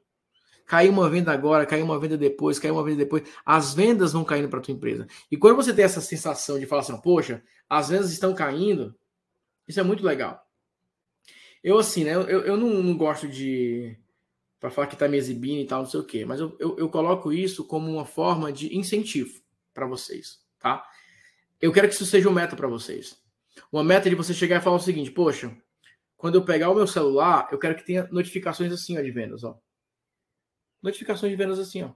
Caiu 0.65 0.91
uma 0.91 1.09
venda 1.09 1.31
agora, 1.31 1.65
caiu 1.65 1.83
uma 1.83 1.99
venda 1.99 2.17
depois, 2.17 2.57
caiu 2.57 2.75
uma 2.75 2.83
venda 2.83 2.97
depois. 2.97 3.23
As 3.45 3.73
vendas 3.73 4.13
vão 4.13 4.23
caindo 4.23 4.47
para 4.47 4.61
tua 4.61 4.73
empresa. 4.73 5.07
E 5.29 5.37
quando 5.37 5.55
você 5.55 5.73
tem 5.73 5.83
essa 5.83 6.01
sensação 6.01 6.57
de 6.57 6.65
falar 6.65 6.81
assim, 6.81 6.99
poxa, 7.01 7.43
as 7.69 7.89
vendas 7.89 8.11
estão 8.11 8.33
caindo, 8.33 8.95
isso 9.67 9.79
é 9.79 9.83
muito 9.83 10.03
legal. 10.05 10.41
Eu, 11.63 11.77
assim, 11.77 12.03
né? 12.03 12.15
Eu, 12.15 12.25
eu 12.25 12.57
não, 12.57 12.81
não 12.81 12.97
gosto 12.97 13.27
de. 13.27 13.97
Para 14.63 14.71
falar 14.71 14.87
que 14.87 14.95
tá 14.95 15.09
me 15.09 15.17
exibindo 15.17 15.59
e 15.59 15.67
tal, 15.67 15.81
não 15.81 15.89
sei 15.89 15.99
o 15.99 16.05
quê. 16.05 16.23
Mas 16.23 16.39
eu, 16.39 16.55
eu, 16.57 16.79
eu 16.79 16.89
coloco 16.89 17.33
isso 17.33 17.67
como 17.67 17.91
uma 17.91 18.05
forma 18.05 18.49
de 18.49 18.73
incentivo 18.73 19.41
para 19.73 19.85
vocês, 19.85 20.39
tá? 20.57 20.87
Eu 21.61 21.73
quero 21.73 21.89
que 21.89 21.93
isso 21.93 22.05
seja 22.05 22.29
uma 22.29 22.39
meta 22.39 22.55
para 22.55 22.69
vocês. 22.69 23.21
Uma 23.69 23.83
meta 23.83 24.09
de 24.09 24.15
você 24.15 24.33
chegar 24.33 24.61
e 24.61 24.63
falar 24.63 24.77
o 24.77 24.79
seguinte: 24.79 25.11
poxa, 25.11 25.53
quando 26.15 26.35
eu 26.35 26.45
pegar 26.45 26.69
o 26.69 26.75
meu 26.75 26.87
celular, 26.87 27.49
eu 27.51 27.59
quero 27.59 27.75
que 27.75 27.85
tenha 27.85 28.07
notificações 28.09 28.71
assim 28.71 28.97
ó, 28.97 29.01
de 29.01 29.11
vendas, 29.11 29.43
ó 29.43 29.59
notificações 30.81 31.29
de 31.29 31.35
vendas 31.35 31.59
assim, 31.59 31.83
ó. 31.83 31.91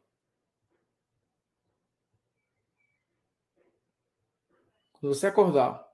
Quando 4.92 5.14
você 5.14 5.28
acordar. 5.28 5.88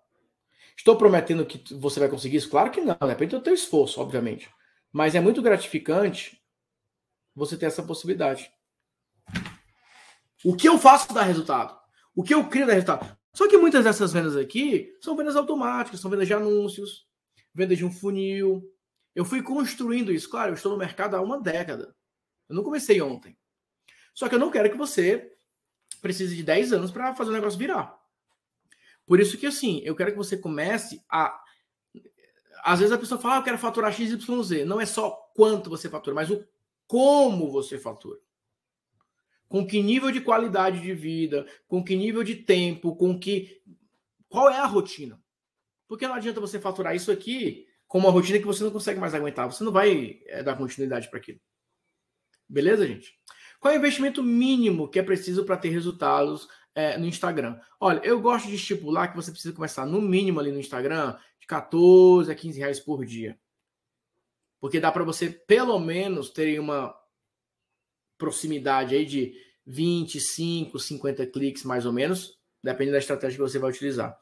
Estou 0.76 0.98
prometendo 0.98 1.46
que 1.46 1.72
você 1.76 2.00
vai 2.00 2.10
conseguir 2.10 2.38
isso? 2.38 2.50
Claro 2.50 2.72
que 2.72 2.82
não, 2.82 2.98
depende 3.08 3.36
do 3.36 3.44
teu 3.44 3.54
esforço, 3.54 4.02
obviamente. 4.02 4.50
Mas 4.92 5.14
é 5.14 5.20
muito 5.20 5.40
gratificante 5.40 6.43
você 7.36 7.58
ter 7.58 7.66
essa 7.66 7.84
possibilidade. 7.84 8.52
O 10.44 10.56
que 10.56 10.68
eu 10.68 10.78
faço 10.78 11.14
dá 11.14 11.22
resultado. 11.22 11.78
O 12.16 12.24
que 12.24 12.34
eu 12.34 12.48
crio 12.48 12.68
dá 12.68 12.74
resultado. 12.74 13.18
Só 13.34 13.48
que 13.48 13.58
muitas 13.58 13.84
dessas 13.84 14.14
vendas 14.14 14.36
aqui 14.36 14.96
são 15.02 15.16
vendas 15.16 15.36
automáticas, 15.36 16.00
são 16.00 16.12
vendas 16.12 16.28
de 16.28 16.34
anúncios, 16.34 17.08
vendas 17.54 17.78
de 17.78 17.86
um 17.86 17.92
funil. 17.92 18.64
Eu 19.16 19.26
fui 19.26 19.42
construindo 19.42 20.12
isso. 20.12 20.30
Claro, 20.30 20.52
eu 20.52 20.56
estou 20.56 20.72
no 20.72 20.78
mercado 20.78 21.16
há 21.16 21.22
uma 21.22 21.42
década. 21.42 21.96
Eu 22.48 22.56
não 22.56 22.64
comecei 22.64 23.02
ontem. 23.02 23.38
Só 24.14 24.30
que 24.30 24.36
eu 24.36 24.40
não 24.40 24.52
quero 24.52 24.70
que 24.70 24.78
você 24.78 25.32
precise 26.02 26.36
de 26.36 26.44
10 26.44 26.74
anos 26.74 26.92
para 26.92 27.16
fazer 27.16 27.32
o 27.32 27.34
negócio 27.34 27.58
virar. 27.58 27.98
Por 29.06 29.20
isso 29.20 29.38
que, 29.38 29.48
assim, 29.48 29.82
eu 29.84 29.96
quero 29.96 30.12
que 30.12 30.18
você 30.18 30.38
comece 30.38 31.04
a. 31.10 31.40
Às 32.64 32.80
vezes 32.80 32.94
a 32.94 32.98
pessoa 32.98 33.20
fala, 33.20 33.36
ah, 33.36 33.38
eu 33.40 33.44
quero 33.44 33.58
faturar 33.58 33.92
XYZ. 33.92 34.66
Não 34.66 34.80
é 34.80 34.86
só 34.86 35.12
quanto 35.36 35.70
você 35.70 35.90
fatura, 35.90 36.16
mas 36.16 36.30
o 36.30 36.46
como 36.94 37.50
você 37.50 37.80
fatura. 37.80 38.20
Com 39.50 39.66
que 39.66 39.82
nível 39.82 40.12
de 40.12 40.22
qualidade 40.22 40.80
de 40.80 40.94
vida, 40.94 41.48
com 41.68 41.84
que 41.84 41.96
nível 41.96 42.24
de 42.24 42.36
tempo, 42.36 42.96
com 42.96 43.20
que. 43.20 43.64
Qual 44.30 44.48
é 44.48 44.60
a 44.60 44.68
rotina? 44.68 45.20
Porque 45.88 46.08
não 46.08 46.14
adianta 46.14 46.40
você 46.40 46.60
faturar 46.60 46.96
isso 46.96 47.12
aqui 47.12 47.66
com 47.88 47.98
uma 47.98 48.12
rotina 48.12 48.38
que 48.38 48.46
você 48.46 48.64
não 48.64 48.70
consegue 48.70 49.00
mais 49.00 49.16
aguentar. 49.16 49.52
Você 49.52 49.64
não 49.64 49.72
vai 49.72 50.22
é, 50.28 50.44
dar 50.44 50.56
continuidade 50.56 51.10
para 51.10 51.18
aquilo. 51.18 51.40
Beleza, 52.48 52.86
gente? 52.86 53.20
Qual 53.60 53.74
é 53.74 53.78
o 53.78 53.80
investimento 53.80 54.22
mínimo 54.22 54.88
que 54.88 55.00
é 55.00 55.04
preciso 55.04 55.46
para 55.46 55.58
ter 55.58 55.70
resultados 55.70 56.48
é, 56.76 56.96
no 56.96 57.08
Instagram? 57.08 57.60
Olha, 57.80 58.02
eu 58.04 58.22
gosto 58.22 58.48
de 58.48 58.56
estipular 58.56 59.10
que 59.10 59.16
você 59.16 59.32
precisa 59.32 59.56
começar 59.56 59.88
no 59.88 60.00
mínimo 60.00 60.40
ali 60.40 60.52
no 60.52 60.60
Instagram 60.60 61.18
de 61.40 61.48
14 61.48 62.32
a 62.32 62.36
15 62.36 62.60
reais 62.60 62.80
por 62.80 63.04
dia. 63.04 63.40
Porque 64.64 64.80
dá 64.80 64.90
para 64.94 65.04
você, 65.04 65.30
pelo 65.30 65.78
menos, 65.78 66.30
ter 66.30 66.58
uma 66.58 66.96
proximidade 68.18 68.96
aí 68.96 69.06
de 69.06 69.34
25, 69.68 70.80
50 70.80 71.28
cliques, 71.28 71.66
mais 71.66 71.86
ou 71.86 71.92
menos, 71.92 72.40
dependendo 72.64 72.94
da 72.94 73.00
estratégia 73.00 73.36
que 73.36 73.42
você 73.42 73.60
vai 73.60 73.72
utilizar. 73.72 74.18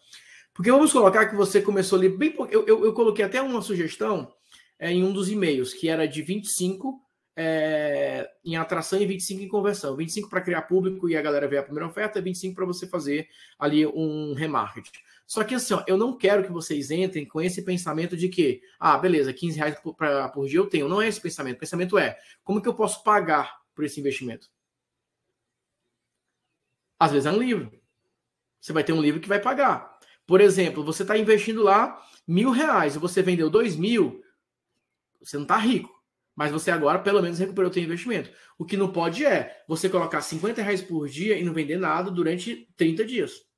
Porque 0.52 0.72
vamos 0.72 0.92
colocar 0.92 1.28
que 1.28 1.36
você 1.36 1.62
começou 1.62 2.00
ali 2.00 2.10
bem. 2.10 2.34
Eu, 2.50 2.66
eu, 2.66 2.86
eu 2.86 2.92
coloquei 2.92 3.24
até 3.24 3.40
uma 3.40 3.62
sugestão 3.62 4.34
é, 4.80 4.92
em 4.92 5.04
um 5.04 5.14
dos 5.14 5.30
e-mails, 5.30 5.76
que 5.76 5.88
era 5.88 6.08
de 6.08 6.24
25 6.24 7.00
é, 7.36 8.28
em 8.44 8.56
atração 8.56 9.00
e 9.00 9.06
25 9.06 9.44
em 9.44 9.48
conversão. 9.48 9.96
25 9.96 10.28
para 10.28 10.42
criar 10.42 10.64
público 10.64 11.08
e 11.08 11.16
a 11.16 11.22
galera 11.22 11.48
ver 11.48 11.60
a 11.60 11.64
primeira 11.64 11.88
oferta, 11.88 12.20
25 12.20 12.56
para 12.56 12.66
você 12.66 12.88
fazer 12.88 13.28
ali 13.60 13.86
um 13.86 14.34
remarketing. 14.34 14.90
Só 15.32 15.46
que 15.46 15.56
assim, 15.56 15.74
ó, 15.74 15.82
eu 15.88 15.96
não 15.96 16.18
quero 16.18 16.44
que 16.44 16.52
vocês 16.52 16.92
entrem 16.92 17.26
com 17.26 17.40
esse 17.40 17.62
pensamento 17.62 18.18
de 18.18 18.28
que, 18.28 18.62
ah, 18.78 18.98
beleza, 18.98 19.32
15 19.32 19.58
reais 19.58 19.80
por, 19.80 19.96
pra, 19.96 20.28
por 20.28 20.46
dia 20.46 20.60
eu 20.60 20.68
tenho. 20.68 20.90
Não 20.90 21.02
é 21.02 21.08
esse 21.08 21.22
pensamento. 21.22 21.56
O 21.56 21.60
pensamento 21.62 21.98
é, 21.98 22.20
como 22.44 22.62
que 22.62 22.68
eu 22.68 22.74
posso 22.74 23.02
pagar 23.02 23.62
por 23.74 23.86
esse 23.86 23.98
investimento? 23.98 24.50
Às 27.00 27.14
vezes 27.14 27.26
é 27.28 27.32
um 27.32 27.38
livro. 27.38 27.72
Você 28.60 28.74
vai 28.74 28.84
ter 28.84 28.92
um 28.92 29.02
livro 29.02 29.22
que 29.22 29.30
vai 29.30 29.40
pagar. 29.40 29.98
Por 30.28 30.42
exemplo, 30.42 30.84
você 30.84 31.04
está 31.04 31.18
investindo 31.18 31.64
lá 31.64 32.06
mil 32.28 32.52
reais 32.52 32.98
e 32.98 33.00
você 33.00 33.22
vendeu 33.22 33.50
dois 33.50 33.78
mil, 33.78 34.22
você 35.22 35.38
não 35.38 35.44
está 35.44 35.56
rico 35.56 35.98
mas 36.34 36.52
você 36.52 36.72
agora 36.72 36.98
pelo 36.98 37.22
menos 37.22 37.38
recuperou 37.40 37.70
o 37.70 37.74
seu 37.74 37.84
investimento. 37.84 38.32
O 38.58 38.66
que 38.66 38.76
não 38.76 38.92
pode 38.92 39.26
é 39.26 39.64
você 39.68 39.90
colocar 39.90 40.22
50 40.22 40.62
reais 40.62 40.82
por 40.82 41.08
dia 41.08 41.38
e 41.38 41.44
não 41.44 41.54
vender 41.54 41.78
nada 41.78 42.10
durante 42.10 42.68
30 42.76 43.06
dias. 43.06 43.51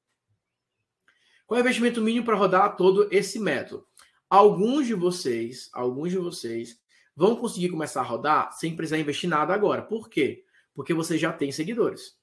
Qual 1.54 1.60
é 1.60 1.62
o 1.62 1.66
investimento 1.68 2.02
mínimo 2.02 2.26
para 2.26 2.36
rodar 2.36 2.76
todo 2.76 3.08
esse 3.12 3.40
método? 3.40 3.86
Alguns 4.28 4.88
de 4.88 4.96
vocês, 4.96 5.70
alguns 5.72 6.10
de 6.10 6.18
vocês 6.18 6.82
vão 7.16 7.36
conseguir 7.36 7.70
começar 7.70 8.02
a 8.02 8.04
rodar 8.04 8.52
sem 8.54 8.76
precisar 8.76 8.98
investir 8.98 9.30
nada 9.30 9.54
agora. 9.54 9.84
Por 9.84 10.10
quê? 10.10 10.44
Porque 10.74 10.96
você 10.96 11.16
já 11.16 11.32
tem 11.32 11.52
seguidores. 11.52 12.18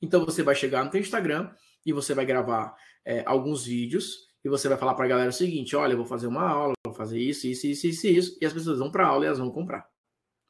Então 0.00 0.24
você 0.24 0.42
vai 0.42 0.54
chegar 0.54 0.82
no 0.82 0.90
seu 0.90 0.98
Instagram 0.98 1.54
e 1.84 1.92
você 1.92 2.14
vai 2.14 2.24
gravar 2.24 2.74
é, 3.04 3.22
alguns 3.26 3.66
vídeos 3.66 4.30
e 4.42 4.48
você 4.48 4.66
vai 4.66 4.78
falar 4.78 4.94
para 4.94 5.04
a 5.04 5.08
galera 5.08 5.28
o 5.28 5.34
seguinte: 5.34 5.76
olha, 5.76 5.92
eu 5.92 5.98
vou 5.98 6.06
fazer 6.06 6.26
uma 6.26 6.48
aula, 6.48 6.72
vou 6.86 6.94
fazer 6.94 7.20
isso, 7.20 7.46
isso, 7.46 7.66
isso, 7.66 7.86
isso, 7.86 8.06
isso, 8.06 8.38
e 8.40 8.46
as 8.46 8.52
pessoas 8.54 8.78
vão 8.78 8.90
para 8.90 9.04
a 9.04 9.08
aula 9.08 9.24
e 9.24 9.26
elas 9.26 9.40
vão 9.40 9.50
comprar. 9.50 9.86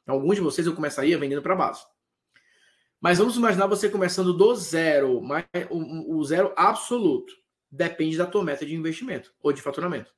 Então, 0.03 0.15
alguns 0.15 0.35
de 0.35 0.41
vocês 0.41 0.65
eu 0.65 0.73
começaria 0.73 1.17
vendendo 1.17 1.41
para 1.41 1.53
base. 1.53 1.83
Mas 3.05 3.19
vamos 3.19 3.37
imaginar 3.37 3.67
você 3.67 3.87
começando 3.87 4.33
do 4.33 4.55
zero, 4.55 5.21
mas 5.21 5.45
o, 5.69 6.23
zero 6.23 6.51
absoluto. 6.55 7.35
Depende 7.69 8.17
da 8.17 8.25
tua 8.25 8.43
meta 8.43 8.65
de 8.65 8.73
investimento 8.73 9.31
ou 9.43 9.53
de 9.53 9.61
faturamento. 9.61 10.11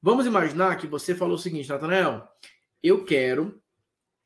Vamos 0.00 0.24
imaginar 0.24 0.76
que 0.76 0.86
você 0.86 1.16
falou 1.16 1.34
o 1.34 1.38
seguinte, 1.38 1.68
Natanael, 1.68 2.22
eu 2.80 3.04
quero 3.04 3.60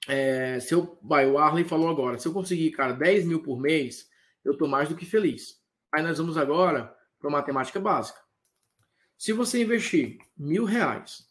É, 0.06 0.60
se 0.60 0.74
eu, 0.74 0.98
vai, 1.02 1.26
o 1.26 1.38
Arley 1.38 1.64
falou 1.64 1.88
agora, 1.88 2.18
se 2.18 2.28
eu 2.28 2.34
conseguir, 2.34 2.70
cara, 2.72 2.92
10 2.92 3.24
mil 3.24 3.42
por 3.42 3.58
mês, 3.58 4.10
eu 4.44 4.52
estou 4.52 4.68
mais 4.68 4.90
do 4.90 4.94
que 4.94 5.06
feliz. 5.06 5.58
Aí 5.90 6.02
nós 6.02 6.18
vamos 6.18 6.36
agora 6.36 6.94
para 7.18 7.30
matemática 7.30 7.80
básica. 7.80 8.20
Se 9.16 9.32
você 9.32 9.62
investir 9.62 10.18
mil 10.36 10.66
reais 10.66 11.30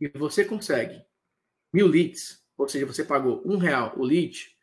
e 0.00 0.06
você 0.06 0.44
consegue 0.44 1.04
mil 1.72 1.88
leads, 1.88 2.40
ou 2.56 2.68
seja, 2.68 2.86
você 2.86 3.02
pagou 3.02 3.42
um 3.44 3.56
real 3.56 3.94
o 3.96 4.04
lead, 4.04 4.53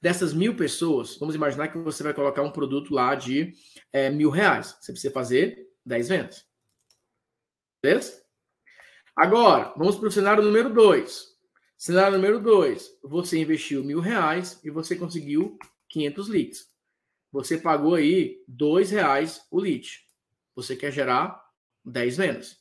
dessas 0.00 0.32
mil 0.32 0.56
pessoas, 0.56 1.16
vamos 1.18 1.34
imaginar 1.34 1.68
que 1.68 1.78
você 1.78 2.02
vai 2.02 2.14
colocar 2.14 2.42
um 2.42 2.50
produto 2.50 2.94
lá 2.94 3.14
de 3.14 3.52
é, 3.92 4.10
mil 4.10 4.30
reais. 4.30 4.76
Você 4.80 4.92
precisa 4.92 5.12
fazer 5.12 5.68
10 5.84 6.08
vendas. 6.08 6.46
Beleza? 7.82 8.22
Agora, 9.16 9.74
vamos 9.76 9.96
para 9.96 10.08
o 10.08 10.12
cenário 10.12 10.42
número 10.42 10.72
2. 10.72 11.28
Cenário 11.76 12.16
número 12.16 12.40
2. 12.40 12.98
Você 13.04 13.38
investiu 13.38 13.84
mil 13.84 14.00
reais 14.00 14.60
e 14.64 14.70
você 14.70 14.96
conseguiu 14.96 15.58
500 15.88 16.28
leads. 16.28 16.70
Você 17.32 17.58
pagou 17.58 17.94
aí 17.94 18.42
dois 18.46 18.90
reais 18.90 19.46
o 19.50 19.60
lead. 19.60 20.04
Você 20.54 20.74
quer 20.74 20.92
gerar 20.92 21.42
10 21.84 22.16
vendas. 22.16 22.58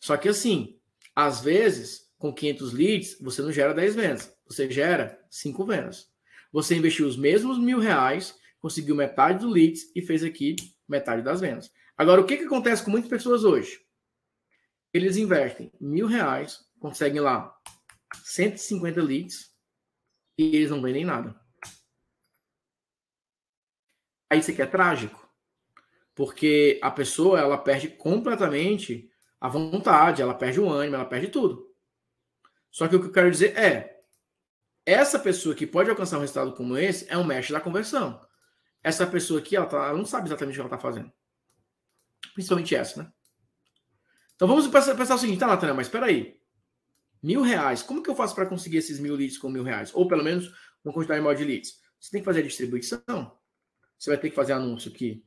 Só 0.00 0.16
que 0.16 0.28
assim, 0.28 0.78
às 1.14 1.40
vezes, 1.40 2.10
com 2.18 2.32
500 2.32 2.72
leads, 2.72 3.18
você 3.20 3.40
não 3.40 3.52
gera 3.52 3.72
10 3.72 3.94
vendas. 3.94 4.36
Você 4.46 4.70
gera 4.70 5.18
5 5.30 5.64
vendas. 5.64 6.13
Você 6.54 6.76
investiu 6.76 7.08
os 7.08 7.16
mesmos 7.16 7.58
mil 7.58 7.80
reais, 7.80 8.38
conseguiu 8.60 8.94
metade 8.94 9.40
do 9.40 9.50
leads 9.50 9.90
e 9.92 10.00
fez 10.00 10.22
aqui 10.22 10.54
metade 10.88 11.20
das 11.20 11.40
vendas. 11.40 11.68
Agora, 11.98 12.20
o 12.20 12.24
que, 12.24 12.36
que 12.36 12.44
acontece 12.44 12.84
com 12.84 12.92
muitas 12.92 13.10
pessoas 13.10 13.42
hoje? 13.42 13.84
Eles 14.92 15.16
investem 15.16 15.72
mil 15.80 16.06
reais, 16.06 16.64
conseguem 16.78 17.20
lá 17.20 17.52
150 18.22 19.02
leads 19.02 19.52
e 20.38 20.54
eles 20.54 20.70
não 20.70 20.80
vendem 20.80 21.04
nada. 21.04 21.34
Aí 24.30 24.38
isso 24.38 24.52
aqui 24.52 24.62
é 24.62 24.66
trágico. 24.66 25.28
Porque 26.14 26.78
a 26.80 26.90
pessoa 26.92 27.40
ela 27.40 27.58
perde 27.58 27.88
completamente 27.88 29.10
a 29.40 29.48
vontade, 29.48 30.22
ela 30.22 30.34
perde 30.34 30.60
o 30.60 30.70
ânimo, 30.70 30.94
ela 30.94 31.04
perde 31.04 31.26
tudo. 31.26 31.74
Só 32.70 32.86
que 32.86 32.94
o 32.94 33.00
que 33.00 33.06
eu 33.08 33.12
quero 33.12 33.30
dizer 33.32 33.58
é: 33.58 33.93
essa 34.86 35.18
pessoa 35.18 35.54
que 35.54 35.66
pode 35.66 35.90
alcançar 35.90 36.18
um 36.18 36.20
resultado 36.20 36.52
como 36.52 36.76
esse 36.76 37.06
é 37.08 37.16
um 37.16 37.24
mestre 37.24 37.54
da 37.54 37.60
conversão. 37.60 38.20
Essa 38.82 39.06
pessoa 39.06 39.40
aqui, 39.40 39.56
ela, 39.56 39.66
tá, 39.66 39.86
ela 39.86 39.96
não 39.96 40.04
sabe 40.04 40.28
exatamente 40.28 40.54
o 40.54 40.56
que 40.56 40.60
ela 40.60 40.74
está 40.74 40.78
fazendo. 40.78 41.10
Principalmente 42.34 42.74
essa, 42.74 43.02
né? 43.02 43.12
Então 44.34 44.48
vamos 44.48 44.66
pensar, 44.66 44.94
pensar 44.94 45.14
o 45.14 45.18
seguinte, 45.18 45.38
tá, 45.38 45.46
Natana, 45.46 45.74
mas 45.74 45.86
espera 45.86 46.06
aí. 46.06 46.38
Mil 47.22 47.40
reais, 47.40 47.82
como 47.82 48.02
que 48.02 48.10
eu 48.10 48.14
faço 48.14 48.34
para 48.34 48.46
conseguir 48.46 48.78
esses 48.78 48.98
mil 48.98 49.14
leads 49.14 49.38
com 49.38 49.48
mil 49.48 49.62
reais? 49.62 49.90
Ou 49.94 50.06
pelo 50.06 50.22
menos 50.22 50.52
uma 50.84 50.92
quantidade 50.92 51.22
maior 51.22 51.34
de 51.34 51.44
leads? 51.44 51.80
Você 51.98 52.10
tem 52.10 52.20
que 52.20 52.26
fazer 52.26 52.40
a 52.40 52.42
distribuição. 52.42 53.38
Você 53.98 54.10
vai 54.10 54.18
ter 54.18 54.28
que 54.28 54.36
fazer 54.36 54.52
anúncio 54.52 54.92
aqui 54.92 55.24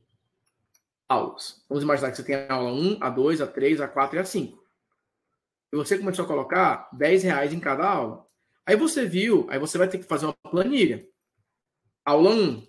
aulas. 1.08 1.64
Vamos 1.68 1.82
imaginar 1.82 2.10
que 2.10 2.18
você 2.18 2.22
tem 2.22 2.36
a 2.36 2.52
aula 2.52 2.72
1, 2.72 2.98
a 3.00 3.10
2, 3.10 3.40
a 3.40 3.46
3, 3.46 3.80
a 3.80 3.88
4 3.88 4.16
e 4.16 4.20
a 4.20 4.24
5. 4.24 4.62
E 5.72 5.76
você 5.76 5.98
começou 5.98 6.24
a 6.24 6.28
colocar 6.28 6.88
10 6.92 7.24
reais 7.24 7.52
em 7.52 7.58
cada 7.58 7.88
aula. 7.88 8.27
Aí 8.68 8.76
você 8.76 9.06
viu, 9.06 9.46
aí 9.48 9.58
você 9.58 9.78
vai 9.78 9.88
ter 9.88 9.96
que 9.96 10.04
fazer 10.04 10.26
uma 10.26 10.36
planilha. 10.50 11.08
Aula 12.04 12.28
1. 12.28 12.68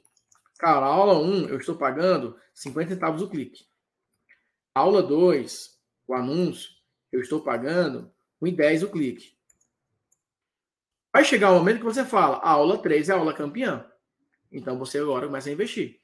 Cara, 0.58 0.86
aula 0.86 1.20
1 1.20 1.50
eu 1.50 1.58
estou 1.58 1.76
pagando 1.76 2.40
50 2.54 2.94
centavos 2.94 3.22
o 3.22 3.28
clique. 3.28 3.66
Aula 4.74 5.04
2, 5.04 5.78
o 6.08 6.14
anúncio, 6.14 6.70
eu 7.12 7.20
estou 7.20 7.42
pagando 7.42 8.10
1,10 8.42 8.84
o 8.84 8.90
clique. 8.90 9.34
Vai 11.12 11.26
chegar 11.26 11.52
o 11.52 11.56
um 11.56 11.58
momento 11.58 11.80
que 11.80 11.84
você 11.84 12.06
fala, 12.06 12.38
a 12.38 12.52
aula 12.52 12.78
3 12.78 13.10
é 13.10 13.12
a 13.12 13.18
aula 13.18 13.34
campeã. 13.34 13.86
Então 14.50 14.80
você 14.80 15.00
agora 15.00 15.26
começa 15.26 15.50
a 15.50 15.52
investir. 15.52 16.00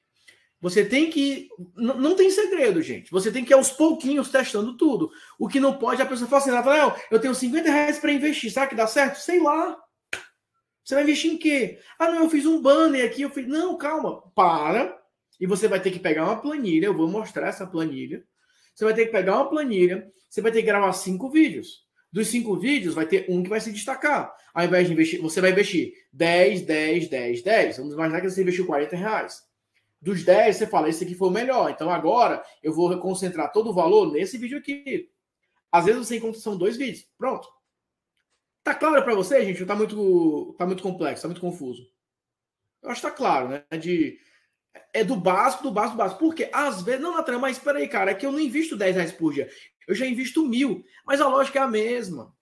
Você 0.60 0.84
tem 0.84 1.10
que. 1.10 1.48
Não 1.74 2.18
tem 2.18 2.30
segredo, 2.30 2.82
gente. 2.82 3.10
Você 3.12 3.32
tem 3.32 3.46
que 3.46 3.54
ir 3.54 3.56
aos 3.56 3.72
pouquinhos 3.72 4.30
testando 4.30 4.76
tudo. 4.76 5.10
O 5.40 5.48
que 5.48 5.62
não 5.62 5.78
pode, 5.78 6.02
a 6.02 6.06
pessoa 6.06 6.30
fala 6.30 6.42
assim, 6.42 6.52
Nathanael, 6.52 6.94
eu 7.10 7.20
tenho 7.22 7.34
50 7.34 7.72
reais 7.72 7.98
para 7.98 8.12
investir. 8.12 8.52
Será 8.52 8.68
que 8.68 8.76
dá 8.76 8.88
certo? 8.88 9.20
Sei 9.20 9.40
lá. 9.40 9.85
Você 10.86 10.94
vai 10.94 11.04
investir 11.04 11.32
em 11.32 11.38
quê? 11.38 11.80
Ah, 11.98 12.12
não, 12.12 12.24
eu 12.24 12.30
fiz 12.30 12.46
um 12.46 12.62
banner 12.62 13.04
aqui. 13.04 13.24
Eu 13.24 13.32
fiz. 13.32 13.48
Não, 13.48 13.76
calma. 13.76 14.22
Para. 14.36 14.96
E 15.40 15.48
você 15.48 15.68
vai 15.68 15.82
ter 15.82 15.90
que 15.90 16.00
pegar 16.00 16.26
uma 16.26 16.40
planilha. 16.40 16.86
Eu 16.86 16.96
vou 16.96 17.10
mostrar 17.10 17.48
essa 17.48 17.66
planilha. 17.66 18.24
Você 18.74 18.86
vai 18.86 18.94
ter 18.94 19.08
que 19.08 19.12
pegar 19.12 19.36
uma 19.36 19.50
planilha. 19.50 20.08
Você 20.30 20.42
vai 20.42 20.52
ter 20.52 20.60
que 20.60 20.68
gravar 20.68 20.94
cinco 20.94 21.30
vídeos. 21.30 21.84
Dos 22.12 22.28
cinco 22.28 22.56
vídeos, 22.56 22.94
vai 22.94 23.06
ter 23.06 23.26
um 23.28 23.44
que 23.44 23.50
vai 23.50 23.60
se 23.60 23.72
destacar. 23.72 24.34
Ao 24.54 24.64
invés 24.64 24.88
de 24.88 24.94
investir, 24.94 25.22
você 25.22 25.42
vai 25.42 25.52
investir 25.52 25.92
10, 26.14 26.62
10, 26.62 27.10
10, 27.10 27.42
10. 27.42 27.78
Vamos 27.78 27.94
imaginar 27.94 28.22
que 28.22 28.30
você 28.30 28.42
investiu 28.42 28.66
40 28.66 28.96
reais. 28.96 29.42
Dos 30.02 30.24
10, 30.24 30.56
você 30.56 30.68
fala, 30.68 30.88
esse 30.88 31.04
aqui 31.04 31.16
foi 31.16 31.28
o 31.28 31.32
melhor. 31.32 31.72
Então 31.72 31.90
agora 31.90 32.42
eu 32.64 32.72
vou 32.72 32.96
concentrar 33.00 33.52
todo 33.52 33.72
o 33.72 33.74
valor 33.74 34.12
nesse 34.14 34.38
vídeo 34.38 34.58
aqui. 34.58 35.10
Às 35.72 35.86
vezes 35.86 36.08
você 36.08 36.18
encontra 36.18 36.40
são 36.40 36.56
dois 36.56 36.78
vídeos. 36.78 37.06
Pronto. 37.18 37.50
Tá 38.66 38.74
claro 38.74 39.04
para 39.04 39.14
você, 39.14 39.46
gente? 39.46 39.64
Tá 39.64 39.76
muito, 39.76 40.56
tá 40.58 40.66
muito 40.66 40.82
complexo, 40.82 41.22
tá 41.22 41.28
muito 41.28 41.40
confuso? 41.40 41.88
Eu 42.82 42.90
acho 42.90 43.00
que 43.00 43.08
tá 43.08 43.14
claro, 43.14 43.48
né? 43.48 43.64
De, 43.78 44.20
é 44.92 45.04
do 45.04 45.16
básico, 45.16 45.62
do 45.62 45.72
básico, 45.72 45.96
do 45.96 46.00
básico. 46.00 46.20
Porque 46.20 46.50
às 46.52 46.82
vezes, 46.82 47.00
não, 47.00 47.16
Natan, 47.16 47.38
mas 47.38 47.58
espera 47.58 47.78
aí, 47.78 47.88
cara, 47.88 48.10
é 48.10 48.16
que 48.16 48.26
eu 48.26 48.32
não 48.32 48.40
invisto 48.40 48.76
10 48.76 48.96
reais 48.96 49.12
por 49.12 49.32
dia. 49.32 49.48
Eu 49.88 49.94
já 49.94 50.08
invisto 50.08 50.44
mil. 50.44 50.84
Mas 51.06 51.22
a 51.22 51.28
lógica 51.28 51.60
é 51.60 51.62
a 51.62 51.68
mesma. 51.68 52.36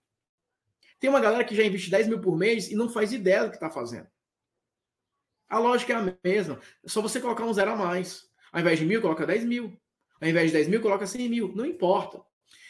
Tem 0.98 1.10
uma 1.10 1.20
galera 1.20 1.44
que 1.44 1.54
já 1.54 1.64
investe 1.66 1.92
10 1.92 2.08
mil 2.08 2.22
por 2.22 2.38
mês 2.38 2.72
e 2.72 2.76
não 2.76 2.88
faz 2.88 3.12
ideia 3.12 3.44
do 3.44 3.50
que 3.50 3.58
está 3.58 3.70
fazendo. 3.70 4.08
A 5.50 5.60
lógica 5.60 5.92
é 5.92 5.96
a 5.98 6.18
mesma. 6.24 6.58
É 6.86 6.88
só 6.88 7.02
você 7.02 7.20
colocar 7.20 7.44
um 7.44 7.54
zero 7.54 7.72
a 7.72 7.76
mais. 7.76 8.30
Ao 8.50 8.62
invés 8.62 8.80
de 8.80 8.86
mil, 8.86 9.02
coloca 9.02 9.28
10 9.28 9.44
mil. 9.44 9.78
Ao 10.22 10.30
invés 10.30 10.48
de 10.48 10.54
10 10.54 10.70
mil, 10.70 10.82
coloca 10.82 11.06
100 11.06 11.28
mil. 11.28 11.54
Não 11.54 11.66
importa. 11.66 12.22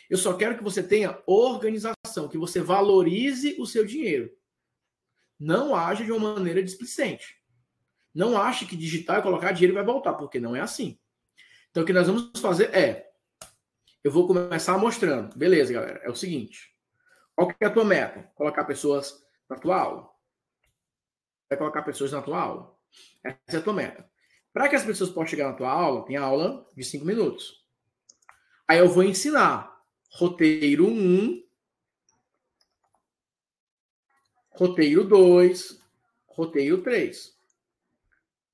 Eu 0.10 0.18
só 0.18 0.34
quero 0.34 0.58
que 0.58 0.64
você 0.64 0.82
tenha 0.82 1.22
organização, 1.28 1.93
que 2.30 2.38
você 2.38 2.62
valorize 2.62 3.56
o 3.60 3.66
seu 3.66 3.86
dinheiro. 3.86 4.32
Não 5.40 5.76
age 5.76 6.06
de 6.06 6.12
uma 6.12 6.34
maneira 6.34 6.64
displicente. 6.64 7.42
Não 8.14 8.40
ache 8.40 8.66
que 8.66 8.76
digitar 8.76 9.20
e 9.20 9.24
colocar 9.24 9.52
dinheiro 9.52 9.74
vai 9.74 9.84
voltar, 9.84 10.14
porque 10.14 10.40
não 10.40 10.56
é 10.56 10.62
assim. 10.62 11.00
Então, 11.72 11.84
o 11.84 11.86
que 11.86 11.94
nós 11.94 12.08
vamos 12.08 12.40
fazer 12.40 12.74
é. 12.74 13.12
Eu 14.04 14.12
vou 14.12 14.28
começar 14.28 14.78
mostrando. 14.78 15.36
Beleza, 15.36 15.74
galera. 15.74 16.00
É 16.04 16.10
o 16.10 16.16
seguinte. 16.16 16.76
Qual 17.36 17.48
que 17.48 17.56
é 17.60 17.68
a 17.68 17.72
tua 17.72 17.86
meta? 17.86 18.30
Colocar 18.36 18.66
pessoas 18.66 19.26
na 19.50 19.58
tua 19.58 19.80
aula 19.80 20.14
vai 21.54 21.58
colocar 21.58 21.82
pessoas 21.84 22.12
na 22.12 22.22
tua 22.22 22.40
aula. 22.40 22.76
Essa 23.24 23.58
é 23.58 23.58
a 23.58 23.62
tua 23.62 23.74
meta. 23.74 24.08
Para 24.52 24.70
que 24.70 24.76
as 24.76 24.84
pessoas 24.84 25.10
possam 25.10 25.28
chegar 25.28 25.48
na 25.48 25.56
tua 25.56 25.72
aula, 25.72 26.06
tem 26.06 26.16
aula 26.16 26.68
de 26.76 26.84
5 26.84 27.06
minutos. 27.06 27.64
Aí 28.68 28.80
eu 28.80 28.90
vou 28.90 29.04
ensinar 29.04 29.72
roteiro 30.12 30.88
1, 30.88 30.92
um, 30.92 31.43
roteiro 34.54 35.04
2, 35.04 35.80
roteiro 36.28 36.82
3. 36.82 37.34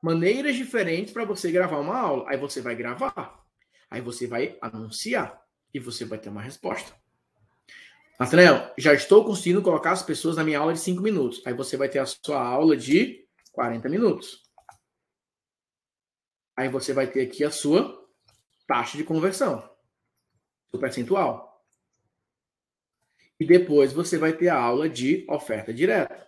Maneiras 0.01 0.55
diferentes 0.55 1.13
para 1.13 1.25
você 1.25 1.51
gravar 1.51 1.79
uma 1.79 1.97
aula. 1.97 2.29
Aí 2.29 2.37
você 2.37 2.61
vai 2.61 2.75
gravar. 2.75 3.43
Aí 3.89 4.01
você 4.01 4.27
vai 4.27 4.57
anunciar. 4.61 5.41
E 5.73 5.79
você 5.79 6.05
vai 6.05 6.17
ter 6.17 6.29
uma 6.29 6.41
resposta. 6.41 6.93
Nathanael, 8.19 8.73
já 8.77 8.93
estou 8.93 9.23
conseguindo 9.23 9.61
colocar 9.61 9.91
as 9.91 10.03
pessoas 10.03 10.35
na 10.35 10.43
minha 10.43 10.59
aula 10.59 10.73
de 10.73 10.79
5 10.79 11.01
minutos. 11.01 11.41
Aí 11.45 11.53
você 11.53 11.77
vai 11.77 11.87
ter 11.87 11.99
a 11.99 12.05
sua 12.05 12.41
aula 12.41 12.75
de 12.75 13.25
40 13.51 13.87
minutos. 13.87 14.43
Aí 16.57 16.67
você 16.67 16.91
vai 16.91 17.07
ter 17.07 17.21
aqui 17.21 17.43
a 17.45 17.51
sua 17.51 18.05
taxa 18.67 18.97
de 18.97 19.05
conversão, 19.05 19.67
o 20.73 20.77
percentual. 20.77 21.48
E 23.39 23.45
depois 23.45 23.93
você 23.93 24.17
vai 24.17 24.33
ter 24.33 24.49
a 24.49 24.59
aula 24.59 24.89
de 24.89 25.25
oferta 25.29 25.73
direta. 25.73 26.27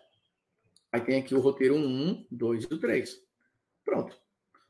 Aí 0.91 1.01
tem 1.01 1.19
aqui 1.19 1.35
o 1.35 1.39
roteiro 1.39 1.75
1, 1.75 2.27
2 2.31 2.63
e 2.65 2.77
3. 2.79 3.17
Pronto. 3.83 4.15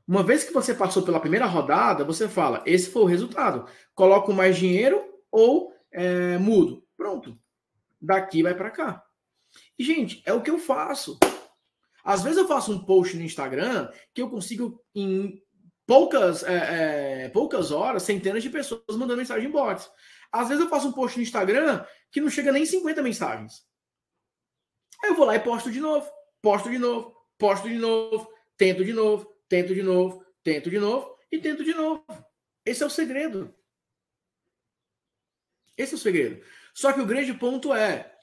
Uma 0.08 0.24
vez 0.24 0.44
que 0.44 0.54
você 0.54 0.74
passou 0.74 1.04
pela 1.04 1.20
primeira 1.20 1.46
rodada, 1.46 2.04
você 2.04 2.28
fala: 2.28 2.64
esse 2.66 2.90
foi 2.90 3.04
o 3.04 3.06
resultado. 3.06 3.66
Coloco 3.94 4.34
mais 4.34 4.58
dinheiro 4.58 5.04
ou 5.32 5.74
é, 5.92 6.38
mudo? 6.38 6.84
Pronto. 6.98 7.38
Daqui 8.02 8.44
vai 8.44 8.56
para 8.56 8.72
cá. 8.72 9.04
E, 9.78 9.84
gente, 9.84 10.22
é 10.26 10.34
o 10.34 10.42
que 10.42 10.50
eu 10.50 10.58
faço. 10.58 11.20
Às 12.04 12.24
vezes 12.24 12.38
eu 12.38 12.48
faço 12.48 12.72
um 12.72 12.84
post 12.84 13.16
no 13.16 13.24
Instagram 13.24 13.90
que 14.14 14.22
eu 14.22 14.30
consigo, 14.30 14.84
em 14.96 15.42
poucas, 15.86 16.44
é, 16.44 17.26
é, 17.26 17.30
poucas 17.30 17.72
horas, 17.72 18.04
centenas 18.04 18.42
de 18.42 18.50
pessoas 18.50 18.82
mandando 18.92 19.18
mensagem 19.18 19.48
em 19.48 19.52
bots. 19.52 19.90
Às 20.32 20.48
vezes 20.48 20.64
eu 20.64 20.70
faço 20.70 20.88
um 20.88 20.94
post 20.94 21.18
no 21.18 21.24
Instagram 21.24 21.86
que 22.12 22.22
não 22.22 22.30
chega 22.30 22.52
nem 22.52 22.66
50 22.66 23.02
mensagens. 23.02 23.66
Aí 25.04 25.10
eu 25.10 25.16
vou 25.16 25.26
lá 25.26 25.36
e 25.36 25.40
posto 25.40 25.72
de 25.72 25.80
novo, 25.80 26.10
posto 26.42 26.70
de 26.70 26.78
novo, 26.78 27.16
posto 27.38 27.68
de 27.68 27.78
novo, 27.78 28.32
tento 28.56 28.86
de 28.86 28.94
novo, 28.94 29.28
tento 29.50 29.74
de 29.74 29.82
novo, 29.82 30.26
tento 30.44 30.70
de 30.70 30.80
novo 30.80 31.18
e 31.32 31.40
tento 31.40 31.64
de 31.64 31.74
novo. 31.74 32.06
Esse 32.66 32.84
é 32.84 32.86
o 32.86 32.90
segredo. 32.90 33.54
Esse 35.78 35.94
é 35.94 35.96
o 35.96 36.00
segredo. 36.00 36.44
Só 36.74 36.94
que 36.94 37.02
o 37.02 37.06
grande 37.06 37.34
ponto 37.34 37.74
é: 37.74 38.14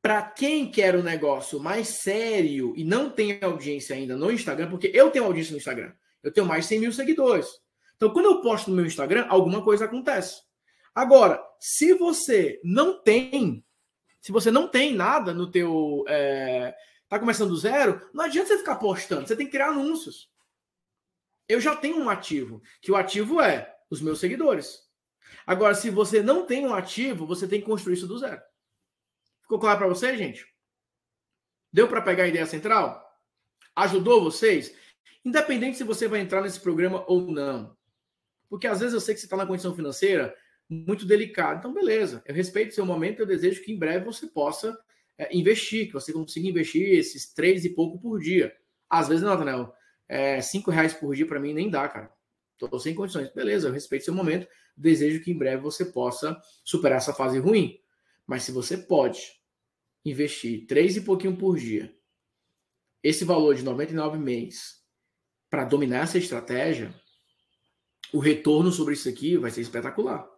para 0.00 0.22
quem 0.22 0.70
quer 0.70 0.96
um 0.96 1.02
negócio 1.02 1.60
mais 1.60 1.88
sério 1.88 2.72
e 2.76 2.84
não 2.84 3.10
tem 3.10 3.38
audiência 3.42 3.94
ainda 3.94 4.16
no 4.16 4.32
Instagram, 4.32 4.70
porque 4.70 4.90
eu 4.94 5.10
tenho 5.10 5.26
audiência 5.26 5.52
no 5.52 5.58
Instagram, 5.58 5.92
eu 6.22 6.32
tenho 6.32 6.46
mais 6.46 6.64
de 6.64 6.68
100 6.68 6.80
mil 6.80 6.92
seguidores. 6.92 7.46
Então, 7.96 8.12
quando 8.12 8.26
eu 8.26 8.40
posto 8.40 8.70
no 8.70 8.76
meu 8.76 8.86
Instagram, 8.86 9.26
alguma 9.28 9.62
coisa 9.62 9.84
acontece. 9.84 10.40
Agora, 10.94 11.40
se 11.64 11.94
você 11.94 12.60
não 12.64 13.00
tem, 13.00 13.64
se 14.20 14.32
você 14.32 14.50
não 14.50 14.66
tem 14.66 14.96
nada 14.96 15.32
no 15.32 15.48
teu, 15.48 16.04
é, 16.08 16.76
tá 17.08 17.20
começando 17.20 17.50
do 17.50 17.56
zero, 17.56 18.04
não 18.12 18.24
adianta 18.24 18.48
você 18.48 18.58
ficar 18.58 18.74
postando, 18.74 19.28
você 19.28 19.36
tem 19.36 19.46
que 19.46 19.52
criar 19.52 19.68
anúncios. 19.68 20.28
Eu 21.48 21.60
já 21.60 21.76
tenho 21.76 22.00
um 22.00 22.10
ativo, 22.10 22.60
que 22.80 22.90
o 22.90 22.96
ativo 22.96 23.40
é 23.40 23.76
os 23.88 24.00
meus 24.00 24.18
seguidores. 24.18 24.80
Agora, 25.46 25.76
se 25.76 25.88
você 25.88 26.20
não 26.20 26.44
tem 26.44 26.66
um 26.66 26.74
ativo, 26.74 27.28
você 27.28 27.46
tem 27.46 27.60
que 27.60 27.66
construir 27.66 27.94
isso 27.94 28.08
do 28.08 28.18
zero. 28.18 28.42
Ficou 29.42 29.60
claro 29.60 29.78
para 29.78 29.88
você, 29.88 30.16
gente? 30.16 30.44
Deu 31.72 31.86
para 31.86 32.02
pegar 32.02 32.24
a 32.24 32.28
ideia 32.28 32.44
central? 32.44 33.08
Ajudou 33.76 34.24
vocês? 34.24 34.74
Independente 35.24 35.76
se 35.76 35.84
você 35.84 36.08
vai 36.08 36.18
entrar 36.18 36.42
nesse 36.42 36.58
programa 36.58 37.04
ou 37.06 37.30
não. 37.30 37.76
Porque 38.48 38.66
às 38.66 38.80
vezes 38.80 38.94
eu 38.94 39.00
sei 39.00 39.14
que 39.14 39.20
você 39.20 39.26
está 39.26 39.36
na 39.36 39.46
condição 39.46 39.76
financeira 39.76 40.36
muito 40.72 41.06
delicada. 41.06 41.58
Então, 41.58 41.72
beleza. 41.72 42.22
Eu 42.26 42.34
respeito 42.34 42.70
o 42.70 42.74
seu 42.74 42.86
momento. 42.86 43.20
Eu 43.20 43.26
desejo 43.26 43.62
que 43.62 43.72
em 43.72 43.78
breve 43.78 44.04
você 44.04 44.26
possa 44.26 44.78
é, 45.18 45.36
investir, 45.36 45.86
que 45.86 45.92
você 45.92 46.12
consiga 46.12 46.48
investir 46.48 46.98
esses 46.98 47.32
três 47.32 47.64
e 47.64 47.70
pouco 47.70 47.98
por 47.98 48.18
dia. 48.20 48.54
Às 48.88 49.08
vezes 49.08 49.22
não, 49.22 49.36
Daniel. 49.36 49.74
É, 50.08 50.40
cinco 50.40 50.70
reais 50.70 50.92
por 50.92 51.14
dia 51.14 51.26
para 51.26 51.40
mim 51.40 51.52
nem 51.52 51.70
dá, 51.70 51.88
cara. 51.88 52.12
Estou 52.52 52.78
sem 52.78 52.94
condições. 52.94 53.32
Beleza, 53.32 53.68
eu 53.68 53.72
respeito 53.72 54.04
seu 54.04 54.14
momento. 54.14 54.46
Desejo 54.76 55.22
que 55.22 55.30
em 55.30 55.38
breve 55.38 55.62
você 55.62 55.84
possa 55.84 56.40
superar 56.64 56.98
essa 56.98 57.12
fase 57.12 57.38
ruim. 57.38 57.78
Mas 58.26 58.44
se 58.44 58.52
você 58.52 58.76
pode 58.76 59.20
investir 60.04 60.66
três 60.66 60.96
e 60.96 61.00
pouquinho 61.00 61.36
por 61.36 61.58
dia, 61.58 61.94
esse 63.02 63.24
valor 63.24 63.54
de 63.54 63.62
99 63.62 64.18
mês, 64.18 64.80
para 65.50 65.64
dominar 65.64 66.04
essa 66.04 66.18
estratégia, 66.18 66.94
o 68.12 68.18
retorno 68.18 68.70
sobre 68.70 68.94
isso 68.94 69.08
aqui 69.08 69.36
vai 69.36 69.50
ser 69.50 69.60
espetacular. 69.60 70.31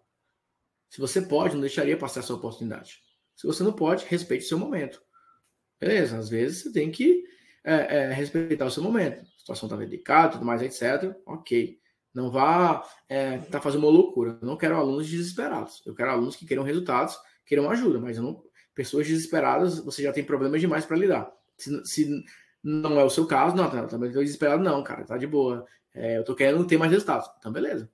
Se 0.95 1.01
você 1.01 1.21
pode, 1.21 1.55
não 1.55 1.61
deixaria 1.61 1.97
passar 1.97 2.21
essa 2.21 2.33
oportunidade. 2.33 3.03
Se 3.35 3.49
você 3.49 3.65
não 3.65 3.73
pode, 3.73 4.07
respeite 4.07 4.45
o 4.45 4.49
seu 4.49 4.57
momento. 4.57 5.03
Beleza, 5.81 6.17
às 6.17 6.29
vezes 6.29 6.63
você 6.63 6.73
tem 6.73 6.89
que 6.89 7.25
é, 7.65 7.97
é, 7.97 8.13
respeitar 8.13 8.65
o 8.65 8.71
seu 8.71 8.81
momento. 8.81 9.21
A 9.21 9.39
situação 9.41 9.67
está 9.67 9.77
delicada, 9.77 10.35
tudo 10.35 10.45
mais, 10.45 10.63
etc. 10.63 11.13
Ok. 11.27 11.81
Não 12.15 12.31
vá 12.31 12.89
é, 13.09 13.39
tá 13.39 13.61
fazendo 13.61 13.83
uma 13.83 13.91
loucura. 13.91 14.39
Eu 14.41 14.47
não 14.47 14.57
quero 14.57 14.77
alunos 14.77 15.09
desesperados. 15.09 15.83
Eu 15.85 15.97
quero 15.97 16.13
alunos 16.13 16.37
que 16.37 16.47
queiram 16.47 16.63
resultados, 16.63 17.19
queiram 17.45 17.69
ajuda, 17.69 17.99
mas 17.99 18.17
não, 18.17 18.45
pessoas 18.73 19.09
desesperadas, 19.09 19.81
você 19.81 20.01
já 20.01 20.13
tem 20.13 20.23
problemas 20.23 20.61
demais 20.61 20.87
para 20.87 20.97
lidar. 20.97 21.29
Se, 21.59 21.85
se, 21.85 22.25
não 22.63 23.01
é 23.01 23.03
o 23.03 23.11
seu 23.11 23.27
caso, 23.27 23.57
não, 23.57 23.69
tá, 23.69 23.85
também 23.89 24.11
estou 24.11 24.23
desesperado, 24.23 24.63
não, 24.63 24.81
cara, 24.85 25.05
tá 25.05 25.19
de 25.19 25.27
boa. 25.27 25.67
É, 25.93 26.19
eu 26.19 26.21
estou 26.21 26.37
querendo 26.37 26.65
ter 26.65 26.79
mais 26.79 26.93
resultados. 26.93 27.29
Então, 27.41 27.51
beleza. 27.51 27.91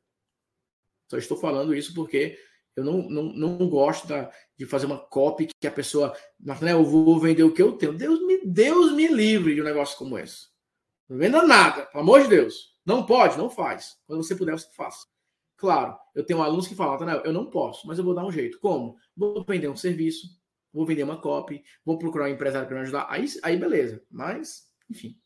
Só 1.09 1.17
estou 1.17 1.39
falando 1.39 1.75
isso 1.75 1.95
porque 1.95 2.39
eu 2.77 2.85
não, 2.85 3.09
não, 3.09 3.23
não 3.33 3.69
gosto 3.69 4.07
da, 4.07 4.31
de 4.57 4.67
fazer 4.67 4.87
uma 4.87 4.99
copy 4.99 5.49
que 5.61 5.67
a 5.67 5.73
pessoa, 5.73 6.17
né, 6.39 6.73
eu 6.73 6.85
vou 6.85 7.19
vender 7.19 7.43
o 7.43 7.53
que 7.53 7.63
eu 7.63 7.73
tenho. 7.73 7.93
Deus 7.93 8.25
me, 8.27 8.45
Deus 8.45 8.93
me 8.93 9.09
livre 9.09 9.55
de 9.55 9.61
um 9.61 9.65
negócio 9.65 9.99
como 9.99 10.19
esse. 10.19 10.49
Não 11.09 11.19
venda 11.19 11.43
nada, 11.43 11.87
pelo 11.87 12.03
amor 12.03 12.23
de 12.23 12.29
Deus. 12.29 12.77
Não 12.87 13.05
pode, 13.05 13.37
não 13.37 13.51
faz. 13.51 13.97
Quando 14.07 14.23
você 14.23 14.35
puder, 14.35 14.53
você 14.53 14.69
faça. 14.75 15.07
Claro, 15.57 15.97
eu 16.15 16.25
tenho 16.25 16.41
alunos 16.41 16.67
que 16.67 16.75
falam, 16.75 17.05
né, 17.05 17.21
eu 17.25 17.33
não 17.33 17.51
posso, 17.51 17.87
mas 17.87 17.99
eu 17.99 18.05
vou 18.05 18.15
dar 18.15 18.25
um 18.25 18.33
jeito. 18.33 18.59
Como? 18.61 18.97
Vou 19.17 19.45
vender 19.45 19.69
um 19.69 19.77
serviço, 19.77 20.27
vou 20.73 20.87
vender 20.87 21.03
uma 21.03 21.21
copy, 21.21 21.63
vou 21.85 21.99
procurar 21.99 22.25
um 22.25 22.33
empresário 22.33 22.67
para 22.67 22.77
me 22.77 22.83
ajudar. 22.83 23.07
Aí, 23.11 23.27
aí 23.43 23.57
beleza. 23.57 24.03
Mas, 24.11 24.71
enfim, 24.89 25.19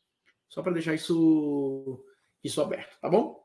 só 0.48 0.62
para 0.62 0.72
deixar 0.72 0.94
isso, 0.94 2.04
isso 2.42 2.60
aberto, 2.60 2.98
tá 3.00 3.08
bom? 3.08 3.43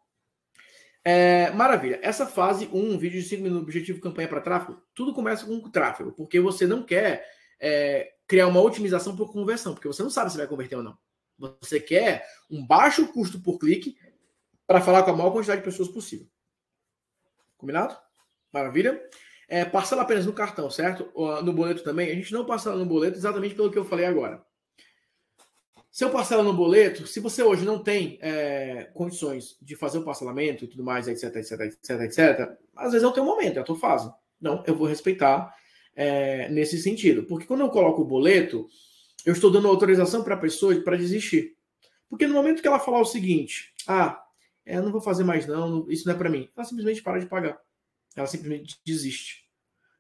É, 1.12 1.50
maravilha. 1.54 2.00
Essa 2.04 2.28
fase 2.28 2.70
1, 2.72 2.78
um, 2.78 2.96
vídeo 2.96 3.20
de 3.20 3.28
5 3.28 3.42
minutos, 3.42 3.64
objetivo 3.64 4.00
campanha 4.00 4.28
para 4.28 4.40
tráfego, 4.40 4.80
tudo 4.94 5.12
começa 5.12 5.44
com 5.44 5.60
tráfego, 5.68 6.12
porque 6.12 6.40
você 6.40 6.68
não 6.68 6.84
quer 6.84 7.28
é, 7.60 8.14
criar 8.28 8.46
uma 8.46 8.62
otimização 8.62 9.16
por 9.16 9.34
conversão, 9.34 9.74
porque 9.74 9.88
você 9.88 10.04
não 10.04 10.12
sabe 10.12 10.32
se 10.32 10.38
vai 10.38 10.46
converter 10.46 10.76
ou 10.76 10.84
não. 10.84 10.96
Você 11.40 11.80
quer 11.80 12.28
um 12.48 12.64
baixo 12.64 13.08
custo 13.08 13.40
por 13.40 13.58
clique 13.58 13.98
para 14.68 14.82
falar 14.82 15.02
com 15.02 15.10
a 15.10 15.16
maior 15.16 15.32
quantidade 15.32 15.62
de 15.62 15.66
pessoas 15.66 15.90
possível. 15.90 16.28
Combinado? 17.58 17.98
Maravilha? 18.54 19.02
É, 19.48 19.66
parcela 19.66 20.04
apenas 20.04 20.28
no 20.28 20.34
cartão, 20.34 20.70
certo? 20.70 21.12
No 21.44 21.54
boleto 21.54 21.84
também. 21.84 22.12
A 22.12 22.14
gente 22.14 22.32
não 22.32 22.46
parcela 22.46 22.76
no 22.76 22.86
boleto 22.86 23.18
exatamente 23.18 23.56
pelo 23.56 23.72
que 23.72 23.80
eu 23.80 23.86
falei 23.86 24.06
agora. 24.06 24.46
Se 25.92 26.04
eu 26.04 26.12
parcelo 26.12 26.44
no 26.44 26.54
boleto, 26.54 27.08
se 27.08 27.20
você 27.20 27.42
hoje 27.42 27.66
não 27.66 27.82
tem 27.82 28.20
é, 28.22 28.90
condições 28.94 29.58
de 29.62 29.76
fazer 29.76 29.98
o 29.98 30.04
parcelamento 30.04 30.64
e 30.64 30.68
tudo 30.68 30.84
mais, 30.84 31.08
etc, 31.08 31.36
etc, 31.36 31.60
etc, 31.62 31.90
etc, 32.02 32.58
às 32.76 32.92
vezes 32.92 33.04
é 33.04 33.08
o 33.08 33.12
teu 33.12 33.24
momento, 33.24 33.58
é 33.58 33.60
a 33.60 33.64
tua 33.64 33.78
fase. 33.78 34.12
Não, 34.40 34.64
eu 34.68 34.76
vou 34.76 34.88
respeitar 34.88 35.54
é, 35.96 36.48
nesse 36.50 36.78
sentido. 36.78 37.24
Porque 37.24 37.48
quando 37.48 37.62
eu 37.62 37.70
coloco 37.70 38.02
o 38.02 38.06
boleto, 38.06 38.68
eu 39.26 39.34
estou 39.34 39.52
dando 39.52 39.68
autorização 39.68 40.24
para 40.24 40.36
a 40.36 40.40
pessoa 40.40 40.80
para 40.82 40.96
desistir. 40.96 41.56
Porque 42.08 42.28
no 42.28 42.34
momento 42.34 42.62
que 42.62 42.68
ela 42.68 42.80
falar 42.80 43.02
o 43.02 43.06
seguinte, 43.06 43.74
ah, 43.88 44.24
é, 44.66 44.78
eu 44.78 44.84
não 44.84 44.92
vou 44.92 45.02
fazer 45.02 45.24
mais 45.24 45.48
não, 45.48 45.90
isso 45.90 46.08
não 46.08 46.14
é 46.14 46.18
para 46.18 46.30
mim, 46.30 46.48
ela 46.56 46.66
simplesmente 46.66 47.02
para 47.02 47.20
de 47.20 47.26
pagar 47.26 47.60
ela 48.16 48.28
simplesmente 48.28 48.80
desiste. 48.86 49.46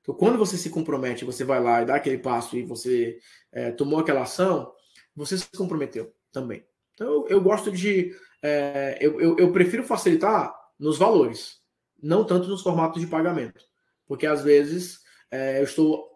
Então, 0.01 0.15
quando 0.15 0.37
você 0.37 0.57
se 0.57 0.69
compromete, 0.69 1.25
você 1.25 1.43
vai 1.43 1.61
lá 1.61 1.81
e 1.81 1.85
dá 1.85 1.95
aquele 1.95 2.17
passo 2.17 2.57
e 2.57 2.63
você 2.63 3.19
é, 3.51 3.71
tomou 3.71 3.99
aquela 3.99 4.23
ação, 4.23 4.71
você 5.19 5.37
se 5.37 5.49
comprometeu 5.51 6.13
também. 6.31 6.65
Então, 6.93 7.07
eu, 7.07 7.27
eu 7.27 7.41
gosto 7.41 7.71
de. 7.71 8.15
É, 8.41 8.97
eu, 9.01 9.19
eu, 9.19 9.37
eu, 9.37 9.51
prefiro 9.51 9.83
facilitar 9.83 10.55
nos 10.79 10.97
valores, 10.97 11.57
não 12.01 12.23
tanto 12.23 12.47
nos 12.47 12.61
formatos 12.61 13.01
de 13.01 13.07
pagamento. 13.07 13.61
Porque 14.07 14.25
às 14.25 14.41
vezes 14.41 15.01
é, 15.29 15.59
eu 15.59 15.65
estou 15.65 16.07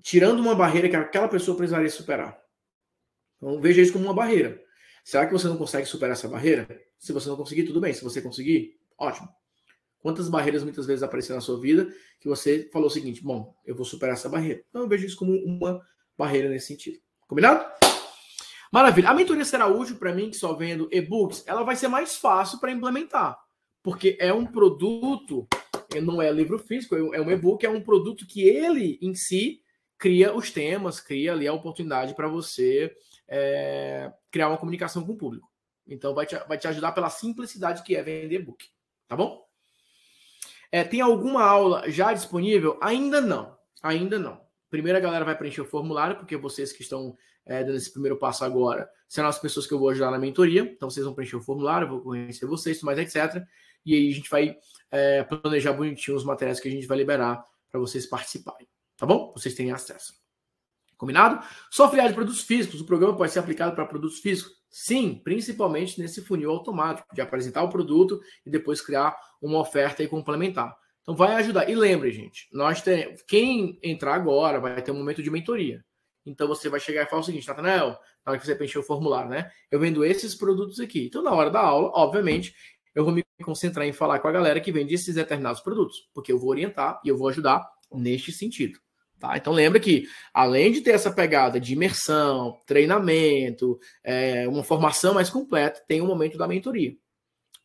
tirando 0.00 0.38
uma 0.38 0.54
barreira 0.54 0.88
que 0.88 0.94
aquela 0.94 1.28
pessoa 1.28 1.56
precisaria 1.56 1.90
superar. 1.90 2.40
Então, 3.36 3.60
veja 3.60 3.82
isso 3.82 3.92
como 3.92 4.04
uma 4.04 4.14
barreira. 4.14 4.62
Será 5.04 5.26
que 5.26 5.32
você 5.32 5.48
não 5.48 5.56
consegue 5.56 5.86
superar 5.86 6.12
essa 6.12 6.28
barreira? 6.28 6.68
Se 6.96 7.12
você 7.12 7.28
não 7.28 7.36
conseguir, 7.36 7.64
tudo 7.64 7.80
bem. 7.80 7.92
Se 7.92 8.04
você 8.04 8.22
conseguir, 8.22 8.78
ótimo. 8.96 9.28
Quantas 10.00 10.28
barreiras 10.28 10.62
muitas 10.62 10.86
vezes 10.86 11.02
apareceram 11.02 11.36
na 11.36 11.40
sua 11.40 11.60
vida 11.60 11.92
que 12.20 12.28
você 12.28 12.68
falou 12.72 12.86
o 12.86 12.90
seguinte: 12.90 13.22
bom, 13.22 13.52
eu 13.66 13.74
vou 13.74 13.84
superar 13.84 14.14
essa 14.14 14.28
barreira. 14.28 14.62
Então 14.68 14.82
eu 14.82 14.88
vejo 14.88 15.06
isso 15.06 15.16
como 15.16 15.32
uma 15.44 15.84
barreira 16.16 16.48
nesse 16.48 16.68
sentido. 16.68 16.98
Combinado? 17.26 17.87
Maravilha. 18.72 19.10
A 19.10 19.14
mentoria 19.14 19.44
será 19.44 19.66
útil 19.66 19.96
para 19.96 20.14
mim, 20.14 20.30
que 20.30 20.36
só 20.36 20.52
vendo 20.52 20.88
e-books. 20.92 21.44
Ela 21.46 21.62
vai 21.62 21.76
ser 21.76 21.88
mais 21.88 22.16
fácil 22.16 22.58
para 22.58 22.70
implementar, 22.70 23.38
porque 23.82 24.16
é 24.20 24.32
um 24.32 24.46
produto, 24.46 25.46
não 26.02 26.20
é 26.20 26.30
livro 26.30 26.58
físico, 26.58 26.94
é 26.96 27.20
um 27.20 27.30
e-book, 27.30 27.64
é 27.64 27.70
um 27.70 27.80
produto 27.80 28.26
que 28.26 28.42
ele 28.42 28.98
em 29.00 29.14
si 29.14 29.62
cria 29.98 30.34
os 30.34 30.50
temas, 30.50 31.00
cria 31.00 31.32
ali 31.32 31.48
a 31.48 31.52
oportunidade 31.52 32.14
para 32.14 32.28
você 32.28 32.94
é, 33.26 34.12
criar 34.30 34.48
uma 34.48 34.58
comunicação 34.58 35.04
com 35.04 35.12
o 35.12 35.16
público. 35.16 35.48
Então 35.86 36.14
vai 36.14 36.26
te, 36.26 36.36
vai 36.46 36.58
te 36.58 36.68
ajudar 36.68 36.92
pela 36.92 37.10
simplicidade 37.10 37.82
que 37.82 37.96
é 37.96 38.02
vender 38.02 38.36
e-book. 38.36 38.66
Tá 39.08 39.16
bom? 39.16 39.42
É, 40.70 40.84
tem 40.84 41.00
alguma 41.00 41.42
aula 41.42 41.90
já 41.90 42.12
disponível? 42.12 42.78
Ainda 42.80 43.20
não. 43.20 43.56
Ainda 43.82 44.18
não. 44.18 44.47
Primeiro 44.70 44.98
a 44.98 45.00
galera 45.00 45.24
vai 45.24 45.36
preencher 45.36 45.60
o 45.60 45.64
formulário, 45.64 46.16
porque 46.16 46.36
vocês 46.36 46.72
que 46.72 46.82
estão 46.82 47.16
é, 47.46 47.64
dando 47.64 47.76
esse 47.76 47.90
primeiro 47.90 48.18
passo 48.18 48.44
agora 48.44 48.88
serão 49.08 49.28
as 49.28 49.38
pessoas 49.38 49.66
que 49.66 49.72
eu 49.72 49.78
vou 49.78 49.88
ajudar 49.88 50.10
na 50.10 50.18
mentoria. 50.18 50.62
Então 50.62 50.90
vocês 50.90 51.04
vão 51.04 51.14
preencher 51.14 51.36
o 51.36 51.42
formulário, 51.42 51.86
eu 51.86 51.90
vou 51.90 52.00
conhecer 52.02 52.46
vocês, 52.46 52.82
mais 52.82 52.98
etc. 52.98 53.42
E 53.84 53.94
aí 53.94 54.10
a 54.10 54.14
gente 54.14 54.28
vai 54.28 54.56
é, 54.90 55.24
planejar 55.24 55.72
bonitinho 55.72 56.16
os 56.16 56.24
materiais 56.24 56.60
que 56.60 56.68
a 56.68 56.70
gente 56.70 56.86
vai 56.86 56.98
liberar 56.98 57.44
para 57.70 57.80
vocês 57.80 58.06
participarem. 58.06 58.68
Tá 58.96 59.06
bom? 59.06 59.32
Vocês 59.34 59.54
têm 59.54 59.70
acesso. 59.70 60.12
Combinado? 60.96 61.46
Só 61.70 61.84
afiliado 61.84 62.08
de 62.08 62.14
produtos 62.14 62.42
físicos. 62.42 62.80
O 62.80 62.84
programa 62.84 63.16
pode 63.16 63.32
ser 63.32 63.38
aplicado 63.38 63.74
para 63.74 63.86
produtos 63.86 64.18
físicos? 64.18 64.58
Sim, 64.68 65.20
principalmente 65.22 66.00
nesse 66.00 66.20
funil 66.20 66.50
automático, 66.50 67.08
de 67.14 67.20
apresentar 67.20 67.62
o 67.62 67.68
produto 67.68 68.20
e 68.44 68.50
depois 68.50 68.80
criar 68.80 69.16
uma 69.40 69.60
oferta 69.60 70.02
e 70.02 70.08
complementar. 70.08 70.76
Então 71.08 71.16
vai 71.16 71.36
ajudar. 71.36 71.70
E 71.70 71.74
lembre, 71.74 72.12
gente, 72.12 72.46
nós 72.52 72.82
temos, 72.82 73.22
quem 73.22 73.78
entrar 73.82 74.14
agora 74.14 74.60
vai 74.60 74.82
ter 74.82 74.90
um 74.90 74.98
momento 74.98 75.22
de 75.22 75.30
mentoria. 75.30 75.82
Então 76.26 76.46
você 76.46 76.68
vai 76.68 76.78
chegar 76.78 77.02
e 77.02 77.06
falar 77.06 77.22
o 77.22 77.24
seguinte, 77.24 77.48
Nathanael, 77.48 77.98
na 78.26 78.32
hora 78.32 78.38
que 78.38 78.44
você 78.44 78.54
preencher 78.54 78.78
o 78.78 78.82
formulário, 78.82 79.30
né? 79.30 79.50
Eu 79.70 79.80
vendo 79.80 80.04
esses 80.04 80.34
produtos 80.34 80.78
aqui. 80.78 81.06
Então, 81.06 81.22
na 81.22 81.32
hora 81.32 81.48
da 81.48 81.60
aula, 81.60 81.90
obviamente, 81.94 82.54
eu 82.94 83.06
vou 83.06 83.14
me 83.14 83.24
concentrar 83.42 83.86
em 83.86 83.92
falar 83.92 84.18
com 84.18 84.28
a 84.28 84.32
galera 84.32 84.60
que 84.60 84.70
vende 84.70 84.92
esses 84.92 85.14
determinados 85.14 85.62
produtos, 85.62 85.96
porque 86.12 86.30
eu 86.30 86.38
vou 86.38 86.50
orientar 86.50 87.00
e 87.02 87.08
eu 87.08 87.16
vou 87.16 87.28
ajudar 87.28 87.66
neste 87.90 88.30
sentido. 88.30 88.78
Tá? 89.18 89.34
Então 89.34 89.54
lembra 89.54 89.80
que, 89.80 90.06
além 90.34 90.72
de 90.72 90.82
ter 90.82 90.90
essa 90.90 91.10
pegada 91.10 91.58
de 91.58 91.72
imersão, 91.72 92.60
treinamento, 92.66 93.80
é, 94.04 94.46
uma 94.46 94.62
formação 94.62 95.14
mais 95.14 95.30
completa, 95.30 95.82
tem 95.88 96.02
o 96.02 96.04
um 96.04 96.06
momento 96.06 96.36
da 96.36 96.46
mentoria 96.46 96.94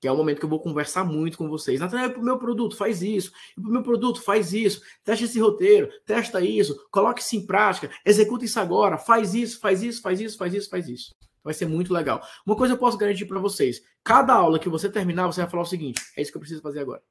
que 0.04 0.08
é 0.10 0.12
o 0.12 0.18
momento 0.18 0.40
que 0.40 0.44
eu 0.44 0.50
vou 0.50 0.60
conversar 0.60 1.06
muito 1.06 1.38
com 1.38 1.48
vocês. 1.48 1.80
Nathanael, 1.80 2.12
para 2.12 2.20
o 2.20 2.26
meu 2.26 2.38
produto, 2.38 2.76
faz 2.76 3.02
isso. 3.02 3.32
Para 3.56 3.70
o 3.70 3.72
meu 3.72 3.82
produto, 3.82 4.22
faz 4.22 4.52
isso. 4.52 4.82
Teste 5.02 5.24
esse 5.24 5.40
roteiro, 5.40 5.90
testa 6.06 6.42
isso, 6.42 6.78
coloque 6.92 7.22
isso 7.22 7.38
em 7.38 7.46
prática, 7.46 7.90
executa 8.06 8.44
isso 8.44 8.60
agora, 8.60 8.98
faz 8.98 9.34
isso, 9.34 9.62
faz 9.62 9.82
isso, 9.82 10.02
faz 10.02 10.20
isso, 10.20 10.38
faz 10.38 10.54
isso, 10.54 10.70
faz 10.70 10.90
isso. 10.90 11.16
Vai 11.42 11.54
ser 11.54 11.68
muito 11.68 11.94
legal. 11.94 12.22
Uma 12.46 12.54
coisa 12.54 12.74
eu 12.74 12.78
posso 12.78 12.98
garantir 12.98 13.24
para 13.24 13.40
vocês: 13.40 13.82
cada 14.04 14.34
aula 14.34 14.60
que 14.60 14.68
você 14.68 14.90
terminar, 14.90 15.28
você 15.28 15.40
vai 15.40 15.50
falar 15.50 15.64
o 15.64 15.66
seguinte: 15.66 16.02
é 16.18 16.22
isso 16.22 16.34
que 16.34 16.36
eu 16.38 16.42
preciso 16.42 16.62
fazer 16.62 16.82
agora. 16.82 17.02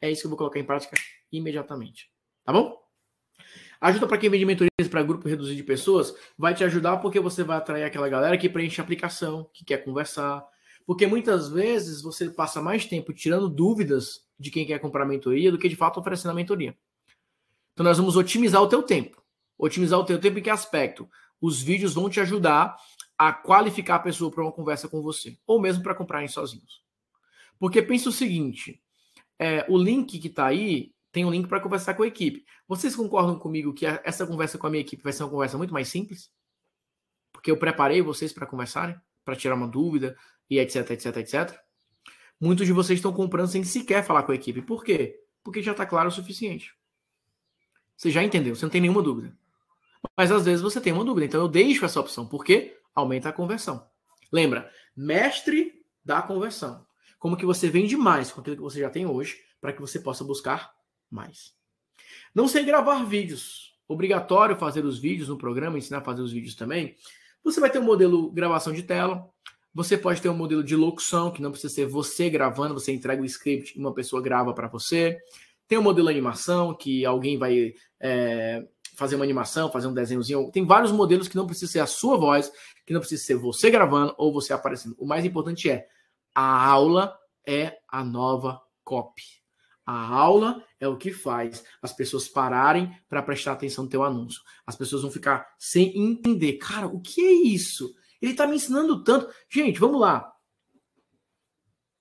É 0.00 0.10
isso 0.10 0.22
que 0.22 0.26
eu 0.26 0.30
vou 0.30 0.38
colocar 0.38 0.58
em 0.58 0.64
prática 0.64 0.96
imediatamente. 1.30 2.10
Tá 2.44 2.52
bom? 2.52 2.76
Ajuda 3.80 4.08
para 4.08 4.18
quem 4.18 4.28
vende 4.28 4.44
mentorias 4.44 4.88
para 4.90 5.00
grupo 5.04 5.28
reduzido 5.28 5.56
de 5.56 5.62
pessoas, 5.62 6.12
vai 6.36 6.54
te 6.54 6.64
ajudar 6.64 6.96
porque 6.96 7.20
você 7.20 7.44
vai 7.44 7.58
atrair 7.58 7.84
aquela 7.84 8.08
galera 8.08 8.36
que 8.36 8.48
preenche 8.48 8.80
aplicação, 8.80 9.48
que 9.52 9.64
quer 9.64 9.84
conversar, 9.84 10.44
porque 10.86 11.06
muitas 11.06 11.48
vezes 11.48 12.00
você 12.00 12.30
passa 12.30 12.62
mais 12.62 12.86
tempo 12.86 13.12
tirando 13.12 13.48
dúvidas 13.48 14.24
de 14.38 14.50
quem 14.50 14.64
quer 14.64 14.78
comprar 14.78 15.04
mentoria 15.04 15.50
do 15.50 15.58
que 15.58 15.68
de 15.68 15.76
fato 15.76 15.98
oferecendo 15.98 16.30
a 16.30 16.34
mentoria. 16.34 16.78
Então 17.72 17.84
nós 17.84 17.98
vamos 17.98 18.16
otimizar 18.16 18.62
o 18.62 18.68
teu 18.68 18.82
tempo. 18.82 19.20
Otimizar 19.58 19.98
o 19.98 20.04
teu 20.04 20.20
tempo 20.20 20.38
em 20.38 20.42
que 20.42 20.50
aspecto? 20.50 21.08
Os 21.40 21.60
vídeos 21.60 21.94
vão 21.94 22.08
te 22.08 22.20
ajudar 22.20 22.76
a 23.18 23.32
qualificar 23.32 23.96
a 23.96 24.00
pessoa 24.00 24.30
para 24.30 24.42
uma 24.42 24.52
conversa 24.52 24.88
com 24.88 25.02
você, 25.02 25.38
ou 25.46 25.60
mesmo 25.60 25.82
para 25.82 25.94
comprarem 25.94 26.28
sozinhos. 26.28 26.82
Porque 27.58 27.82
pensa 27.82 28.08
o 28.08 28.12
seguinte: 28.12 28.82
é, 29.38 29.66
o 29.68 29.76
link 29.76 30.18
que 30.18 30.28
está 30.28 30.46
aí 30.46 30.94
tem 31.10 31.24
um 31.24 31.30
link 31.30 31.48
para 31.48 31.60
conversar 31.60 31.94
com 31.94 32.02
a 32.02 32.06
equipe. 32.06 32.44
Vocês 32.68 32.94
concordam 32.94 33.38
comigo 33.38 33.72
que 33.72 33.86
essa 33.86 34.26
conversa 34.26 34.58
com 34.58 34.66
a 34.66 34.70
minha 34.70 34.82
equipe 34.82 35.02
vai 35.02 35.12
ser 35.12 35.22
uma 35.22 35.30
conversa 35.30 35.56
muito 35.56 35.72
mais 35.72 35.88
simples? 35.88 36.30
Porque 37.32 37.50
eu 37.50 37.56
preparei 37.56 38.02
vocês 38.02 38.32
para 38.32 38.46
conversarem, 38.46 38.96
para 39.24 39.34
tirar 39.34 39.54
uma 39.54 39.66
dúvida, 39.66 40.16
e 40.48 40.58
etc, 40.58 40.90
etc, 40.90 41.16
etc. 41.16 41.60
Muitos 42.40 42.66
de 42.66 42.72
vocês 42.72 42.98
estão 42.98 43.12
comprando 43.12 43.48
sem 43.48 43.64
sequer 43.64 44.04
falar 44.04 44.22
com 44.22 44.32
a 44.32 44.34
equipe. 44.34 44.62
Por 44.62 44.84
quê? 44.84 45.20
Porque 45.42 45.62
já 45.62 45.72
está 45.72 45.86
claro 45.86 46.08
o 46.08 46.12
suficiente. 46.12 46.74
Você 47.96 48.10
já 48.10 48.22
entendeu, 48.22 48.54
você 48.54 48.64
não 48.64 48.70
tem 48.70 48.80
nenhuma 48.80 49.02
dúvida. 49.02 49.36
Mas 50.16 50.30
às 50.30 50.44
vezes 50.44 50.60
você 50.60 50.80
tem 50.80 50.92
uma 50.92 51.04
dúvida, 51.04 51.26
então 51.26 51.40
eu 51.40 51.48
deixo 51.48 51.84
essa 51.84 51.98
opção, 51.98 52.26
porque 52.26 52.78
aumenta 52.94 53.30
a 53.30 53.32
conversão. 53.32 53.88
Lembra, 54.30 54.70
mestre 54.94 55.84
da 56.04 56.20
conversão. 56.20 56.86
Como 57.18 57.36
que 57.36 57.46
você 57.46 57.68
vende 57.68 57.96
mais 57.96 58.30
com 58.30 58.40
aquilo 58.40 58.56
que 58.56 58.62
você 58.62 58.80
já 58.80 58.90
tem 58.90 59.06
hoje, 59.06 59.42
para 59.60 59.72
que 59.72 59.80
você 59.80 59.98
possa 59.98 60.22
buscar 60.22 60.74
mais. 61.10 61.54
Não 62.34 62.46
sei 62.46 62.64
gravar 62.64 63.04
vídeos. 63.04 63.74
Obrigatório 63.88 64.56
fazer 64.56 64.84
os 64.84 64.98
vídeos 64.98 65.28
no 65.28 65.38
programa, 65.38 65.78
ensinar 65.78 65.98
a 65.98 66.04
fazer 66.04 66.22
os 66.22 66.32
vídeos 66.32 66.54
também. 66.54 66.96
Você 67.42 67.60
vai 67.60 67.70
ter 67.70 67.78
um 67.78 67.84
modelo 67.84 68.30
gravação 68.30 68.72
de 68.72 68.82
tela, 68.82 69.28
você 69.76 69.98
pode 69.98 70.22
ter 70.22 70.30
um 70.30 70.34
modelo 70.34 70.64
de 70.64 70.74
locução, 70.74 71.30
que 71.30 71.42
não 71.42 71.50
precisa 71.50 71.74
ser 71.74 71.84
você 71.84 72.30
gravando, 72.30 72.72
você 72.72 72.92
entrega 72.92 73.20
o 73.20 73.26
script 73.26 73.76
e 73.76 73.78
uma 73.78 73.92
pessoa 73.92 74.22
grava 74.22 74.54
para 74.54 74.68
você. 74.68 75.18
Tem 75.68 75.76
um 75.76 75.82
modelo 75.82 76.08
animação, 76.08 76.74
que 76.74 77.04
alguém 77.04 77.36
vai 77.36 77.74
é, 78.00 78.66
fazer 78.96 79.16
uma 79.16 79.24
animação, 79.24 79.70
fazer 79.70 79.86
um 79.86 79.92
desenhozinho. 79.92 80.50
Tem 80.50 80.64
vários 80.64 80.92
modelos 80.92 81.28
que 81.28 81.36
não 81.36 81.44
precisa 81.44 81.70
ser 81.70 81.80
a 81.80 81.86
sua 81.86 82.16
voz, 82.16 82.50
que 82.86 82.94
não 82.94 83.00
precisa 83.00 83.22
ser 83.22 83.34
você 83.34 83.70
gravando 83.70 84.14
ou 84.16 84.32
você 84.32 84.54
aparecendo. 84.54 84.96
O 84.98 85.04
mais 85.04 85.26
importante 85.26 85.68
é 85.68 85.86
a 86.34 86.66
aula 86.66 87.14
é 87.46 87.76
a 87.86 88.02
nova 88.02 88.58
copy. 88.82 89.24
A 89.84 90.08
aula 90.08 90.64
é 90.80 90.88
o 90.88 90.96
que 90.96 91.12
faz 91.12 91.62
as 91.82 91.92
pessoas 91.92 92.26
pararem 92.26 92.90
para 93.10 93.22
prestar 93.22 93.52
atenção 93.52 93.84
no 93.84 93.90
teu 93.90 94.02
anúncio. 94.02 94.40
As 94.66 94.74
pessoas 94.74 95.02
vão 95.02 95.10
ficar 95.10 95.46
sem 95.58 95.92
entender. 95.98 96.54
Cara, 96.54 96.86
o 96.86 96.98
que 96.98 97.20
é 97.20 97.32
isso? 97.46 97.94
Ele 98.20 98.32
está 98.32 98.46
me 98.46 98.56
ensinando 98.56 99.02
tanto. 99.02 99.32
Gente, 99.48 99.78
vamos 99.78 100.00
lá. 100.00 100.32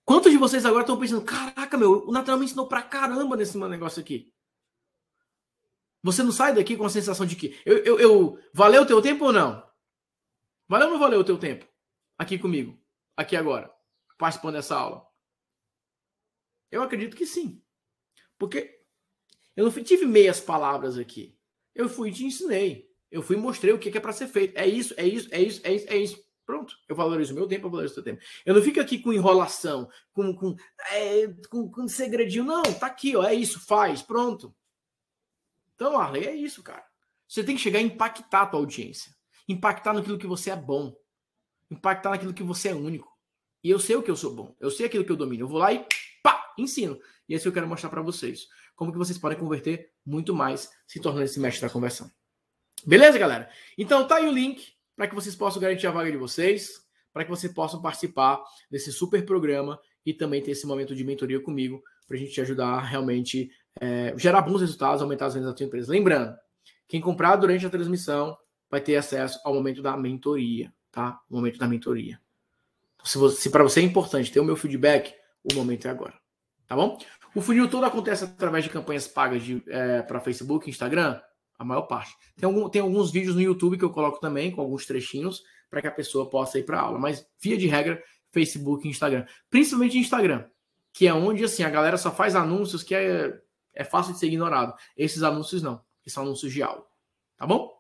Quantos 0.04 0.32
de 0.32 0.38
vocês 0.38 0.66
agora 0.66 0.84
estão 0.84 1.00
pensando, 1.00 1.26
caraca, 1.26 1.78
meu, 1.78 2.08
o 2.08 2.12
Natal 2.12 2.38
me 2.38 2.46
ensinou 2.46 2.68
pra 2.68 2.84
caramba 2.84 3.36
nesse 3.36 3.58
negócio 3.58 4.00
aqui? 4.00 4.32
Você 6.04 6.22
não 6.22 6.32
sai 6.32 6.54
daqui 6.54 6.78
com 6.78 6.86
a 6.86 6.90
sensação 6.90 7.26
de 7.26 7.36
que 7.36 7.60
eu, 7.66 7.78
eu, 7.80 8.00
eu 8.00 8.40
valeu 8.54 8.84
o 8.84 8.86
teu 8.86 9.02
tempo 9.02 9.26
ou 9.26 9.34
não? 9.34 9.68
Valeu 10.68 10.88
ou 10.88 10.94
não 10.94 11.00
valeu 11.00 11.20
o 11.20 11.24
teu 11.24 11.40
tempo? 11.40 11.68
Aqui 12.18 12.38
comigo, 12.38 12.80
aqui 13.18 13.36
agora, 13.36 13.74
participando 14.18 14.54
dessa 14.54 14.76
aula. 14.76 15.08
Eu 16.70 16.84
acredito 16.84 17.18
que 17.18 17.26
sim. 17.26 17.60
Porque 18.38 18.80
eu 19.56 19.66
não 19.66 19.72
tive 19.84 20.06
meias 20.06 20.40
palavras 20.40 20.98
aqui. 20.98 21.40
Eu 21.74 21.90
fui 21.90 22.10
e 22.10 22.14
te 22.14 22.26
ensinei. 22.26 22.95
Eu 23.16 23.22
fui 23.22 23.38
e 23.38 23.40
mostrei 23.40 23.72
o 23.72 23.80
que 23.80 23.98
é 23.98 24.02
para 24.02 24.12
ser 24.12 24.28
feito. 24.28 24.58
É 24.58 24.68
isso, 24.68 24.94
é 24.98 25.08
isso, 25.08 25.30
é 25.32 25.42
isso, 25.42 25.62
é 25.64 25.74
isso, 25.74 25.86
é 25.88 25.96
isso. 25.96 26.26
Pronto, 26.46 26.76
eu 26.86 26.98
valorizo 26.98 27.32
o 27.32 27.36
meu 27.36 27.48
tempo, 27.48 27.66
eu 27.66 27.72
valorizo 27.72 27.94
o 27.94 27.96
seu 27.96 28.04
tempo. 28.04 28.22
Eu 28.46 28.54
não 28.54 28.62
fico 28.62 28.82
aqui 28.82 29.00
com 29.00 29.14
enrolação, 29.14 29.90
com, 30.12 30.36
com, 30.36 30.54
é, 30.92 31.28
com, 31.50 31.72
com 31.72 31.88
segredinho. 31.88 32.44
Não, 32.44 32.62
tá 32.62 32.88
aqui, 32.88 33.16
ó, 33.16 33.24
é 33.24 33.34
isso, 33.34 33.66
faz, 33.66 34.02
pronto. 34.02 34.54
Então, 35.74 35.98
Arley, 35.98 36.26
é 36.26 36.36
isso, 36.36 36.62
cara. 36.62 36.84
Você 37.26 37.42
tem 37.42 37.56
que 37.56 37.62
chegar 37.62 37.80
a 37.80 37.82
impactar 37.82 38.42
a 38.42 38.48
tua 38.48 38.60
audiência. 38.60 39.16
Impactar 39.48 39.94
naquilo 39.94 40.18
que 40.18 40.28
você 40.28 40.52
é 40.52 40.56
bom. 40.58 40.94
Impactar 41.72 42.10
naquilo 42.10 42.34
que 42.34 42.44
você 42.44 42.68
é 42.68 42.76
único. 42.76 43.10
E 43.64 43.70
eu 43.70 43.80
sei 43.80 43.96
o 43.96 44.04
que 44.04 44.12
eu 44.12 44.18
sou 44.18 44.36
bom. 44.36 44.54
Eu 44.60 44.70
sei 44.70 44.88
aquilo 44.88 45.06
que 45.06 45.12
eu 45.12 45.16
domino. 45.16 45.44
Eu 45.44 45.48
vou 45.48 45.60
lá 45.60 45.72
e 45.72 45.88
pá, 46.22 46.54
ensino. 46.58 47.00
E 47.30 47.34
é 47.34 47.38
isso 47.38 47.44
que 47.44 47.50
eu 47.50 47.54
quero 47.54 47.68
mostrar 47.68 47.90
para 47.90 48.02
vocês. 48.02 48.46
Como 48.76 48.92
que 48.92 48.98
vocês 48.98 49.18
podem 49.18 49.40
converter 49.40 49.94
muito 50.06 50.36
mais 50.36 50.70
se 50.86 51.00
tornando 51.00 51.24
esse 51.24 51.40
mestre 51.40 51.62
da 51.62 51.72
conversão. 51.72 52.12
Beleza, 52.86 53.18
galera? 53.18 53.50
Então 53.78 54.08
tá 54.08 54.18
aí 54.18 54.28
o 54.28 54.32
link 54.32 54.74
para 54.96 55.08
que 55.08 55.16
vocês 55.16 55.36
possam 55.36 55.62
garantir 55.62 55.88
a 55.88 55.92
vaga 55.92 56.12
de 56.12 56.18
vocês, 56.18 56.86
para 57.12 57.24
que 57.24 57.30
vocês 57.30 57.52
possam 57.52 57.82
participar 57.82 58.44
desse 58.70 58.92
super 58.92 59.26
programa 59.26 59.80
e 60.06 60.14
também 60.14 60.42
ter 60.42 60.52
esse 60.52 60.68
momento 60.68 60.96
de 60.96 61.04
mentoria 61.04 61.40
comigo, 61.40 61.82
para 62.08 62.16
a 62.16 62.20
gente 62.20 62.32
te 62.32 62.42
ajudar 62.42 62.80
realmente 62.82 63.50
é, 63.82 64.14
gerar 64.18 64.42
bons 64.42 64.62
resultados, 64.62 65.02
aumentar 65.02 65.26
as 65.26 65.34
vendas 65.34 65.50
da 65.50 65.58
sua 65.58 65.66
empresa. 65.66 65.92
Lembrando, 65.92 66.36
quem 66.88 67.02
comprar 67.02 67.36
durante 67.38 67.66
a 67.66 67.70
transmissão 67.70 68.38
vai 68.70 68.80
ter 68.80 68.96
acesso 68.96 69.40
ao 69.44 69.54
momento 69.54 69.82
da 69.82 69.98
mentoria, 69.98 70.72
tá? 70.92 71.20
O 71.30 71.36
momento 71.36 71.58
da 71.58 71.68
mentoria. 71.68 72.20
Então, 72.94 73.06
se, 73.06 73.42
se 73.42 73.50
para 73.50 73.64
você 73.64 73.80
é 73.80 73.84
importante 73.84 74.32
ter 74.32 74.40
o 74.40 74.46
meu 74.46 74.56
feedback, 74.56 75.14
o 75.44 75.56
momento 75.56 75.88
é 75.88 75.90
agora, 75.90 76.14
tá 76.68 76.76
bom? 76.76 77.00
O 77.34 77.42
funil 77.42 77.68
todo 77.68 77.86
acontece 77.86 78.24
através 78.24 78.64
de 78.64 78.70
campanhas 78.70 79.08
pagas 79.08 79.44
é, 79.68 80.04
para 80.04 80.22
Facebook, 80.22 80.70
Instagram, 80.70 81.20
a 81.58 81.64
maior 81.64 81.84
parte. 81.84 82.16
Tem, 82.36 82.46
algum, 82.46 82.70
tem 82.70 82.82
alguns 82.82 83.12
vídeos 83.12 83.36
no 83.36 83.42
YouTube 83.42 83.78
que 83.78 83.84
eu 83.84 83.90
coloco 83.90 84.20
também, 84.20 84.52
com 84.52 84.62
alguns 84.62 84.86
trechinhos, 84.86 85.44
para 85.70 85.82
que 85.82 85.88
a 85.88 85.92
pessoa 85.92 86.30
possa 86.30 86.60
ir 86.60 86.64
para 86.64 86.80
aula. 86.80 87.00
Mas, 87.00 87.26
via 87.42 87.58
de 87.58 87.68
regra, 87.68 88.02
Facebook 88.32 88.86
e 88.86 88.92
Instagram. 88.92 89.26
Principalmente 89.50 89.98
Instagram, 89.98 90.46
que 90.94 91.08
é 91.08 91.14
onde 91.14 91.44
assim, 91.44 91.64
a 91.64 91.70
galera 91.70 91.98
só 91.98 92.12
faz 92.12 92.36
anúncios 92.36 92.84
que 92.84 92.94
é, 92.94 93.40
é 93.74 93.84
fácil 93.84 94.14
de 94.14 94.20
ser 94.20 94.28
ignorado. 94.28 94.74
Esses 94.98 95.24
anúncios 95.24 95.62
não, 95.62 95.82
que 96.02 96.10
são 96.10 96.24
anúncios 96.24 96.52
de 96.52 96.62
aula. 96.62 96.86
Tá 97.38 97.46
bom? 97.46 97.74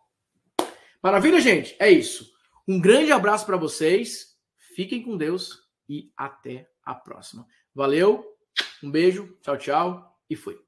Maravilha, 1.02 1.39
gente? 1.39 1.76
É 1.80 1.89
isso. 1.89 2.30
Um 2.68 2.80
grande 2.80 3.11
abraço 3.11 3.45
para 3.45 3.57
vocês. 3.57 4.35
Fiquem 4.76 5.03
com 5.03 5.18
Deus 5.18 5.60
e 5.88 6.11
até 6.18 6.68
a 6.84 6.95
próxima. 6.95 7.45
Valeu, 7.73 8.26
um 8.81 8.89
beijo, 8.89 9.38
tchau, 9.41 9.57
tchau 9.57 10.19
e 10.30 10.35
fui. 10.35 10.64